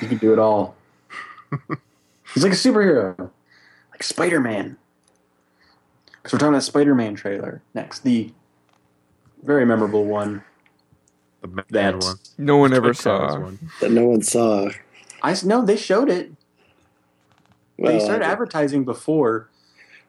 he 0.00 0.06
can 0.06 0.18
do 0.18 0.32
it 0.32 0.38
all. 0.38 0.76
He's 2.34 2.42
like 2.44 2.52
a 2.52 2.56
superhero, 2.56 3.30
like 3.90 4.02
Spider 4.02 4.40
Man. 4.40 4.76
Because 6.12 6.32
we're 6.34 6.38
talking 6.38 6.52
about 6.54 6.62
Spider 6.62 6.94
Man 6.94 7.14
trailer 7.14 7.62
next, 7.74 8.00
the 8.00 8.32
very 9.42 9.64
memorable 9.64 10.04
one. 10.04 10.42
The 11.42 11.48
bad 11.48 11.66
That- 11.70 11.96
one. 12.02 12.16
No 12.38 12.56
one 12.58 12.72
ever 12.72 12.92
Twin 12.92 12.94
Towers 13.18 13.32
saw. 13.32 13.40
one. 13.40 13.58
That 13.80 13.90
no 13.92 14.04
one 14.04 14.22
saw. 14.22 14.70
I 15.22 15.36
no, 15.44 15.64
they 15.64 15.76
showed 15.76 16.08
it. 16.08 16.32
Well, 17.78 17.92
they 17.92 18.00
started 18.00 18.24
advertising 18.26 18.84
before, 18.84 19.48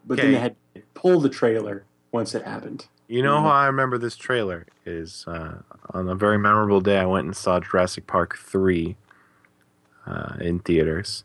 but 0.06 0.18
then 0.18 0.34
they 0.34 0.40
had 0.40 0.56
to 0.76 0.82
pull 0.94 1.20
the 1.22 1.30
trailer 1.30 1.86
once 2.12 2.36
it 2.36 2.44
happened. 2.44 2.88
You 3.08 3.22
know 3.24 3.38
Mhm. 3.38 3.44
how 3.44 3.50
I 3.52 3.66
remember 3.68 3.98
this 3.98 4.16
trailer 4.18 4.66
is 4.86 5.26
uh, 5.28 5.62
on 5.92 6.08
a 6.10 6.16
very 6.16 6.38
memorable 6.38 6.82
day. 6.82 6.98
I 7.00 7.06
went 7.06 7.26
and 7.26 7.36
saw 7.36 7.60
Jurassic 7.60 8.08
Park 8.08 8.38
three 8.38 8.98
uh, 10.06 10.36
in 10.40 10.60
theaters. 10.60 11.24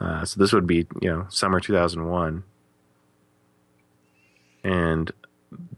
Uh, 0.00 0.24
so 0.24 0.38
this 0.40 0.52
would 0.52 0.66
be 0.66 0.86
you 1.00 1.10
know 1.12 1.26
summer 1.30 1.58
two 1.60 1.72
thousand 1.72 2.08
one, 2.08 2.42
and 4.64 5.12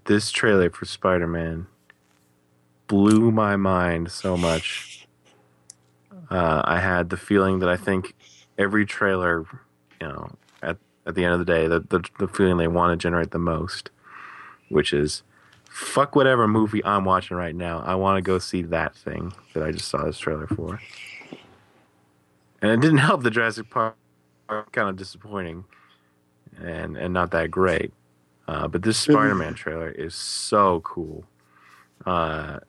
this 0.06 0.30
trailer 0.30 0.70
for 0.70 0.84
Spider 0.84 1.26
Man 1.26 1.66
blew 2.86 3.30
my 3.30 3.56
mind 3.56 4.10
so 4.10 4.36
much. 4.36 5.06
Uh, 6.30 6.62
I 6.64 6.80
had 6.80 7.10
the 7.10 7.16
feeling 7.16 7.58
that 7.60 7.68
I 7.68 7.76
think 7.76 8.14
every 8.58 8.86
trailer, 8.86 9.46
you 10.00 10.08
know, 10.08 10.30
at 10.62 10.78
at 11.06 11.14
the 11.14 11.24
end 11.24 11.34
of 11.34 11.38
the 11.38 11.44
day, 11.44 11.66
the 11.66 11.80
the, 11.80 12.02
the 12.18 12.28
feeling 12.28 12.56
they 12.56 12.68
want 12.68 12.98
to 12.98 13.02
generate 13.02 13.30
the 13.30 13.38
most 13.38 13.90
which 14.68 14.92
is 14.92 15.22
fuck 15.68 16.14
whatever 16.14 16.46
movie 16.46 16.84
I'm 16.84 17.04
watching 17.04 17.36
right 17.36 17.54
now. 17.54 17.80
I 17.80 17.94
want 17.94 18.16
to 18.18 18.22
go 18.22 18.38
see 18.38 18.62
that 18.62 18.94
thing 18.94 19.32
that 19.54 19.62
I 19.62 19.72
just 19.72 19.88
saw 19.88 20.04
this 20.04 20.18
trailer 20.18 20.46
for. 20.46 20.80
And 22.62 22.70
it 22.70 22.80
didn't 22.80 22.98
help 23.08 23.22
the 23.22 23.30
Jurassic 23.30 23.70
Park 23.70 23.96
kind 24.72 24.88
of 24.88 24.96
disappointing 24.96 25.64
and 26.60 26.96
and 26.96 27.12
not 27.12 27.30
that 27.32 27.50
great. 27.50 27.92
Uh, 28.46 28.68
but 28.68 28.82
this 28.82 28.98
Spider-Man 28.98 29.54
trailer 29.54 29.88
is 29.88 30.14
so 30.14 30.80
cool. 30.80 31.24
Uh, 32.04 32.60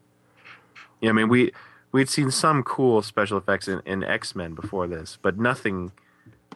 yeah, 1.02 1.10
I 1.10 1.14
mean 1.14 1.30
we 1.30 1.52
we'd 1.92 2.10
seen 2.10 2.32
some 2.32 2.64
cool 2.64 3.02
special 3.02 3.38
effects 3.38 3.68
in, 3.68 3.82
in 3.86 4.04
X-Men 4.04 4.54
before 4.54 4.88
this, 4.88 5.18
but 5.22 5.40
nothing 5.40 5.92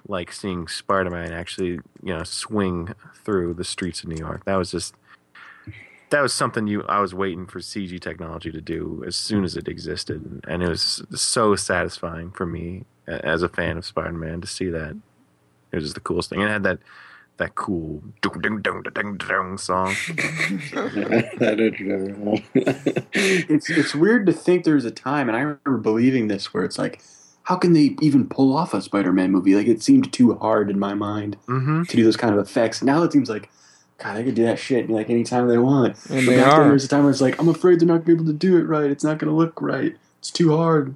like 0.08 0.32
seeing 0.34 0.68
Spider-Man 0.68 1.32
actually, 1.32 1.80
you 2.04 2.14
know, 2.14 2.24
swing 2.24 2.94
through 3.24 3.54
the 3.54 3.64
streets 3.64 4.04
of 4.04 4.10
New 4.10 4.18
York. 4.18 4.44
That 4.46 4.56
was 4.56 4.72
just 4.72 4.96
that 6.10 6.22
was 6.22 6.34
something 6.34 6.68
you 6.68 6.84
I 6.90 7.00
was 7.00 7.14
waiting 7.14 7.46
for 7.46 7.60
CG 7.60 8.00
technology 8.02 8.52
to 8.52 8.62
do 8.62 9.04
as 9.06 9.16
soon 9.16 9.44
as 9.44 9.56
it 9.56 9.68
existed, 9.68 10.44
and 10.48 10.64
it 10.64 10.68
was 10.68 11.04
so 11.14 11.56
satisfying 11.56 12.32
for 12.32 12.46
me 12.46 12.86
as 13.08 13.42
a 13.42 13.50
fan 13.50 13.78
of 13.78 13.86
Spider-Man 13.86 14.42
to 14.42 14.48
see 14.48 14.70
that. 14.70 14.96
It 15.72 15.76
was 15.76 15.86
just 15.86 15.96
the 15.96 16.02
coolest 16.02 16.30
thing. 16.30 16.42
And 16.42 16.50
it 16.50 16.54
had 16.54 16.64
that 16.64 16.80
that 17.40 17.56
cool 17.56 18.04
ding 18.22 18.40
ding 18.42 18.62
ding 18.62 18.84
ding 18.94 19.18
ding 19.18 19.58
song. 19.58 19.96
I 20.76 21.56
don't 21.56 21.80
know. 21.80 22.38
It's 23.14 23.70
it's 23.70 23.96
weird 23.96 24.26
to 24.28 24.34
think 24.34 24.64
there 24.64 24.76
was 24.76 24.86
a 24.86 24.92
time, 24.92 25.28
and 25.28 25.36
I 25.36 25.42
remember 25.42 25.78
believing 25.78 26.28
this, 26.28 26.54
where 26.54 26.64
it's 26.64 26.78
like, 26.78 27.02
how 27.44 27.56
can 27.56 27.74
they 27.74 27.96
even 28.02 28.28
pull 28.30 28.56
off 28.56 28.74
a 28.74 28.82
Spider-Man 28.82 29.32
movie? 29.32 29.56
Like 29.56 29.68
it 29.68 29.82
seemed 29.82 30.12
too 30.14 30.36
hard 30.36 30.70
in 30.70 30.78
my 30.80 30.94
mind 30.94 31.38
Mm-hmm. 31.48 31.84
to 31.84 31.98
do 31.98 32.04
those 32.04 32.18
kind 32.18 32.34
of 32.34 32.40
effects. 32.40 32.84
Now 32.84 33.02
it 33.04 33.12
seems 33.12 33.30
like, 33.30 33.50
God, 33.98 34.16
they 34.18 34.24
could 34.24 34.36
do 34.36 34.44
that 34.44 34.60
shit 34.60 34.90
like 34.90 35.10
anytime 35.10 35.48
they 35.48 35.58
want. 35.58 35.96
And 36.10 36.26
But 36.26 36.32
they 36.32 36.38
back 36.38 36.54
are. 36.54 36.64
there 36.66 36.74
was 36.74 36.86
a 36.86 36.88
time 36.88 37.02
where 37.04 37.12
it's 37.12 37.22
like, 37.22 37.40
I'm 37.40 37.50
afraid 37.50 37.80
they're 37.80 37.88
not 37.88 38.06
gonna 38.06 38.06
be 38.06 38.14
able 38.14 38.26
to 38.26 38.34
do 38.34 38.58
it 38.58 38.64
right. 38.64 38.92
It's 38.92 39.04
not 39.04 39.18
gonna 39.18 39.36
look 39.36 39.62
right. 39.62 39.96
It's 40.20 40.30
too 40.32 40.56
hard. 40.56 40.96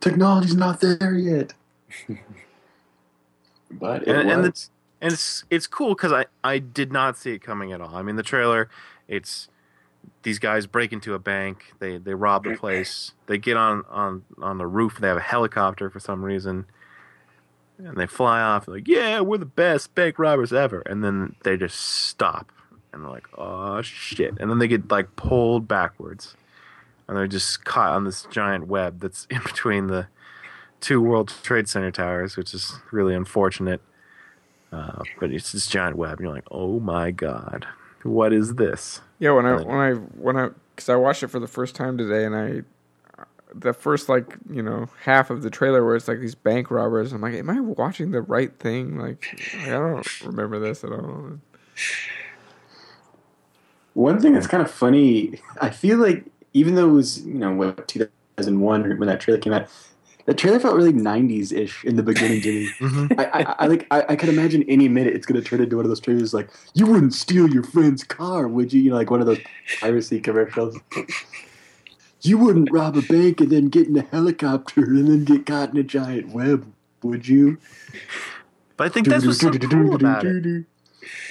Technology's 0.00 0.56
not 0.56 0.80
there 0.80 1.14
yet. 1.14 1.52
but 3.70 4.02
it 4.02 4.08
And- 4.08 4.30
and 4.30 4.42
was. 4.42 4.70
And 5.00 5.12
it's 5.12 5.44
it's 5.50 5.66
cool 5.66 5.94
because 5.94 6.12
I 6.12 6.26
I 6.44 6.58
did 6.58 6.92
not 6.92 7.16
see 7.16 7.32
it 7.32 7.40
coming 7.40 7.72
at 7.72 7.80
all. 7.80 7.94
I 7.94 8.02
mean, 8.02 8.16
the 8.16 8.22
trailer, 8.22 8.68
it's 9.08 9.48
these 10.22 10.38
guys 10.38 10.66
break 10.66 10.92
into 10.92 11.14
a 11.14 11.18
bank, 11.18 11.72
they 11.78 11.98
they 11.98 12.14
rob 12.14 12.44
the 12.44 12.56
place, 12.56 13.12
they 13.26 13.38
get 13.38 13.56
on 13.56 13.84
on 13.88 14.24
on 14.40 14.58
the 14.58 14.66
roof, 14.66 14.98
they 15.00 15.08
have 15.08 15.16
a 15.16 15.20
helicopter 15.20 15.88
for 15.90 16.00
some 16.00 16.22
reason, 16.24 16.66
and 17.78 17.96
they 17.96 18.06
fly 18.06 18.40
off 18.40 18.68
like, 18.68 18.86
yeah, 18.86 19.20
we're 19.20 19.38
the 19.38 19.46
best 19.46 19.94
bank 19.94 20.18
robbers 20.18 20.52
ever, 20.52 20.80
and 20.82 21.02
then 21.02 21.36
they 21.44 21.56
just 21.56 21.78
stop, 21.78 22.52
and 22.92 23.02
they're 23.02 23.10
like, 23.10 23.28
oh 23.38 23.80
shit, 23.82 24.36
and 24.38 24.50
then 24.50 24.58
they 24.58 24.68
get 24.68 24.90
like 24.90 25.16
pulled 25.16 25.66
backwards, 25.66 26.36
and 27.08 27.16
they're 27.16 27.26
just 27.26 27.64
caught 27.64 27.92
on 27.92 28.04
this 28.04 28.26
giant 28.30 28.66
web 28.66 29.00
that's 29.00 29.26
in 29.30 29.42
between 29.42 29.86
the 29.86 30.08
two 30.80 31.00
World 31.00 31.32
Trade 31.42 31.68
Center 31.68 31.90
towers, 31.90 32.36
which 32.36 32.54
is 32.54 32.74
really 32.90 33.14
unfortunate. 33.14 33.80
Uh, 34.72 35.02
but 35.18 35.32
it's 35.32 35.52
this 35.52 35.66
giant 35.66 35.96
web, 35.96 36.12
and 36.18 36.20
you're 36.20 36.34
like, 36.34 36.46
oh 36.50 36.78
my 36.80 37.10
god, 37.10 37.66
what 38.02 38.32
is 38.32 38.54
this? 38.54 39.00
Yeah, 39.18 39.32
when 39.32 39.46
I 39.46 39.50
Really? 39.50 39.64
when 39.64 39.76
I 39.78 39.92
when 39.94 40.36
I 40.36 40.48
because 40.74 40.88
I 40.88 40.96
watched 40.96 41.22
it 41.22 41.28
for 41.28 41.40
the 41.40 41.48
first 41.48 41.74
time 41.74 41.98
today, 41.98 42.24
and 42.24 42.36
I 42.36 42.62
the 43.52 43.72
first 43.72 44.08
like 44.08 44.36
you 44.48 44.62
know 44.62 44.88
half 45.04 45.28
of 45.30 45.42
the 45.42 45.50
trailer 45.50 45.84
where 45.84 45.96
it's 45.96 46.08
like 46.08 46.20
these 46.20 46.34
bank 46.36 46.70
robbers. 46.70 47.12
I'm 47.12 47.20
like, 47.20 47.34
am 47.34 47.50
I 47.50 47.60
watching 47.60 48.12
the 48.12 48.22
right 48.22 48.56
thing? 48.58 48.96
Like, 48.98 49.26
I 49.62 49.70
don't 49.70 50.22
remember 50.22 50.58
this 50.58 50.84
at 50.84 50.92
all. 50.92 51.40
One 53.94 54.20
thing 54.20 54.34
that's 54.34 54.46
kind 54.46 54.62
of 54.62 54.70
funny, 54.70 55.40
I 55.60 55.70
feel 55.70 55.98
like 55.98 56.24
even 56.52 56.74
though 56.76 56.88
it 56.88 56.92
was, 56.92 57.22
you 57.26 57.34
know, 57.34 57.52
what, 57.52 57.88
2001 57.88 58.98
when 58.98 59.08
that 59.08 59.20
trailer 59.20 59.40
came 59.40 59.52
out, 59.52 59.68
the 60.30 60.36
trailer 60.36 60.60
felt 60.60 60.76
really 60.76 60.92
90s 60.92 61.52
ish 61.52 61.84
in 61.84 61.96
the 61.96 62.04
beginning 62.04 62.40
to 62.42 62.52
me. 62.52 62.70
Mm-hmm. 62.80 63.20
I, 63.20 63.24
I, 63.24 63.54
I 63.58 63.66
like 63.66 63.86
I, 63.90 64.04
I 64.10 64.16
could 64.16 64.28
imagine 64.28 64.64
any 64.68 64.88
minute 64.88 65.14
it's 65.14 65.26
gonna 65.26 65.42
turn 65.42 65.60
into 65.60 65.76
one 65.76 65.84
of 65.84 65.90
those 65.90 66.00
trailers 66.00 66.32
like 66.32 66.48
you 66.74 66.86
wouldn't 66.86 67.14
steal 67.14 67.48
your 67.48 67.62
friend's 67.62 68.04
car, 68.04 68.48
would 68.48 68.72
you? 68.72 68.80
You 68.80 68.90
know, 68.90 68.96
like 68.96 69.10
one 69.10 69.20
of 69.20 69.26
those 69.26 69.40
piracy 69.80 70.20
commercials. 70.20 70.78
You 72.22 72.38
wouldn't 72.38 72.70
rob 72.70 72.96
a 72.96 73.02
bank 73.02 73.40
and 73.40 73.50
then 73.50 73.68
get 73.68 73.88
in 73.88 73.96
a 73.96 74.02
helicopter 74.02 74.84
and 74.84 75.08
then 75.08 75.24
get 75.24 75.46
caught 75.46 75.70
in 75.70 75.76
a 75.78 75.82
giant 75.82 76.28
web, 76.28 76.72
would 77.02 77.26
you? 77.26 77.58
But 78.76 78.86
I 78.86 78.88
think 78.88 79.08
that's 79.08 79.26
what's 79.26 79.40
so 79.40 79.50
cool 79.50 79.94
about 79.94 80.24
it. 80.24 80.64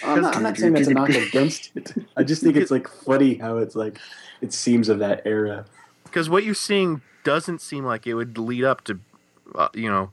I'm 0.04 0.22
not, 0.22 0.36
I'm 0.36 0.44
not 0.44 0.58
saying 0.58 0.74
that's 0.74 0.88
a 0.88 0.94
knock 0.94 1.10
against 1.10 1.72
it. 1.76 1.94
I 2.18 2.24
just 2.24 2.44
think 2.44 2.58
it's 2.58 2.72
like 2.72 2.88
funny 2.88 3.36
how 3.36 3.58
it's 3.58 3.76
like 3.76 3.98
it 4.42 4.54
seems 4.54 4.90
of 4.90 5.00
that 5.00 5.22
era. 5.26 5.66
because 6.04 6.30
what 6.30 6.44
you're 6.44 6.54
seeing 6.54 7.02
doesn't 7.30 7.62
seem 7.62 7.86
like 7.86 8.08
it 8.08 8.16
would 8.16 8.40
lead 8.40 8.64
up 8.64 8.84
to, 8.86 9.00
uh, 9.54 9.70
you 9.76 9.88
know, 9.88 10.10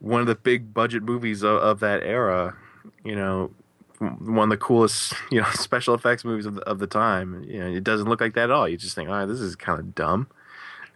one 0.00 0.20
of 0.20 0.26
the 0.26 0.34
big 0.34 0.74
budget 0.74 1.04
movies 1.04 1.44
of, 1.44 1.58
of 1.58 1.78
that 1.78 2.02
era. 2.02 2.56
You 3.04 3.14
know, 3.14 3.52
one 4.00 4.50
of 4.50 4.50
the 4.50 4.56
coolest, 4.56 5.14
you 5.30 5.40
know, 5.40 5.46
special 5.54 5.94
effects 5.94 6.24
movies 6.24 6.46
of 6.46 6.56
the, 6.56 6.62
of 6.62 6.80
the 6.80 6.88
time. 6.88 7.44
You 7.44 7.60
know, 7.60 7.68
it 7.68 7.84
doesn't 7.84 8.08
look 8.08 8.20
like 8.20 8.34
that 8.34 8.44
at 8.44 8.50
all. 8.50 8.68
You 8.68 8.76
just 8.76 8.96
think, 8.96 9.08
all 9.08 9.14
right, 9.14 9.26
this 9.26 9.38
is 9.38 9.54
kind 9.54 9.78
of 9.78 9.94
dumb. 9.94 10.26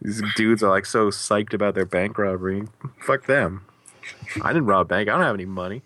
These 0.01 0.21
dudes 0.35 0.63
are 0.63 0.69
like 0.69 0.85
so 0.85 1.07
psyched 1.11 1.53
about 1.53 1.75
their 1.75 1.85
bank 1.85 2.17
robbery. 2.17 2.67
Fuck 2.99 3.27
them. 3.27 3.65
I 4.43 4.49
didn't 4.49 4.65
rob 4.65 4.87
a 4.87 4.89
bank. 4.89 5.07
I 5.07 5.13
don't 5.13 5.21
have 5.21 5.35
any 5.35 5.45
money. 5.45 5.81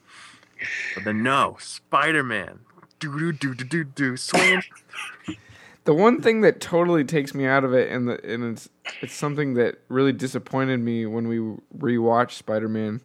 But 0.95 1.03
then 1.03 1.21
no, 1.21 1.57
Spider 1.59 2.23
Man. 2.23 2.61
Do 2.99 3.19
do 3.19 3.31
do 3.31 3.53
do 3.53 3.63
do 3.65 3.83
do 3.83 4.17
swing. 4.17 4.63
The 5.85 5.93
one 5.93 6.21
thing 6.21 6.41
that 6.41 6.59
totally 6.59 7.03
takes 7.03 7.33
me 7.33 7.45
out 7.45 7.63
of 7.63 7.73
it, 7.73 7.91
and 7.91 8.07
the 8.07 8.23
and 8.25 8.43
it's 8.43 8.69
it's 9.01 9.13
something 9.13 9.53
that 9.53 9.79
really 9.87 10.11
disappointed 10.13 10.79
me 10.79 11.05
when 11.05 11.27
we 11.27 11.37
rewatched 11.77 12.31
Spider 12.31 12.67
Man, 12.67 13.01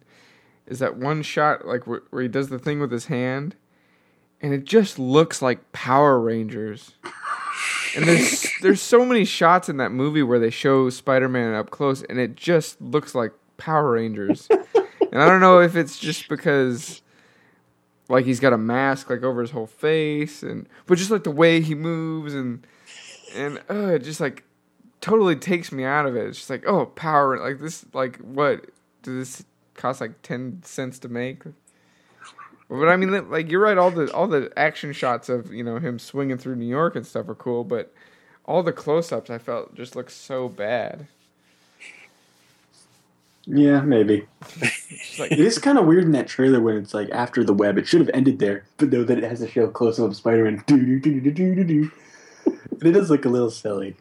is 0.65 0.79
that 0.79 0.97
one 0.97 1.21
shot 1.21 1.65
like 1.65 1.85
where, 1.87 2.01
where 2.09 2.23
he 2.23 2.27
does 2.27 2.49
the 2.49 2.59
thing 2.59 2.79
with 2.79 2.91
his 2.91 3.05
hand, 3.05 3.55
and 4.41 4.53
it 4.53 4.65
just 4.65 4.97
looks 4.97 5.41
like 5.41 5.71
Power 5.71 6.19
Rangers. 6.19 6.95
And 7.95 8.05
there's 8.05 8.47
there's 8.61 8.81
so 8.81 9.05
many 9.05 9.25
shots 9.25 9.69
in 9.69 9.77
that 9.77 9.91
movie 9.91 10.23
where 10.23 10.39
they 10.39 10.49
show 10.49 10.89
Spider-Man 10.89 11.53
up 11.53 11.69
close, 11.69 12.01
and 12.03 12.19
it 12.19 12.35
just 12.35 12.81
looks 12.81 13.13
like 13.13 13.31
Power 13.57 13.91
Rangers. 13.91 14.47
and 14.49 15.21
I 15.21 15.27
don't 15.27 15.41
know 15.41 15.59
if 15.59 15.75
it's 15.75 15.99
just 15.99 16.29
because 16.29 17.01
like 18.11 18.25
he's 18.25 18.39
got 18.39 18.53
a 18.53 18.57
mask 18.57 19.09
like 19.09 19.23
over 19.23 19.41
his 19.41 19.51
whole 19.51 19.67
face, 19.67 20.43
and 20.43 20.67
but 20.85 20.97
just 20.97 21.11
like 21.11 21.23
the 21.23 21.31
way 21.31 21.61
he 21.61 21.75
moves 21.75 22.33
and 22.33 22.65
and 23.33 23.61
uh, 23.69 23.93
it 23.93 23.99
just 23.99 24.19
like 24.19 24.43
totally 24.99 25.35
takes 25.35 25.71
me 25.71 25.83
out 25.83 26.05
of 26.05 26.15
it. 26.15 26.27
It's 26.27 26.37
just 26.37 26.49
like 26.49 26.65
oh 26.67 26.87
Power 26.87 27.39
like 27.39 27.59
this 27.59 27.85
like 27.93 28.17
what 28.17 28.65
does 29.01 29.15
this 29.15 29.45
cost 29.75 30.01
like 30.01 30.21
ten 30.21 30.61
cents 30.63 30.99
to 30.99 31.09
make? 31.09 31.43
But 32.69 32.87
I 32.87 32.95
mean, 32.95 33.29
like 33.29 33.51
you're 33.51 33.61
right. 33.61 33.77
All 33.77 33.91
the 33.91 34.11
all 34.13 34.27
the 34.27 34.51
action 34.55 34.93
shots 34.93 35.27
of 35.27 35.53
you 35.53 35.63
know 35.63 35.79
him 35.79 35.99
swinging 35.99 36.37
through 36.37 36.55
New 36.55 36.67
York 36.67 36.95
and 36.95 37.05
stuff 37.05 37.27
are 37.27 37.35
cool, 37.35 37.63
but 37.63 37.93
all 38.45 38.63
the 38.63 38.71
close-ups 38.71 39.29
I 39.29 39.37
felt 39.37 39.75
just 39.75 39.95
looked 39.95 40.11
so 40.11 40.49
bad. 40.49 41.07
Yeah, 43.45 43.81
maybe. 43.81 44.27
Like 45.19 45.31
It 45.31 45.39
is 45.39 45.57
kind 45.57 45.77
of 45.77 45.85
weird 45.85 46.03
in 46.03 46.11
that 46.11 46.27
trailer 46.27 46.59
when 46.61 46.77
it's 46.77 46.93
like 46.93 47.09
after 47.09 47.43
the 47.43 47.53
web. 47.53 47.77
It 47.77 47.87
should 47.87 48.01
have 48.01 48.09
ended 48.13 48.39
there, 48.39 48.65
but 48.77 48.91
though 48.91 49.03
that 49.03 49.17
it 49.17 49.23
has 49.23 49.39
to 49.39 49.49
show 49.49 49.67
close 49.67 49.99
up 49.99 50.07
of 50.09 50.15
Spider 50.15 50.43
Man. 50.43 50.63
And 50.67 51.03
it 52.81 52.91
does 52.91 53.09
look 53.09 53.25
a 53.25 53.29
little 53.29 53.51
silly, 53.51 53.95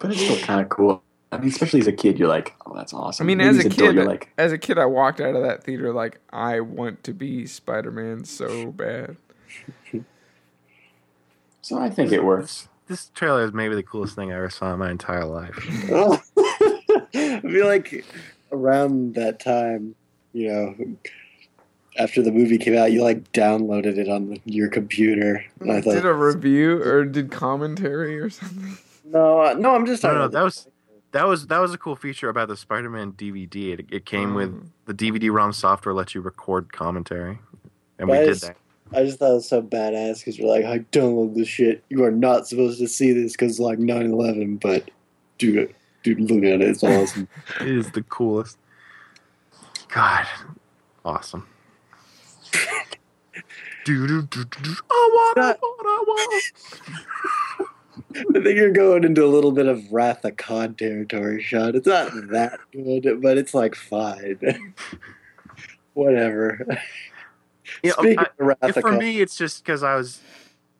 but 0.00 0.10
it's 0.10 0.20
still 0.22 0.38
kind 0.38 0.60
of 0.60 0.68
cool. 0.68 1.02
I 1.30 1.38
mean, 1.38 1.48
especially 1.48 1.80
as 1.80 1.86
a 1.86 1.92
kid, 1.92 2.18
you're 2.18 2.28
like, 2.28 2.54
"Oh, 2.66 2.74
that's 2.74 2.92
awesome." 2.92 3.24
I 3.24 3.26
mean, 3.26 3.38
Maybe 3.38 3.48
as 3.48 3.56
a 3.56 3.60
adult, 3.60 3.74
kid, 3.78 3.94
you're 3.94 4.04
like, 4.04 4.32
as 4.36 4.52
a 4.52 4.58
kid, 4.58 4.78
I 4.78 4.84
walked 4.84 5.20
out 5.20 5.34
of 5.34 5.42
that 5.42 5.64
theater 5.64 5.92
like 5.92 6.20
I 6.30 6.60
want 6.60 7.02
to 7.04 7.14
be 7.14 7.46
Spider-Man 7.46 8.24
so 8.24 8.70
bad. 8.70 9.16
so 11.62 11.78
I 11.78 11.88
think 11.90 12.12
it 12.12 12.22
works. 12.24 12.68
This 12.88 13.10
trailer 13.14 13.44
is 13.44 13.52
maybe 13.54 13.74
the 13.74 13.82
coolest 13.82 14.14
thing 14.14 14.32
I 14.32 14.36
ever 14.36 14.50
saw 14.50 14.72
in 14.74 14.78
my 14.78 14.90
entire 14.90 15.24
life. 15.24 15.56
I 17.14 17.40
feel 17.40 17.66
like 17.66 18.04
around 18.52 19.14
that 19.14 19.40
time, 19.40 19.94
you 20.32 20.48
know, 20.48 20.74
after 21.98 22.22
the 22.22 22.32
movie 22.32 22.58
came 22.58 22.76
out, 22.76 22.92
you 22.92 23.02
like 23.02 23.32
downloaded 23.32 23.98
it 23.98 24.08
on 24.08 24.38
your 24.44 24.68
computer. 24.68 25.44
And 25.60 25.72
I 25.72 25.80
thought, 25.80 25.94
did 25.94 26.06
a 26.06 26.14
review 26.14 26.82
or 26.82 27.04
did 27.04 27.30
commentary 27.30 28.18
or 28.18 28.30
something. 28.30 28.76
no, 29.04 29.40
uh, 29.42 29.54
no, 29.54 29.74
I'm 29.74 29.86
just 29.86 30.02
No, 30.02 30.08
talking 30.10 30.18
no, 30.20 30.24
about 30.26 30.32
that 30.38 30.44
was 30.44 30.68
that 31.12 31.26
was 31.26 31.46
that 31.48 31.58
was 31.58 31.74
a 31.74 31.78
cool 31.78 31.96
feature 31.96 32.28
about 32.30 32.48
the 32.48 32.56
Spider-Man 32.56 33.12
DVD. 33.12 33.78
It, 33.78 33.86
it 33.90 34.06
came 34.06 34.34
with 34.34 34.50
Mm. 34.54 34.66
the 34.86 34.94
DVD-ROM 34.94 35.52
software 35.52 35.94
lets 35.94 36.14
you 36.14 36.20
record 36.22 36.72
commentary, 36.72 37.38
and 37.98 38.08
we 38.08 38.16
That 38.16 38.22
did 38.22 38.30
is- 38.30 38.40
that. 38.42 38.56
I 38.94 39.04
just 39.04 39.18
thought 39.18 39.30
it 39.30 39.34
was 39.36 39.48
so 39.48 39.62
badass 39.62 40.18
because 40.18 40.38
you're 40.38 40.48
like, 40.54 40.66
I 40.66 40.80
download 40.92 41.34
this 41.34 41.48
shit. 41.48 41.82
You 41.88 42.04
are 42.04 42.10
not 42.10 42.46
supposed 42.46 42.78
to 42.78 42.86
see 42.86 43.12
this 43.12 43.32
because 43.32 43.58
like 43.58 43.78
9/11, 43.78 44.60
but 44.60 44.90
dude, 45.38 45.74
dude, 46.02 46.20
look 46.20 46.38
at 46.44 46.60
it. 46.60 46.62
It's 46.62 46.82
awesome. 46.82 47.28
It 47.60 47.68
is 47.68 47.90
the 47.92 48.02
coolest. 48.02 48.58
God, 49.88 50.26
awesome. 51.04 51.46
do, 53.84 54.06
do, 54.06 54.22
do, 54.22 54.44
do. 54.44 54.74
I 54.90 55.10
want, 55.12 55.38
I 55.38 55.56
want, 55.60 55.86
I 55.86 56.04
want. 56.06 56.44
I 58.36 58.42
think 58.42 58.56
you're 58.56 58.70
going 58.70 59.04
into 59.04 59.24
a 59.24 59.26
little 59.26 59.52
bit 59.52 59.66
of 59.66 59.90
Wrath 59.92 60.24
of 60.24 60.36
Khan 60.36 60.74
territory, 60.74 61.42
Sean. 61.42 61.74
It's 61.76 61.86
not 61.86 62.10
that 62.30 62.58
good, 62.72 63.20
but 63.22 63.36
it's 63.38 63.54
like 63.54 63.74
fine. 63.74 64.74
Whatever. 65.94 66.66
Know, 67.84 67.90
Speaking 67.92 68.18
I- 68.18 68.22
of 68.22 68.30
Wrath 68.38 68.58
of 68.62 68.74
for 68.74 68.82
Khan, 68.82 68.98
me, 68.98 69.20
it's 69.20 69.36
just 69.36 69.62
because 69.64 69.82
I 69.82 69.94
was 69.96 70.20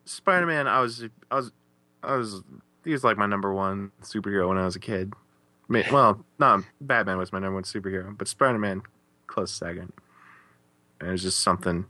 Spider 0.05 0.47
Man. 0.47 0.67
I 0.67 0.81
was, 0.81 1.05
I 1.31 1.37
was, 1.37 1.53
I 2.03 2.17
was. 2.17 2.43
He 2.85 2.93
was 2.93 3.05
like 3.05 3.17
my 3.17 3.27
number 3.27 3.53
one 3.53 3.93
superhero 4.03 4.49
when 4.49 4.59
I 4.59 4.65
was 4.65 4.77
a 4.77 4.81
kid. 4.81 5.13
Well, 5.69 6.25
not 6.39 6.65
Batman 6.81 7.19
was 7.19 7.33
my 7.33 7.39
number 7.39 7.55
one 7.55 7.63
superhero, 7.63 8.17
but 8.17 8.29
Spider 8.29 8.59
Man, 8.59 8.83
close 9.27 9.51
second. 9.53 9.93
And 11.01 11.09
it 11.09 11.13
was 11.13 11.23
just 11.23 11.41
something 11.41 11.87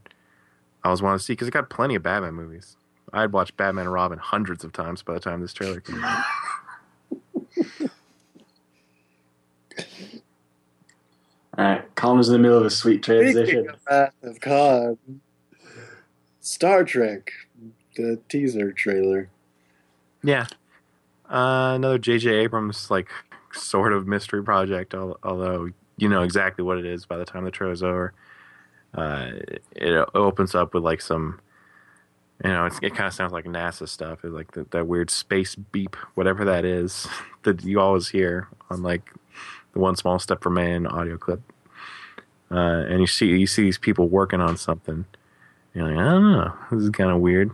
I 0.84 0.90
was 0.90 1.02
wanting 1.02 1.18
to 1.18 1.24
see 1.24 1.32
because 1.32 1.48
I 1.48 1.50
got 1.50 1.70
plenty 1.70 1.94
of 1.94 2.02
Batman 2.02 2.34
movies. 2.34 2.76
I'd 3.12 3.32
watched 3.32 3.56
Batman 3.56 3.86
and 3.86 3.92
Robin 3.92 4.18
hundreds 4.18 4.64
of 4.64 4.72
times 4.72 5.02
by 5.02 5.14
the 5.14 5.20
time 5.20 5.40
this 5.40 5.52
trailer 5.52 5.80
came 5.80 6.02
out. 6.02 6.24
All 11.58 11.64
right, 11.64 11.94
Colin 11.96 12.18
was 12.18 12.28
in 12.28 12.34
the 12.34 12.38
middle 12.38 12.58
of 12.58 12.64
a 12.64 12.70
sweet 12.70 13.02
transition. 13.02 13.68
of 13.68 13.76
Wrath 13.88 14.14
of 14.22 14.40
Khan, 14.40 14.96
Star 16.40 16.82
Trek, 16.82 17.30
the 17.96 18.18
teaser 18.30 18.72
trailer. 18.72 19.28
Yeah, 20.24 20.46
uh, 21.30 21.72
another 21.76 21.98
J.J. 21.98 22.30
Abrams 22.30 22.90
like 22.90 23.08
sort 23.52 23.92
of 23.92 24.06
mystery 24.06 24.42
project. 24.42 24.94
al- 24.94 25.18
Although 25.22 25.70
you 25.96 26.08
know 26.08 26.22
exactly 26.22 26.64
what 26.64 26.78
it 26.78 26.86
is 26.86 27.06
by 27.06 27.16
the 27.16 27.24
time 27.24 27.44
the 27.44 27.50
trailer's 27.50 27.82
over. 27.82 28.12
Uh, 28.94 29.30
it 29.74 30.06
opens 30.14 30.54
up 30.54 30.74
with 30.74 30.82
like 30.82 31.00
some, 31.00 31.40
you 32.44 32.50
know, 32.50 32.66
it 32.66 32.94
kind 32.94 33.06
of 33.06 33.14
sounds 33.14 33.32
like 33.32 33.46
NASA 33.46 33.88
stuff. 33.88 34.18
It's 34.22 34.34
like 34.34 34.52
the, 34.52 34.66
that 34.70 34.86
weird 34.86 35.10
space 35.10 35.54
beep, 35.54 35.96
whatever 36.14 36.44
that 36.44 36.64
is, 36.64 37.06
that 37.44 37.64
you 37.64 37.80
always 37.80 38.08
hear 38.08 38.48
on 38.68 38.82
like 38.82 39.10
the 39.72 39.78
One 39.78 39.96
Small 39.96 40.18
Step 40.18 40.42
for 40.42 40.50
Man 40.50 40.86
audio 40.86 41.16
clip. 41.16 41.40
Uh, 42.50 42.84
and 42.86 43.00
you 43.00 43.06
see 43.06 43.28
you 43.28 43.46
see 43.46 43.62
these 43.62 43.78
people 43.78 44.08
working 44.08 44.40
on 44.40 44.58
something. 44.58 45.06
You're 45.74 45.88
like, 45.88 45.98
I 45.98 46.10
don't 46.10 46.32
know, 46.32 46.54
this 46.70 46.82
is 46.82 46.90
kind 46.90 47.10
of 47.10 47.18
weird. 47.20 47.50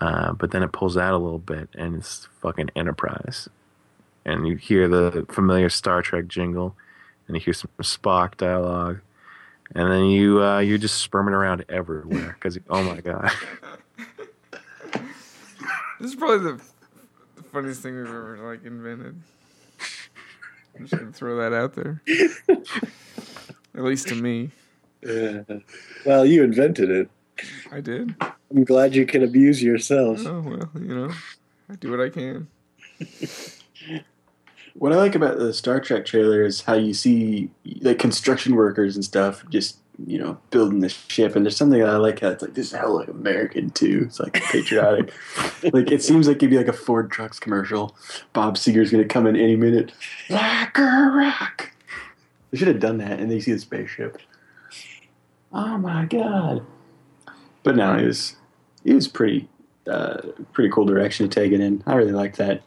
Uh, 0.00 0.32
but 0.32 0.50
then 0.52 0.62
it 0.62 0.72
pulls 0.72 0.96
out 0.96 1.12
a 1.12 1.18
little 1.18 1.38
bit, 1.40 1.68
and 1.74 1.96
it's 1.96 2.28
fucking 2.40 2.70
Enterprise. 2.76 3.48
And 4.24 4.46
you 4.46 4.56
hear 4.56 4.86
the 4.88 5.26
familiar 5.28 5.68
Star 5.68 6.02
Trek 6.02 6.28
jingle, 6.28 6.76
and 7.26 7.36
you 7.36 7.40
hear 7.40 7.54
some 7.54 7.70
Spock 7.80 8.36
dialogue, 8.36 9.00
and 9.74 9.90
then 9.90 10.04
you 10.06 10.42
uh, 10.42 10.58
you're 10.60 10.78
just 10.78 10.98
sperming 11.00 11.34
around 11.34 11.64
everywhere 11.68 12.36
because 12.38 12.58
oh 12.70 12.82
my 12.82 13.00
god, 13.00 13.30
This 16.00 16.10
is 16.12 16.14
probably 16.16 16.52
the, 16.52 16.60
the 17.36 17.42
funniest 17.42 17.80
thing 17.82 17.96
we've 17.96 18.06
ever 18.06 18.38
like 18.48 18.64
invented. 18.64 19.20
I'm 20.76 20.86
just 20.86 20.96
gonna 20.96 21.12
throw 21.12 21.36
that 21.38 21.52
out 21.52 21.74
there. 21.74 22.02
At 23.74 23.84
least 23.84 24.08
to 24.08 24.14
me, 24.14 24.50
Yeah. 25.02 25.42
Well, 26.06 26.24
you 26.24 26.42
invented 26.44 26.90
it. 26.90 27.10
I 27.70 27.80
did. 27.80 28.14
I'm 28.50 28.64
glad 28.64 28.94
you 28.94 29.06
can 29.06 29.22
abuse 29.22 29.62
yourself. 29.62 30.20
Oh 30.26 30.40
well, 30.40 30.70
you 30.74 30.94
know, 30.94 31.12
I 31.68 31.74
do 31.76 31.90
what 31.90 32.00
I 32.00 32.08
can. 32.08 32.48
What 34.78 34.92
I 34.92 34.96
like 34.96 35.16
about 35.16 35.38
the 35.38 35.52
Star 35.52 35.80
Trek 35.80 36.06
trailer 36.06 36.44
is 36.44 36.60
how 36.60 36.74
you 36.74 36.94
see 36.94 37.50
like 37.80 37.98
construction 37.98 38.54
workers 38.54 38.94
and 38.94 39.04
stuff 39.04 39.44
just 39.50 39.78
you 40.06 40.18
know 40.18 40.38
building 40.50 40.78
the 40.78 40.88
ship, 40.88 41.34
and 41.34 41.44
there's 41.44 41.56
something 41.56 41.80
that 41.80 41.88
I 41.88 41.96
like 41.96 42.20
how 42.20 42.28
it's 42.28 42.42
like 42.42 42.54
this 42.54 42.68
is 42.68 42.78
hell 42.78 42.96
like 42.96 43.08
American 43.08 43.70
too. 43.70 44.04
It's 44.06 44.20
like 44.20 44.34
patriotic. 44.34 45.12
like 45.72 45.90
it 45.90 46.02
seems 46.02 46.28
like 46.28 46.36
it'd 46.36 46.50
be 46.50 46.58
like 46.58 46.68
a 46.68 46.72
Ford 46.72 47.10
Trucks 47.10 47.40
commercial. 47.40 47.96
Bob 48.32 48.56
Seger's 48.56 48.92
gonna 48.92 49.04
come 49.04 49.26
in 49.26 49.34
any 49.34 49.56
minute. 49.56 49.90
Like 50.30 50.78
a 50.78 51.12
rock. 51.12 51.72
They 52.52 52.58
should 52.58 52.68
have 52.68 52.80
done 52.80 52.98
that, 52.98 53.18
and 53.18 53.28
they 53.30 53.40
see 53.40 53.52
the 53.52 53.58
spaceship. 53.58 54.18
Oh 55.52 55.76
my 55.76 56.04
god! 56.04 56.64
But 57.62 57.76
no, 57.76 57.94
it 57.96 58.06
was 58.06 58.36
it 58.84 58.94
was 58.94 59.08
pretty 59.08 59.48
uh, 59.90 60.18
pretty 60.52 60.70
cool 60.70 60.84
direction 60.84 61.28
to 61.28 61.34
take 61.40 61.52
it 61.52 61.60
in. 61.60 61.82
I 61.86 61.94
really 61.94 62.12
like 62.12 62.36
that. 62.36 62.62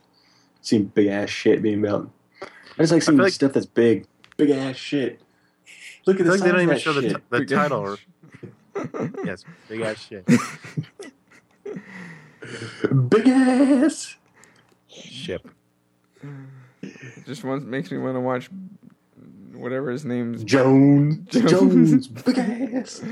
Seeing 0.62 0.86
big 0.86 1.08
ass 1.08 1.30
shit 1.30 1.62
being 1.62 1.82
built. 1.82 2.10
I 2.42 2.48
just 2.84 2.92
like 2.94 3.02
seeing 3.02 3.18
like- 3.18 3.34
stuff 3.34 3.54
that's 3.54 3.66
big, 3.66 4.06
big 4.38 4.50
ass 4.52 4.76
shit. 4.76 5.22
Look 6.06 6.20
at 6.20 6.26
this. 6.26 6.36
feel 6.36 6.42
like 6.42 6.42
they 6.44 6.52
don't 6.52 6.62
even 6.62 6.78
show 6.80 6.90
of 6.92 6.96
that 6.98 7.02
the, 7.02 7.10
t- 7.10 7.24
the 7.30 7.40
Big 7.40 7.50
title. 7.50 7.80
Or, 7.80 7.98
yes, 9.26 9.46
big 9.70 9.82
ass 9.82 10.08
shit. 10.08 10.26
big 13.10 13.28
ass. 13.28 14.16
Ship. 14.88 15.48
Just 17.26 17.44
wants, 17.44 17.66
makes 17.66 17.92
me 17.92 17.98
want 17.98 18.16
to 18.16 18.20
watch 18.20 18.50
whatever 19.54 19.92
his 19.92 20.06
name's. 20.06 20.44
Jones, 20.44 21.28
Jones. 21.30 21.52
Jones, 21.52 22.08
big 22.08 22.38
ass. 22.38 23.04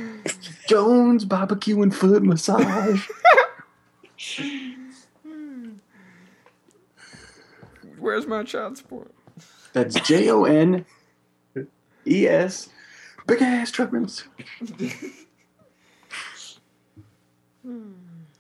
Jones 0.68 1.26
barbecue 1.26 1.82
and 1.82 1.96
foot 1.96 2.24
massage. 2.24 3.08
Where's 8.00 8.28
my 8.28 8.44
child 8.44 8.78
support? 8.78 9.12
That's 9.74 9.96
J 10.02 10.30
O 10.30 10.46
N 10.46 10.86
E 12.08 12.28
S. 12.28 12.70
Big 13.28 13.42
ass 13.42 13.72
truck 13.72 13.92
rims. 13.92 14.24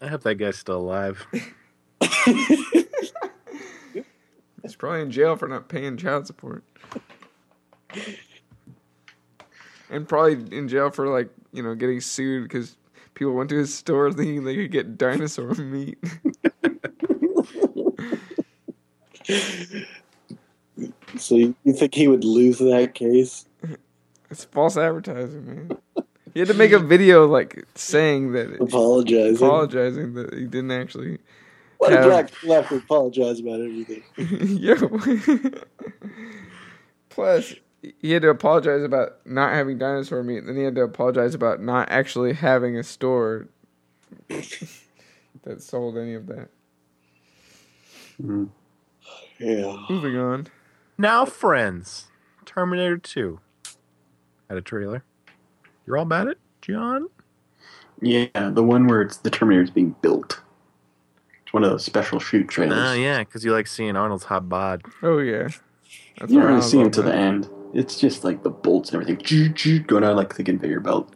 I 0.02 0.08
hope 0.08 0.24
that 0.24 0.36
guy's 0.36 0.58
still 0.58 0.78
alive. 0.78 1.28
He's 4.62 4.76
probably 4.78 5.02
in 5.02 5.12
jail 5.12 5.36
for 5.36 5.48
not 5.48 5.68
paying 5.70 5.98
child 5.98 6.26
support. 6.28 6.64
And 9.90 10.08
probably 10.08 10.56
in 10.56 10.68
jail 10.68 10.90
for 10.92 11.08
like 11.08 11.30
you 11.52 11.64
know 11.64 11.76
getting 11.76 12.00
sued 12.02 12.44
because 12.44 12.76
People 13.16 13.34
went 13.34 13.50
to 13.50 13.58
his 13.58 13.74
store 13.74 14.12
thinking 14.14 14.46
they 14.46 14.56
could 14.56 14.72
get 14.72 14.98
dinosaur 14.98 15.54
meat. 15.56 15.98
So 21.18 21.36
you 21.36 21.56
think 21.74 21.94
he 21.94 22.08
would 22.08 22.24
lose 22.24 22.60
that 22.60 22.94
case? 22.94 23.46
It's 24.30 24.46
false 24.46 24.78
advertising, 24.78 25.46
man. 25.46 25.72
He 26.34 26.40
had 26.40 26.48
to 26.50 26.54
make 26.54 26.72
a 26.72 26.80
video 26.80 27.28
like 27.28 27.66
saying 27.76 28.32
that 28.34 28.62
Apologizing. 28.62 29.36
apologizing 29.46 30.14
that 30.14 30.34
he 30.34 30.46
didn't 30.46 30.72
actually. 30.72 31.18
What 31.80 31.92
a 31.92 31.98
have- 31.98 32.06
Jack 32.06 32.44
left 32.44 32.70
to 32.70 32.76
apologize 32.78 33.40
about 33.42 33.60
everything. 33.60 34.04
yeah. 34.18 34.76
Plus, 37.10 37.56
he 38.02 38.12
had 38.12 38.22
to 38.24 38.30
apologize 38.30 38.84
about 38.84 39.26
not 39.26 39.54
having 39.54 39.78
dinosaur 39.78 40.24
meat. 40.24 40.40
and 40.40 40.50
Then 40.50 40.56
he 40.58 40.64
had 40.64 40.76
to 40.76 40.82
apologize 40.82 41.34
about 41.34 41.62
not 41.62 41.90
actually 41.90 42.34
having 42.34 42.76
a 42.78 42.84
store 42.84 43.48
that 44.28 45.62
sold 45.62 45.98
any 45.98 46.14
of 46.14 46.28
that. 46.28 46.50
Mm-hmm. 48.22 48.46
Yeah. 49.40 49.78
Moving 49.90 50.18
on. 50.18 50.48
Now, 50.98 51.24
friends, 51.26 52.08
Terminator 52.46 52.98
2 52.98 53.40
had 54.50 54.58
a 54.58 54.62
trailer. 54.62 55.04
You're 55.86 55.98
all 55.98 56.04
about 56.04 56.28
it, 56.28 56.38
John? 56.62 57.08
Yeah, 58.02 58.28
the 58.34 58.64
one 58.64 58.88
where 58.88 59.02
it's 59.02 59.18
the 59.18 59.30
Terminator's 59.30 59.70
being 59.72 59.96
built. 60.02 60.42
It's 61.44 61.54
one 61.54 61.64
of 61.64 61.70
those 61.72 61.84
special 61.86 62.20
shoot 62.20 62.48
trailers. 62.48 62.78
Oh, 62.78 62.94
yeah, 62.94 63.20
because 63.20 63.44
you 63.46 63.52
like 63.54 63.68
seeing 63.68 63.96
Arnold's 63.96 64.26
hot 64.26 64.48
bod. 64.50 64.84
Oh 65.02 65.20
yeah. 65.20 65.48
That's 66.20 66.32
You 66.32 66.38
what 66.40 66.44
don't 66.44 66.56
really 66.56 66.62
see 66.62 66.80
him 66.80 66.92
to 66.92 67.02
the 67.02 67.10
about. 67.10 67.20
end. 67.22 67.50
It's 67.74 68.00
just 68.00 68.24
like 68.24 68.44
the 68.44 68.50
bolts 68.50 68.92
and 68.92 69.02
everything 69.02 69.24
choo, 69.24 69.52
choo, 69.54 69.80
going 69.80 70.04
on 70.04 70.16
like 70.16 70.36
the 70.36 70.44
conveyor 70.44 70.80
belt. 70.80 71.14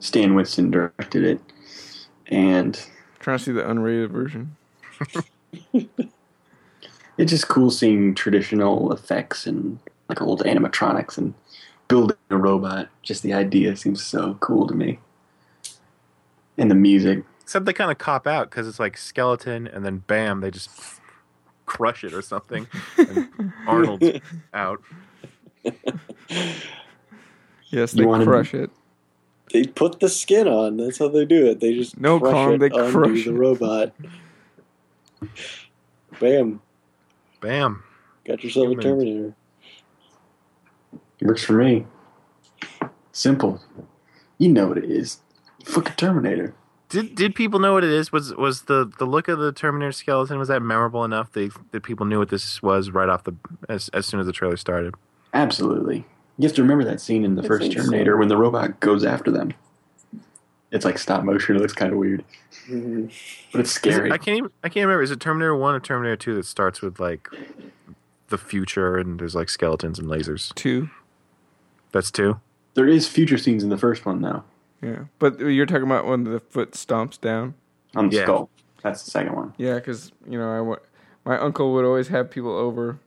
Stan 0.00 0.34
Winston 0.34 0.70
directed 0.70 1.24
it, 1.24 1.40
and 2.26 2.78
Trying 3.18 3.38
to 3.38 3.44
see 3.44 3.52
the 3.52 3.62
unrated 3.62 4.10
version. 4.10 4.56
it's 7.18 7.30
just 7.30 7.48
cool 7.48 7.70
seeing 7.70 8.14
traditional 8.14 8.92
effects 8.92 9.46
and 9.46 9.78
like 10.08 10.22
old 10.22 10.44
animatronics 10.44 11.18
and 11.18 11.34
building 11.88 12.16
a 12.30 12.36
robot. 12.36 12.88
Just 13.02 13.22
the 13.22 13.32
idea 13.32 13.74
seems 13.76 14.04
so 14.04 14.34
cool 14.40 14.66
to 14.66 14.74
me. 14.74 14.98
And 16.58 16.70
the 16.70 16.74
music. 16.74 17.24
Except 17.42 17.64
they 17.64 17.72
kind 17.72 17.90
of 17.90 17.98
cop 17.98 18.26
out 18.26 18.50
because 18.50 18.68
it's 18.68 18.78
like 18.78 18.96
skeleton, 18.96 19.66
and 19.66 19.84
then 19.84 20.04
bam, 20.06 20.40
they 20.40 20.50
just 20.50 20.70
crush 21.64 22.04
it 22.04 22.12
or 22.12 22.22
something. 22.22 22.66
And 22.98 23.52
Arnold's 23.66 24.20
out. 24.54 24.80
Yes, 27.70 27.94
You 27.94 28.02
they 28.02 28.06
wanted- 28.06 28.26
crush 28.28 28.54
it. 28.54 28.70
They 29.52 29.64
put 29.64 30.00
the 30.00 30.08
skin 30.08 30.48
on. 30.48 30.76
That's 30.76 30.98
how 30.98 31.08
they 31.08 31.24
do 31.24 31.46
it. 31.46 31.60
They 31.60 31.74
just 31.74 31.98
No, 32.00 32.18
crush 32.18 32.32
Colin, 32.32 32.54
it 32.54 32.58
they 32.58 32.68
crush 32.70 33.24
the 33.24 33.30
it. 33.30 33.38
robot. 33.38 33.92
Bam! 36.20 36.60
Bam. 37.40 37.82
Got 38.24 38.42
yourself 38.44 38.66
Humans. 38.68 38.84
a 38.84 38.88
Terminator. 38.88 39.34
Works 41.22 41.44
for 41.44 41.52
me. 41.54 41.86
Simple. 43.12 43.60
You 44.38 44.48
know 44.50 44.66
what 44.68 44.78
it 44.78 44.84
is. 44.90 45.20
Fucking 45.64 45.94
Terminator. 45.96 46.54
Did 46.88 47.14
did 47.14 47.34
people 47.34 47.58
know 47.58 47.72
what 47.72 47.82
it 47.84 47.90
is? 47.90 48.12
Was 48.12 48.34
was 48.34 48.62
the, 48.62 48.90
the 48.98 49.04
look 49.06 49.26
of 49.28 49.38
the 49.38 49.52
Terminator 49.52 49.92
skeleton 49.92 50.38
was 50.38 50.48
that 50.48 50.60
memorable 50.62 51.04
enough 51.04 51.32
that 51.32 51.50
that 51.72 51.82
people 51.82 52.06
knew 52.06 52.18
what 52.18 52.28
this 52.28 52.62
was 52.62 52.90
right 52.90 53.08
off 53.08 53.24
the 53.24 53.34
as 53.68 53.88
as 53.90 54.06
soon 54.06 54.20
as 54.20 54.26
the 54.26 54.32
trailer 54.32 54.56
started? 54.56 54.94
Absolutely. 55.36 56.06
You 56.38 56.46
have 56.48 56.56
to 56.56 56.62
remember 56.62 56.84
that 56.84 57.00
scene 57.00 57.24
in 57.24 57.34
the 57.34 57.42
I 57.42 57.46
first 57.46 57.62
think 57.62 57.74
so. 57.74 57.82
Terminator 57.84 58.16
when 58.16 58.28
the 58.28 58.36
robot 58.36 58.80
goes 58.80 59.04
after 59.04 59.30
them. 59.30 59.52
It's 60.72 60.84
like 60.84 60.98
stop 60.98 61.24
motion. 61.24 61.56
It 61.56 61.60
looks 61.60 61.72
kind 61.72 61.92
of 61.92 61.98
weird, 61.98 62.24
Mhm. 62.68 63.10
but 63.52 63.60
it's 63.60 63.70
Is 63.70 63.76
it- 63.76 63.80
scary. 63.92 64.12
I 64.12 64.18
can't 64.18 64.38
even 64.38 64.50
I 64.64 64.68
can't 64.68 64.84
remember. 64.86 65.02
Is 65.02 65.10
it 65.10 65.20
Terminator 65.20 65.54
One 65.54 65.74
or 65.74 65.80
Terminator 65.80 66.16
Two 66.16 66.34
that 66.34 66.44
starts 66.46 66.82
with 66.82 66.98
like 66.98 67.28
the 68.28 68.38
future 68.38 68.96
and 68.96 69.20
there's 69.20 69.34
like 69.34 69.48
skeletons 69.48 69.98
and 69.98 70.08
lasers? 70.08 70.54
Two. 70.54 70.88
That's 71.92 72.10
two. 72.10 72.40
There 72.74 72.88
is 72.88 73.08
future 73.08 73.38
scenes 73.38 73.62
in 73.62 73.68
the 73.70 73.78
first 73.78 74.04
one 74.04 74.20
though, 74.22 74.42
Yeah, 74.82 75.04
but 75.18 75.38
you're 75.38 75.64
talking 75.66 75.84
about 75.84 76.06
when 76.06 76.24
the 76.24 76.40
foot 76.40 76.72
stomps 76.72 77.20
down. 77.20 77.54
on 77.94 78.10
the 78.10 78.16
Yeah. 78.16 78.22
skull. 78.24 78.50
That's 78.82 79.02
the 79.04 79.10
second 79.10 79.34
one. 79.34 79.54
Yeah, 79.56 79.76
because 79.76 80.12
you 80.28 80.38
know 80.38 80.50
I 80.50 80.60
wa- 80.60 80.78
my 81.24 81.38
uncle 81.38 81.72
would 81.72 81.84
always 81.86 82.08
have 82.08 82.28
people 82.30 82.52
over, 82.52 82.98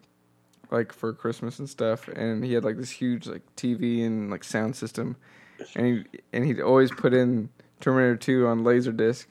like 0.72 0.94
for 0.94 1.14
Christmas 1.14 1.60
and 1.60 1.70
stuff, 1.70 2.08
and 2.08 2.44
he 2.44 2.54
had 2.54 2.64
like 2.64 2.78
this 2.78 2.92
huge 2.92 3.28
like 3.28 3.42
TV 3.56 4.06
and 4.06 4.30
like 4.30 4.44
sound 4.44 4.76
system, 4.76 5.16
and 5.76 5.86
he 5.86 6.20
and 6.34 6.46
he'd 6.46 6.62
always 6.62 6.92
put 6.92 7.14
in 7.14 7.50
Terminator 7.80 8.16
Two 8.18 8.48
on 8.48 8.64
Laserdisc, 8.64 9.26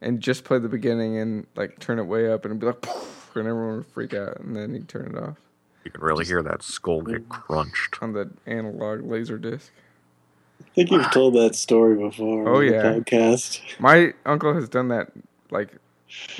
and 0.00 0.20
just 0.20 0.44
play 0.44 0.58
the 0.58 0.68
beginning 0.68 1.18
and 1.18 1.46
like 1.56 1.78
turn 1.78 1.98
it 1.98 2.04
way 2.04 2.30
up 2.30 2.44
and 2.44 2.52
it'd 2.52 2.60
be 2.60 2.66
like, 2.66 2.80
"Poof," 2.82 3.32
and 3.36 3.48
everyone 3.48 3.76
would 3.78 3.86
freak 3.86 4.14
out, 4.14 4.40
and 4.40 4.54
then 4.56 4.74
he'd 4.74 4.88
turn 4.88 5.14
it 5.14 5.18
off 5.22 5.36
You 5.84 5.90
can 5.90 6.02
really 6.02 6.24
hear 6.24 6.42
that 6.42 6.62
skull 6.62 7.02
get 7.02 7.28
crunched. 7.28 7.98
on 8.02 8.12
the 8.12 8.30
analog 8.46 9.00
Laserdisc. 9.00 9.70
I 10.60 10.70
think 10.74 10.90
you've 10.90 11.10
told 11.12 11.34
that 11.34 11.54
story 11.54 11.96
before. 11.96 12.48
Oh, 12.48 12.56
on 12.56 12.66
the 12.66 12.72
yeah. 12.72 12.82
podcast. 12.82 13.60
My 13.78 14.12
uncle 14.26 14.54
has 14.54 14.68
done 14.68 14.88
that 14.88 15.12
like 15.50 15.76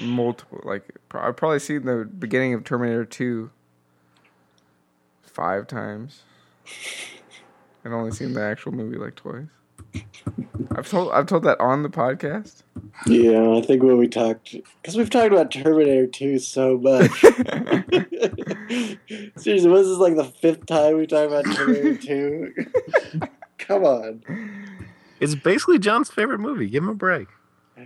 multiple. 0.01 0.61
Like 0.65 0.83
I've 1.13 1.37
probably 1.37 1.61
seen 1.61 1.85
the 1.85 2.05
beginning 2.05 2.53
of 2.55 2.65
Terminator 2.65 3.05
Two 3.05 3.51
five 5.39 5.69
times, 5.69 6.23
I've 7.85 7.93
only 7.93 8.11
seen 8.11 8.35
the 8.35 8.43
actual 8.43 8.73
movie 8.73 8.97
like 8.97 9.15
twice. 9.15 9.47
I've 10.75 10.89
told 10.89 11.13
I've 11.13 11.27
told 11.27 11.45
that 11.45 11.61
on 11.61 11.85
the 11.85 11.89
podcast. 11.89 12.65
Yeah, 13.07 13.57
I 13.57 13.63
think 13.63 13.85
when 13.85 13.99
we 13.99 14.09
talked, 14.09 14.57
because 14.83 14.97
we've 14.97 15.09
talked 15.09 15.33
about 15.33 15.53
Terminator 15.53 16.09
2 16.09 16.41
so 16.41 16.77
much. 16.79 17.09
Seriously, 19.37 19.71
was 19.71 19.87
this 19.87 19.99
like 19.99 20.17
the 20.17 20.25
fifth 20.41 20.67
time 20.67 20.99
we 20.99 21.07
talked 21.07 21.31
about 21.31 21.45
Terminator 21.55 21.97
2? 22.03 22.55
Come 23.59 23.85
on. 23.85 24.25
It's 25.21 25.37
basically 25.37 25.79
John's 25.79 26.11
favorite 26.11 26.41
movie. 26.41 26.69
Give 26.69 26.83
him 26.83 26.89
a 26.91 26.95
break. 26.95 27.29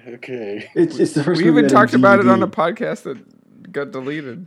Okay. 0.09 0.71
It's, 0.75 0.99
it's 0.99 1.13
the 1.13 1.23
first. 1.23 1.39
we 1.39 1.45
movie 1.45 1.59
even 1.61 1.69
that 1.69 1.71
had 1.71 1.77
talked 1.77 1.95
about 1.95 2.19
it 2.19 2.29
on 2.29 2.43
a 2.43 2.49
podcast 2.49 3.03
that 3.03 3.73
got 3.73 3.91
deleted. 3.91 4.47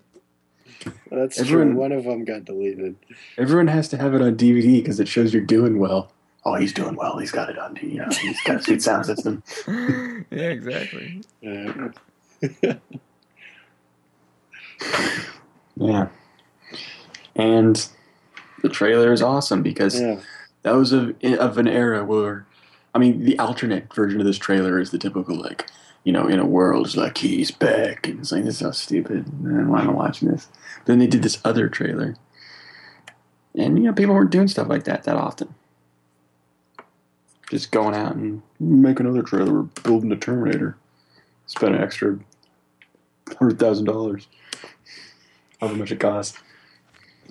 That's 1.12 1.40
Everyone- 1.40 1.72
true. 1.72 1.80
One 1.80 1.92
of 1.92 2.04
them 2.04 2.26
got 2.26 2.46
deleted. 2.46 2.96
Everyone 3.38 3.68
has 3.68 3.88
to 3.90 3.98
have 3.98 4.14
it 4.14 4.22
on 4.22 4.36
DVD 4.36 4.82
because 4.82 5.00
it 5.00 5.08
shows 5.08 5.34
you're 5.34 5.44
doing 5.44 5.80
well. 5.80 6.12
Oh, 6.44 6.56
he's 6.56 6.74
doing 6.74 6.96
well. 6.96 7.18
He's 7.18 7.32
got 7.32 7.50
it 7.50 7.58
on. 7.58 7.76
You 7.82 8.02
know, 8.02 8.10
he's 8.22 8.40
got 8.42 8.58
a 8.58 8.62
sweet 8.62 8.82
sound 8.84 9.06
system. 9.08 9.42
yeah, 10.32 10.50
exactly. 10.50 11.24
Uh, 11.46 11.90
Yeah. 15.78 16.08
And 17.36 17.88
the 18.62 18.70
trailer 18.70 19.12
is 19.12 19.22
awesome 19.22 19.62
because 19.62 20.00
yeah. 20.00 20.20
that 20.64 20.72
was 20.72 20.94
of, 20.94 21.16
of 21.24 21.58
an 21.58 21.68
era 21.68 22.06
where, 22.06 22.46
I 22.94 23.00
mean, 23.00 23.26
the 23.26 23.38
alternate 23.40 23.94
version 23.94 24.20
of 24.20 24.26
this 24.26 24.38
trailer 24.38 24.80
is 24.80 24.92
the 24.92 24.98
typical, 24.98 25.36
like, 25.36 25.70
you 26.06 26.14
know, 26.14 26.28
in 26.28 26.40
a 26.40 26.46
world, 26.46 26.86
it's 26.86 26.96
like, 26.96 27.18
he's 27.18 27.52
back. 27.52 28.08
And 28.08 28.20
it's 28.20 28.32
like, 28.32 28.46
this 28.46 28.54
is 28.54 28.60
so 28.60 28.72
stupid. 28.72 29.28
And 29.28 29.70
why 29.70 29.82
am 29.82 29.90
I 29.90 29.94
watching 29.94 30.30
this? 30.30 30.48
Then 30.86 31.00
they 31.00 31.08
did 31.08 31.24
this 31.24 31.42
other 31.44 31.68
trailer. 31.68 32.16
And, 33.56 33.78
you 33.78 33.86
know, 33.86 33.94
people 33.94 34.14
weren't 34.14 34.30
doing 34.30 34.48
stuff 34.48 34.70
like 34.70 34.84
that 34.84 35.04
that 35.04 35.18
often. 35.18 35.56
Just 37.50 37.72
going 37.72 37.96
out 37.96 38.16
and 38.16 38.44
make 38.60 39.00
another 39.00 39.24
trailer. 39.24 39.64
Building 39.64 40.12
a 40.12 40.16
Terminator. 40.16 40.78
Spend 41.48 41.76
an 41.76 41.82
extra 41.82 42.20
$100,000 43.26 44.26
however 45.60 45.78
much 45.78 45.92
it 45.92 46.00
costs. 46.00 46.38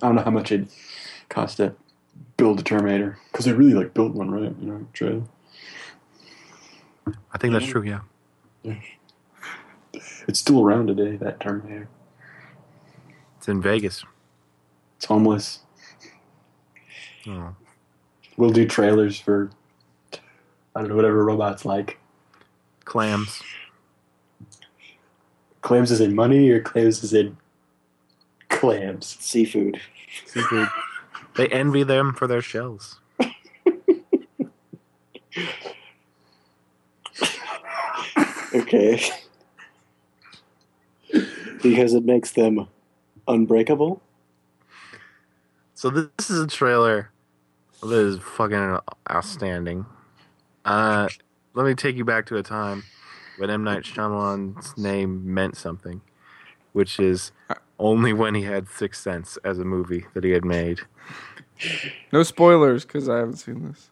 I 0.02 0.06
don't 0.06 0.16
know 0.16 0.22
how 0.22 0.30
much 0.30 0.50
it 0.50 0.68
cost 1.28 1.58
to 1.58 1.74
build 2.36 2.58
a 2.58 2.62
Terminator 2.62 3.18
because 3.30 3.44
they 3.44 3.52
really 3.52 3.74
like 3.74 3.94
built 3.94 4.14
one, 4.14 4.30
right? 4.30 4.54
You 4.60 4.66
know, 4.66 4.86
trailer. 4.92 5.22
I 7.32 7.38
think 7.38 7.52
that's 7.52 7.66
true. 7.66 7.82
Yeah. 7.82 8.00
It's 10.26 10.38
still 10.38 10.64
around 10.64 10.86
today. 10.86 11.16
That 11.16 11.40
term 11.40 11.60
Terminator. 11.60 11.88
It's 13.38 13.48
in 13.48 13.60
Vegas. 13.60 14.04
It's 14.96 15.06
homeless. 15.06 15.60
Oh. 17.26 17.54
We'll 18.36 18.50
do 18.50 18.66
trailers 18.66 19.18
for 19.18 19.50
I 20.74 20.80
don't 20.80 20.88
know 20.88 20.96
whatever 20.96 21.24
robots 21.24 21.64
like. 21.64 21.98
Clams. 22.84 23.42
Clams 25.62 25.90
is 25.90 26.00
in 26.00 26.14
money 26.14 26.50
or 26.50 26.60
clams 26.60 27.02
is 27.04 27.14
in 27.14 27.36
clams. 28.48 29.16
Seafood. 29.20 29.80
Seafood. 30.26 30.68
they 31.36 31.48
envy 31.48 31.82
them 31.82 32.12
for 32.12 32.26
their 32.26 32.42
shells. 32.42 33.00
Okay. 38.54 39.00
because 41.62 41.94
it 41.94 42.04
makes 42.04 42.32
them 42.32 42.68
unbreakable? 43.26 44.00
So 45.74 45.90
this 45.90 46.30
is 46.30 46.40
a 46.40 46.46
trailer 46.46 47.10
that 47.82 47.92
is 47.92 48.18
fucking 48.20 48.78
outstanding. 49.10 49.86
Uh, 50.64 51.08
let 51.54 51.66
me 51.66 51.74
take 51.74 51.96
you 51.96 52.04
back 52.04 52.26
to 52.26 52.36
a 52.36 52.42
time 52.42 52.84
when 53.38 53.50
M 53.50 53.64
Night 53.64 53.82
Shyamalan's 53.82 54.78
name 54.78 55.34
meant 55.34 55.56
something, 55.56 56.00
which 56.72 57.00
is 57.00 57.32
only 57.78 58.12
when 58.12 58.34
he 58.34 58.42
had 58.42 58.68
Sixth 58.68 59.02
Sense 59.02 59.36
as 59.44 59.58
a 59.58 59.64
movie 59.64 60.06
that 60.14 60.22
he 60.24 60.30
had 60.30 60.44
made. 60.44 60.80
No 62.12 62.22
spoilers 62.22 62.84
because 62.84 63.08
I 63.08 63.18
haven't 63.18 63.36
seen 63.36 63.68
this. 63.68 63.90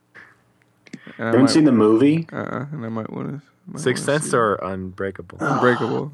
And 1.18 1.22
I 1.22 1.24
Haven't 1.26 1.40
might, 1.42 1.50
seen 1.50 1.64
the 1.64 1.72
movie? 1.72 2.26
uh, 2.32 2.66
and 2.72 2.84
I 2.86 2.88
might 2.88 3.10
want 3.12 3.28
to. 3.28 3.51
Sixth 3.76 4.04
Sense 4.04 4.34
or 4.34 4.54
Unbreakable? 4.56 5.38
Unbreakable. 5.40 6.12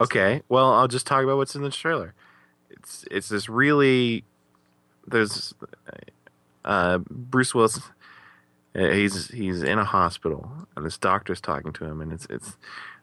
Okay, 0.00 0.42
well, 0.48 0.72
I'll 0.72 0.88
just 0.88 1.06
talk 1.06 1.22
about 1.22 1.36
what's 1.36 1.54
in 1.54 1.62
the 1.62 1.70
trailer. 1.70 2.14
It's 2.70 3.04
it's 3.10 3.28
this 3.28 3.48
really 3.48 4.24
there's 5.06 5.54
uh, 6.64 6.98
Bruce 7.08 7.54
Willis. 7.54 7.78
uh, 8.74 8.88
He's 8.88 9.28
he's 9.28 9.62
in 9.62 9.78
a 9.78 9.84
hospital, 9.84 10.50
and 10.76 10.84
this 10.84 10.98
doctor's 10.98 11.40
talking 11.40 11.72
to 11.74 11.84
him, 11.84 12.00
and 12.00 12.12
it's 12.12 12.26
it's 12.30 12.56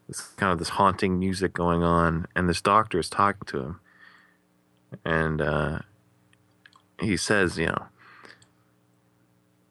it's 0.10 0.22
kind 0.32 0.52
of 0.52 0.60
this 0.60 0.70
haunting 0.70 1.20
music 1.20 1.53
going 1.53 1.84
on, 1.84 2.26
and 2.36 2.49
this 2.49 2.61
doctor 2.61 2.99
is 2.99 3.10
talking 3.10 3.45
to 3.48 3.60
him, 3.60 3.80
and 5.06 5.41
uh, 5.41 5.80
he 6.99 7.16
says, 7.16 7.57
you 7.57 7.68
know, 7.68 7.86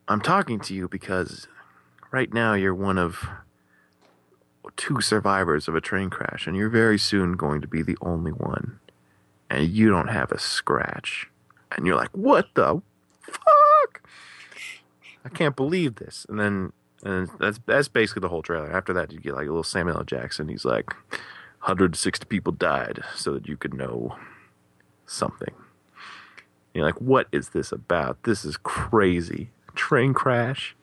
I'm 0.06 0.20
talking 0.22 0.60
to 0.60 0.74
you 0.74 0.88
because 0.88 1.46
right 2.10 2.32
now 2.32 2.54
you're 2.54 2.74
one 2.74 2.98
of 2.98 3.28
two 4.76 5.00
survivors 5.00 5.68
of 5.68 5.74
a 5.74 5.80
train 5.80 6.10
crash, 6.10 6.46
and 6.46 6.56
you're 6.56 6.68
very 6.68 6.98
soon 6.98 7.32
going 7.32 7.60
to 7.60 7.68
be 7.68 7.82
the 7.82 7.96
only 8.00 8.32
one. 8.32 8.78
And 9.50 9.68
you 9.68 9.90
don't 9.90 10.08
have 10.08 10.30
a 10.30 10.38
scratch. 10.38 11.28
And 11.72 11.86
you're 11.86 11.96
like, 11.96 12.10
what 12.12 12.48
the 12.54 12.82
fuck? 13.22 14.02
I 15.24 15.28
can't 15.30 15.56
believe 15.56 15.96
this. 15.96 16.26
And 16.28 16.38
then 16.38 16.72
and 17.02 17.28
that's 17.38 17.60
that's 17.66 17.88
basically 17.88 18.20
the 18.20 18.28
whole 18.28 18.42
trailer. 18.42 18.70
After 18.70 18.92
that, 18.94 19.12
you 19.12 19.20
get 19.20 19.34
like 19.34 19.46
a 19.46 19.50
little 19.50 19.62
Samuel 19.62 19.98
L. 19.98 20.04
Jackson. 20.04 20.48
He's 20.48 20.64
like, 20.64 20.92
160 21.60 22.26
people 22.26 22.52
died 22.52 23.02
so 23.14 23.34
that 23.34 23.46
you 23.46 23.56
could 23.56 23.74
know 23.74 24.16
something. 25.06 25.54
You're 26.74 26.84
like, 26.84 27.00
what 27.00 27.28
is 27.32 27.50
this 27.50 27.72
about? 27.72 28.22
This 28.24 28.44
is 28.44 28.56
crazy. 28.56 29.50
Train 29.74 30.12
crash. 30.12 30.76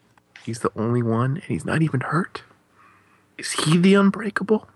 He's 0.45 0.59
the 0.59 0.71
only 0.75 1.01
one, 1.01 1.35
and 1.37 1.43
he's 1.45 1.65
not 1.65 1.81
even 1.81 2.01
hurt. 2.01 2.43
Is 3.37 3.51
he 3.53 3.77
the 3.77 3.95
unbreakable? 3.95 4.67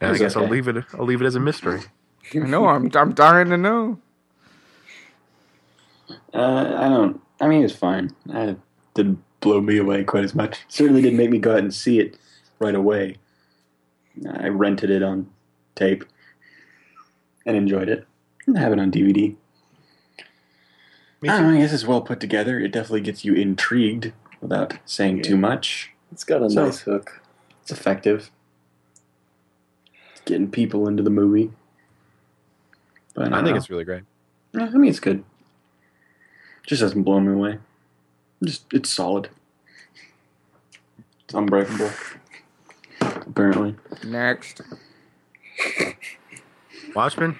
And 0.00 0.10
I 0.10 0.12
He's 0.12 0.20
guess 0.20 0.36
I'll 0.36 0.46
leave 0.46 0.68
it. 0.68 0.84
I'll 0.94 1.04
leave 1.04 1.20
it 1.20 1.26
as 1.26 1.34
a 1.34 1.40
mystery. 1.40 1.80
I 2.32 2.38
know. 2.38 2.66
I'm 2.66 2.90
I'm 2.94 3.12
dying 3.14 3.48
to 3.50 3.56
know. 3.56 3.98
Uh, 6.32 6.74
I 6.78 6.88
don't. 6.88 7.20
I 7.40 7.48
mean, 7.48 7.64
it's 7.64 7.74
fine. 7.74 8.14
Uh, 8.32 8.38
It 8.38 8.58
didn't 8.94 9.22
blow 9.40 9.60
me 9.60 9.78
away 9.78 10.04
quite 10.04 10.24
as 10.24 10.34
much. 10.34 10.60
Certainly 10.68 11.02
didn't 11.02 11.18
make 11.18 11.30
me 11.30 11.38
go 11.38 11.52
out 11.52 11.58
and 11.58 11.74
see 11.74 11.98
it 11.98 12.16
right 12.60 12.74
away. 12.74 13.16
I 14.30 14.48
rented 14.48 14.90
it 14.90 15.02
on 15.02 15.28
tape 15.74 16.04
and 17.46 17.56
enjoyed 17.56 17.88
it. 17.88 18.06
I 18.54 18.58
have 18.58 18.72
it 18.72 18.80
on 18.80 18.90
DVD. 18.90 19.34
Me 21.20 21.28
I 21.28 21.32
too. 21.36 21.42
don't 21.42 21.52
know. 21.52 21.58
I 21.58 21.62
guess 21.62 21.72
it's 21.72 21.84
well 21.86 22.00
put 22.00 22.20
together. 22.20 22.60
It 22.60 22.72
definitely 22.72 23.00
gets 23.00 23.24
you 23.24 23.34
intrigued 23.34 24.12
without 24.40 24.78
saying 24.86 25.22
too 25.22 25.36
much. 25.36 25.90
It's 26.12 26.24
got 26.24 26.42
a 26.42 26.50
So- 26.50 26.64
nice 26.66 26.80
hook. 26.80 27.20
It's 27.62 27.70
effective. 27.72 28.30
It's 30.12 30.20
getting 30.24 30.50
people 30.50 30.88
into 30.88 31.02
the 31.02 31.10
movie. 31.10 31.50
But 33.14 33.32
I 33.32 33.42
think 33.42 33.54
uh, 33.54 33.58
it's 33.58 33.68
really 33.68 33.84
great. 33.84 34.04
Yeah, 34.52 34.64
I 34.66 34.70
mean, 34.70 34.88
it's 34.90 35.00
good. 35.00 35.24
Just 36.66 36.82
hasn't 36.82 37.04
blown 37.04 37.26
me 37.26 37.32
away. 37.34 37.58
Just 38.44 38.64
it's 38.72 38.88
solid. 38.90 39.28
It's 41.24 41.34
unbreakable. 41.34 41.90
Apparently, 43.00 43.74
Next. 44.04 44.62
Watchmen. 46.94 47.38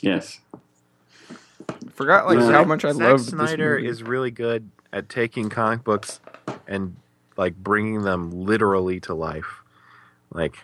yes. 0.00 0.40
Forgot 1.96 2.26
like 2.26 2.38
Yeah. 2.38 2.52
how 2.52 2.64
much 2.64 2.84
I 2.84 2.92
Zack 2.92 3.00
loved 3.02 3.24
Snyder 3.24 3.74
this 3.76 3.80
movie. 3.82 3.88
is 3.90 4.02
really 4.02 4.30
good 4.30 4.70
at 4.92 5.08
taking 5.08 5.48
comic 5.48 5.82
books 5.82 6.20
and 6.68 6.94
like 7.36 7.56
bringing 7.56 8.02
them 8.02 8.30
literally 8.30 9.00
to 9.00 9.14
life. 9.14 9.62
Like, 10.30 10.56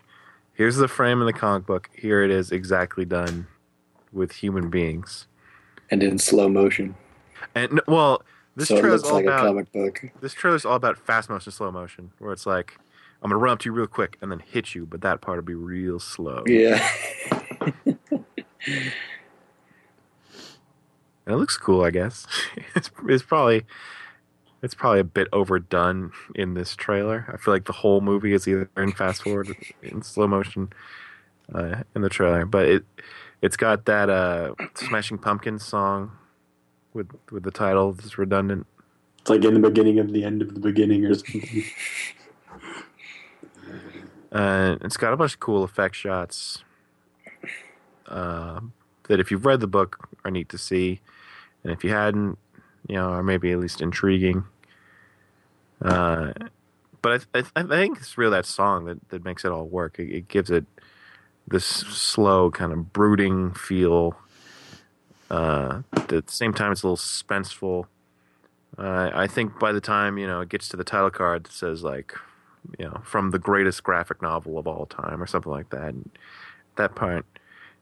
here's 0.54 0.76
the 0.76 0.88
frame 0.88 1.20
of 1.20 1.26
the 1.26 1.32
comic 1.32 1.66
book. 1.66 1.88
Here 1.94 2.22
it 2.22 2.30
is, 2.30 2.52
exactly 2.52 3.04
done 3.06 3.46
with 4.12 4.32
human 4.32 4.68
beings. 4.68 5.26
And 5.90 6.02
in 6.02 6.18
slow 6.18 6.48
motion. 6.48 6.94
And 7.54 7.80
well, 7.88 8.22
this 8.56 8.68
so 8.68 8.76
it 8.76 8.80
trailer's 8.80 9.02
all 9.04 9.14
like 9.14 9.24
about 9.24 9.44
a 9.44 9.48
comic 9.48 9.72
book. 9.72 10.02
this 10.20 10.34
trailer's 10.34 10.64
all 10.66 10.76
about 10.76 10.98
fast 10.98 11.30
motion, 11.30 11.50
slow 11.52 11.70
motion, 11.70 12.12
where 12.18 12.32
it's 12.32 12.44
like 12.46 12.78
I'm 13.22 13.30
gonna 13.30 13.38
run 13.40 13.54
up 13.54 13.58
to 13.60 13.70
you 13.70 13.72
real 13.72 13.86
quick 13.86 14.18
and 14.20 14.30
then 14.30 14.40
hit 14.40 14.74
you, 14.74 14.84
but 14.84 15.00
that 15.00 15.22
part 15.22 15.38
will 15.38 15.42
be 15.44 15.54
real 15.54 15.98
slow. 15.98 16.42
Yeah. 16.46 16.86
And 21.26 21.34
it 21.34 21.38
looks 21.38 21.56
cool, 21.56 21.84
I 21.84 21.90
guess. 21.90 22.26
it's, 22.74 22.90
it's 23.08 23.22
probably 23.22 23.64
it's 24.62 24.74
probably 24.74 25.00
a 25.00 25.04
bit 25.04 25.28
overdone 25.32 26.12
in 26.34 26.54
this 26.54 26.76
trailer. 26.76 27.26
I 27.32 27.36
feel 27.36 27.52
like 27.52 27.64
the 27.64 27.72
whole 27.72 28.00
movie 28.00 28.32
is 28.32 28.46
either 28.46 28.70
in 28.76 28.92
fast 28.92 29.22
forward 29.22 29.50
or 29.50 29.56
in 29.82 30.02
slow 30.02 30.28
motion 30.28 30.72
uh, 31.52 31.82
in 31.96 32.02
the 32.02 32.08
trailer, 32.08 32.46
but 32.46 32.66
it 32.66 32.84
it's 33.40 33.56
got 33.56 33.86
that 33.86 34.08
uh, 34.08 34.54
Smashing 34.74 35.18
Pumpkins 35.18 35.64
song 35.64 36.12
with 36.94 37.10
with 37.30 37.42
the 37.42 37.50
title 37.50 37.92
that's 37.92 38.18
redundant. 38.18 38.66
It's 39.18 39.30
like 39.30 39.44
in 39.44 39.54
the 39.54 39.60
beginning 39.60 39.98
of 39.98 40.12
the 40.12 40.24
end 40.24 40.42
of 40.42 40.54
the 40.54 40.60
beginning 40.60 41.04
or 41.04 41.14
something. 41.14 41.64
Uh, 44.32 44.78
it's 44.80 44.96
got 44.96 45.12
a 45.12 45.16
bunch 45.16 45.34
of 45.34 45.40
cool 45.40 45.62
effect 45.62 45.94
shots 45.94 46.64
uh, 48.06 48.60
that, 49.08 49.20
if 49.20 49.30
you've 49.30 49.44
read 49.44 49.60
the 49.60 49.66
book, 49.66 50.08
are 50.24 50.30
neat 50.30 50.48
to 50.48 50.56
see, 50.56 51.00
and 51.62 51.72
if 51.72 51.84
you 51.84 51.90
hadn't, 51.90 52.38
you 52.88 52.96
know, 52.96 53.10
or 53.10 53.22
maybe 53.22 53.52
at 53.52 53.58
least 53.58 53.80
intriguing. 53.80 54.44
Uh, 55.80 56.32
but 57.00 57.26
I, 57.34 57.40
I, 57.40 57.44
I 57.56 57.62
think 57.64 57.98
it's 57.98 58.16
really 58.16 58.32
that 58.32 58.46
song 58.46 58.84
that, 58.86 59.08
that 59.10 59.24
makes 59.24 59.44
it 59.44 59.50
all 59.50 59.66
work. 59.66 59.98
It, 59.98 60.10
it 60.10 60.28
gives 60.28 60.50
it 60.50 60.64
this 61.46 61.64
slow, 61.64 62.50
kind 62.50 62.72
of 62.72 62.92
brooding 62.92 63.52
feel. 63.52 64.16
Uh, 65.30 65.82
at 65.94 66.08
the 66.08 66.22
same 66.26 66.52
time, 66.52 66.72
it's 66.72 66.82
a 66.82 66.86
little 66.86 66.96
suspenseful. 66.96 67.86
Uh, 68.78 69.10
I 69.12 69.26
think 69.26 69.58
by 69.58 69.72
the 69.72 69.80
time 69.80 70.16
you 70.18 70.26
know 70.26 70.40
it 70.40 70.48
gets 70.48 70.68
to 70.68 70.76
the 70.76 70.84
title 70.84 71.10
card, 71.10 71.44
that 71.44 71.52
says 71.52 71.82
like 71.82 72.14
you 72.78 72.86
know, 72.86 73.00
from 73.04 73.30
the 73.30 73.38
greatest 73.38 73.82
graphic 73.82 74.22
novel 74.22 74.58
of 74.58 74.66
all 74.66 74.86
time 74.86 75.22
or 75.22 75.26
something 75.26 75.50
like 75.50 75.70
that. 75.70 75.88
And 75.88 76.10
that 76.76 76.94
part, 76.94 77.26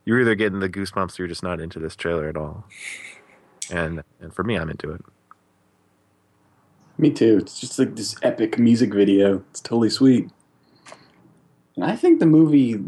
you're 0.04 0.20
either 0.20 0.34
getting 0.34 0.60
the 0.60 0.68
goosebumps 0.68 1.18
or 1.18 1.22
you're 1.22 1.28
just 1.28 1.42
not 1.42 1.60
into 1.60 1.78
this 1.78 1.96
trailer 1.96 2.28
at 2.28 2.36
all. 2.36 2.64
And 3.70 4.02
and 4.20 4.34
for 4.34 4.44
me, 4.44 4.56
I'm 4.56 4.70
into 4.70 4.90
it. 4.90 5.02
Me 6.98 7.10
too. 7.10 7.38
It's 7.38 7.58
just 7.58 7.78
like 7.78 7.96
this 7.96 8.14
epic 8.22 8.58
music 8.58 8.92
video. 8.92 9.42
It's 9.50 9.60
totally 9.60 9.90
sweet. 9.90 10.28
And 11.76 11.84
I 11.84 11.96
think 11.96 12.20
the 12.20 12.26
movie 12.26 12.78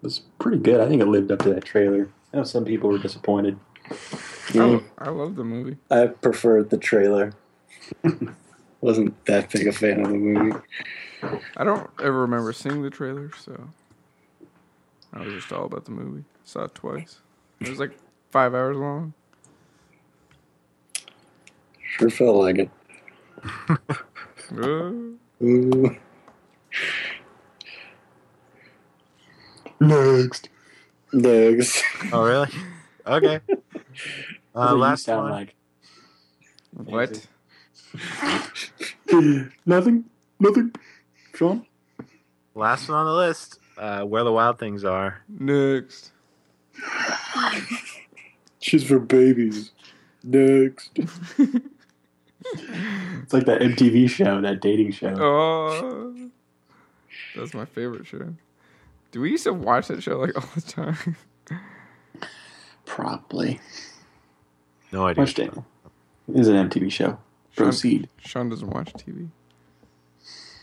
was 0.00 0.22
pretty 0.38 0.58
good. 0.58 0.80
I 0.80 0.88
think 0.88 1.02
it 1.02 1.06
lived 1.06 1.30
up 1.30 1.40
to 1.40 1.52
that 1.54 1.64
trailer. 1.64 2.08
I 2.32 2.38
know 2.38 2.44
some 2.44 2.64
people 2.64 2.88
were 2.88 2.98
disappointed. 2.98 3.58
I, 4.54 4.80
I 4.98 5.10
love 5.10 5.36
the 5.36 5.44
movie. 5.44 5.76
I 5.90 6.06
preferred 6.06 6.70
the 6.70 6.78
trailer. 6.78 7.34
Wasn't 8.80 9.24
that 9.26 9.50
big 9.50 9.66
a 9.66 9.72
fan 9.72 10.00
of 10.00 10.08
the 10.08 10.14
movie. 10.14 10.58
I 11.56 11.64
don't 11.64 11.88
ever 12.00 12.22
remember 12.22 12.52
seeing 12.52 12.82
the 12.82 12.90
trailer, 12.90 13.30
so 13.38 13.68
I 15.12 15.20
was 15.20 15.34
just 15.34 15.52
all 15.52 15.66
about 15.66 15.84
the 15.84 15.92
movie. 15.92 16.24
Saw 16.44 16.64
it 16.64 16.74
twice. 16.74 17.20
It 17.60 17.68
was 17.68 17.78
like 17.78 17.92
five 18.30 18.54
hours 18.54 18.76
long. 18.76 19.14
Sure 21.92 22.08
felt 22.10 22.36
like 22.36 22.58
it. 22.58 22.70
Ooh. 24.54 25.18
Next. 29.80 30.48
Nugs. 31.12 31.82
Oh, 32.12 32.24
really? 32.24 32.48
Okay. 33.06 33.40
That's 33.46 33.60
Uh, 34.54 34.74
last 34.74 35.04
sound 35.04 35.30
one. 35.30 35.32
like. 35.32 35.54
what? 36.74 37.26
Nothing. 39.64 40.04
Nothing. 40.38 40.74
Sean? 41.34 41.64
Last 42.54 42.88
one 42.90 42.98
on 42.98 43.06
the 43.06 43.14
list. 43.14 43.58
Uh, 43.78 44.02
Where 44.02 44.24
the 44.24 44.32
Wild 44.32 44.58
Things 44.58 44.84
Are. 44.84 45.22
Next. 45.26 46.12
She's 48.60 48.84
for 48.84 48.98
babies. 48.98 49.72
Next. 50.22 50.90
It's 53.22 53.32
like 53.32 53.46
that 53.46 53.60
MTV 53.60 54.08
show, 54.08 54.40
that 54.40 54.60
dating 54.60 54.92
show. 54.92 55.14
Oh, 55.18 56.14
that's 57.36 57.54
my 57.54 57.64
favorite 57.64 58.06
show. 58.06 58.34
Do 59.10 59.20
we 59.20 59.30
used 59.30 59.44
to 59.44 59.52
watch 59.52 59.88
that 59.88 60.02
show 60.02 60.18
like 60.18 60.36
all 60.36 60.48
the 60.54 60.60
time? 60.60 61.16
Probably. 62.84 63.60
No 64.90 65.06
idea. 65.06 65.22
Watched 65.22 65.38
it. 65.38 65.52
is 66.34 66.48
an 66.48 66.68
MTV 66.68 66.90
show. 66.90 67.18
Proceed. 67.56 68.08
Sean 68.18 68.48
doesn't 68.48 68.68
watch 68.70 68.92
TV. 68.94 69.28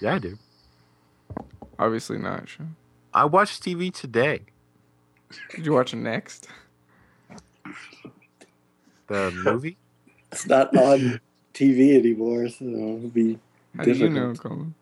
Yeah, 0.01 0.15
I 0.15 0.19
do. 0.19 0.37
Obviously 1.77 2.17
not, 2.17 2.49
Sean. 2.49 2.75
I 3.13 3.25
watched 3.25 3.63
TV 3.63 3.93
today. 3.93 4.41
Did 5.55 5.65
you 5.65 5.73
watch 5.73 5.93
Next? 5.93 6.47
The 9.07 9.31
movie. 9.43 9.77
It's 10.31 10.45
not 10.45 10.75
on 10.77 11.19
TV 11.59 11.97
anymore, 11.97 12.47
so 12.49 12.63
it'll 12.65 12.97
be 13.09 13.37
How 13.75 13.83
do 13.83 13.91
you 13.91 14.07
difficult. 14.09 14.13
know, 14.13 14.33
Colin? 14.49 14.73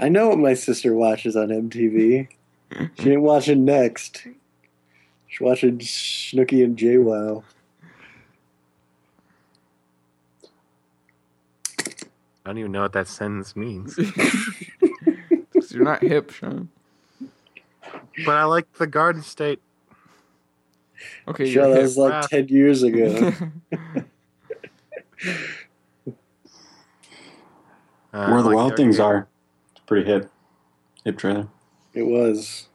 I 0.00 0.08
know 0.08 0.28
what 0.28 0.38
my 0.38 0.54
sister 0.54 0.94
watches 0.94 1.36
on 1.36 1.48
MTV. 1.48 2.28
she 3.00 3.10
ain't 3.10 3.22
watching 3.22 3.64
Next. 3.64 4.26
She's 5.28 5.40
watching 5.40 5.78
Snooki 5.78 6.62
and 6.64 6.76
JWoww. 6.76 7.42
I 12.46 12.50
don't 12.50 12.58
even 12.58 12.72
know 12.72 12.82
what 12.82 12.92
that 12.92 13.08
sentence 13.08 13.56
means. 13.56 13.96
you're 15.70 15.82
not 15.84 16.02
hip, 16.02 16.30
Sean. 16.30 16.68
but 18.26 18.36
I 18.36 18.44
like 18.44 18.70
the 18.74 18.86
Garden 18.86 19.22
State. 19.22 19.60
Okay, 21.26 21.50
Sure, 21.50 21.68
that 21.72 21.82
was 21.82 21.96
like 21.96 22.12
Wow. 22.12 22.20
10 22.22 22.48
years 22.48 22.82
ago. 22.82 23.32
Uh, 28.14 28.28
Where 28.30 28.42
the 28.42 28.48
like 28.48 28.56
Wild 28.56 28.76
Things. 28.76 29.00
Are. 29.00 29.26
It's 29.72 29.84
pretty 29.86 30.06
hip. 30.10 30.30
Hip 31.04 31.18
trailer. 31.18 31.48
it 31.92 32.04
was. 32.04 32.68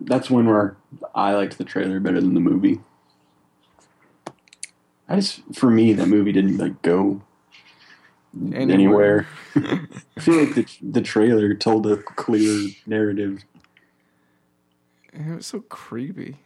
That's 0.00 0.28
one 0.30 0.46
where 0.46 0.76
I 1.14 1.34
liked 1.34 1.56
the 1.58 1.64
trailer 1.64 2.00
better 2.00 2.20
than 2.20 2.34
the 2.34 2.40
movie. 2.40 2.80
I 5.08 5.16
just, 5.16 5.42
for 5.54 5.70
me, 5.70 5.92
that 5.92 6.08
movie 6.08 6.32
didn't 6.32 6.56
like 6.58 6.80
go 6.82 7.22
Anywhere. 8.52 8.74
anywhere. 8.74 9.28
I 10.16 10.20
feel 10.20 10.36
like 10.42 10.54
the 10.54 10.66
the 10.82 11.00
trailer 11.02 11.54
told 11.54 11.86
a 11.86 11.98
clear 11.98 12.70
narrative. 12.86 13.44
it 15.12 15.36
was 15.36 15.46
so 15.46 15.60
creepy. 15.60 16.38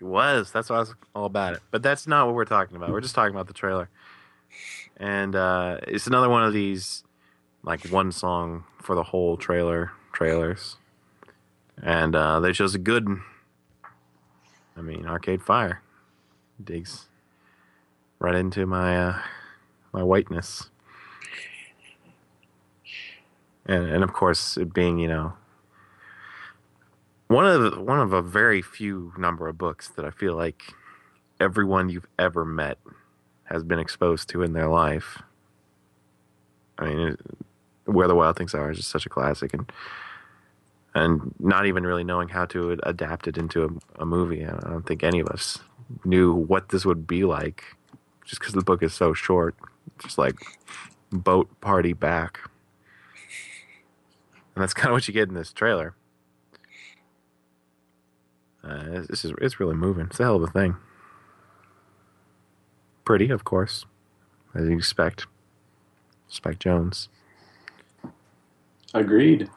It 0.00 0.04
was. 0.04 0.50
That's 0.50 0.68
why 0.70 0.76
I 0.76 0.80
was 0.80 0.94
all 1.14 1.26
about 1.26 1.54
it. 1.54 1.60
But 1.70 1.82
that's 1.84 2.08
not 2.08 2.26
what 2.26 2.34
we're 2.34 2.44
talking 2.46 2.76
about. 2.76 2.90
We're 2.90 3.00
just 3.00 3.14
talking 3.14 3.32
about 3.34 3.46
the 3.46 3.52
trailer. 3.52 3.88
And 4.96 5.34
uh, 5.34 5.78
it's 5.86 6.06
another 6.06 6.28
one 6.28 6.44
of 6.44 6.52
these, 6.52 7.04
like 7.62 7.86
one 7.88 8.12
song 8.12 8.64
for 8.80 8.94
the 8.94 9.02
whole 9.02 9.36
trailer 9.36 9.92
trailers. 10.12 10.76
And 11.82 12.14
uh, 12.14 12.40
they 12.40 12.52
chose 12.52 12.74
a 12.74 12.78
good. 12.78 13.08
I 14.76 14.80
mean, 14.80 15.06
Arcade 15.06 15.42
Fire 15.42 15.82
digs 16.62 17.08
right 18.18 18.34
into 18.34 18.66
my 18.66 18.96
uh, 18.96 19.18
my 19.92 20.02
whiteness. 20.02 20.70
And 23.66 23.86
and 23.86 24.04
of 24.04 24.12
course, 24.12 24.56
it 24.56 24.72
being 24.72 24.98
you 24.98 25.08
know 25.08 25.34
one 27.32 27.46
of 27.46 27.62
the, 27.62 27.80
one 27.80 27.98
of 27.98 28.12
a 28.12 28.22
very 28.22 28.60
few 28.60 29.12
number 29.16 29.48
of 29.48 29.56
books 29.56 29.88
that 29.88 30.04
I 30.04 30.10
feel 30.10 30.34
like 30.34 30.74
everyone 31.40 31.88
you've 31.88 32.08
ever 32.18 32.44
met 32.44 32.78
has 33.52 33.62
been 33.62 33.78
exposed 33.78 34.28
to 34.30 34.42
in 34.42 34.54
their 34.54 34.68
life. 34.68 35.22
I 36.78 36.86
mean, 36.86 37.16
where 37.84 38.08
the 38.08 38.14
wild 38.14 38.36
things 38.36 38.54
are 38.54 38.70
is 38.70 38.78
just 38.78 38.90
such 38.90 39.06
a 39.06 39.10
classic, 39.10 39.52
and 39.52 39.70
and 40.94 41.34
not 41.38 41.66
even 41.66 41.84
really 41.84 42.04
knowing 42.04 42.28
how 42.28 42.46
to 42.46 42.78
adapt 42.82 43.28
it 43.28 43.36
into 43.36 43.64
a, 43.64 44.02
a 44.02 44.06
movie. 44.06 44.44
I 44.44 44.70
don't 44.70 44.86
think 44.86 45.02
any 45.02 45.20
of 45.20 45.28
us 45.28 45.58
knew 46.04 46.32
what 46.32 46.70
this 46.70 46.84
would 46.84 47.06
be 47.06 47.24
like, 47.24 47.64
just 48.24 48.40
because 48.40 48.54
the 48.54 48.62
book 48.62 48.82
is 48.82 48.94
so 48.94 49.12
short. 49.12 49.54
Just 49.98 50.16
like 50.16 50.36
boat 51.10 51.48
party 51.60 51.92
back, 51.92 52.40
and 54.54 54.62
that's 54.62 54.74
kind 54.74 54.88
of 54.88 54.94
what 54.94 55.06
you 55.06 55.14
get 55.14 55.28
in 55.28 55.34
this 55.34 55.52
trailer. 55.52 55.94
Uh, 58.64 59.02
this 59.08 59.24
is 59.24 59.34
it's 59.40 59.60
really 59.60 59.74
moving. 59.74 60.06
It's 60.06 60.20
a 60.20 60.24
hell 60.24 60.36
of 60.36 60.42
a 60.42 60.46
thing. 60.46 60.76
Pretty, 63.04 63.30
of 63.30 63.44
course, 63.44 63.84
as 64.54 64.68
you 64.68 64.76
expect. 64.76 65.26
Spike 66.28 66.58
Jonze. 66.58 67.08
Agreed. 68.94 69.48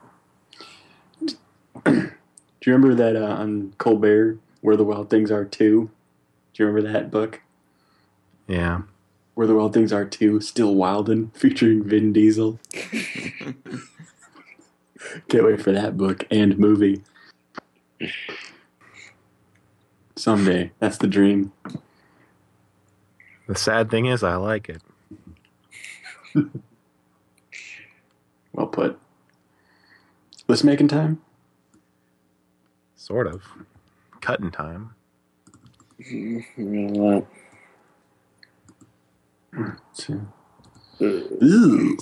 Do 1.86 2.72
you 2.72 2.74
remember 2.74 2.96
that 2.96 3.16
uh, 3.16 3.36
on 3.36 3.74
Colbert, 3.78 4.40
Where 4.62 4.76
the 4.76 4.84
Wild 4.84 5.10
Things 5.10 5.30
Are 5.32 5.46
2? 5.46 5.90
Do 6.54 6.64
you 6.64 6.66
remember 6.66 6.92
that 6.92 7.12
book? 7.12 7.42
Yeah. 8.48 8.82
Where 9.36 9.46
the 9.46 9.56
Wild 9.56 9.74
Things 9.74 9.94
Are 9.94 10.06
2, 10.06 10.40
Still 10.42 10.76
Wildin', 10.76 11.36
featuring 11.36 11.84
Vin 11.84 12.12
Diesel. 12.14 12.60
Can't 15.30 15.46
wait 15.46 15.62
for 15.62 15.72
that 15.72 15.98
book 15.98 16.26
and 16.32 16.58
movie. 16.58 17.04
Someday. 20.16 20.72
That's 20.80 20.98
the 20.98 21.08
dream. 21.08 21.52
The 23.48 23.56
sad 23.56 23.90
thing 23.90 24.08
is, 24.08 24.24
I 24.24 24.36
like 24.36 24.70
it. 24.70 24.82
Well 28.56 28.68
put. 28.68 28.98
List 30.48 30.64
making 30.64 30.88
time? 30.88 31.22
Sort 32.96 33.28
of. 33.28 33.44
Cutting 34.22 34.50
time. 34.50 34.92
You 35.98 36.42
know 36.58 37.28
Two. 39.94 40.26
what? 41.02 41.12
Ooh. 41.44 41.98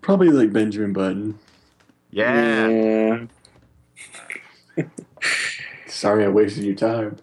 Probably 0.00 0.28
like 0.28 0.52
Benjamin 0.52 0.92
Button. 0.92 1.40
Yeah. 2.12 2.68
yeah. 2.68 3.26
Sorry 5.88 6.24
I 6.24 6.28
wasted 6.28 6.62
your 6.62 6.76
time. 6.76 7.16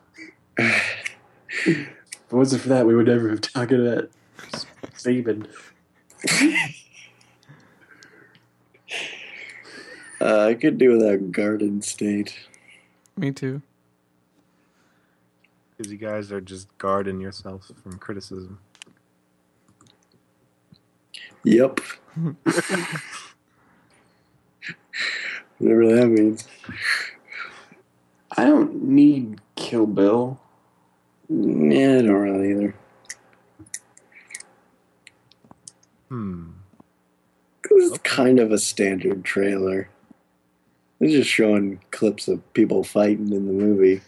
If 0.57 1.15
it 1.67 1.87
wasn't 2.31 2.61
for 2.61 2.69
that, 2.69 2.85
we 2.85 2.95
would 2.95 3.07
never 3.07 3.29
have 3.29 3.41
talked 3.41 3.71
about 3.71 4.09
Saban. 4.93 5.47
Uh, 10.21 10.45
I 10.47 10.53
could 10.53 10.77
do 10.77 10.97
without 10.97 11.31
Garden 11.31 11.81
State. 11.81 12.47
Me 13.17 13.31
too. 13.31 13.61
Because 15.77 15.91
you 15.91 15.97
guys 15.97 16.31
are 16.31 16.41
just 16.41 16.67
guarding 16.77 17.19
yourselves 17.19 17.71
from 17.83 17.99
criticism. 17.99 18.59
Yep. 21.43 21.79
Whatever 25.59 25.95
that 25.95 26.07
means. 26.07 26.47
I 28.37 28.45
don't 28.45 28.83
need 28.83 29.41
Kill 29.55 29.85
Bill. 29.85 30.39
Yeah, 31.29 31.97
I 31.99 32.01
don't 32.01 32.09
really 32.11 32.51
either. 32.51 32.75
Hmm. 36.09 36.49
It's 37.71 37.97
kind 37.99 38.39
of 38.39 38.51
a 38.51 38.57
standard 38.59 39.23
trailer. 39.25 39.89
It's 40.99 41.11
just 41.13 41.29
showing 41.29 41.81
clips 41.91 42.27
of 42.27 42.53
people 42.53 42.83
fighting 42.83 43.33
in 43.33 43.45
the 43.47 43.53
movie. 43.53 44.01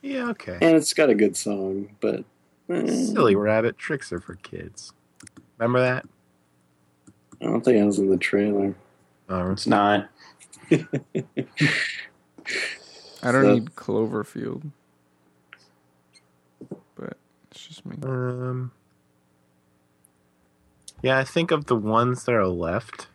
Yeah, 0.00 0.28
okay. 0.30 0.58
And 0.60 0.76
it's 0.76 0.92
got 0.94 1.10
a 1.10 1.14
good 1.14 1.36
song, 1.36 1.96
but. 2.00 2.24
eh, 2.70 2.86
Silly 2.86 3.34
rabbit 3.36 3.76
tricks 3.78 4.12
are 4.12 4.20
for 4.20 4.36
kids. 4.36 4.92
Remember 5.58 5.80
that? 5.80 6.06
I 7.40 7.46
don't 7.46 7.64
think 7.64 7.80
I 7.80 7.84
was 7.84 7.98
in 7.98 8.08
the 8.10 8.16
trailer. 8.16 8.74
Uh, 9.28 9.50
It's 9.52 9.66
not. 9.66 10.08
I 10.70 10.82
don't 13.22 13.42
So- 13.42 13.54
need 13.54 13.74
Cloverfield. 13.74 14.70
But 17.54 17.60
it's 17.60 17.66
just 17.68 17.86
me. 17.86 17.96
um. 18.02 18.72
Yeah, 21.02 21.18
I 21.18 21.24
think 21.24 21.50
of 21.50 21.66
the 21.66 21.76
ones 21.76 22.24
that 22.24 22.32
are 22.34 22.46
left. 22.46 23.08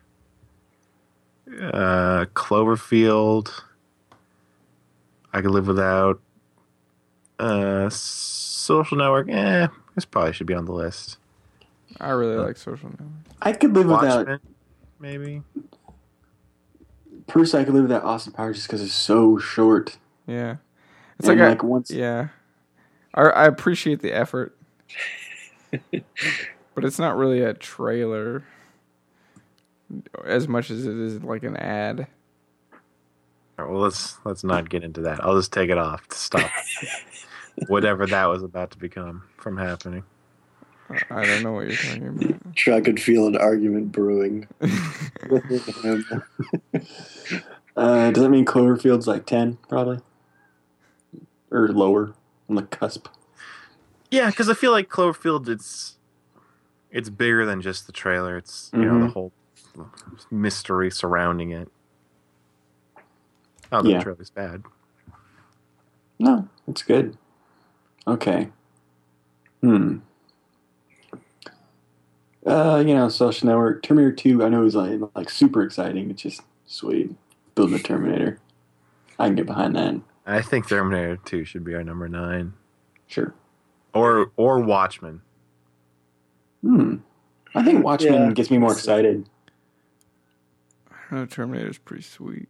Uh, 1.47 2.25
Cloverfield. 2.35 3.63
I 5.33 5.41
could 5.41 5.51
live 5.51 5.67
without. 5.67 6.21
Uh, 7.39 7.89
Social 7.89 8.97
Network. 8.97 9.27
Eh, 9.29 9.67
this 9.95 10.05
probably 10.05 10.33
should 10.33 10.45
be 10.47 10.53
on 10.53 10.65
the 10.65 10.71
list. 10.73 11.17
I 11.99 12.11
really 12.11 12.35
like 12.35 12.57
Social 12.57 12.89
Network. 12.89 13.09
I 13.41 13.51
could 13.53 13.73
live 13.73 13.87
without. 13.87 14.39
Maybe. 14.99 15.41
Personally, 17.27 17.63
I 17.63 17.65
could 17.65 17.73
live 17.73 17.83
without 17.83 18.03
Austin 18.03 18.33
Powers 18.33 18.57
just 18.57 18.67
because 18.67 18.81
it's 18.81 18.93
so 18.93 19.37
short. 19.37 19.97
Yeah. 20.27 20.57
It's 21.17 21.27
And, 21.27 21.39
like, 21.39 21.45
I, 21.45 21.49
like, 21.49 21.63
once- 21.63 21.91
yeah. 21.91 22.29
I, 23.13 23.21
I 23.21 23.45
appreciate 23.45 24.01
the 24.01 24.11
effort. 24.13 24.55
but 25.91 26.85
it's 26.85 26.99
not 26.99 27.17
really 27.17 27.41
a 27.41 27.53
trailer 27.53 28.43
as 30.25 30.47
much 30.47 30.69
as 30.69 30.85
it 30.85 30.95
is 30.95 31.23
like 31.23 31.43
an 31.43 31.57
ad. 31.57 32.07
All 33.57 33.65
right, 33.65 33.71
well, 33.71 33.81
let's 33.81 34.17
let's 34.23 34.43
not 34.43 34.69
get 34.69 34.83
into 34.83 35.01
that. 35.01 35.23
I'll 35.23 35.35
just 35.35 35.51
take 35.51 35.69
it 35.69 35.77
off 35.77 36.07
to 36.07 36.17
stop 36.17 36.49
whatever 37.67 38.05
that 38.05 38.25
was 38.25 38.43
about 38.43 38.71
to 38.71 38.77
become 38.77 39.23
from 39.37 39.57
happening. 39.57 40.03
I 41.11 41.25
don't 41.25 41.43
know 41.43 41.53
what 41.53 41.67
you're 41.67 41.75
talking 41.75 42.07
about. 42.07 42.57
Sure, 42.57 42.73
I 42.73 42.81
could 42.81 42.99
feel 43.01 43.27
an 43.27 43.37
argument 43.37 43.91
brewing. 43.91 44.47
Uh, 47.77 48.11
does 48.11 48.23
that 48.23 48.29
mean 48.29 48.43
Cloverfield's 48.43 49.07
like 49.07 49.25
ten, 49.25 49.57
probably, 49.69 49.99
or 51.49 51.69
lower 51.69 52.13
on 52.49 52.55
the 52.55 52.63
cusp? 52.63 53.07
Yeah, 54.11 54.27
because 54.29 54.49
I 54.49 54.53
feel 54.55 54.71
like 54.71 54.89
Cloverfield, 54.89 55.47
it's 55.47 55.97
it's 56.91 57.09
bigger 57.09 57.45
than 57.45 57.61
just 57.61 57.85
the 57.85 57.93
trailer. 57.93 58.37
It's 58.37 58.71
you 58.73 58.85
know 58.85 58.95
Mhm. 58.95 59.01
the 59.07 59.13
whole 59.13 59.31
mystery 60.31 60.89
surrounding 60.91 61.51
it. 61.51 61.69
Oh, 63.71 63.83
the 63.83 63.91
Yeah. 63.91 64.03
trailer's 64.03 64.31
bad. 64.31 64.63
No, 66.19 66.47
it's 66.67 66.81
good. 66.83 67.17
Okay. 68.07 68.49
Hmm. 69.61 69.97
Uh, 72.45 72.83
you 72.85 72.95
know, 72.95 73.09
Social 73.09 73.47
Network, 73.47 73.83
Terminator 73.83 74.15
Two. 74.15 74.43
I 74.43 74.49
know 74.49 74.63
is 74.65 74.75
like 74.75 74.99
like 75.15 75.29
super 75.29 75.61
exciting. 75.61 76.09
It's 76.09 76.21
just 76.21 76.41
sweet. 76.65 77.13
Building 77.55 77.75
a 77.75 77.79
Terminator. 77.79 78.39
I 79.19 79.27
can 79.27 79.35
get 79.35 79.45
behind 79.45 79.75
that. 79.75 79.95
I 80.29 80.41
think 80.43 80.67
Terminator 80.69 81.17
Two 81.25 81.43
should 81.43 81.63
be 81.63 81.73
our 81.73 81.83
number 81.83 82.07
nine, 82.07 82.53
Sure. 83.07 83.33
or 83.93 84.31
or 84.37 84.59
Watchmen. 84.59 85.21
Hmm. 86.61 86.97
I 87.55 87.63
think 87.63 87.83
Watchmen 87.83 88.13
Yeah. 88.13 88.31
gets 88.33 88.51
me 88.51 88.59
more 88.59 88.71
excited. 88.71 89.27
I 90.91 90.95
don't 91.09 91.19
know 91.21 91.25
Terminator's 91.25 91.79
pretty 91.79 92.03
sweet. 92.03 92.47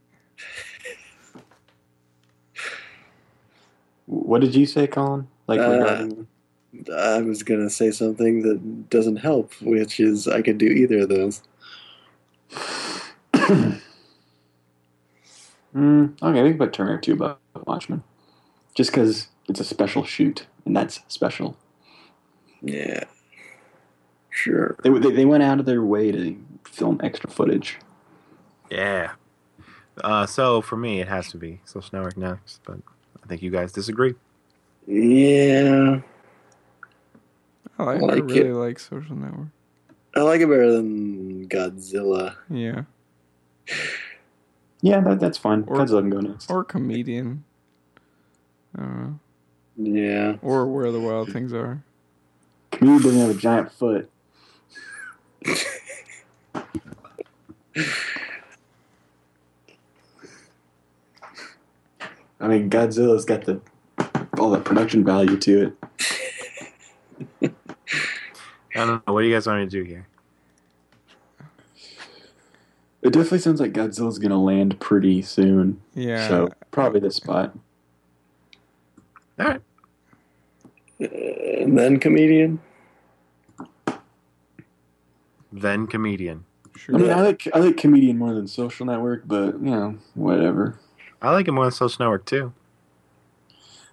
What 4.08 4.42
did 4.42 4.56
you 4.56 4.66
say, 4.66 4.88
Colin? 4.88 5.28
Like 5.48 5.60
Uh, 5.62 5.70
regarding 5.70 6.28
I 6.94 7.22
was 7.22 7.44
gonna 7.44 7.70
say 7.70 7.92
something 7.92 8.42
that 8.42 8.90
doesn't 8.90 9.16
help, 9.18 9.54
which 9.62 10.00
is 10.02 10.28
I 10.28 10.42
could 10.42 10.58
do 10.58 10.68
either 10.68 11.00
of 11.00 11.10
those. 11.10 11.42
Mm, 15.76 16.20
okay, 16.22 16.42
we 16.42 16.50
can 16.50 16.58
put 16.58 16.74
Terminator 16.74 17.00
2 17.02 17.14
above 17.14 17.38
Watchmen. 17.68 18.04
Just 18.76 18.92
because 18.92 19.28
it's 19.48 19.60
a 19.60 19.64
special 19.64 20.04
shoot, 20.04 20.46
and 20.66 20.76
that's 20.76 21.00
special. 21.08 21.58
Yeah, 22.62 23.06
sure. 24.30 24.76
They, 24.84 24.90
they, 24.90 25.12
they 25.12 25.26
went 25.26 25.44
out 25.44 25.60
of 25.60 25.66
their 25.66 25.84
way 25.84 26.12
to 26.12 26.38
film 26.66 27.00
extra 27.04 27.30
footage. 27.30 27.78
Yeah. 28.70 29.12
Uh, 30.04 30.26
so 30.26 30.62
for 30.62 30.78
me, 30.78 31.02
it 31.02 31.08
has 31.08 31.30
to 31.32 31.38
be 31.38 31.60
Social 31.66 31.90
Network 31.94 32.16
next, 32.18 32.62
but 32.66 32.78
I 33.24 33.28
think 33.28 33.42
you 33.42 33.50
guys 33.52 33.72
disagree. 33.74 34.16
Yeah, 34.88 36.00
I, 37.78 37.84
like, 37.84 38.02
I 38.02 38.06
Like 38.06 38.24
really 38.24 38.50
it. 38.50 38.54
like 38.54 38.80
Social 38.80 39.16
Network. 39.16 39.48
I 40.16 40.22
like 40.22 40.42
it 40.42 40.48
better 40.48 40.72
than 40.72 41.48
Godzilla. 41.48 42.36
Yeah. 42.50 42.84
Yeah, 44.82 45.02
that, 45.02 45.20
that's 45.20 45.38
fine. 45.38 45.64
Or- 45.68 45.78
Godzilla 45.78 46.02
can 46.02 46.10
go 46.10 46.20
next. 46.22 46.50
Or 46.50 46.64
Comedian. 46.64 47.44
I 48.78 48.82
don't 48.82 49.00
know. 49.02 49.20
Yeah, 49.82 50.36
Or 50.42 50.68
Where 50.68 50.92
the 50.92 51.00
Wild 51.00 51.32
Things 51.32 51.54
Are. 51.54 51.82
Comedian 52.72 53.02
doesn't 53.02 53.20
have 53.22 53.30
a 53.30 53.40
giant 53.40 53.72
foot. 53.72 54.10
I 62.42 62.48
mean, 62.48 62.70
Godzilla's 62.70 63.26
got 63.26 63.46
the 63.46 63.62
all 64.38 64.50
the 64.52 64.60
production 64.60 65.04
value 65.04 65.38
to 65.38 65.74
it. 67.42 67.54
I 68.76 68.86
don't 68.86 69.06
know. 69.08 69.14
What 69.14 69.22
do 69.22 69.28
you 69.28 69.34
guys 69.34 69.48
want 69.48 69.60
me 69.60 69.66
to 69.66 69.72
do 69.72 69.84
here? 69.84 70.08
It 73.02 73.14
definitely 73.14 73.40
sounds 73.40 73.60
like 73.60 73.74
Godzilla's 73.74 74.20
gonna 74.20 74.42
land 74.42 74.80
pretty 74.80 75.22
soon. 75.22 75.82
Yeah. 75.96 76.28
So 76.28 76.50
probably 76.72 77.00
this 77.00 77.16
spot. 77.16 77.58
All 79.40 79.46
right. 79.46 79.62
and 81.00 81.74
uh, 81.80 81.82
then 81.82 82.00
comedian. 82.00 82.60
Then 85.52 85.88
comedian. 85.88 86.46
Sure. 86.76 86.96
I 86.96 86.98
mean, 87.00 87.10
I 87.10 87.22
like 87.22 87.48
I 87.54 87.60
like 87.60 87.78
comedian 87.78 88.18
more 88.18 88.34
than 88.34 88.48
Social 88.48 88.86
Network, 88.86 89.24
but 89.26 89.54
you 89.56 89.72
know, 89.72 89.98
whatever. 90.14 90.80
I 91.22 91.32
like 91.32 91.48
it 91.48 91.52
more 91.52 91.66
than 91.66 91.72
Social 91.72 92.04
Network 92.06 92.26
too. 92.26 92.54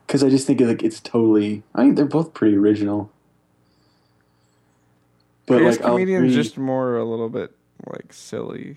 Because 0.06 0.22
I 0.22 0.28
just 0.28 0.46
think 0.46 0.60
like 0.60 0.82
it's 0.82 1.00
totally. 1.00 1.62
I 1.74 1.84
mean, 1.84 1.94
they're 1.94 2.04
both 2.04 2.34
pretty 2.34 2.56
original. 2.56 3.10
But 5.46 5.58
I 5.62 5.64
guess 5.64 5.76
like, 5.78 5.86
I'll 5.86 5.92
Comedian's 5.94 6.32
agree- 6.32 6.42
just 6.42 6.58
more 6.58 6.96
a 6.96 7.04
little 7.04 7.28
bit 7.28 7.52
like 7.86 8.12
silly. 8.12 8.76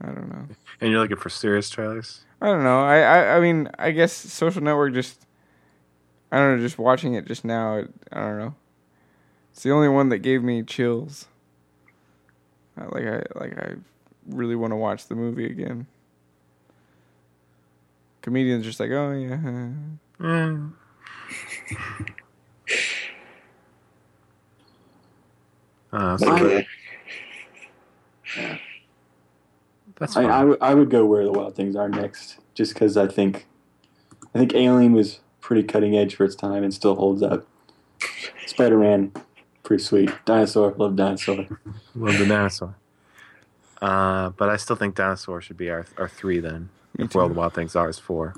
I 0.00 0.06
don't 0.06 0.28
know. 0.28 0.46
And 0.80 0.90
you're 0.90 1.00
looking 1.00 1.16
for 1.16 1.28
serious 1.30 1.70
trailers? 1.70 2.24
I 2.44 2.48
don't 2.48 2.62
know. 2.62 2.84
I, 2.84 2.98
I, 2.98 3.36
I 3.38 3.40
mean, 3.40 3.70
I 3.78 3.90
guess 3.90 4.12
Social 4.12 4.60
Network 4.62 4.92
just. 4.92 5.24
I 6.30 6.36
don't 6.36 6.58
know. 6.58 6.62
Just 6.62 6.78
watching 6.78 7.14
it 7.14 7.24
just 7.24 7.42
now, 7.42 7.76
it, 7.76 7.90
I 8.12 8.20
don't 8.20 8.38
know. 8.38 8.54
It's 9.50 9.62
the 9.62 9.70
only 9.70 9.88
one 9.88 10.10
that 10.10 10.18
gave 10.18 10.42
me 10.42 10.62
chills. 10.62 11.26
I, 12.76 12.84
like 12.84 13.04
I 13.06 13.22
like 13.40 13.58
I 13.58 13.74
really 14.28 14.56
want 14.56 14.72
to 14.72 14.76
watch 14.76 15.06
the 15.06 15.14
movie 15.14 15.46
again. 15.46 15.86
Comedian's 18.20 18.64
just 18.64 18.78
like, 18.78 18.90
oh 18.90 19.12
yeah. 19.12 19.38
Mm. 20.20 20.72
Uh, 25.92 26.18
so 26.18 26.32
Okay. 26.32 26.66
That's 29.98 30.16
I, 30.16 30.22
fine. 30.22 30.30
I, 30.30 30.44
would- 30.44 30.58
I 30.62 30.74
would 30.74 30.90
go 30.90 31.04
where 31.04 31.24
the 31.24 31.32
wild 31.32 31.54
things 31.54 31.76
are 31.76 31.88
next, 31.88 32.38
just 32.54 32.74
because 32.74 32.96
I 32.96 33.06
think, 33.06 33.46
I 34.34 34.38
think 34.38 34.54
Alien 34.54 34.92
was 34.92 35.20
pretty 35.40 35.62
cutting 35.62 35.96
edge 35.96 36.14
for 36.14 36.24
its 36.24 36.34
time 36.34 36.62
and 36.64 36.72
still 36.72 36.96
holds 36.96 37.22
up. 37.22 37.46
Spider 38.46 38.78
Man, 38.78 39.12
pretty 39.62 39.82
sweet. 39.82 40.10
Dinosaur, 40.24 40.74
love 40.76 40.96
dinosaur. 40.96 41.46
Love 41.94 42.18
the 42.18 42.26
dinosaur. 42.26 42.74
Uh, 43.80 44.30
but 44.30 44.48
I 44.48 44.56
still 44.56 44.76
think 44.76 44.94
dinosaur 44.94 45.40
should 45.40 45.56
be 45.58 45.68
our 45.70 45.86
our 45.98 46.08
three 46.08 46.40
then. 46.40 46.70
Me 46.96 47.04
if 47.04 47.10
too. 47.10 47.18
World 47.18 47.32
of 47.32 47.36
Wild 47.36 47.54
Things 47.54 47.76
are 47.76 47.88
is 47.88 47.98
four. 47.98 48.34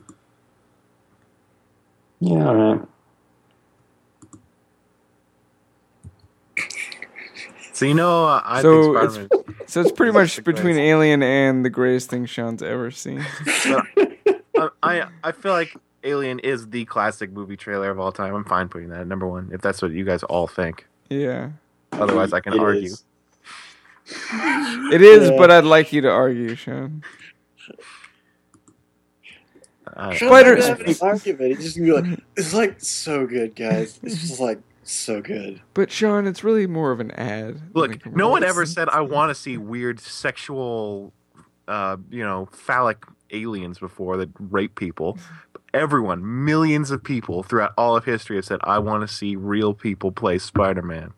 Yeah, 2.21 2.49
all 2.49 2.55
right. 2.55 2.89
So 7.77 7.85
you 7.85 7.93
know, 7.93 8.25
uh, 8.25 8.41
I 8.43 8.63
So 8.63 8.83
think 8.83 8.97
it's- 8.97 9.15
Spider-Man. 9.15 9.55
So 9.69 9.81
it's 9.81 9.91
pretty 9.93 10.13
much 10.13 10.43
between. 10.45 10.77
Alien 10.79 11.23
and 11.25 11.65
the 11.65 11.69
greatest 11.71 12.09
thing 12.09 12.25
Sean's 12.25 12.63
ever 12.63 12.91
seen. 12.93 13.19
I, 14.57 14.69
I 14.83 15.09
I 15.25 15.33
feel 15.33 15.51
like 15.53 15.75
Alien 16.05 16.39
is 16.39 16.69
the 16.71 16.85
classic 16.85 17.33
movie 17.33 17.57
trailer 17.57 17.91
of 17.91 17.99
all 17.99 18.13
time. 18.13 18.33
I'm 18.35 18.45
fine 18.45 18.69
putting 18.69 18.91
that 18.91 19.01
at 19.01 19.07
number 19.09 19.27
one 19.27 19.51
if 19.53 19.61
that's 19.61 19.83
what 19.83 19.91
you 19.91 20.05
guys 20.05 20.23
all 20.23 20.47
think. 20.47 20.87
Yeah, 21.11 21.51
Otherwise, 21.93 22.33
I 22.33 22.39
can 22.41 22.53
It 22.55 22.61
argue. 22.61 22.85
is. 22.93 23.05
it 24.93 25.03
is, 25.03 25.31
Yeah. 25.31 25.37
but 25.37 25.51
I'd 25.51 25.65
like 25.65 25.93
you 25.93 26.01
to 26.03 26.11
argue, 26.11 26.55
Sean. 26.55 27.03
Uh, 29.97 30.15
Spider- 30.15 30.61
Spider. 30.61 30.63
Have 30.63 30.81
any 30.83 30.97
argument. 31.01 31.57
He's 31.57 31.65
just 31.65 31.77
gonna 31.77 32.03
be 32.03 32.11
like, 32.11 32.21
"It's 32.37 32.55
like 32.55 32.81
so 32.81 33.27
good, 33.27 33.57
guys. 33.57 33.99
It's 34.05 34.21
just 34.21 34.39
like 34.41 34.61
so 34.91 35.21
good." 35.21 35.61
But 35.75 35.91
Sean, 35.91 36.27
it's 36.27 36.45
really 36.45 36.67
more 36.67 36.93
of 36.93 37.01
an 37.01 37.11
ad. 37.13 37.61
Look, 37.75 38.05
no 38.07 38.29
one 38.29 38.45
ever 38.45 38.67
said 38.67 38.89
I 38.89 39.01
want 39.01 39.31
to 39.31 39.35
see 39.35 39.57
weird 39.59 40.01
sexual, 40.01 41.13
uh, 41.69 41.97
you 42.11 42.25
know, 42.25 42.49
phallic 42.53 43.05
aliens 43.31 43.79
before 43.79 44.17
that 44.19 44.31
rape 44.39 44.75
people. 44.77 45.19
Everyone, 45.75 46.45
millions 46.45 46.91
of 46.91 47.05
people 47.05 47.43
throughout 47.43 47.75
all 47.77 47.97
of 47.97 48.05
history 48.05 48.37
have 48.37 48.45
said 48.45 48.61
I 48.65 48.79
want 48.79 49.07
to 49.07 49.13
see 49.13 49.37
real 49.37 49.75
people 49.75 50.11
play 50.13 50.39
Spider-Man. 50.39 51.13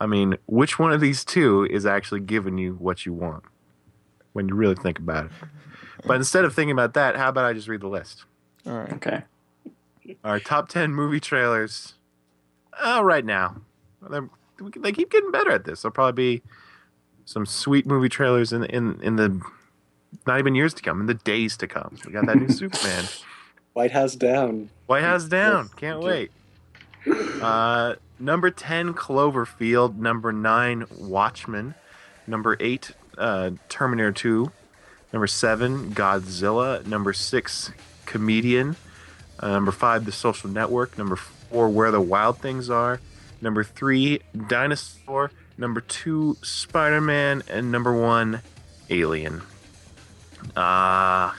I 0.00 0.06
mean, 0.06 0.36
which 0.46 0.78
one 0.78 0.92
of 0.92 1.00
these 1.00 1.24
two 1.24 1.66
is 1.70 1.86
actually 1.86 2.20
giving 2.20 2.58
you 2.58 2.74
what 2.74 3.06
you 3.06 3.12
want 3.12 3.44
when 4.32 4.48
you 4.48 4.54
really 4.54 4.74
think 4.74 4.98
about 4.98 5.26
it? 5.26 5.32
But 6.06 6.16
instead 6.16 6.44
of 6.44 6.54
thinking 6.54 6.72
about 6.72 6.94
that, 6.94 7.16
how 7.16 7.28
about 7.28 7.44
I 7.46 7.52
just 7.52 7.68
read 7.68 7.80
the 7.80 7.88
list? 7.88 8.24
All 8.66 8.74
right. 8.74 8.92
Okay. 8.92 9.22
Our 10.22 10.38
top 10.38 10.68
10 10.68 10.94
movie 10.94 11.20
trailers 11.20 11.94
uh, 12.80 13.02
right 13.02 13.24
now. 13.24 13.56
They're, 14.08 14.28
they 14.76 14.92
keep 14.92 15.10
getting 15.10 15.30
better 15.30 15.50
at 15.50 15.64
this. 15.64 15.82
There'll 15.82 15.92
probably 15.92 16.38
be 16.38 16.42
some 17.24 17.46
sweet 17.46 17.86
movie 17.86 18.08
trailers 18.08 18.52
in, 18.52 18.64
in, 18.64 19.00
in 19.02 19.16
the 19.16 19.40
not 20.26 20.38
even 20.38 20.54
years 20.54 20.74
to 20.74 20.82
come, 20.82 21.00
in 21.00 21.06
the 21.06 21.14
days 21.14 21.56
to 21.58 21.66
come. 21.66 21.96
We 22.06 22.12
got 22.12 22.26
that 22.26 22.36
new 22.36 22.48
Superman. 22.50 23.04
White 23.72 23.90
House 23.90 24.14
down. 24.14 24.70
White 24.86 25.02
House 25.02 25.24
down. 25.24 25.68
Can't 25.76 26.00
wait. 26.00 26.30
Uh, 27.06 27.94
number 28.18 28.50
10, 28.50 28.94
Cloverfield. 28.94 29.96
Number 29.96 30.32
9, 30.32 30.86
Watchmen. 30.98 31.74
Number 32.26 32.56
8, 32.60 32.92
uh, 33.18 33.50
Terminator 33.68 34.12
2. 34.12 34.52
Number 35.14 35.28
seven, 35.28 35.92
Godzilla. 35.92 36.84
Number 36.84 37.12
six, 37.12 37.70
Comedian. 38.04 38.74
Uh, 39.38 39.50
number 39.50 39.70
five, 39.70 40.06
The 40.06 40.10
Social 40.12 40.50
Network. 40.50 40.98
Number 40.98 41.14
four, 41.50 41.68
Where 41.68 41.90
the 41.90 42.00
Wild 42.00 42.38
Things 42.38 42.70
Are. 42.70 43.00
Number 43.40 43.64
three, 43.64 44.20
Dinosaur. 44.48 45.30
Number 45.56 45.80
two, 45.80 46.36
Spider 46.42 47.00
Man. 47.00 47.42
And 47.48 47.70
number 47.70 47.92
one, 47.92 48.40
Alien. 48.90 49.42
Ah. 50.56 51.36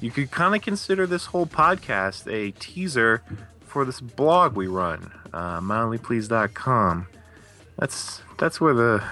you 0.00 0.10
could 0.10 0.30
kind 0.30 0.54
of 0.54 0.62
consider 0.62 1.06
this 1.06 1.26
whole 1.26 1.46
podcast 1.46 2.30
a 2.32 2.52
teaser 2.52 3.22
for 3.60 3.84
this 3.84 4.00
blog 4.00 4.56
we 4.56 4.66
run, 4.66 5.12
uh, 5.32 5.60
mildlypleased.com. 5.60 7.06
That's 7.78 8.22
that's 8.38 8.60
where 8.60 8.72
the 8.72 9.04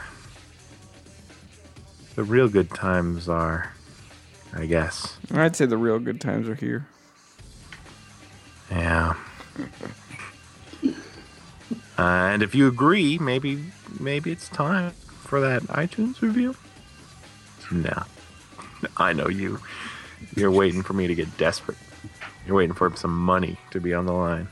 the 2.15 2.25
real 2.25 2.49
good 2.49 2.71
times 2.71 3.29
are, 3.29 3.73
I 4.55 4.67
guess. 4.67 5.19
I'd 5.33 5.57
say 5.57 5.67
the 5.67 5.77
real 5.77 5.99
good 5.99 6.21
times 6.21 6.49
are 6.49 6.55
here. 6.55 6.87
Yeah. 8.71 9.15
Uh, 11.97 12.27
and 12.33 12.43
if 12.43 12.57
you 12.57 12.67
agree, 12.67 13.19
maybe 13.19 13.63
maybe 14.01 14.33
it's 14.33 14.49
time 14.49 14.91
for 15.07 15.41
that 15.41 15.63
iTunes 15.65 16.21
review. 16.21 16.57
No, 17.71 18.03
I 18.97 19.13
know 19.13 19.29
you. 19.29 19.61
You're 20.35 20.51
waiting 20.51 20.83
for 20.83 20.93
me 20.93 21.07
to 21.07 21.15
get 21.15 21.37
desperate. 21.39 21.79
You're 22.47 22.57
waiting 22.57 22.75
for 22.75 22.95
some 22.97 23.17
money 23.17 23.59
to 23.71 23.81
be 23.81 23.95
on 23.95 24.07
the 24.07 24.13
line. 24.13 24.49